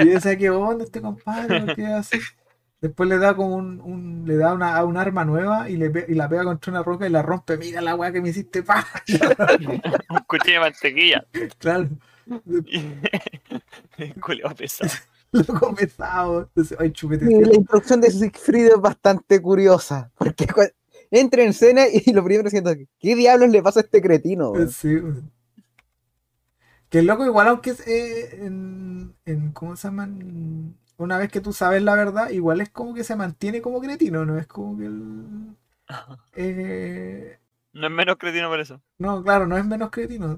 y 0.00 0.06
yo 0.06 0.12
decía, 0.14 0.36
¿qué 0.36 0.50
onda 0.50 0.84
este 0.84 1.00
compadre? 1.00 1.60
¿Por 1.62 1.74
¿Qué 1.74 1.86
hace? 1.86 2.20
Después 2.80 3.08
le 3.08 3.18
da 3.18 3.36
como 3.36 3.54
un, 3.56 3.80
un- 3.80 4.24
le 4.26 4.36
da 4.36 4.52
una, 4.54 4.82
un 4.84 4.96
arma 4.96 5.24
nueva 5.24 5.70
y, 5.70 5.76
le 5.76 5.92
y 6.08 6.14
la 6.14 6.28
pega 6.28 6.42
contra 6.44 6.72
una 6.72 6.82
roca 6.82 7.06
y 7.06 7.10
la 7.10 7.22
rompe. 7.22 7.56
Mira 7.56 7.80
la 7.80 7.94
weá 7.94 8.10
que 8.12 8.20
me 8.20 8.30
hiciste, 8.30 8.62
pa. 8.64 8.84
Un 10.10 10.18
cuchillo 10.26 10.54
de 10.54 10.60
mantequilla. 10.60 11.24
claro. 11.58 11.88
Culeado 14.20 14.54
pesado. 14.54 14.90
Loco 15.32 15.74
pesado. 15.74 16.40
Entonces, 16.42 16.76
ay, 16.80 16.90
chupete. 16.92 17.24
Y 17.30 17.40
La 17.40 17.54
introducción 17.54 18.00
de 18.00 18.10
Siegfried 18.10 18.66
es 18.66 18.80
bastante 18.80 19.40
curiosa, 19.40 20.10
porque 20.16 20.46
entra 21.10 21.42
en 21.42 21.50
escena 21.50 21.82
y 21.88 22.12
lo 22.12 22.22
primero 22.24 22.50
siento, 22.50 22.72
¿qué 22.98 23.14
diablos 23.14 23.48
le 23.50 23.62
pasa 23.62 23.80
a 23.80 23.82
este 23.84 24.02
cretino? 24.02 24.52
Sí, 24.68 24.96
weón. 24.96 25.30
Que 26.92 27.00
el 27.00 27.06
loco 27.06 27.24
igual 27.26 27.48
aunque 27.48 27.70
es, 27.70 27.80
eh, 27.88 28.44
en, 28.46 29.16
en- 29.26 29.52
¿cómo 29.52 29.76
se 29.76 29.88
llaman? 29.88 30.76
Una 30.98 31.18
vez 31.18 31.30
que 31.32 31.40
tú 31.42 31.52
sabes 31.54 31.82
la 31.82 31.96
verdad, 31.96 32.30
igual 32.30 32.60
es 32.60 32.70
como 32.70 32.94
que 32.94 33.04
se 33.04 33.16
mantiene 33.16 33.62
como 33.62 33.80
cretino, 33.80 34.24
¿no? 34.26 34.38
Es 34.38 34.46
como 34.46 34.78
que 34.78 34.86
el... 34.86 35.56
eh, 36.34 37.38
No 37.72 37.86
es 37.86 37.92
menos 37.92 38.16
cretino 38.16 38.48
por 38.48 38.60
eso. 38.60 38.80
no, 38.98 39.22
claro, 39.22 39.46
no 39.46 39.56
es 39.58 39.64
menos 39.64 39.90
cretino. 39.90 40.36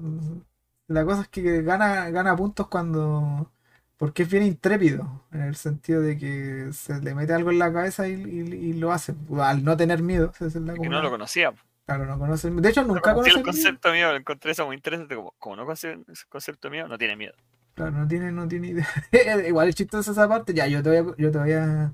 La 0.87 1.03
cosa 1.05 1.23
es 1.23 1.27
que 1.29 1.61
gana, 1.63 2.09
gana 2.09 2.35
puntos 2.35 2.67
cuando... 2.67 3.51
Porque 3.97 4.23
es 4.23 4.29
bien 4.29 4.43
intrépido, 4.43 5.23
en 5.31 5.41
el 5.41 5.55
sentido 5.55 6.01
de 6.01 6.17
que 6.17 6.69
se 6.73 6.99
le 7.01 7.15
mete 7.15 7.33
algo 7.33 7.51
en 7.51 7.59
la 7.59 7.71
cabeza 7.71 8.07
y, 8.09 8.13
y- 8.13 8.53
y 8.71 8.73
lo 8.73 8.91
hace. 8.91 9.15
Al 9.39 9.63
no 9.63 9.77
tener 9.77 10.03
miedo. 10.03 10.31
esa 10.35 10.47
es 10.47 10.55
la 10.57 10.73
Que 10.73 10.89
no 10.89 11.01
lo 11.01 11.09
conocía. 11.09 11.53
Claro, 11.85 12.05
no 12.05 12.17
conoce 12.17 12.47
el- 12.47 12.61
De 12.61 12.69
hecho, 12.69 12.81
No 12.81 12.95
nunca 12.95 13.13
conocía 13.13 13.33
conoce 13.33 13.37
el 13.39 13.43
concepto 13.45 13.91
mío, 13.91 14.11
lo 14.11 14.17
encontré 14.17 14.51
eso 14.51 14.65
muy 14.65 14.75
interesante. 14.75 15.15
Como, 15.15 15.33
como 15.37 15.55
no 15.57 15.63
conoce 15.65 15.91
el 15.93 16.05
concepto 16.29 16.69
mío, 16.69 16.87
no 16.87 16.97
tiene 16.97 17.15
miedo. 17.15 17.33
Claro, 17.75 17.91
no 17.91 18.07
tiene, 18.07 18.31
no 18.31 18.47
tiene 18.47 18.69
idea. 18.69 18.87
Igual 19.47 19.69
es 19.69 19.75
chistoso 19.75 20.11
esa 20.11 20.27
parte. 20.27 20.53
Ya, 20.53 20.65
yo 20.67 20.81
te 20.81 20.89
voy 20.89 20.97
a, 20.97 21.15
yo 21.17 21.31
te 21.31 21.37
voy 21.37 21.51
a, 21.51 21.93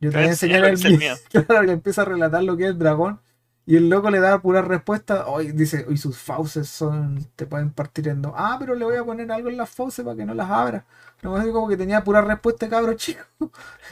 yo 0.00 0.10
te 0.10 0.16
voy 0.16 0.26
a 0.26 0.30
enseñar 0.30 0.64
el 0.64 0.84
el 0.86 0.98
miedo. 0.98 1.16
Claro, 1.46 1.62
le 1.62 1.72
empieza 1.72 2.02
a 2.02 2.04
relatar 2.04 2.42
lo 2.42 2.56
que 2.56 2.64
es 2.64 2.70
el 2.70 2.78
dragón. 2.78 3.20
Y 3.68 3.74
el 3.76 3.88
loco 3.88 4.10
le 4.10 4.20
da 4.20 4.40
pura 4.40 4.62
respuesta. 4.62 5.26
Hoy 5.26 5.50
dice, 5.52 5.86
y 5.88 5.96
sus 5.96 6.16
fauces 6.18 6.68
son, 6.68 7.24
te 7.34 7.46
pueden 7.46 7.70
partir 7.72 8.06
en 8.08 8.22
dos. 8.22 8.32
Ah, 8.36 8.56
pero 8.60 8.74
le 8.76 8.84
voy 8.84 8.96
a 8.96 9.02
poner 9.04 9.32
algo 9.32 9.48
en 9.48 9.56
las 9.56 9.70
fauces 9.70 10.04
para 10.04 10.16
que 10.16 10.24
no 10.24 10.34
las 10.34 10.48
abra. 10.50 10.84
No 11.22 11.36
es 11.40 11.46
como 11.48 11.68
que 11.68 11.76
tenía 11.76 12.04
pura 12.04 12.20
respuesta, 12.20 12.68
cabro 12.68 12.94
chico. 12.94 13.24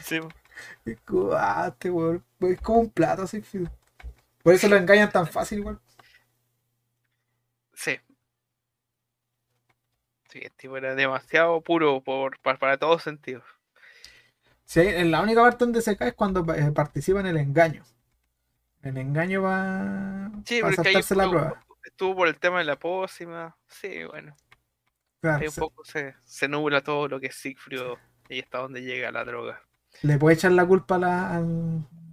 Sí. 0.02 0.20
Es 0.84 1.00
como, 1.00 1.32
ah, 1.32 1.68
este 1.68 1.90
weón. 1.90 2.22
Es 2.40 2.60
como 2.60 2.78
un 2.80 2.90
plato 2.90 3.22
así. 3.22 3.42
Por 4.44 4.54
eso 4.54 4.68
lo 4.68 4.76
engañan 4.76 5.10
tan 5.10 5.26
fácil, 5.26 5.58
igual. 5.58 5.80
Sí. 7.74 7.98
Sí, 10.28 10.38
el 10.42 10.52
tipo 10.52 10.76
era 10.76 10.94
demasiado 10.94 11.62
puro 11.62 12.02
por, 12.02 12.38
para, 12.40 12.58
para 12.58 12.76
todos 12.78 13.02
sentidos. 13.02 13.42
Hay- 14.76 14.88
en 14.88 15.10
la 15.10 15.22
única 15.22 15.40
parte 15.42 15.64
donde 15.64 15.80
se 15.80 15.96
cae 15.96 16.08
es 16.08 16.14
cuando 16.14 16.44
eh, 16.54 16.70
participa 16.72 17.20
en 17.20 17.26
el 17.26 17.36
engaño. 17.38 17.82
El 18.82 18.98
engaño 18.98 19.42
va 19.42 20.26
Sí, 20.44 20.62
a 20.62 20.70
porque 20.70 20.88
ahí 20.88 20.98
saltarse 20.98 21.14
la 21.16 21.28
estuvo, 21.28 21.28
prueba. 21.28 21.66
estuvo 21.84 22.16
por 22.16 22.28
el 22.28 22.38
tema 22.38 22.58
de 22.58 22.64
la 22.64 22.78
pócima. 22.78 23.56
Sí, 23.66 24.04
bueno. 24.04 24.36
Claro, 25.20 25.44
Ahí 25.44 25.48
un 25.48 25.54
poco 25.54 25.84
se, 25.84 26.16
se 26.24 26.48
nubla 26.48 26.82
todo 26.82 27.08
lo 27.08 27.20
que 27.20 27.28
es 27.28 27.36
Siegfried 27.36 27.80
y 28.28 28.40
hasta 28.40 28.58
donde 28.58 28.82
llega 28.82 29.12
la 29.12 29.24
droga. 29.24 29.62
le 30.02 30.18
puede 30.18 30.36
echar 30.36 30.52
la 30.52 30.64
culpa 30.66 30.94
a 30.96 30.98
la, 30.98 31.36
a 31.36 31.40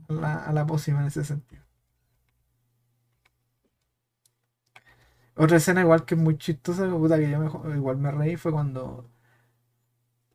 la, 0.09 0.35
a 0.45 0.51
la 0.53 0.65
pócima 0.65 1.01
en 1.01 1.07
ese 1.07 1.23
sentido. 1.23 1.63
Otra 5.35 5.57
escena 5.57 5.81
igual 5.81 6.05
que 6.05 6.15
es 6.15 6.21
muy 6.21 6.37
chistosa, 6.37 6.89
puta, 6.89 7.17
que 7.17 7.29
yo 7.29 7.39
me 7.39 7.75
igual 7.75 7.97
me 7.97 8.11
reí, 8.11 8.37
fue 8.37 8.51
cuando 8.53 9.09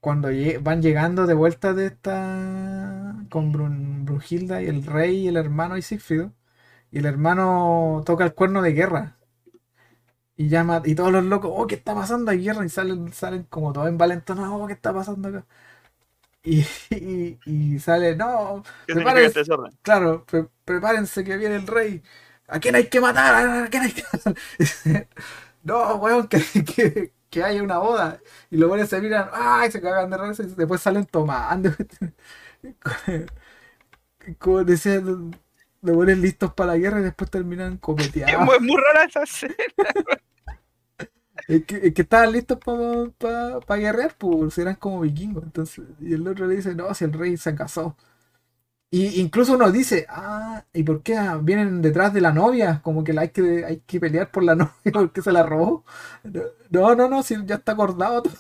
cuando 0.01 0.29
van 0.63 0.81
llegando 0.83 1.27
de 1.27 1.35
vuelta 1.35 1.75
de 1.75 1.87
esta 1.87 3.25
con 3.31 3.53
Brun- 3.53 4.05
Brunhilda 4.05 4.63
y 4.63 4.67
el 4.69 4.85
rey 4.87 5.17
y 5.25 5.29
el 5.29 5.37
hermano 5.37 5.77
y 5.77 5.83
Sigfrido 5.83 6.33
y 6.93 6.99
el 7.01 7.07
hermano 7.07 8.03
toca 8.07 8.25
el 8.25 8.35
cuerno 8.35 8.63
de 8.63 8.73
guerra 8.73 9.19
y 10.37 10.49
llama 10.49 10.83
y 10.85 10.95
todos 10.95 11.13
los 11.13 11.25
locos, 11.25 11.51
oh, 11.55 11.67
¿qué 11.67 11.77
está 11.77 11.95
pasando? 11.95 12.31
Hay 12.31 12.43
guerra 12.43 12.65
y 12.65 12.69
salen, 12.69 13.13
salen 13.13 13.45
como 13.45 13.73
todos 13.73 13.89
envalentonados, 13.89 14.61
oh, 14.61 14.67
¿qué 14.67 14.75
está 14.75 14.93
pasando 14.93 15.29
acá? 15.29 15.47
Y, 16.45 16.65
y, 16.91 17.41
y 17.47 17.79
sale, 17.81 18.17
no, 18.17 18.63
¿Qué 18.87 18.95
Me 18.95 19.01
significa 19.01 19.27
parece- 19.27 19.29
este 19.29 19.41
desorden? 19.41 19.79
Claro, 19.83 20.25
pre- 20.27 20.49
prepárense 20.65 21.25
que 21.25 21.37
viene 21.39 21.57
el 21.57 21.67
rey. 21.67 22.03
¿A 22.49 22.61
quién 22.61 22.75
hay 22.77 22.89
que 22.89 23.01
matar? 23.01 23.35
¿A 23.65 23.69
quién 23.69 23.83
hay 23.83 23.93
que 23.93 24.05
matar? 24.13 24.35
no, 25.65 25.97
weón, 25.97 26.29
que, 26.29 26.41
que, 26.65 27.13
que 27.31 27.43
haya 27.45 27.63
una 27.63 27.79
boda. 27.79 28.21
Y 28.51 28.57
los 28.57 28.69
buenos 28.69 28.89
se 28.89 29.01
miran, 29.01 29.29
¡ay! 29.33 29.71
Se 29.71 29.81
cagan 29.81 30.11
de 30.11 30.19
risa 30.19 30.43
y 30.45 30.47
después 30.47 30.81
salen 30.81 31.07
tomando. 31.07 31.71
Como 34.39 34.65
decía, 34.65 35.01
los 35.01 35.97
buenos 35.97 36.19
listos 36.19 36.53
para 36.55 36.73
la 36.73 36.79
guerra 36.79 37.01
y 37.01 37.05
después 37.05 37.31
terminan 37.31 37.79
Es 38.27 38.39
copeteados. 38.39 38.51
muy, 38.61 38.77
rara 38.77 39.05
esa 39.05 39.23
escena. 39.23 39.55
Es 41.49 41.65
que, 41.65 41.77
es 41.89 41.95
que 41.95 42.03
estaban 42.03 42.33
listos 42.33 42.59
para 42.59 43.81
guerrear, 43.81 44.17
pues 44.19 44.59
eran 44.59 44.75
como 44.77 45.01
vikingos. 45.01 45.45
Entonces, 45.45 45.85
y 46.01 46.15
el 46.15 46.27
otro 46.27 46.47
le 46.47 46.57
dice, 46.57 46.75
no, 46.75 46.93
si 46.95 47.05
el 47.05 47.13
rey 47.13 47.37
se 47.37 47.55
casó. 47.55 47.97
Y 48.91 49.21
incluso 49.21 49.55
uno 49.55 49.71
dice, 49.73 50.07
ah, 50.09 50.65
¿y 50.73 50.83
por 50.85 51.03
qué 51.03 51.19
vienen 51.43 51.83
detrás 51.83 52.13
de 52.15 52.21
la 52.21 52.33
novia? 52.33 52.81
Como 52.83 53.03
que 53.05 53.13
la 53.13 53.23
hay 53.23 53.31
que, 53.31 53.65
hay 53.65 53.81
que 53.81 54.01
pelear 54.01 54.31
por 54.31 54.45
la 54.45 54.55
novia 54.57 54.93
porque 54.93 55.23
se 55.23 55.33
la 55.33 55.43
robó. 55.43 55.85
No, 56.71 56.95
no, 56.95 57.09
no, 57.09 57.23
si 57.23 57.37
ya 57.47 57.57
está 57.57 57.73
acordado 57.73 58.23
todo. 58.23 58.35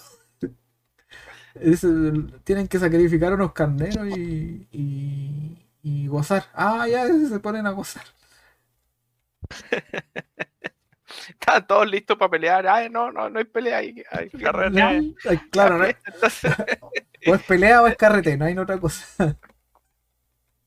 Tienen 2.44 2.68
que 2.68 2.78
sacrificar 2.78 3.32
unos 3.34 3.52
carneros 3.52 4.06
y, 4.08 4.68
y, 4.72 5.66
y 5.82 6.06
gozar. 6.08 6.44
Ah, 6.54 6.86
ya 6.88 7.06
se 7.08 7.40
ponen 7.40 7.66
a 7.66 7.70
gozar. 7.70 8.04
Estaban 11.28 11.66
todos 11.66 11.88
listos 11.88 12.16
para 12.18 12.30
pelear. 12.30 12.66
Ay, 12.66 12.88
no, 12.90 13.10
no, 13.12 13.28
no 13.30 13.38
hay 13.38 13.44
pelea. 13.44 13.78
Hay, 13.78 14.02
hay 14.10 14.30
Carrete. 14.30 15.04
Claro, 15.50 15.78
¿no? 15.78 15.86
O 17.24 17.34
es 17.34 17.42
pelea 17.42 17.82
o 17.82 17.86
es 17.86 17.96
carrete, 17.96 18.36
no 18.38 18.46
hay 18.46 18.56
otra 18.56 18.78
cosa. 18.80 19.36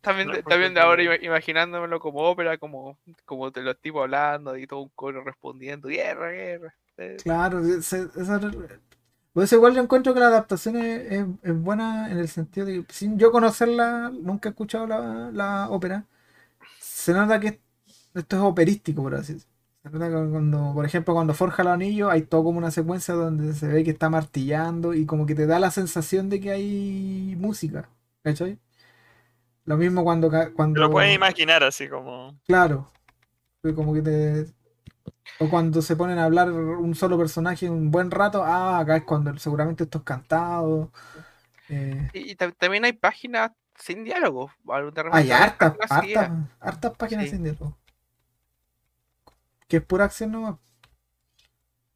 También, 0.02 0.30
No, 0.30 0.34
porque 0.44 0.48
también 0.48 0.74
de 0.74 0.82
ahora 0.82 1.04
imaginándomelo 1.24 2.00
como 2.00 2.22
ópera, 2.22 2.58
como, 2.58 2.98
como 3.26 3.52
de 3.52 3.62
los 3.64 3.80
tipos 3.80 4.02
hablando 4.04 4.58
y 4.58 4.68
todo 4.68 4.82
un 4.82 4.90
coro 4.96 5.24
respondiendo. 5.24 5.88
Guerra, 5.90 6.32
guerra. 6.32 6.76
Eh, 6.98 7.24
Claro, 7.24 7.60
ese- 7.66 8.08
esa- 8.16 8.40
por 9.34 9.44
eso 9.44 9.56
igual 9.56 9.76
yo 9.76 9.82
encuentro 9.82 10.14
que 10.14 10.20
la 10.22 10.28
adaptación 10.28 10.78
es, 10.78 11.12
es- 11.12 11.28
es 11.44 11.56
buena 11.62 12.12
en 12.12 12.20
el 12.20 12.28
sentido 12.30 12.66
de 12.68 12.86
que 12.86 12.94
sin 12.94 13.18
yo 13.20 13.32
conocerla, 13.32 14.12
nunca 14.12 14.50
he 14.50 14.52
escuchado 14.52 14.88
la, 14.88 15.32
la 15.34 15.70
ópera, 15.70 16.06
se 16.80 17.14
nota 17.14 17.40
que 17.40 17.62
esto 18.16 18.38
es 18.38 18.44
operístico, 18.44 19.04
por 19.04 19.16
así 19.16 19.34
decirlo. 19.36 19.54
Se 19.84 19.90
nota 19.92 20.08
que 20.10 20.32
cuando, 20.32 20.74
por 20.76 20.86
ejemplo, 20.86 21.14
cuando 21.16 21.34
forja 21.36 21.64
los 21.64 21.74
anillos, 21.74 22.12
hay 22.12 22.24
todo 22.24 22.44
como 22.46 22.60
una 22.60 22.72
secuencia 22.72 23.14
donde 23.16 23.54
se 23.56 23.68
ve 23.68 23.84
que 23.86 23.92
está 23.92 24.10
martillando 24.10 24.94
y 24.96 25.06
como 25.08 25.26
que 25.28 25.36
te 25.36 25.48
da 25.48 25.60
la 25.60 25.72
sensación 25.72 26.30
de 26.30 26.40
que 26.42 26.52
hay 26.52 27.36
música, 27.40 27.90
¿cachai? 28.24 28.60
Lo 29.70 29.78
mismo 29.78 30.04
cuando, 30.04 30.32
cuando 30.56 30.80
lo 30.82 30.90
puedes 30.90 31.14
imaginar 31.16 31.64
así 31.64 31.88
como. 31.88 32.36
Claro. 32.48 32.88
Fue 33.62 33.76
Como 33.76 33.94
que 33.94 34.02
te. 34.02 34.46
O 35.40 35.48
cuando 35.48 35.84
se 35.84 35.96
ponen 35.96 36.18
a 36.18 36.24
hablar 36.24 36.52
un 36.52 36.96
solo 36.96 37.16
personaje 37.20 37.70
un 37.70 37.92
buen 37.92 38.10
rato, 38.10 38.44
ah, 38.44 38.80
acá 38.80 38.96
es 38.98 39.04
cuando 39.04 39.38
seguramente 39.38 39.84
esto 39.84 40.00
es 40.00 40.04
cantado. 40.04 40.92
Eh, 41.70 42.10
Y, 42.14 42.32
y 42.32 42.36
ta- 42.36 42.52
también 42.52 42.84
hay 42.84 42.94
páginas 42.94 43.52
sin 43.76 44.04
diálogo. 44.04 44.52
hay 45.12 45.30
hartas, 45.30 45.76
hartas, 45.88 46.32
hartas 46.60 46.98
páginas 46.98 47.26
Sí. 47.26 47.30
sin 47.30 47.44
diálogo. 47.44 47.78
Que 49.68 49.78
es 49.78 49.84
pura 49.84 50.06
acción 50.06 50.32
nomás. 50.32 50.56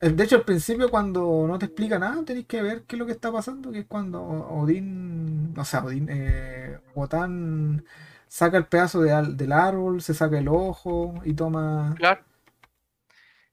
Eh, 0.04 0.10
De 0.12 0.24
hecho, 0.24 0.36
al 0.38 0.44
principio, 0.46 0.90
cuando 0.90 1.46
no 1.48 1.58
te 1.60 1.66
explica 1.66 2.00
nada, 2.00 2.24
tenés 2.26 2.46
que 2.46 2.62
ver 2.62 2.84
qué 2.84 2.96
es 2.96 3.00
lo 3.00 3.06
que 3.06 3.12
está 3.14 3.32
pasando, 3.32 3.72
que 3.72 3.80
es 3.80 3.86
cuando 3.88 4.22
Odín, 4.24 5.54
o 5.58 5.66
sea, 5.66 5.84
Odín, 5.84 6.08
eh, 6.10 6.80
Wotan 6.96 7.86
saca 8.28 8.58
el 8.58 8.66
pedazo 8.68 9.02
de 9.02 9.12
al- 9.14 9.38
del 9.38 9.52
árbol, 9.52 10.02
se 10.02 10.14
saca 10.14 10.40
el 10.40 10.48
ojo 10.48 11.16
y 11.26 11.34
toma. 11.34 11.96
Claro. 11.96 12.24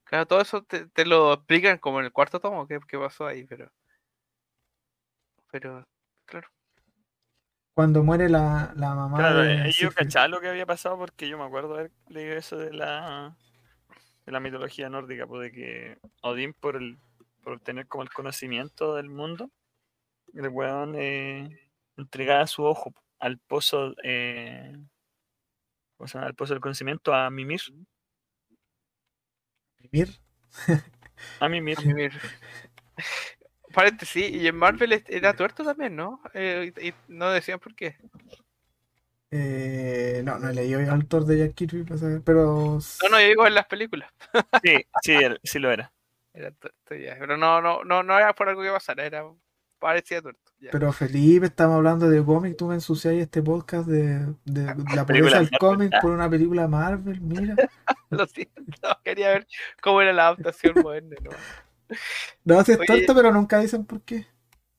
Claro, 0.05 0.27
todo 0.27 0.41
eso 0.43 0.63
te, 0.63 0.87
te 0.89 1.07
lo 1.07 1.33
explican 1.33 1.79
como 1.79 2.01
en 2.01 2.05
el 2.07 2.13
cuarto 2.13 2.39
tomo, 2.41 2.67
qué, 2.67 2.79
qué 2.87 2.99
pasó 2.99 3.27
ahí, 3.27 3.45
pero. 3.45 3.71
Pero, 5.51 5.87
claro. 6.25 6.49
Cuando 7.75 8.05
muere 8.05 8.29
la, 8.29 8.73
la 8.77 8.95
mamá 8.95 9.19
Claro, 9.19 9.43
de 9.43 9.69
eh, 9.69 9.73
yo 9.73 9.91
cachaba 9.93 10.29
lo 10.29 10.41
que 10.41 10.49
había 10.49 10.67
pasado 10.67 10.97
porque 10.99 11.29
yo 11.29 11.37
me 11.39 11.45
acuerdo 11.45 11.75
haber 11.75 11.91
leído 12.09 12.37
eso 12.37 12.57
de 12.57 12.73
la, 12.73 13.37
de 14.27 14.33
la 14.33 14.41
mitología 14.41 14.89
nórdica, 14.89 15.27
pues 15.27 15.43
de 15.43 15.53
que 15.53 15.99
Odín 16.23 16.53
por 16.55 16.77
el, 16.77 16.99
por 17.43 17.61
tener 17.61 17.87
como 17.87 18.03
el 18.03 18.11
conocimiento 18.11 18.95
del 18.95 19.09
mundo, 19.09 19.51
el 20.35 20.49
weón 20.49 20.95
eh, 20.97 21.71
entregaba 21.97 22.47
su 22.47 22.65
ojo 22.65 22.93
al 23.19 23.39
pozo, 23.39 23.95
eh, 24.03 24.73
¿cómo 25.97 26.09
se 26.09 26.15
llama? 26.15 26.27
Al 26.27 26.35
pozo 26.35 26.55
del 26.55 26.63
conocimiento 26.63 27.13
a 27.15 27.31
Mimir. 27.31 27.61
Mimir. 29.79 30.09
A 31.41 31.49
mí 31.49 31.61
mismo. 31.61 31.85
Mimir. 31.87 32.13
Paréntesis, 33.75 34.31
y 34.31 34.47
en 34.47 34.57
Marvel 34.57 35.05
era 35.07 35.35
tuerto 35.35 35.63
también, 35.63 35.95
¿no? 35.95 36.21
Eh, 36.35 36.73
y, 36.77 36.89
y 36.89 36.95
no 37.09 37.31
decían 37.31 37.61
por 37.61 37.75
qué. 37.75 37.97
Eh, 39.33 40.23
no, 40.25 40.39
no 40.39 40.49
he 40.49 40.55
leído 40.55 40.81
el 40.81 40.89
autor 40.91 41.25
de 41.25 41.39
Jack 41.39 41.55
Kirby, 41.55 41.85
para 41.85 41.99
saber, 42.01 42.21
pero 42.25 42.79
No, 43.03 43.09
no, 43.11 43.21
yo 43.21 43.27
digo 43.29 43.47
en 43.47 43.55
las 43.55 43.67
películas. 43.67 44.11
Sí, 44.63 44.85
sí, 45.03 45.15
sí 45.45 45.59
lo 45.59 45.71
era. 45.71 45.93
Era 46.35 46.51
tuerto 46.53 46.95
ya. 46.95 47.17
Pero 47.19 47.37
no, 47.37 47.61
no, 47.61 47.85
no, 47.85 48.03
no 48.03 48.17
era 48.19 48.35
por 48.35 48.49
algo 48.49 48.63
que 48.63 48.71
pasara, 48.71 49.05
era 49.05 49.25
parecía 49.79 50.21
tuerto. 50.21 50.53
ya. 50.59 50.71
Pero 50.73 50.93
Felipe, 50.93 51.47
estamos 51.47 51.77
hablando 51.77 52.09
de 52.11 52.25
cómic, 52.25 52.57
tú 52.57 52.67
me 52.67 52.75
ensucias 52.75 53.15
este 53.15 53.43
podcast 53.43 53.89
de, 53.89 54.27
de 54.45 54.65
la 54.65 54.75
Película 54.75 55.07
pureza 55.07 55.39
del 55.39 55.51
cómic 55.59 55.93
por 56.03 56.11
una 56.11 56.29
película 56.29 56.69
Marvel, 56.69 57.21
mira. 57.21 57.55
Lo 58.11 58.27
siento, 58.27 58.99
quería 59.05 59.29
ver 59.31 59.47
cómo 59.81 60.03
era 60.03 60.13
la 60.13 60.27
adaptación 60.29 60.75
moderna. 60.83 61.17
¿no? 61.23 61.31
No, 62.45 62.63
si 62.65 62.73
es 62.73 62.79
Oye. 62.79 62.87
tonto, 62.87 63.15
pero 63.15 63.33
nunca 63.33 63.59
dicen 63.61 63.85
por 63.85 64.03
qué. 64.03 64.27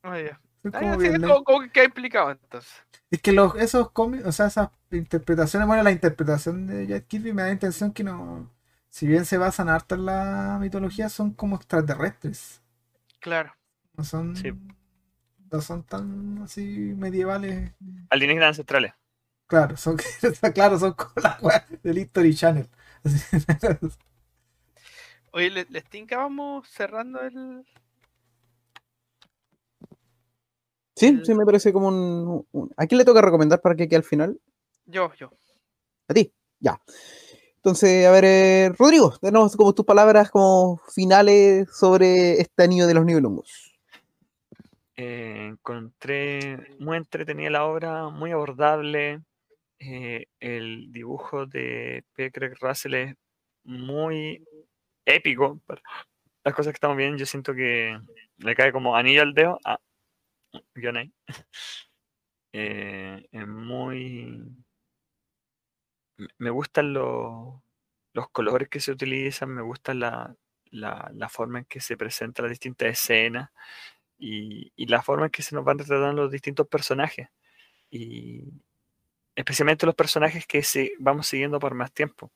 Ah, 0.04 0.20
ya. 0.20 0.40
Es 0.64 0.74
Ah, 0.76 0.80
como 0.80 0.92
ya, 0.92 0.98
bien 0.98 1.14
sí, 1.14 1.18
lento. 1.20 1.28
¿cómo- 1.34 1.44
cómo 1.44 1.62
que 1.62 1.70
queda 1.72 1.86
implicado 1.86 2.32
entonces? 2.32 2.72
Es 3.12 3.22
que 3.22 3.34
los, 3.34 3.56
esos 3.56 3.92
cómics, 3.92 4.26
o 4.26 4.32
sea, 4.32 4.48
esas 4.48 4.70
interpretaciones, 4.92 5.68
bueno, 5.68 5.84
la 5.84 5.92
interpretación 5.92 6.66
de 6.68 6.88
Jack 6.88 7.08
Kirby 7.08 7.34
me 7.34 7.42
da 7.44 7.50
la 7.50 7.54
intención 7.54 7.92
que 7.94 8.04
no, 8.04 8.50
si 8.90 9.06
bien 9.06 9.26
se 9.26 9.38
basan 9.38 9.70
harto 9.70 9.96
en 9.96 10.06
la 10.06 10.58
mitología, 10.62 11.10
son 11.10 11.32
como 11.34 11.58
extraterrestres. 11.58 12.62
Claro. 13.20 13.54
No 13.98 14.04
son, 14.06 14.36
Sí. 14.38 14.52
no 15.52 15.62
son 15.62 15.84
tan 15.84 16.42
así 16.44 16.94
medievales. 16.98 17.74
Alienígenas 18.10 18.50
ancestrales. 18.50 18.94
Claro, 19.48 19.76
son, 19.76 19.98
claro, 20.54 20.80
son 20.80 20.94
como 20.94 21.12
las 21.22 21.42
weas 21.44 21.66
del 21.84 21.98
History 21.98 22.34
Channel. 22.34 22.70
Así. 23.04 23.20
Oye, 25.34 25.50
¿le- 25.50 25.68
¿les 25.70 25.84
tinca? 25.86 26.18
Vamos 26.18 26.68
cerrando 26.70 27.22
el. 27.22 27.66
Sí, 31.02 31.20
sí, 31.24 31.34
me 31.34 31.46
parece 31.46 31.74
como 31.74 31.88
un, 31.88 32.46
un- 32.52 32.72
¿A 32.78 32.86
quién 32.88 33.00
le 33.00 33.06
toca 33.06 33.22
recomendar 33.22 33.60
para 33.62 33.76
que 33.76 33.88
quede 33.88 33.98
al 33.98 34.04
final? 34.04 34.40
Yo, 34.86 35.12
yo. 35.16 35.32
A 36.08 36.14
ti, 36.14 36.32
ya. 36.60 36.80
Entonces, 37.56 38.06
a 38.08 38.12
ver, 38.12 38.26
eh, 38.26 38.70
Rodrigo, 38.78 39.14
denos 39.22 39.56
como 39.56 39.74
tus 39.74 39.86
palabras 39.86 40.32
como 40.32 40.80
finales 40.94 41.70
sobre 41.76 42.40
este 42.42 42.64
anillo 42.64 42.88
de 42.88 42.94
los 42.94 43.06
nivelungos. 43.06 43.72
Eh, 44.96 45.48
encontré 45.52 46.76
muy 46.80 46.98
entretenida 46.98 47.50
la 47.50 47.66
obra, 47.66 48.10
muy 48.10 48.32
abordable. 48.32 49.22
eh, 49.80 50.26
el 50.40 50.92
dibujo 50.92 51.48
de 51.48 52.04
P. 52.14 52.32
Craig 52.32 52.54
Russell 52.62 52.94
es 52.94 53.16
muy 53.64 54.44
épico. 55.06 55.60
Las 56.44 56.54
cosas 56.54 56.72
que 56.74 56.76
estamos 56.78 56.98
viendo, 56.98 57.18
yo 57.18 57.26
siento 57.26 57.54
que 57.56 57.98
le 58.38 58.56
cae 58.56 58.72
como 58.72 58.96
anillo 58.96 59.24
al 59.24 59.34
dedo. 59.34 59.60
Ah, 59.66 59.80
ahí. 60.98 61.14
Eh, 62.54 63.28
es 63.32 63.48
muy. 63.48 64.64
me- 66.38 66.50
gustan 66.50 66.94
los, 66.94 67.62
los 68.14 68.30
colores 68.30 68.70
que 68.70 68.80
se 68.80 68.92
utilizan, 68.92 69.50
me 69.50 69.62
gusta 69.62 69.94
la, 69.94 70.36
la, 70.72 71.10
la 71.14 71.30
forma 71.30 71.60
en 71.60 71.66
que 71.66 71.80
se 71.82 71.98
presentan 71.98 72.44
las 72.46 72.52
distintas 72.52 72.90
escenas 72.90 73.50
y, 74.18 74.72
y 74.76 74.88
la 74.88 75.02
forma 75.04 75.26
en 75.26 75.32
que 75.32 75.44
se 75.44 75.56
nos 75.56 75.66
van 75.66 75.80
retratando 75.80 76.24
los 76.24 76.32
distintos 76.32 76.68
personajes. 76.68 77.30
Y 77.92 78.44
especialmente 79.36 79.86
los 79.86 79.96
personajes 79.96 80.48
que 80.48 80.64
se, 80.64 80.94
vamos 81.00 81.28
siguiendo 81.28 81.60
por 81.60 81.76
más 81.76 81.94
tiempo, 81.94 82.32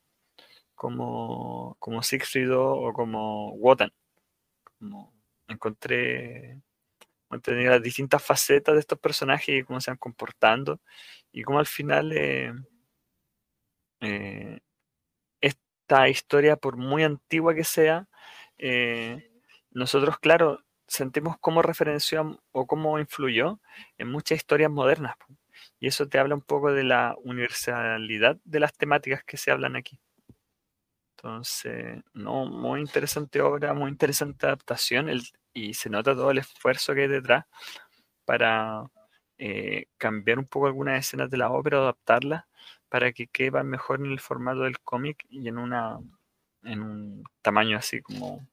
como, 0.76 1.78
como 1.80 2.04
Siegfried 2.04 2.52
o 2.56 2.94
como 2.94 3.54
Wotan. 3.56 3.92
Como 4.80 5.14
encontré, 5.48 6.62
encontré 7.26 7.64
las 7.66 7.82
distintas 7.82 8.24
facetas 8.24 8.76
de 8.76 8.80
estos 8.82 9.00
personajes 9.00 9.50
y 9.60 9.64
cómo 9.64 9.82
se 9.82 9.92
van 9.92 9.98
comportando 9.98 10.80
y 11.32 11.44
cómo 11.44 11.60
al 11.60 11.68
final 11.68 12.12
eh, 12.14 12.54
eh, 14.02 14.60
esta 15.42 16.10
historia, 16.10 16.58
por 16.58 16.78
muy 16.78 17.04
antigua 17.04 17.54
que 17.56 17.64
sea, 17.64 18.08
eh, 18.58 19.32
nosotros, 19.72 20.20
claro, 20.20 20.64
sentimos 20.88 21.38
cómo 21.40 21.62
referenció 21.62 22.42
o 22.52 22.68
cómo 22.68 23.00
influyó 23.00 23.60
en 23.98 24.10
muchas 24.12 24.38
historias 24.38 24.72
modernas. 24.72 25.16
Y 25.80 25.88
eso 25.88 26.08
te 26.08 26.20
habla 26.20 26.36
un 26.36 26.42
poco 26.42 26.72
de 26.74 26.84
la 26.84 27.16
universalidad 27.24 28.38
de 28.44 28.60
las 28.60 28.74
temáticas 28.74 29.24
que 29.24 29.38
se 29.38 29.52
hablan 29.52 29.76
aquí. 29.76 30.00
Entonces, 31.18 32.04
no, 32.14 32.46
muy 32.46 32.82
interesante 32.82 33.42
obra, 33.42 33.74
muy 33.74 33.90
interesante 33.90 34.46
adaptación 34.46 35.10
y 35.56 35.73
se 35.73 35.90
nota 35.90 36.14
todo 36.14 36.30
el 36.30 36.38
esfuerzo 36.38 36.94
que 36.94 37.03
hay 37.03 37.07
detrás 37.07 37.45
para 38.26 38.84
eh, 39.38 39.88
cambiar 39.98 40.38
un 40.38 40.45
poco 40.45 40.68
algunas 40.68 40.99
escenas 40.99 41.32
de 41.32 41.38
la 41.38 41.49
ópera, 41.49 41.77
adaptarlas 41.77 42.44
para 42.90 43.11
que 43.14 43.27
quepan 43.27 43.68
mejor 43.68 43.99
en 43.99 44.11
el 44.11 44.19
formato 44.19 44.61
del 44.61 44.80
cómic 44.82 45.26
y 45.30 45.48
en 45.48 45.57
una 45.57 45.99
en 46.64 46.82
un 46.82 47.23
tamaño 47.41 47.77
así 47.77 48.02
como 48.02 48.45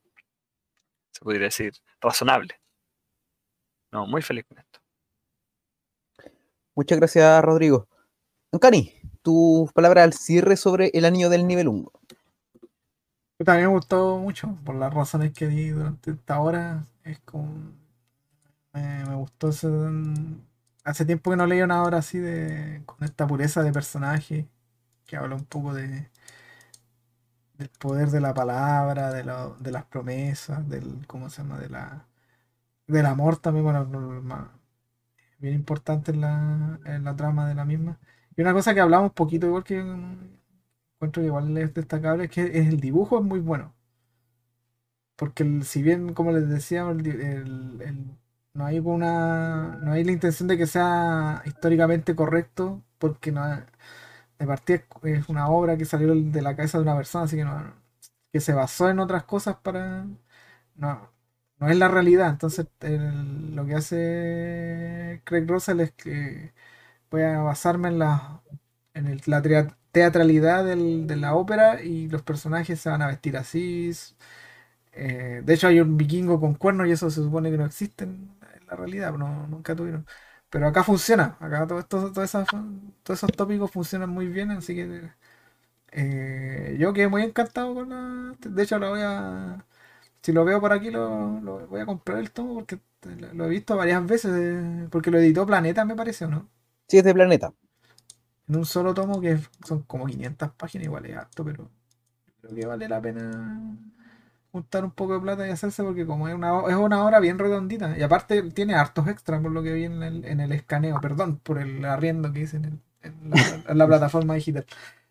se 1.10 1.20
podría 1.20 1.44
decir 1.44 1.74
razonable. 2.00 2.60
No, 3.90 4.06
muy 4.06 4.22
feliz 4.22 4.44
con 4.46 4.58
esto. 4.58 4.80
Muchas 6.74 6.98
gracias, 6.98 7.44
Rodrigo. 7.44 7.88
Cani, 8.60 8.94
tus 9.22 9.72
palabras 9.72 10.04
al 10.04 10.12
cierre 10.12 10.56
sobre 10.56 10.90
el 10.94 11.04
anillo 11.04 11.28
del 11.30 11.46
nivel 11.46 11.68
1. 11.68 11.92
También 13.44 13.68
me 13.68 13.74
gustó 13.74 14.18
mucho, 14.18 14.56
por 14.64 14.74
las 14.76 14.92
razones 14.94 15.32
que 15.32 15.46
di 15.48 15.68
durante 15.70 16.10
esta 16.12 16.40
hora. 16.40 16.84
Es 17.04 17.18
como. 17.20 17.72
Me, 18.72 19.04
gustó 19.16 19.50
ese- 19.50 19.68
Hace 20.84 21.04
tiempo 21.04 21.30
que 21.30 21.36
no 21.36 21.46
leía 21.46 21.64
una 21.64 21.82
obra 21.84 21.98
así 21.98 22.18
de. 22.18 22.82
con 22.86 23.02
esta 23.04 23.26
pureza 23.26 23.62
de 23.62 23.72
personaje. 23.72 24.48
Que 25.06 25.16
habla 25.16 25.36
un 25.36 25.44
poco 25.46 25.74
de. 25.74 26.10
del 27.58 27.68
poder 27.70 28.10
de 28.10 28.20
la 28.20 28.34
palabra, 28.34 29.10
de, 29.12 29.24
lo- 29.24 29.56
de 29.60 29.70
las 29.72 29.84
promesas, 29.86 30.68
del. 30.68 31.06
¿cómo 31.06 31.30
se 31.30 31.42
llama? 31.42 31.58
de 31.58 31.68
la. 31.70 32.06
del 32.88 33.06
amor 33.06 33.38
también, 33.38 33.64
bueno, 33.64 33.86
bien 35.38 35.54
importante 35.54 36.10
en 36.12 36.20
la, 36.22 36.78
en 36.84 37.04
la 37.04 37.16
trama 37.16 37.48
de 37.48 37.54
la 37.54 37.64
misma. 37.64 37.98
Y 38.36 38.40
una 38.42 38.52
cosa 38.52 38.74
que 38.74 38.80
hablamos 38.80 39.12
poquito, 39.12 39.46
igual 39.46 39.64
que 39.64 39.82
encuentro 41.06 41.22
que 41.22 41.26
igual 41.28 41.56
es 41.58 41.74
destacable, 41.74 42.24
es 42.24 42.30
que 42.30 42.42
es 42.44 42.68
el 42.68 42.80
dibujo 42.80 43.18
es 43.18 43.24
muy 43.24 43.40
bueno. 43.40 43.74
Porque 45.16 45.44
si 45.64 45.82
bien, 45.82 46.12
como 46.14 46.32
les 46.32 46.48
decía, 46.48 46.84
no 48.54 48.64
hay 48.66 48.78
una, 48.80 49.78
no 49.82 49.92
hay 49.92 50.04
la 50.04 50.12
intención 50.12 50.48
de 50.48 50.58
que 50.58 50.66
sea 50.66 51.42
históricamente 51.46 52.14
correcto, 52.14 52.82
porque 52.98 53.32
no, 53.32 53.42
de 54.38 54.46
partida 54.46 54.82
es 55.04 55.28
una 55.28 55.48
obra 55.48 55.76
que 55.76 55.84
salió 55.84 56.14
de 56.14 56.42
la 56.42 56.56
cabeza 56.56 56.78
de 56.78 56.82
una 56.84 56.96
persona, 56.96 57.24
así 57.24 57.36
que 57.36 57.44
no, 57.44 57.74
que 58.32 58.40
se 58.40 58.52
basó 58.54 58.88
en 58.90 59.00
otras 59.00 59.24
cosas 59.24 59.56
para, 59.58 60.06
no, 60.76 61.10
no 61.58 61.68
es 61.70 61.76
la 61.78 61.88
realidad. 61.88 62.30
Entonces, 62.30 62.66
el- 62.80 63.56
lo 63.56 63.66
que 63.66 63.74
hace 63.76 65.22
Craig 65.24 65.46
Russell 65.48 65.80
es 65.80 65.92
que 65.92 66.54
voy 67.10 67.22
a 67.22 67.40
basarme 67.42 67.88
en 67.90 67.98
la, 68.00 68.42
en 68.94 69.06
el- 69.06 69.22
la 69.26 69.42
teatralidad 69.92 70.64
del- 70.64 71.06
de 71.06 71.16
la 71.16 71.34
ópera 71.34 71.82
y 71.82 72.08
los 72.08 72.22
personajes 72.22 72.80
se 72.80 72.90
van 72.90 73.02
a 73.02 73.08
vestir 73.08 73.36
así. 73.36 73.90
eh, 74.92 75.42
de 75.44 75.54
hecho, 75.54 75.68
hay 75.68 75.80
un 75.80 75.96
vikingo 75.96 76.40
con 76.40 76.54
cuernos 76.54 76.86
y 76.88 76.92
eso 76.92 77.10
se 77.10 77.22
supone 77.22 77.50
que 77.50 77.56
no 77.58 77.64
existe 77.66 78.04
en, 78.04 78.30
la 78.68 78.76
realidad, 78.76 79.12
no, 79.14 79.46
nunca 79.48 79.74
tuvieron. 79.76 80.06
Pero 80.50 80.66
acá 80.68 80.84
funciona, 80.84 81.36
acá 81.40 81.66
todo 81.66 81.78
esto, 81.80 82.22
esas- 82.22 82.48
todos 83.02 83.18
esos 83.18 83.30
tópicos 83.36 83.70
funcionan 83.70 84.10
muy 84.10 84.28
bien, 84.28 84.50
así 84.50 84.74
que 84.74 85.10
eh, 85.92 86.76
yo 86.78 86.92
quedé 86.92 87.08
muy 87.08 87.22
encantado 87.22 87.74
con 87.74 87.90
la... 87.90 88.36
De 88.40 88.62
hecho, 88.62 88.78
lo 88.78 88.90
voy 88.90 89.00
a... 89.02 89.64
Si 90.22 90.32
lo 90.32 90.44
veo 90.44 90.60
por 90.60 90.72
aquí, 90.72 90.90
lo, 90.90 91.40
lo 91.40 91.66
voy 91.68 91.80
a 91.80 91.86
comprar 91.86 92.18
el 92.18 92.32
tomo 92.32 92.54
porque 92.54 92.80
lo, 93.34 93.46
he 93.46 93.48
visto 93.50 93.76
varias 93.76 94.06
veces, 94.06 94.88
porque 94.90 95.10
lo 95.12 95.18
editó 95.18 95.46
Planeta, 95.46 95.84
me 95.86 95.96
parece, 95.96 96.26
¿o 96.26 96.28
no? 96.30 96.50
Sí, 96.88 96.98
es 96.98 97.04
de 97.04 97.12
planeta. 97.14 97.52
En 98.52 98.56
un 98.56 98.66
solo 98.66 98.94
tomo 98.94 99.20
que 99.20 99.38
son 99.66 99.82
como 99.84 100.06
500 100.06 100.52
páginas, 100.52 100.86
igual 100.86 101.06
es 101.06 101.16
harto, 101.16 101.44
pero 101.44 101.70
creo 102.40 102.54
que 102.56 102.66
vale 102.66 102.88
la 102.88 103.00
pena 103.02 103.78
juntar 104.52 104.84
un 104.84 104.90
poco 104.92 105.14
de 105.14 105.20
plata 105.20 105.46
y 105.46 105.50
hacerse 105.50 105.82
porque 105.82 106.06
como 106.06 106.28
es 106.28 106.34
una, 106.34 106.60
es 106.68 106.74
una 106.76 107.04
obra 107.06 107.20
bien 107.20 107.38
redondita 107.38 107.96
y 107.98 108.02
aparte 108.02 108.42
tiene 108.52 108.74
hartos 108.74 109.08
extras 109.08 109.40
por 109.42 109.50
lo 109.52 109.62
que 109.62 109.72
vi 109.72 109.84
en 109.84 110.02
el, 110.02 110.24
en 110.26 110.40
el 110.40 110.52
escaneo, 110.52 111.00
perdón 111.00 111.38
por 111.38 111.58
el 111.58 111.84
arriendo 111.84 112.32
que 112.32 112.40
hice 112.40 112.58
en, 112.58 112.64
el- 112.66 112.80
en 113.02 113.30
la, 113.30 113.62
en 113.66 113.78
la 113.78 113.86
plataforma 113.86 114.34
digital. 114.34 114.66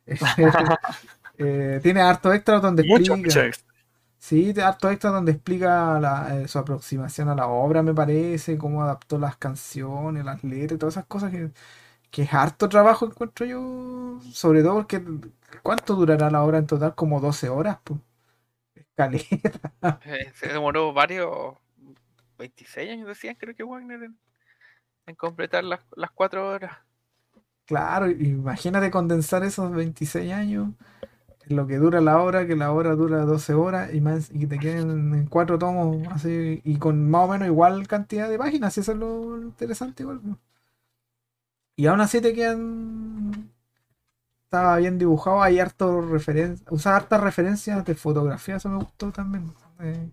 Eh, 1.38 1.80
tiene 1.84 2.02
hartos 2.02 2.36
extras 2.36 2.62
donde 2.62 2.84
Mucho, 2.84 3.16
explica. 3.16 3.16
mucho 3.16 3.42
extra. 3.42 3.74
Sí, 4.20 4.54
de 4.54 4.64
harto 4.64 4.90
extra 4.92 5.12
donde 5.12 5.32
explica 5.34 6.00
la- 6.00 6.42
eh, 6.44 6.48
su 6.48 6.60
aproximación 6.60 7.30
a 7.30 7.36
la 7.36 7.48
obra, 7.48 7.84
me 7.84 7.94
parece, 7.94 8.58
cómo 8.58 8.84
adaptó 8.84 9.18
las 9.20 9.38
canciones, 9.38 10.26
las 10.26 10.44
letras, 10.44 10.80
todas 10.80 10.96
esas 10.96 11.06
cosas 11.08 11.32
que, 11.32 11.52
que 12.12 12.24
es 12.24 12.34
harto 12.34 12.70
trabajo, 12.70 13.06
encuentro 13.08 13.46
yo, 13.46 14.20
sobre 14.34 14.64
todo 14.64 14.76
porque 14.76 15.04
¿cuánto 15.64 15.96
durará 15.96 16.30
la 16.32 16.44
obra 16.44 16.58
en 16.60 16.68
total? 16.68 16.96
Como 16.96 17.20
12 17.22 17.50
horas, 17.50 17.80
pues. 17.84 18.00
Es 18.76 18.88
Caleta. 18.96 19.74
Eh, 20.04 20.32
se 20.36 20.48
demoró 20.48 20.94
varios, 20.94 21.56
26 22.38 22.90
años 22.92 23.08
decían, 23.08 23.36
creo 23.36 23.56
que 23.56 23.64
Wagner, 23.64 24.04
en, 24.04 24.20
en 25.08 25.16
completar 25.16 25.64
las, 25.66 25.82
las 25.96 26.12
cuatro 26.12 26.48
horas. 26.50 26.78
Claro, 27.66 28.10
imagínate 28.10 28.92
condensar 28.92 29.44
esos 29.44 29.72
26 29.72 30.32
años 30.34 30.70
lo 31.48 31.68
que 31.68 31.78
dura 31.78 32.02
la 32.02 32.22
obra, 32.22 32.48
que 32.48 32.56
la 32.56 32.72
obra 32.74 32.96
dura 32.96 33.26
12 33.26 33.54
horas 33.56 33.94
y 33.94 34.02
más 34.02 34.32
y 34.34 34.48
te 34.48 34.60
queden 34.60 35.14
en 35.16 35.28
cuatro 35.28 35.60
tomos 35.60 36.08
así 36.12 36.62
y 36.66 36.78
con 36.80 37.10
más 37.10 37.24
o 37.30 37.34
menos 37.34 37.48
igual 37.50 37.88
cantidad 37.88 38.30
de 38.30 38.38
páginas, 38.40 38.78
eso 38.78 38.94
es 38.94 38.98
lo 39.00 39.38
interesante 39.42 40.04
igual. 40.04 40.22
¿no? 40.24 40.40
Y 41.76 41.88
aún 41.88 42.02
así 42.02 42.22
te 42.22 42.34
quedan 42.34 43.52
estaba 44.46 44.78
bien 44.78 44.98
dibujado, 44.98 45.42
hay 45.42 45.60
harto 45.60 46.02
referencia, 46.02 46.66
usa 46.72 46.96
hartas 46.96 47.22
referencias 47.22 47.86
de 47.86 47.96
fotografía, 47.96 48.58
eso 48.58 48.70
me 48.70 48.78
gustó 48.78 49.12
también. 49.12 49.54
Eh, 49.80 50.12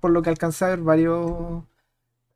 por 0.00 0.10
lo 0.10 0.22
que 0.22 0.30
alcancé 0.30 0.76
varios 0.76 1.64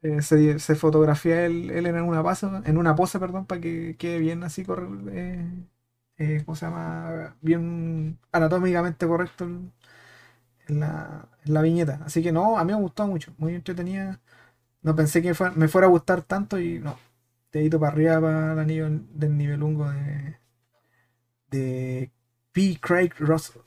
eh, 0.03 0.23
se, 0.23 0.59
se 0.59 0.75
fotografía 0.77 1.47
él, 1.47 1.71
él 1.71 1.87
en 1.87 1.97
una 2.03 2.23
pose, 2.23 2.47
en 2.65 2.79
una 2.79 2.95
pose, 2.97 3.19
perdón, 3.21 3.47
para 3.47 3.61
que 3.61 3.97
quede 3.99 4.19
bien 4.21 4.45
así 4.45 4.65
corre- 4.65 4.89
eh, 5.13 5.47
eh, 6.19 6.43
¿cómo 6.47 6.57
se 6.57 6.67
llama? 6.67 7.37
Bien 7.43 8.19
anatómicamente 8.33 9.07
correcto 9.07 9.45
en, 9.47 9.73
la, 10.81 11.29
en 11.45 11.55
la 11.55 11.63
viñeta. 11.63 12.01
Así 12.05 12.23
que 12.23 12.33
no, 12.33 12.59
a 12.59 12.65
mí 12.65 12.73
me 12.73 12.79
gustó 12.81 13.07
mucho, 13.07 13.35
muy 13.39 13.55
entretenida. 13.55 14.21
No 14.83 14.97
pensé 14.97 15.23
que 15.23 15.35
me 15.57 15.69
fuera 15.69 15.89
a 15.89 15.91
gustar 15.91 16.23
tanto 16.23 16.61
y 16.61 16.79
no. 16.81 16.99
Dedito 17.53 17.79
para 17.79 17.93
arriba 17.93 18.21
para 18.21 18.53
el 18.55 18.59
anillo 18.59 18.89
del 19.13 19.37
nivelungo 19.37 19.91
de, 19.91 20.37
de 21.51 22.11
P. 22.53 22.79
Craig 22.81 23.11
Russell. 23.19 23.61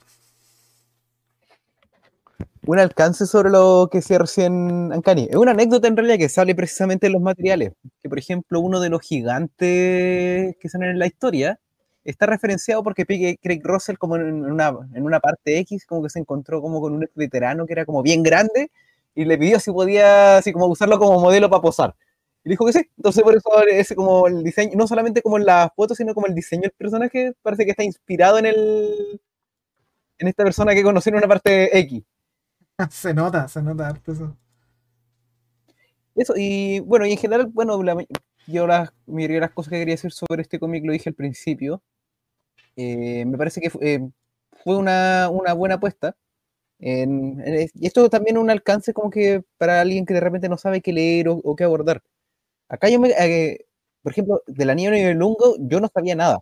un 2.66 2.80
alcance 2.80 3.26
sobre 3.26 3.50
lo 3.50 3.88
que 3.90 3.98
decía 3.98 4.18
recién 4.18 4.92
Ancani. 4.92 5.28
Es 5.30 5.36
una 5.36 5.52
anécdota 5.52 5.86
en 5.86 5.96
realidad 5.96 6.18
que 6.18 6.28
sale 6.28 6.54
precisamente 6.54 7.06
en 7.06 7.12
los 7.12 7.22
materiales. 7.22 7.72
Que, 8.02 8.08
por 8.08 8.18
ejemplo, 8.18 8.60
uno 8.60 8.80
de 8.80 8.88
los 8.88 9.02
gigantes 9.02 10.56
que 10.56 10.68
salen 10.68 10.90
en 10.90 10.98
la 10.98 11.06
historia 11.06 11.60
está 12.04 12.26
referenciado 12.26 12.82
porque 12.82 13.06
P- 13.06 13.38
Craig 13.40 13.60
Russell, 13.62 13.96
como 13.96 14.16
en 14.16 14.44
una, 14.44 14.76
en 14.94 15.04
una 15.04 15.20
parte 15.20 15.58
X, 15.60 15.86
como 15.86 16.02
que 16.02 16.10
se 16.10 16.18
encontró 16.18 16.60
como 16.60 16.80
con 16.80 16.94
un 16.94 17.08
veterano 17.14 17.66
que 17.66 17.72
era 17.72 17.84
como 17.84 18.02
bien 18.02 18.24
grande 18.24 18.72
y 19.14 19.24
le 19.24 19.38
pidió 19.38 19.60
si 19.60 19.70
podía 19.70 20.38
así 20.38 20.52
como 20.52 20.66
usarlo 20.66 20.98
como 20.98 21.20
modelo 21.20 21.48
para 21.48 21.62
posar. 21.62 21.94
Y 22.46 22.50
dijo 22.50 22.64
que 22.64 22.72
sí. 22.72 22.90
Entonces, 22.96 23.24
por 23.24 23.36
eso 23.36 23.50
es 23.68 23.92
como 23.94 24.28
el 24.28 24.44
diseño, 24.44 24.72
no 24.76 24.86
solamente 24.86 25.20
como 25.20 25.36
en 25.36 25.46
las 25.46 25.70
fotos, 25.74 25.96
sino 25.98 26.14
como 26.14 26.28
el 26.28 26.34
diseño 26.34 26.62
del 26.62 26.70
personaje, 26.72 27.34
parece 27.42 27.64
que 27.64 27.72
está 27.72 27.82
inspirado 27.84 28.38
en 28.38 28.46
el 28.46 29.20
en 30.18 30.28
esta 30.28 30.44
persona 30.44 30.74
que 30.74 30.82
conocí 30.82 31.10
en 31.10 31.16
una 31.16 31.28
parte 31.28 31.76
X. 31.78 32.02
se 32.90 33.14
nota, 33.14 33.48
se 33.48 33.62
nota 33.62 33.88
harto 33.88 34.12
eso. 34.12 34.36
Eso, 36.14 36.32
y 36.36 36.80
bueno, 36.80 37.06
y 37.06 37.12
en 37.12 37.18
general, 37.18 37.46
bueno, 37.52 37.82
la, 37.82 37.96
yo 38.46 38.66
las, 38.66 38.90
la 39.06 39.14
mayoría 39.14 39.36
de 39.36 39.40
las 39.42 39.50
cosas 39.52 39.70
que 39.70 39.78
quería 39.80 39.94
decir 39.94 40.12
sobre 40.12 40.42
este 40.42 40.58
cómic 40.58 40.84
lo 40.84 40.92
dije 40.92 41.10
al 41.10 41.14
principio. 41.14 41.82
Eh, 42.76 43.24
me 43.26 43.38
parece 43.38 43.60
que 43.60 43.70
eh, 43.80 44.00
fue 44.64 44.76
una, 44.78 45.28
una 45.30 45.52
buena 45.54 45.76
apuesta. 45.76 46.16
En- 46.80 47.40
en- 47.46 47.70
y 47.74 47.86
esto 47.86 48.08
también 48.10 48.36
es 48.38 48.42
un 48.42 48.50
alcance 48.50 48.92
como 48.94 49.10
que 49.10 49.44
para 49.58 49.80
alguien 49.80 50.06
que 50.06 50.14
de 50.14 50.20
repente 50.20 50.48
no 50.48 50.58
sabe 50.58 50.82
qué 50.82 50.92
leer 50.92 51.28
o, 51.28 51.34
o 51.36 51.56
qué 51.56 51.64
abordar. 51.64 52.02
Acá 52.68 52.88
yo 52.88 52.98
me, 52.98 53.10
eh, 53.10 53.66
por 54.02 54.12
ejemplo, 54.12 54.42
de 54.46 54.64
la 54.64 54.74
niña 54.74 54.90
de 54.90 55.14
Lungo, 55.14 55.56
yo 55.58 55.80
no 55.80 55.88
sabía 55.92 56.14
nada, 56.14 56.40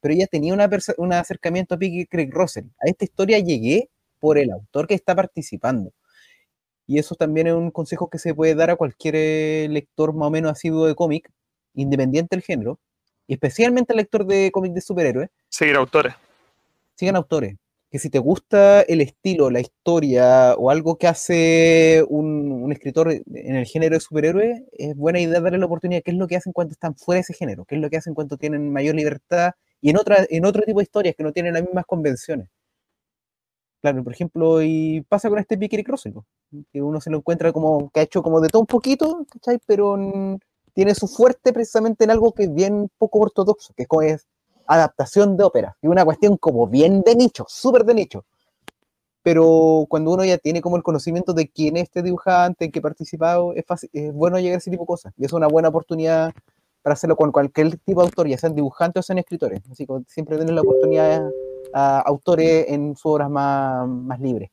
pero 0.00 0.14
ella 0.14 0.26
tenía 0.26 0.54
una 0.54 0.68
un 0.98 1.12
acercamiento 1.12 1.74
a 1.74 1.78
Piggy 1.78 2.06
Craig 2.06 2.30
Russell. 2.30 2.66
A 2.80 2.88
esta 2.88 3.04
historia 3.04 3.38
llegué 3.38 3.90
por 4.18 4.38
el 4.38 4.50
autor 4.50 4.86
que 4.86 4.94
está 4.94 5.14
participando. 5.14 5.92
Y 6.86 6.98
eso 6.98 7.14
también 7.14 7.48
es 7.48 7.54
un 7.54 7.70
consejo 7.70 8.08
que 8.08 8.18
se 8.18 8.34
puede 8.34 8.54
dar 8.54 8.70
a 8.70 8.76
cualquier 8.76 9.14
eh, 9.16 9.66
lector 9.70 10.14
más 10.14 10.28
o 10.28 10.30
menos 10.30 10.52
asiduo 10.52 10.86
de 10.86 10.94
cómic, 10.94 11.30
independiente 11.74 12.36
del 12.36 12.42
género, 12.44 12.78
y 13.26 13.34
especialmente 13.34 13.92
al 13.92 13.96
lector 13.98 14.24
de 14.24 14.50
cómic 14.52 14.72
de 14.72 14.80
superhéroes, 14.80 15.30
Seguir 15.48 15.76
autores. 15.76 16.14
sigan 16.94 17.16
autores. 17.16 17.56
Que 17.90 17.98
si 17.98 18.10
te 18.10 18.18
gusta 18.18 18.82
el 18.82 19.00
estilo, 19.00 19.50
la 19.50 19.60
historia 19.60 20.54
o 20.54 20.70
algo 20.70 20.96
que 20.98 21.06
hace 21.06 22.04
un, 22.08 22.70
escritor 22.72 23.12
en 23.12 23.56
el 23.56 23.66
género 23.66 23.94
de 23.96 24.00
superhéroes, 24.00 24.62
es 24.72 24.96
buena 24.96 25.20
idea 25.20 25.40
darle 25.40 25.58
la 25.58 25.66
oportunidad. 25.66 26.02
¿Qué 26.04 26.10
es 26.10 26.16
lo 26.16 26.26
que 26.26 26.36
hacen 26.36 26.52
cuando 26.52 26.72
están 26.72 26.96
fuera 26.96 27.18
de 27.18 27.22
ese 27.22 27.34
género? 27.34 27.64
¿Qué 27.64 27.76
es 27.76 27.80
lo 27.80 27.88
que 27.90 27.96
hacen 27.96 28.14
cuando 28.14 28.36
tienen 28.36 28.72
mayor 28.72 28.96
libertad? 28.96 29.52
Y 29.80 29.90
en, 29.90 29.98
otra, 29.98 30.26
en 30.28 30.44
otro 30.46 30.62
tipo 30.62 30.80
de 30.80 30.84
historias 30.84 31.14
que 31.16 31.22
no 31.22 31.32
tienen 31.32 31.54
las 31.54 31.62
mismas 31.62 31.84
convenciones. 31.86 32.48
Claro, 33.82 34.02
por 34.02 34.12
ejemplo, 34.12 34.62
y 34.62 35.02
pasa 35.08 35.28
con 35.28 35.38
este 35.38 35.56
Russell, 35.86 36.12
po, 36.12 36.26
que 36.72 36.82
uno 36.82 37.00
se 37.00 37.10
lo 37.10 37.18
encuentra 37.18 37.52
como 37.52 37.90
que 37.90 38.00
ha 38.00 38.02
hecho 38.02 38.22
como 38.22 38.40
de 38.40 38.48
todo 38.48 38.62
un 38.62 38.66
poquito, 38.66 39.24
¿cachai? 39.30 39.58
Pero 39.64 39.96
tiene 40.74 40.94
su 40.94 41.06
fuerte 41.08 41.52
precisamente 41.52 42.04
en 42.04 42.10
algo 42.10 42.32
que 42.32 42.44
es 42.44 42.54
bien 42.54 42.90
poco 42.98 43.20
ortodoxo, 43.20 43.74
que 43.74 43.84
es, 43.84 43.88
como 43.88 44.02
es 44.02 44.26
adaptación 44.66 45.36
de 45.36 45.44
ópera, 45.44 45.76
y 45.82 45.86
una 45.88 46.04
cuestión 46.04 46.36
como 46.36 46.66
bien 46.66 47.02
de 47.02 47.14
nicho, 47.14 47.44
súper 47.48 47.84
de 47.84 47.94
nicho. 47.94 48.24
Pero 49.22 49.86
cuando 49.88 50.12
uno 50.12 50.24
ya 50.24 50.38
tiene 50.38 50.60
como 50.60 50.76
el 50.76 50.84
conocimiento 50.84 51.32
de 51.32 51.48
quién 51.48 51.76
es 51.76 51.84
este 51.84 52.02
dibujante, 52.02 52.64
en 52.64 52.70
qué 52.70 52.78
ha 52.78 52.82
participado, 52.82 53.54
es, 53.54 53.64
fácil, 53.66 53.90
es 53.92 54.12
bueno 54.12 54.38
llegar 54.38 54.54
a 54.54 54.58
ese 54.58 54.70
tipo 54.70 54.84
de 54.84 54.86
cosas. 54.86 55.12
Y 55.16 55.24
es 55.24 55.32
una 55.32 55.48
buena 55.48 55.68
oportunidad 55.68 56.32
para 56.80 56.94
hacerlo 56.94 57.16
con 57.16 57.32
cualquier 57.32 57.76
tipo 57.78 58.00
de 58.00 58.06
autor, 58.06 58.28
ya 58.28 58.38
sean 58.38 58.54
dibujantes 58.54 59.00
o 59.00 59.02
sean 59.02 59.18
escritores. 59.18 59.62
Así 59.68 59.84
que 59.84 59.94
siempre 60.06 60.38
tener 60.38 60.54
la 60.54 60.60
oportunidad 60.60 61.28
a 61.72 61.98
autores 62.02 62.66
en 62.68 62.94
sus 62.94 63.06
horas 63.06 63.28
más, 63.28 63.88
más 63.88 64.20
libres. 64.20 64.50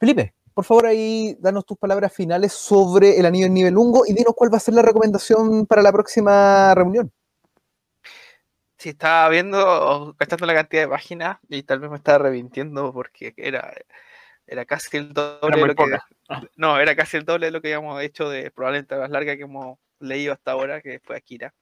Felipe, 0.00 0.32
por 0.54 0.64
favor 0.64 0.86
ahí 0.86 1.36
danos 1.40 1.66
tus 1.66 1.76
palabras 1.76 2.12
finales 2.12 2.52
sobre 2.52 3.18
el 3.18 3.26
anillo 3.26 3.46
en 3.46 3.54
nivel 3.54 3.74
lungo 3.74 4.04
y 4.06 4.12
dinos 4.12 4.32
cuál 4.34 4.50
va 4.52 4.56
a 4.56 4.60
ser 4.60 4.74
la 4.74 4.82
recomendación 4.82 5.66
para 5.66 5.82
la 5.82 5.92
próxima 5.92 6.74
reunión. 6.74 7.12
Sí, 8.78 8.90
estaba 8.90 9.28
viendo, 9.28 10.14
gastando 10.18 10.46
la 10.46 10.54
cantidad 10.54 10.82
de 10.82 10.88
páginas 10.88 11.38
y 11.48 11.64
tal 11.64 11.80
vez 11.80 11.90
me 11.90 11.96
estaba 11.96 12.18
revintiendo 12.18 12.92
porque 12.92 13.34
era, 13.36 13.74
era 14.46 14.64
casi 14.64 14.96
el 14.98 15.12
doble 15.12 15.56
de 15.56 15.66
lo 15.66 15.74
que. 15.74 15.84
poca. 15.84 16.06
No, 16.56 16.78
era 16.78 16.94
casi 16.94 17.16
el 17.16 17.24
doble 17.24 17.46
de 17.46 17.52
lo 17.52 17.60
que 17.60 17.74
habíamos 17.74 18.00
hecho 18.02 18.28
de 18.30 18.50
probablemente 18.52 18.94
la 18.94 19.00
más 19.02 19.10
larga 19.10 19.36
que 19.36 19.42
hemos 19.42 19.78
leído 19.98 20.32
hasta 20.32 20.52
ahora, 20.52 20.80
que 20.80 21.00
fue 21.00 21.16
Akira. 21.16 21.52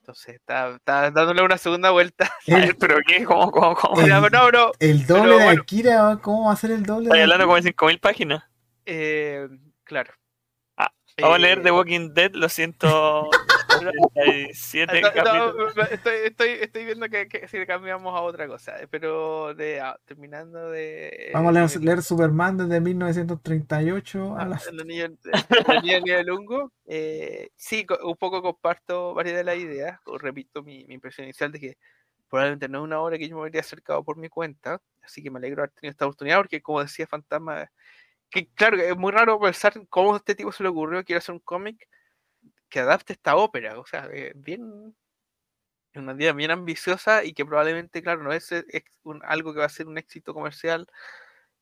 Entonces, 0.00 0.36
estaba, 0.36 0.76
estaba 0.76 1.10
dándole 1.10 1.42
una 1.42 1.58
segunda 1.58 1.90
vuelta. 1.90 2.30
Pero 2.78 2.98
¿qué? 3.04 3.24
¿Cómo, 3.24 3.50
cómo, 3.50 3.74
cómo? 3.74 4.00
El- 4.00 4.08
No, 4.08 4.20
no, 4.30 4.50
no. 4.52 4.70
El 4.78 5.04
doble 5.04 5.22
Pero 5.22 5.38
de 5.38 5.44
bueno. 5.46 5.62
Akira, 5.62 6.18
¿cómo 6.22 6.46
va 6.46 6.52
a 6.52 6.56
ser 6.56 6.70
el 6.70 6.84
doble 6.84 7.06
Estoy 7.06 7.18
de 7.18 7.22
hablando 7.24 7.42
Akira? 7.42 7.46
como 7.46 7.56
de 7.56 7.62
5.000 7.62 7.98
páginas. 7.98 8.44
eh, 8.84 9.48
claro. 9.82 10.12
Vamos 11.18 11.36
a 11.36 11.38
leer 11.38 11.58
Eh, 11.58 11.62
The 11.62 11.70
Walking 11.70 12.10
Dead, 12.12 12.32
los 12.34 12.52
137 13.72 15.00
No, 15.00 15.08
no, 15.08 15.14
capítulos. 15.14 15.76
no, 15.76 15.82
estoy, 15.84 16.14
estoy, 16.24 16.48
estoy 16.60 16.84
viendo 16.84 17.08
que, 17.08 17.26
que 17.28 17.48
si 17.48 17.58
le 17.58 17.66
cambiamos 17.66 18.14
a 18.14 18.20
otra 18.20 18.46
cosa, 18.46 18.78
eh, 18.80 18.86
pero 18.90 19.54
de, 19.54 19.80
ah, 19.80 19.98
terminando 20.04 20.70
de... 20.70 21.30
Vamos 21.32 21.50
a 21.50 21.52
leer, 21.52 21.70
de- 21.70 21.78
leer 21.86 22.02
Superman 22.02 22.58
desde 22.58 22.80
1938 22.80 24.36
a 24.36 24.44
la... 24.44 24.60
el 24.70 24.80
anillo, 24.80 25.06
el 25.06 25.18
de 26.04 26.24
Lungo. 26.24 26.70
Eh, 26.86 27.48
sí, 27.56 27.86
un 28.02 28.16
poco 28.16 28.42
comparto 28.42 29.14
varias 29.14 29.36
de 29.36 29.44
las 29.44 29.56
ideas, 29.56 29.98
o 30.04 30.18
repito 30.18 30.62
mi, 30.62 30.84
mi 30.84 30.94
impresión 30.94 31.24
inicial 31.24 31.50
de 31.50 31.60
que 31.60 31.78
probablemente 32.28 32.68
no 32.68 32.78
es 32.78 32.84
una 32.84 33.00
obra 33.00 33.16
que 33.16 33.28
yo 33.28 33.36
me 33.36 33.42
habría 33.42 33.60
acercado 33.62 34.04
por 34.04 34.16
mi 34.18 34.28
cuenta, 34.28 34.80
así 35.02 35.22
que 35.22 35.30
me 35.30 35.38
alegro 35.38 35.62
de 35.62 35.64
haber 35.64 35.70
tenido 35.74 35.90
esta 35.92 36.04
oportunidad, 36.06 36.36
porque 36.38 36.60
como 36.60 36.82
decía 36.82 37.06
Fantasma, 37.06 37.70
que 38.30 38.48
claro, 38.54 38.76
es 38.78 38.96
muy 38.96 39.12
raro 39.12 39.38
pensar 39.40 39.74
cómo 39.88 40.14
a 40.14 40.18
este 40.18 40.34
tipo 40.34 40.52
se 40.52 40.62
le 40.62 40.68
ocurrió, 40.70 41.04
quiero 41.04 41.18
hacer 41.18 41.34
un 41.34 41.40
cómic 41.40 41.88
que 42.70 42.80
adapte 42.80 43.14
esta 43.14 43.36
ópera, 43.36 43.78
o 43.80 43.86
sea, 43.86 44.08
eh, 44.12 44.32
bien, 44.36 44.96
una 45.94 46.12
idea 46.14 46.32
bien 46.32 46.50
ambiciosa 46.50 47.24
y 47.24 47.32
que 47.34 47.44
probablemente, 47.46 48.02
claro, 48.02 48.22
no 48.22 48.32
es, 48.32 48.52
ex- 48.52 48.92
un- 49.04 49.22
algo 49.24 49.52
que 49.54 49.60
va 49.60 49.66
a 49.66 49.68
ser 49.68 49.86
un 49.88 49.98
éxito 49.98 50.34
comercial, 50.34 50.86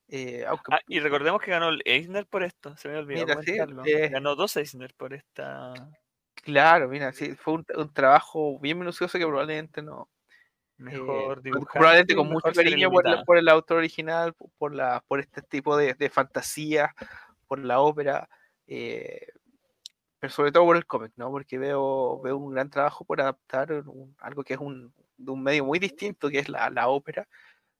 eh, 0.09 0.45
aunque 0.47 0.71
Ah, 0.71 0.79
y 0.87 0.99
recordemos 0.99 1.41
que 1.41 1.51
ganó 1.51 1.69
el 1.69 1.81
Eisner 1.85 2.27
por 2.27 2.43
esto, 2.43 2.75
se 2.77 2.89
me 2.89 2.97
olvidó 2.97 3.25
Mira, 3.25 3.37
sí, 3.43 3.53
eh. 3.83 4.09
Ganó 4.11 4.35
dos 4.35 4.55
Eisner 4.57 4.93
por 4.95 5.13
esta. 5.13 5.89
Claro, 6.43 6.87
mira, 6.87 7.11
sí, 7.11 7.35
fue 7.35 7.55
un, 7.55 7.65
un 7.75 7.93
trabajo 7.93 8.59
bien 8.59 8.77
minucioso 8.79 9.17
que 9.17 9.25
probablemente 9.25 9.81
no. 9.81 10.09
Mejor 10.77 11.41
eh, 11.45 11.51
probablemente 11.73 12.15
con 12.15 12.27
mucho 12.33 12.47
cariño 12.63 12.89
por, 12.91 13.03
la- 13.05 13.11
por 13.25 13.37
el 13.37 13.47
autor 13.49 13.77
original, 13.77 14.33
po- 14.33 14.51
por, 14.57 14.73
la, 14.75 15.03
por 15.07 15.19
este 15.19 15.41
tipo 15.41 15.77
de, 15.77 15.93
de 15.93 16.09
fantasía, 16.09 16.93
por 17.47 17.59
la 17.59 17.79
ópera, 17.79 18.27
eh, 18.67 19.27
pero 20.19 20.33
sobre 20.33 20.51
todo 20.51 20.65
por 20.65 20.75
el 20.75 20.85
cómic, 20.85 21.13
¿no? 21.15 21.29
Porque 21.31 21.57
veo, 21.57 22.19
veo 22.21 22.37
un 22.37 22.53
gran 22.53 22.69
trabajo 22.69 23.05
por 23.05 23.21
adaptar 23.21 23.71
un- 23.71 24.15
algo 24.19 24.43
que 24.43 24.55
es 24.55 24.59
un, 24.59 24.93
de 25.17 25.31
un 25.31 25.41
medio 25.43 25.63
muy 25.65 25.79
distinto, 25.79 26.29
que 26.29 26.39
es 26.39 26.49
la, 26.49 26.69
la 26.69 26.87
ópera, 26.89 27.27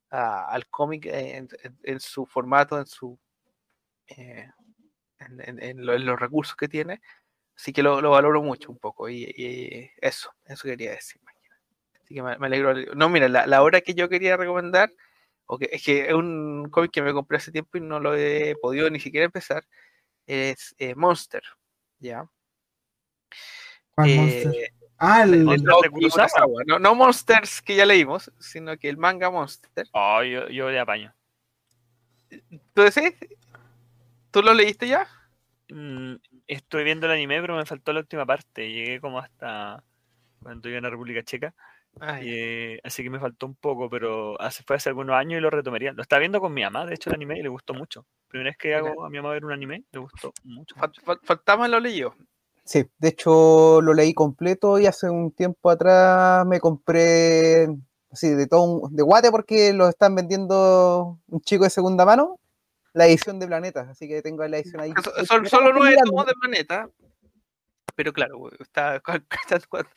a- 0.10 0.46
al 0.50 0.68
cómic 0.70 1.06
en, 1.08 1.50
en- 1.64 1.78
en 1.84 2.00
su 2.00 2.26
formato, 2.26 2.78
en 2.80 2.86
su 2.86 3.20
eh, 4.08 4.50
en, 5.20 5.86
lo- 5.86 5.94
en 5.96 6.06
los 6.06 6.20
recursos 6.20 6.56
que 6.56 6.68
tiene. 6.68 7.02
Así 7.58 7.74
que 7.74 7.82
lo, 7.84 8.00
lo 8.02 8.12
valoro 8.12 8.42
mucho 8.44 8.72
un 8.72 8.78
poco. 8.78 9.10
Y, 9.10 9.24
y 9.36 9.90
eso, 9.98 10.30
eso 10.46 10.64
quería 10.68 10.92
decir. 10.92 11.20
Así 12.06 12.14
que 12.14 12.22
me, 12.22 12.38
me 12.38 12.48
alegro. 12.48 12.76
No, 12.96 13.10
mira, 13.10 13.28
la, 13.28 13.48
la 13.48 13.64
obra 13.64 13.82
que 13.82 13.96
yo 13.96 14.08
quería 14.08 14.38
recomendar, 14.38 14.92
o 15.48 15.58
que, 15.58 15.70
es 15.72 15.84
que 15.84 16.08
es 16.08 16.14
un 16.14 16.70
cómic 16.70 16.92
que 16.92 17.02
me 17.02 17.14
compré 17.14 17.38
hace 17.38 17.52
tiempo 17.52 17.80
y 17.80 17.82
no 17.82 18.00
lo 18.00 18.16
he 18.16 18.56
podido 18.62 18.90
ni 18.92 19.00
siquiera 19.00 19.26
empezar, 19.26 19.66
es 20.28 20.76
eh, 20.78 20.94
Monster, 20.94 21.42
¿ya? 22.00 22.30
¿Cuál 23.96 24.10
Eh, 24.10 24.16
Monster? 24.18 24.54
Ah, 24.98 25.24
el, 25.24 25.34
el. 25.34 25.68
Urasawa, 25.92 26.64
No, 26.68 26.78
no 26.78 26.94
Monsters 26.94 27.62
que 27.62 27.76
ya 27.76 27.86
leímos, 27.86 28.32
sino 28.40 28.78
que 28.78 28.88
el 28.88 28.98
manga 28.98 29.32
Monster. 29.32 29.88
Oh, 29.92 30.22
yo, 30.22 30.48
yo 30.50 30.68
de 30.68 30.80
apaño. 30.80 31.14
¿Tú 32.74 32.84
decís? 32.84 33.14
¿Tú 34.30 34.44
lo 34.44 34.54
leíste 34.54 34.88
ya? 34.88 35.08
Mm, 35.70 36.16
estoy 36.46 36.84
viendo 36.84 37.08
el 37.08 37.14
anime, 37.14 37.42
pero 37.42 37.56
me 37.56 37.66
faltó 37.66 37.92
la 37.94 38.02
última 38.02 38.28
parte. 38.28 38.72
Llegué 38.72 39.02
como 39.02 39.20
hasta 39.20 39.84
cuando 40.42 40.70
iba 40.70 40.78
a 40.78 40.82
la 40.82 40.90
República 40.92 41.24
Checa. 41.24 41.54
Ay, 42.00 42.28
eh, 42.30 42.80
así 42.84 43.04
que 43.04 43.10
me 43.10 43.20
faltó 43.20 43.46
un 43.46 43.56
poco, 43.56 43.90
pero 43.90 44.40
hace, 44.42 44.64
fue 44.64 44.76
hace 44.76 44.90
algunos 44.90 45.16
años 45.16 45.38
y 45.38 45.42
lo 45.42 45.50
retomaría. 45.50 45.94
Lo 45.94 46.02
estaba 46.02 46.20
viendo 46.20 46.42
con 46.42 46.54
mi 46.54 46.62
mamá, 46.62 46.86
de 46.86 46.96
hecho, 46.96 47.10
el 47.10 47.16
anime 47.16 47.40
y 47.40 47.44
le 47.44 47.50
gustó 47.50 47.74
mucho. 47.74 48.06
Primera 48.28 48.50
vez 48.50 48.58
que 48.58 48.76
hago 48.76 49.06
a 49.06 49.10
mi 49.10 49.18
mamá 49.18 49.30
ver 49.32 49.46
un 49.46 49.52
anime, 49.54 49.84
le 49.92 50.00
gustó 50.00 50.34
mucho. 50.44 50.76
fal- 50.76 50.94
fal- 51.04 51.20
Fantasma 51.24 51.68
lo 51.68 51.80
leí 51.80 51.98
yo. 52.00 52.14
Sí, 52.66 52.84
de 52.98 53.08
hecho 53.10 53.80
lo 53.82 53.94
leí 53.94 54.14
completo 54.14 54.80
y 54.80 54.88
hace 54.88 55.10
un 55.10 55.32
tiempo 55.32 55.70
atrás 55.70 56.46
me 56.48 56.60
compré 56.60 57.68
así 58.12 58.30
de 58.30 58.48
todo 58.48 58.64
un- 58.64 58.96
de 58.96 59.04
guate 59.04 59.30
porque 59.32 59.72
lo 59.72 59.88
están 59.88 60.16
vendiendo 60.16 61.20
un 61.28 61.42
chico 61.42 61.64
de 61.64 61.70
segunda 61.70 62.06
mano, 62.06 62.40
la 62.94 63.06
edición 63.08 63.40
de 63.40 63.48
Planetas, 63.48 63.88
así 63.88 64.08
que 64.08 64.22
tengo 64.22 64.46
la 64.48 64.58
edición 64.58 64.82
ahí. 64.82 64.94
Son 65.28 65.46
solo 65.48 65.72
nueve 65.74 65.96
tomos 66.04 66.26
de 66.26 66.34
planeta. 66.34 66.90
Pero 67.96 68.12
claro, 68.12 68.50
está, 68.60 69.00
cada- 69.00 69.22
cada- 69.48 69.88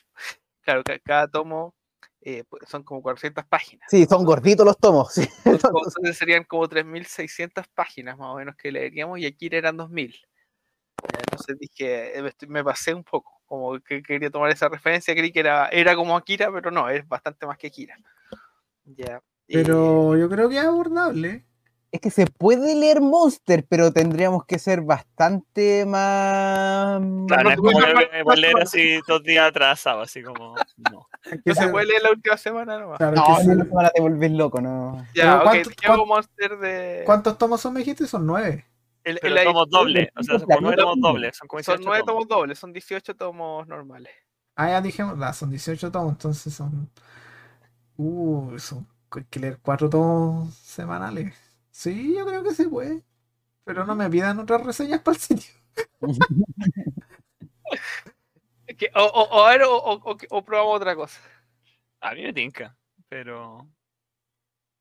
claro, 0.62 0.84
ca- 0.84 0.98
cada 1.00 1.26
tomo 1.28 1.74
eh, 2.20 2.44
pues, 2.48 2.68
son 2.68 2.82
como 2.82 3.02
400 3.02 3.44
páginas. 3.46 3.88
Sí, 3.90 4.04
son 4.06 4.24
gorditos 4.24 4.66
los 4.66 4.78
tomos. 4.78 5.12
sí. 5.12 5.28
Entonces 5.44 6.16
serían 6.16 6.44
como 6.44 6.68
3.600 6.68 7.66
páginas 7.74 8.18
más 8.18 8.28
o 8.28 8.36
menos 8.36 8.56
que 8.56 8.72
leeríamos 8.72 9.18
y 9.18 9.26
aquí 9.26 9.48
eran 9.50 9.76
2.000. 9.76 10.12
Ya, 10.12 11.18
Entonces 11.20 11.56
dije, 11.58 12.18
eh, 12.18 12.32
me, 12.48 12.64
pasé 12.64 12.92
un 12.92 13.04
poco, 13.04 13.40
como 13.46 13.78
que 13.80 14.02
quería 14.02 14.30
tomar 14.30 14.50
esa 14.50 14.68
referencia, 14.68 15.14
creí 15.14 15.30
que 15.30 15.40
era, 15.40 15.68
era 15.68 15.94
como 15.94 16.16
Akira, 16.16 16.52
pero 16.52 16.70
no, 16.72 16.88
es 16.88 17.06
bastante 17.06 17.46
más 17.46 17.56
que 17.56 17.68
Akira. 17.68 17.96
Ya. 18.84 19.22
pero 19.46 20.16
yo 20.16 20.28
creo 20.28 20.48
que 20.48 20.58
es 20.58 20.64
abordable. 20.64 21.44
Es 21.90 22.00
que 22.02 22.10
se 22.10 22.26
puede 22.26 22.74
leer 22.74 23.00
Monster, 23.00 23.64
pero 23.66 23.90
tendríamos 23.92 24.44
que 24.44 24.58
ser 24.58 24.82
bastante 24.82 25.86
más. 25.86 27.00
Claro, 27.26 27.44
no 27.44 27.50
es 27.50 27.56
no, 27.56 27.62
como 27.62 27.70
no, 27.80 27.86
que 27.86 27.92
no, 27.94 28.00
me 28.12 28.22
voy 28.24 28.32
a 28.34 28.36
leer 28.36 28.60
así 28.60 29.00
dos 29.08 29.22
días 29.22 29.48
atrasado, 29.48 30.02
así 30.02 30.22
como. 30.22 30.54
No. 30.90 31.06
No 31.44 31.54
se 31.54 31.68
puede 31.68 31.86
leer 31.86 32.02
la 32.02 32.10
última 32.10 32.36
semana 32.36 32.78
nomás. 32.78 32.98
claro, 32.98 33.16
No, 33.16 33.26
una 33.52 33.64
semana 33.64 33.90
te 33.90 34.00
volvés 34.02 34.30
loco, 34.32 34.60
¿no? 34.60 35.04
Ya, 35.14 35.22
Pero 35.24 35.36
ok, 35.38 35.42
¿cuánto- 35.44 35.70
llevo 35.70 35.76
cuánto- 35.86 36.06
Monster 36.06 36.58
de... 36.58 37.02
¿Cuántos 37.06 37.38
tomos 37.38 37.60
son, 37.60 37.72
me 37.74 37.80
dijiste? 37.80 38.06
Son 38.06 38.26
nueve. 38.26 38.66
el- 39.04 39.18
Pero 39.20 39.36
el- 39.36 39.44
tomos 39.44 39.68
dobles, 39.70 40.08
o 40.16 40.22
sea, 40.22 40.38
son 40.38 40.46
como 40.46 40.60
nueve 40.60 40.76
tomos 40.76 41.00
dobles. 41.00 41.36
Son 41.36 41.48
como 41.48 41.62
son 41.62 41.72
18 41.76 41.88
nueve 41.88 42.04
tomos. 42.06 42.26
tomos 42.28 42.38
dobles, 42.38 42.58
son 42.58 42.72
18 42.72 43.16
tomos 43.16 43.66
normales. 43.66 44.12
Ah, 44.56 44.68
ya 44.70 44.80
dijimos, 44.82 45.16
ah, 45.22 45.32
son 45.32 45.50
18 45.50 45.90
tomos, 45.90 46.12
entonces 46.12 46.52
son. 46.54 46.90
Uh, 47.96 48.58
son. 48.58 48.86
Hay 49.10 49.24
que 49.30 49.40
leer 49.40 49.58
cuatro 49.62 49.88
tomos 49.88 50.54
semanales. 50.54 51.34
Sí, 51.78 52.12
yo 52.16 52.26
creo 52.26 52.42
que 52.42 52.54
se 52.54 52.68
puede. 52.68 53.04
Pero 53.62 53.84
no 53.86 53.94
me 53.94 54.10
pidan 54.10 54.40
otras 54.40 54.64
reseñas 54.66 55.00
para 55.00 55.14
el 55.16 55.20
sitio. 55.22 55.52
Que- 58.76 58.90
o, 58.94 59.02
o, 59.04 59.22
o, 59.38 59.44
a 59.46 59.50
ver, 59.52 59.62
o, 59.62 59.76
o- 59.76 60.10
o- 60.12 60.16
o 60.30 60.44
probamos 60.44 60.76
otra 60.76 60.94
cosa. 60.96 61.20
A 62.00 62.14
mí 62.14 62.22
me 62.22 62.32
tinca, 62.32 62.76
pero 63.08 63.66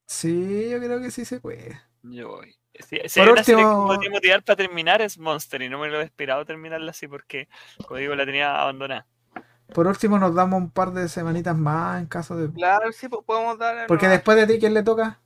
Sí, 0.08 0.70
yo 0.70 0.80
creo 0.80 1.00
que 1.00 1.12
sí 1.12 1.24
se 1.26 1.40
puede. 1.40 1.80
yo 2.02 2.30
voy. 2.30 2.56
Si, 2.80 2.98
si 3.08 3.20
Por 3.20 3.34
que 3.44 3.52
último- 3.54 3.88
podría 3.88 4.10
motivar 4.12 4.44
para 4.44 4.56
terminar 4.58 5.02
es 5.02 5.18
Monster 5.18 5.62
y 5.62 5.70
no 5.70 5.80
me 5.80 5.88
lo 5.90 6.00
he 6.02 6.04
esperado 6.04 6.46
terminarla 6.46 6.92
así 6.92 7.08
porque, 7.08 7.48
como 7.86 7.98
digo, 8.00 8.16
la 8.16 8.26
tenía 8.26 8.60
abandonada. 8.60 9.08
Por 9.74 9.86
último, 9.88 10.18
nos 10.20 10.34
damos 10.36 10.60
un 10.62 10.72
par 10.72 10.92
de 10.94 11.08
semanitas 11.10 11.56
más 11.56 12.00
en 12.02 12.08
caso 12.08 12.36
de. 12.36 12.52
Claro, 12.54 12.92
sí, 12.92 13.08
po- 13.08 13.22
podemos 13.24 13.58
dar. 13.60 13.88
Porque 13.88 14.08
después 14.08 14.38
de 14.38 14.48
ti, 14.48 14.60
¿quién 14.60 14.74
le 14.74 14.84
toca? 14.84 15.20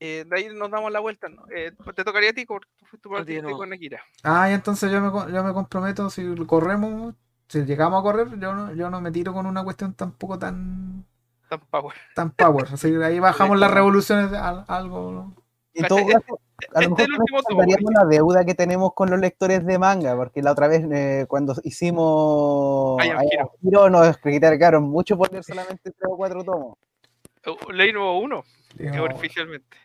Eh, 0.00 0.24
de 0.28 0.36
ahí 0.36 0.48
nos 0.54 0.70
damos 0.70 0.90
la 0.92 1.00
vuelta. 1.00 1.28
¿no? 1.28 1.44
Eh, 1.54 1.72
te 1.94 2.04
tocaría 2.04 2.30
a 2.30 2.32
ti 2.32 2.44
porque 2.46 2.68
tú 2.78 2.86
fuiste 2.86 3.08
partiste 3.08 3.42
no. 3.42 3.56
con 3.56 3.72
Akira. 3.72 4.00
Ah, 4.22 4.50
y 4.50 4.54
entonces 4.54 4.90
yo 4.90 5.00
me, 5.00 5.10
co- 5.10 5.28
yo 5.28 5.42
me 5.44 5.52
comprometo, 5.52 6.10
si 6.10 6.34
corremos, 6.46 7.14
si 7.48 7.64
llegamos 7.64 8.00
a 8.00 8.02
correr, 8.02 8.28
yo 8.38 8.54
no, 8.54 8.72
yo 8.74 8.90
no 8.90 9.00
me 9.00 9.10
tiro 9.10 9.32
con 9.32 9.46
una 9.46 9.62
cuestión 9.64 9.94
tampoco 9.94 10.38
tan, 10.38 11.04
Tan 11.48 11.60
power. 11.70 11.94
tan 12.14 12.30
power. 12.30 12.66
Así 12.72 12.90
que 12.90 13.04
ahí 13.04 13.18
bajamos 13.20 13.58
las 13.58 13.70
revoluciones 13.70 14.30
de 14.30 14.38
al- 14.38 14.64
algo. 14.68 15.12
¿no? 15.12 15.34
En 15.74 15.86
todo 15.88 15.98
Este- 15.98 16.12
caso, 16.12 16.40
a 16.74 16.80
este 16.82 16.88
lo 17.08 17.14
es 17.14 17.20
mejor 17.30 17.42
salvaríamos 17.48 17.92
la 17.92 18.04
deuda 18.06 18.44
que 18.44 18.54
tenemos 18.54 18.94
con 18.94 19.10
los 19.10 19.18
lectores 19.18 19.66
de 19.66 19.78
manga, 19.78 20.14
porque 20.16 20.40
la 20.40 20.52
otra 20.52 20.68
vez 20.68 20.84
eh, 20.90 21.26
cuando 21.28 21.54
hicimos 21.64 23.02
Hero. 23.04 23.52
Hero 23.62 23.90
nos 23.90 24.16
criticaron 24.18 24.84
mucho 24.84 25.16
por 25.18 25.30
leer 25.32 25.42
solamente 25.44 25.90
tres 25.90 26.10
o 26.10 26.16
cuatro 26.16 26.44
tomos. 26.44 26.78
Leí 27.72 27.92
nuevo 27.92 28.18
uno, 28.20 28.44
oficialmente. 29.14 29.76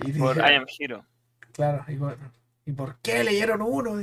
y 0.00 0.12
Por 0.12 0.36
I 0.38 0.54
Am 0.54 0.66
Hero. 0.78 1.06
claro, 1.52 1.84
y 1.88 1.96
por, 1.96 2.18
¿y 2.66 2.72
por 2.72 2.98
qué 3.00 3.24
leyeron 3.24 3.62
uno? 3.62 4.00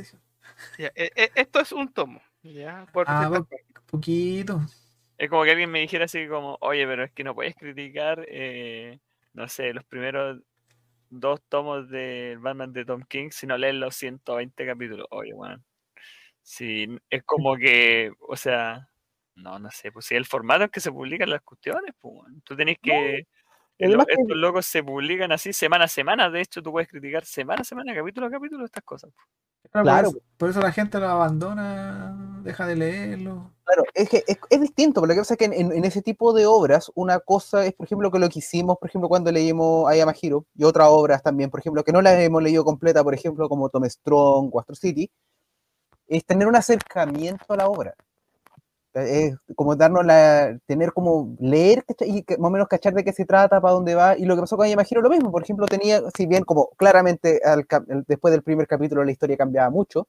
Ya, 0.78 0.88
eh, 0.96 1.12
eh, 1.16 1.32
esto 1.36 1.60
es 1.60 1.72
un 1.72 1.92
tomo. 1.92 2.22
Ya, 2.44 2.88
por 2.94 3.06
Ah, 3.08 3.28
300 3.30 3.48
po- 3.48 3.82
poquito. 3.86 4.62
Es 5.18 5.30
como 5.30 5.44
que 5.44 5.52
alguien 5.52 5.70
me 5.70 5.80
dijera 5.82 6.06
así 6.06 6.28
como, 6.28 6.58
oye, 6.62 6.86
pero 6.88 7.04
es 7.04 7.12
que 7.12 7.24
no 7.26 7.36
puedes 7.36 7.56
criticar, 7.56 8.26
eh, 8.30 9.00
no 9.34 9.48
sé, 9.50 9.74
los 9.74 9.84
primeros 9.84 10.42
dos 11.10 11.42
tomos 11.50 11.90
del 11.90 12.38
Batman 12.40 12.72
de 12.72 12.86
Tom 12.86 13.02
King 13.04 13.30
si 13.32 13.46
no 13.46 13.58
lees 13.58 13.76
los 13.76 13.96
120 13.96 14.66
capítulos. 14.66 15.08
Oye, 15.12 15.34
bueno. 15.34 15.62
Sí, 16.42 16.88
es 17.10 17.24
como 17.24 17.58
que, 17.58 18.14
o 18.22 18.38
sea, 18.38 18.90
no, 19.40 19.60
no 19.60 19.70
sé, 19.72 19.92
pues 19.92 20.06
si 20.06 20.16
el 20.16 20.26
formato 20.26 20.64
en 20.66 20.70
que 20.70 20.80
se 20.80 20.92
publican 20.92 21.30
las 21.30 21.42
cuestiones, 21.42 21.94
pues 22.00 22.14
tú 22.44 22.56
tenés 22.56 22.78
que... 22.82 23.26
además 23.82 24.06
que- 24.08 24.22
estos 24.22 24.38
locos 24.38 24.66
se 24.66 24.84
publican 24.84 25.32
así 25.32 25.54
semana 25.54 25.86
a 25.86 25.88
semana, 25.88 26.30
de 26.30 26.42
hecho 26.42 26.62
tú 26.62 26.72
puedes 26.72 26.90
criticar 26.90 27.26
semana 27.26 27.62
a 27.62 27.64
semana, 27.66 27.94
capítulo 27.96 28.28
a 28.28 28.32
capítulo 28.32 28.66
estas 28.66 28.84
cosas. 28.84 29.12
pues. 29.16 29.26
Claro, 29.72 29.84
Claro. 29.84 30.12
Por, 30.12 30.18
eso, 30.18 30.26
por 30.38 30.50
eso 30.50 30.60
la 30.62 30.72
gente 30.72 31.00
lo 31.00 31.08
abandona, 31.10 32.40
deja 32.44 32.66
de 32.66 32.76
leerlo. 32.78 33.52
Claro, 33.66 33.84
es 33.94 34.10
que 34.10 34.24
es, 34.26 34.40
es 34.50 34.62
distinto, 34.62 35.00
porque 35.02 35.14
lo 35.14 35.16
que 35.18 35.22
pasa 35.22 35.34
es 35.36 35.38
que 35.38 35.46
en, 35.46 35.54
en- 35.54 35.72
en 35.74 35.86
ese 35.86 36.02
tipo 36.02 36.34
de 36.34 36.46
obras, 36.48 36.92
una 36.96 37.20
cosa 37.20 37.66
es, 37.66 37.74
por 37.74 37.86
ejemplo, 37.86 38.10
que 38.10 38.18
lo 38.20 38.30
que 38.30 38.40
hicimos, 38.40 38.78
por 38.80 38.90
ejemplo, 38.90 39.08
cuando 39.10 39.32
leímos 39.32 39.94
I 39.96 40.00
Am 40.00 40.10
a 40.10 40.14
Hero, 40.20 40.46
y 40.56 40.64
otras 40.64 40.88
obras 40.90 41.22
también, 41.22 41.50
por 41.52 41.60
ejemplo, 41.60 41.84
que 41.84 41.92
no 41.92 42.02
las 42.02 42.18
hemos 42.20 42.42
leído 42.42 42.64
completa, 42.64 43.04
por 43.04 43.14
ejemplo, 43.14 43.48
como 43.48 43.70
Tom 43.70 43.84
Strong, 43.86 44.50
o 44.52 44.60
Astro 44.60 44.76
City, 44.76 45.12
es 46.08 46.26
tener 46.26 46.48
un 46.48 46.56
acercamiento 46.56 47.46
a 47.50 47.58
la 47.58 47.68
obra. 47.68 47.94
Es 48.94 49.36
como 49.56 49.76
darnos 49.76 50.06
la, 50.06 50.58
tener 50.66 50.92
como 50.94 51.36
leer 51.40 51.86
y 52.02 52.24
más 52.40 52.50
o 52.50 52.52
menos 52.52 52.68
cachar 52.68 52.94
de 52.94 53.04
qué 53.04 53.14
se 53.14 53.26
trata, 53.26 53.62
para 53.62 53.74
dónde 53.74 53.94
va, 53.94 54.18
y 54.18 54.26
lo 54.26 54.36
que 54.36 54.42
pasó 54.42 54.58
con 54.58 54.68
I 54.68 54.74
Am 54.74 54.80
a 54.80 54.86
Hero 54.90 55.02
lo 55.02 55.10
mismo, 55.10 55.32
por 55.32 55.44
ejemplo, 55.44 55.68
tenía, 55.68 56.02
si 56.18 56.26
bien 56.26 56.44
como 56.44 56.70
claramente 56.78 57.40
después 58.08 58.32
del 58.32 58.42
primer 58.42 58.68
capítulo 58.68 59.04
la 59.04 59.12
historia 59.12 59.38
cambiaba 59.38 59.70
mucho, 59.70 60.08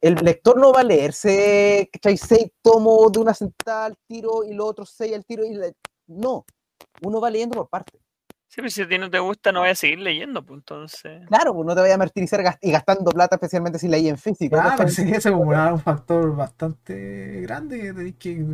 el 0.00 0.14
lector 0.16 0.58
no 0.58 0.72
va 0.72 0.80
a 0.80 0.84
leerse, 0.84 1.88
¿cachai? 1.92 2.16
Seis 2.16 2.50
tomos 2.62 3.12
de 3.12 3.18
una 3.20 3.34
sentada 3.34 3.86
al 3.86 3.96
tiro 4.06 4.44
y 4.44 4.54
los 4.54 4.68
otros 4.68 4.94
seis 4.96 5.14
al 5.14 5.24
tiro 5.24 5.44
y 5.44 5.58
no, 6.06 6.44
uno 7.02 7.20
va 7.20 7.30
leyendo 7.30 7.56
por 7.56 7.68
partes. 7.68 8.00
Sí, 8.48 8.56
pero 8.56 8.70
si 8.70 8.82
a 8.82 8.88
ti 8.88 8.98
no 8.98 9.10
te 9.10 9.18
gusta, 9.18 9.52
no 9.52 9.60
voy 9.60 9.68
a 9.70 9.74
seguir 9.74 9.98
leyendo, 10.00 10.44
pues 10.44 10.58
entonces... 10.58 11.22
Claro, 11.28 11.54
pues 11.54 11.66
no 11.66 11.74
te 11.74 11.80
vayas 11.80 11.96
a 11.96 11.98
martirizar 11.98 12.42
gas- 12.42 12.58
y 12.62 12.70
gastando 12.70 13.10
plata, 13.10 13.34
especialmente 13.36 13.78
si 13.80 13.88
leí 13.88 14.08
en 14.08 14.16
físico. 14.16 14.56
Ah, 14.56 14.62
¿cachai? 14.62 14.86
pensé 14.86 15.04
que 15.06 15.16
ese 15.16 15.28
era 15.30 15.72
un 15.74 15.80
factor 15.80 16.34
bastante 16.36 17.40
grande. 17.42 18.14
Que 18.18 18.44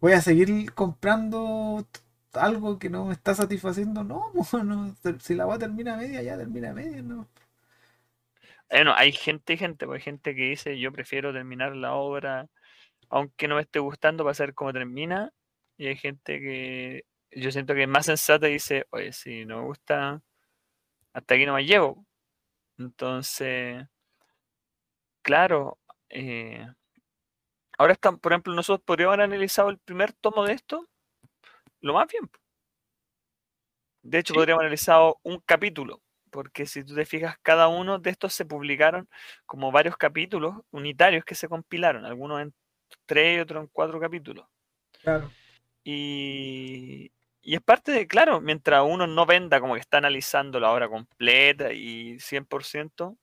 voy 0.00 0.12
a 0.12 0.20
seguir 0.22 0.72
comprando 0.72 1.86
algo 2.32 2.78
que 2.78 2.88
no 2.88 3.04
me 3.06 3.12
está 3.12 3.34
satisfaciendo. 3.34 4.04
No, 4.04 4.32
no, 4.64 4.94
si 5.20 5.34
la 5.34 5.44
va 5.44 5.56
a 5.56 5.58
terminar 5.58 5.94
a 5.94 5.98
media, 5.98 6.22
ya 6.22 6.36
termina 6.38 6.70
a 6.70 6.74
media, 6.74 7.02
no. 7.02 7.28
Bueno, 8.70 8.92
hay 8.96 9.12
gente 9.12 9.54
y 9.54 9.56
gente, 9.56 9.86
pues 9.86 10.00
hay 10.00 10.04
gente 10.04 10.34
que 10.34 10.42
dice 10.50 10.78
yo 10.78 10.92
prefiero 10.92 11.32
terminar 11.32 11.76
la 11.76 11.94
obra 11.94 12.46
aunque 13.10 13.48
no 13.48 13.56
me 13.56 13.62
esté 13.62 13.78
gustando 13.80 14.24
para 14.24 14.34
saber 14.34 14.54
cómo 14.54 14.72
termina. 14.72 15.30
Y 15.78 15.88
hay 15.88 15.96
gente 15.96 16.40
que 16.40 17.04
yo 17.34 17.50
siento 17.52 17.74
que 17.74 17.82
es 17.84 17.88
más 17.88 18.06
sensata 18.06 18.48
y 18.48 18.54
dice, 18.54 18.86
oye, 18.90 19.12
si 19.12 19.44
no 19.46 19.58
me 19.60 19.64
gusta, 19.66 20.22
hasta 21.14 21.34
aquí 21.34 21.46
no 21.46 21.54
me 21.54 21.64
llevo. 21.66 22.06
Entonces, 22.78 23.84
claro, 25.22 25.78
eh, 26.10 26.66
ahora 27.78 27.92
están, 27.94 28.18
por 28.18 28.32
ejemplo, 28.32 28.52
nosotros 28.54 28.84
podríamos 28.84 29.14
haber 29.14 29.24
analizado 29.24 29.70
el 29.70 29.78
primer 29.78 30.12
tomo 30.12 30.44
de 30.44 30.54
esto 30.54 30.88
lo 31.80 31.94
más 31.94 32.08
bien. 32.10 32.30
De 34.02 34.18
hecho, 34.18 34.34
Sí. 34.34 34.38
podríamos 34.38 34.60
haber 34.60 34.66
analizado 34.66 35.18
un 35.22 35.40
capítulo, 35.40 36.02
porque 36.30 36.66
si 36.66 36.84
tú 36.84 36.94
te 36.94 37.06
fijas, 37.06 37.36
cada 37.42 37.68
uno 37.68 37.98
de 37.98 38.10
estos 38.10 38.34
se 38.34 38.44
publicaron 38.44 39.08
como 39.46 39.72
varios 39.72 39.96
capítulos 39.96 40.56
unitarios 40.70 41.24
que 41.24 41.34
se 41.34 41.48
compilaron, 41.48 42.04
algunos 42.04 42.40
en 42.42 42.54
tres 43.06 43.38
y 43.38 43.40
otros 43.40 43.62
en 43.64 43.68
cuatro 43.72 43.98
capítulos. 44.00 44.46
Claro. 45.02 45.30
Y, 45.84 47.10
y 47.44 47.54
es 47.54 47.60
parte 47.62 47.92
de, 47.92 48.06
claro, 48.06 48.40
mientras 48.40 48.82
uno 48.86 49.06
no 49.06 49.26
venda 49.26 49.60
como 49.60 49.74
que 49.74 49.80
está 49.80 49.98
analizando 49.98 50.58
la 50.58 50.72
obra 50.72 50.88
completa 50.88 51.72
y 51.72 52.18
100%, 52.18 53.16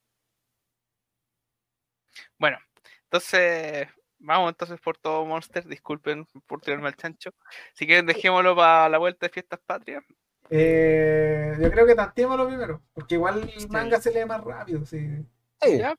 Bueno, 2.38 2.58
entonces 3.04 3.88
vamos 4.18 4.50
entonces 4.50 4.78
por 4.80 4.96
todo 4.98 5.24
Monster. 5.24 5.66
Disculpen 5.66 6.26
por 6.46 6.60
tirarme 6.60 6.88
al 6.88 6.96
chancho. 6.96 7.30
Si 7.74 7.86
quieren, 7.86 8.06
dejémoslo 8.06 8.54
para 8.54 8.88
la 8.88 8.98
vuelta 8.98 9.26
de 9.26 9.32
fiestas 9.32 9.60
patrias. 9.64 10.02
Eh, 10.50 11.54
yo 11.60 11.70
creo 11.70 11.86
que 11.86 11.94
tanteémoslo 11.94 12.46
primero, 12.46 12.82
porque 12.92 13.14
igual 13.14 13.50
el 13.56 13.68
manga 13.68 14.00
se 14.00 14.12
lee 14.12 14.26
más 14.26 14.42
rápido. 14.44 14.84
Sí. 14.84 15.24
Sí, 15.62 15.78
Ya, 15.78 15.94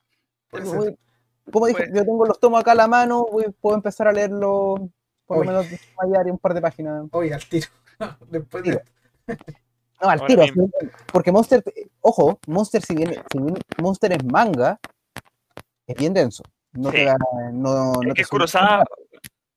voy- 0.52 0.98
como 1.52 1.66
dije, 1.68 1.86
Pues- 1.86 1.94
yo 1.94 2.06
tengo 2.06 2.26
los 2.26 2.40
tomos 2.40 2.62
acá 2.62 2.74
a 2.74 2.76
la 2.76 2.88
mano, 2.88 3.26
voy- 3.32 3.52
puedo 3.60 3.76
empezar 3.76 4.08
a 4.08 4.12
leerlo 4.14 4.90
por 5.26 5.38
lo 5.40 5.46
menos 5.46 5.66
un 6.26 6.38
par 6.40 6.54
de 6.54 6.62
páginas. 6.62 7.06
Oye, 7.12 7.34
al 7.34 7.44
tiro. 7.48 7.68
Después 8.30 8.64
de. 8.64 8.82
No, 10.02 10.10
al 10.10 10.26
tiro. 10.26 10.44
Porque 11.12 11.32
Monster, 11.32 11.64
ojo, 12.02 12.40
Monster, 12.48 12.82
si 12.82 12.96
bien, 12.96 13.14
si 13.32 13.38
bien 13.40 13.56
Monster 13.82 14.12
es 14.14 14.24
manga, 14.26 14.80
es 15.88 15.96
bien 15.96 16.14
denso. 16.14 16.44
No 16.74 16.90
Sí. 16.90 16.98
te 16.98 17.06
da, 17.06 17.18
no, 17.54 17.94
no 17.94 18.02
es 18.02 18.08
te 18.10 18.14
que 18.16 18.24
suelta 18.24 18.30
Kurosawa, 18.32 18.86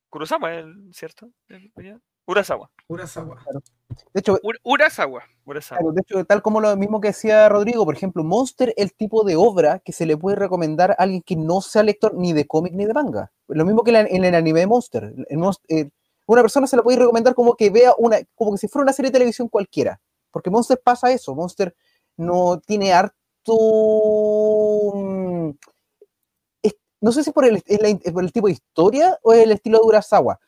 Kurosawa, 0.09 0.53
el- 0.53 0.89
¿cierto? 0.93 1.29
El-. 1.49 1.71
Urasawa, 2.29 2.69
Urasawa. 2.87 3.41
De 4.13 4.19
hecho, 4.19 4.37
Ur- 4.43 4.59
Urasawa. 4.63 5.23
Urasawa. 5.45 5.79
Claro, 5.79 5.93
de 5.93 6.01
hecho, 6.01 6.25
tal 6.25 6.41
como 6.41 6.59
lo 6.59 6.75
mismo 6.75 6.99
que 6.99 7.07
decía 7.09 7.47
Rodrigo, 7.47 7.85
por 7.85 7.95
ejemplo, 7.95 8.23
Monster, 8.23 8.73
el 8.77 8.93
tipo 8.93 9.23
de 9.23 9.37
obra 9.37 9.79
que 9.79 9.93
se 9.93 10.05
le 10.05 10.17
puede 10.17 10.35
recomendar 10.35 10.91
a 10.91 10.95
alguien 10.95 11.21
que 11.21 11.37
no 11.37 11.61
sea 11.61 11.83
lector 11.83 12.13
ni 12.15 12.33
de 12.33 12.45
cómic 12.45 12.73
ni 12.73 12.85
de 12.85 12.93
manga. 12.93 13.31
Lo 13.47 13.63
mismo 13.65 13.83
que 13.83 13.93
la- 13.93 14.01
en 14.01 14.25
el 14.25 14.35
anime 14.35 14.59
de 14.59 14.67
Monster. 14.67 15.13
En 15.29 15.39
Monst- 15.39 15.63
eh, 15.69 15.89
una 16.27 16.41
persona 16.43 16.67
se 16.67 16.77
le 16.77 16.83
puede 16.83 16.99
recomendar 16.99 17.35
como 17.35 17.55
que 17.55 17.69
vea 17.71 17.93
una, 17.97 18.17
como 18.35 18.51
que 18.53 18.57
si 18.59 18.67
fuera 18.67 18.83
una 18.83 18.93
serie 18.93 19.09
de 19.11 19.13
televisión 19.19 19.49
cualquiera. 19.49 19.99
Porque 20.31 20.49
Monster 20.51 20.79
pasa 20.83 21.11
eso. 21.11 21.35
Monster 21.35 21.75
no 22.17 22.59
tiene 22.65 22.93
harto. 22.93 23.15
mm, 24.95 25.51
no 27.01 27.11
sé 27.11 27.23
si 27.23 27.31
por 27.31 27.45
el, 27.45 27.63
la- 27.67 28.31
tipo 28.31 28.47
de 28.47 28.53
historia 28.53 29.17
o 29.23 29.33
el 29.33 29.51
estilo 29.51 29.79
de 29.79 29.85
Urasawa, 29.85 30.39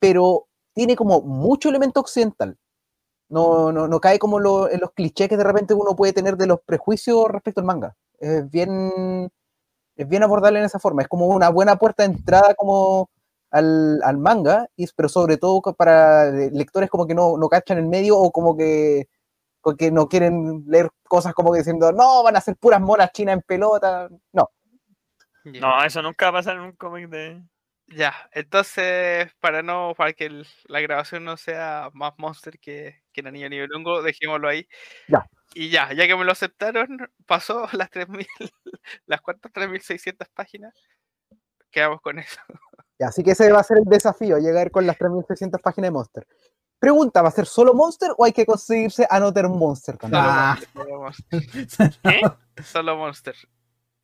pero 0.00 0.46
tiene 0.74 0.96
como 0.96 1.20
mucho 1.22 1.68
elemento 1.68 2.00
occidental. 2.00 2.58
No, 3.30 3.72
no, 3.72 3.88
no 3.88 4.00
cae 4.00 4.18
como 4.18 4.38
en 4.68 4.80
los 4.80 4.92
clichés 4.92 5.28
que 5.28 5.36
de 5.38 5.44
repente 5.44 5.74
uno 5.74 5.96
puede 5.96 6.12
tener 6.14 6.36
de 6.36 6.46
los 6.46 6.60
prejuicios 6.62 7.28
respecto 7.30 7.60
al 7.60 7.66
manga. 7.66 7.96
Es 8.20 8.48
bien, 8.50 9.30
es 9.96 10.08
bien 10.08 10.22
abordable 10.22 10.58
en 10.58 10.64
esa 10.66 10.78
forma. 10.78 11.02
Es 11.02 11.08
como 11.08 11.26
una 11.28 11.50
buena 11.50 11.76
puerta 11.78 12.02
de 12.06 12.14
entrada 12.14 12.54
como 12.54 13.08
al, 13.54 14.00
al 14.02 14.18
manga, 14.18 14.66
y, 14.76 14.86
pero 14.96 15.08
sobre 15.08 15.36
todo 15.38 15.62
para 15.76 16.30
lectores 16.30 16.90
como 16.90 17.06
que 17.06 17.14
no, 17.14 17.38
no 17.38 17.48
cachan 17.48 17.78
el 17.78 17.86
medio 17.86 18.18
o 18.18 18.30
como 18.32 18.56
que, 18.56 19.08
que 19.78 19.90
no 19.90 20.08
quieren 20.08 20.64
leer 20.66 20.90
cosas 21.08 21.34
como 21.34 21.52
que 21.52 21.58
diciendo, 21.58 21.92
no, 21.92 22.22
van 22.22 22.36
a 22.36 22.40
ser 22.42 22.56
puras 22.56 22.80
monas 22.80 23.12
chinas 23.12 23.34
en 23.34 23.42
pelota. 23.42 24.08
No. 24.32 24.50
No, 25.44 25.84
eso 25.84 26.02
nunca 26.02 26.26
va 26.26 26.38
a 26.38 26.40
pasar 26.40 26.56
en 26.56 26.62
un 26.62 26.72
cómic 26.72 27.08
de. 27.08 27.42
Ya, 27.88 28.14
entonces, 28.32 29.30
para 29.40 29.62
no, 29.62 29.92
para 29.96 30.14
que 30.14 30.24
el- 30.26 30.46
la 30.66 30.80
grabación 30.80 31.24
no 31.24 31.36
sea 31.36 31.90
más 31.92 32.14
monster 32.16 32.58
que, 32.58 33.02
que 33.12 33.22
la 33.22 33.30
niña 33.30 33.50
nivel 33.50 33.70
hongo, 33.74 34.02
dejémoslo 34.02 34.48
ahí. 34.48 34.66
Ya. 35.08 35.26
Y 35.54 35.68
ya, 35.70 35.92
ya 35.92 36.06
que 36.06 36.16
me 36.16 36.24
lo 36.24 36.32
aceptaron, 36.32 36.98
pasó 37.26 37.68
las 37.72 37.90
3000, 37.90 38.26
las 39.06 39.20
cuantas 39.20 39.52
3600 39.52 40.28
páginas. 40.30 40.74
Quedamos 41.70 42.00
con 42.00 42.18
eso. 42.18 42.40
Ya, 42.98 43.08
así 43.08 43.22
que 43.22 43.32
ese 43.32 43.50
va 43.52 43.60
a 43.60 43.64
ser 43.64 43.78
el 43.78 43.84
desafío, 43.84 44.38
llegar 44.38 44.70
con 44.70 44.86
las 44.86 44.96
3600 44.96 45.60
páginas 45.60 45.88
de 45.88 45.92
Monster. 45.92 46.26
Pregunta, 46.78 47.22
¿va 47.22 47.28
a 47.28 47.32
ser 47.32 47.46
solo 47.46 47.74
Monster 47.74 48.10
o 48.16 48.24
hay 48.24 48.32
que 48.32 48.44
conseguirse 48.46 49.06
Another 49.10 49.48
Monster 49.48 49.96
también? 49.96 50.22
Solo, 50.22 50.34
Ah. 50.34 50.58
monster, 50.98 51.30
solo 51.42 51.76
monster, 51.76 51.98
¿Qué? 52.02 52.62
solo 52.62 52.96
monster. 52.96 53.36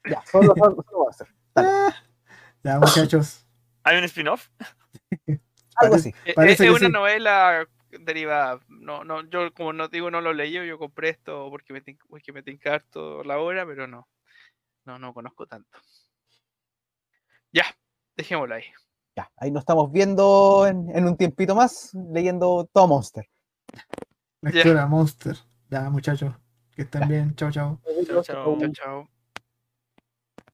Ya, 0.08 0.22
solo, 0.26 0.54
solo- 0.56 0.82
solo 0.82 0.98
Monster. 1.04 1.28
Ya, 2.64 2.78
muchachos. 2.78 3.46
¿Hay 3.84 3.98
un 3.98 4.04
spin-off? 4.04 4.48
Algo 5.76 5.94
así. 5.94 6.14
Eh, 6.24 6.34
Parece 6.34 6.64
es 6.64 6.70
que 6.70 6.76
una 6.76 6.86
sí. 6.86 6.92
novela 6.92 7.66
derivada. 7.90 8.60
No, 8.68 9.04
no, 9.04 9.22
yo 9.28 9.52
como 9.52 9.72
no 9.72 9.88
digo 9.88 10.10
no 10.10 10.20
lo 10.20 10.32
leí, 10.32 10.52
yo 10.52 10.78
compré 10.78 11.10
esto 11.10 11.48
porque 11.50 11.72
me, 11.72 11.82
porque 12.08 12.32
me 12.32 12.42
tinca 12.42 12.74
harto 12.74 13.22
la 13.24 13.38
obra, 13.38 13.66
pero 13.66 13.86
no. 13.86 14.08
No, 14.84 14.98
no 14.98 15.12
conozco 15.12 15.46
tanto. 15.46 15.78
Ya, 17.52 17.64
dejémoslo 18.20 18.54
ahí. 18.54 18.64
Ya, 19.16 19.30
ahí 19.36 19.50
nos 19.50 19.62
estamos 19.62 19.90
viendo 19.90 20.66
en, 20.66 20.88
en 20.96 21.06
un 21.06 21.16
tiempito 21.16 21.54
más, 21.54 21.92
leyendo 22.12 22.68
todo 22.72 22.86
Monster. 22.86 23.26
Lectura 24.42 24.86
Monster. 24.86 25.36
Ya, 25.68 25.90
muchachos. 25.90 26.34
Que 26.74 26.82
estén 26.82 27.08
bien. 27.08 27.34
Chao, 27.34 27.50
chao. 27.50 27.80
Chao, 28.06 28.22
chao. 28.22 28.58
Chao, 28.58 28.72
chao. 28.72 29.19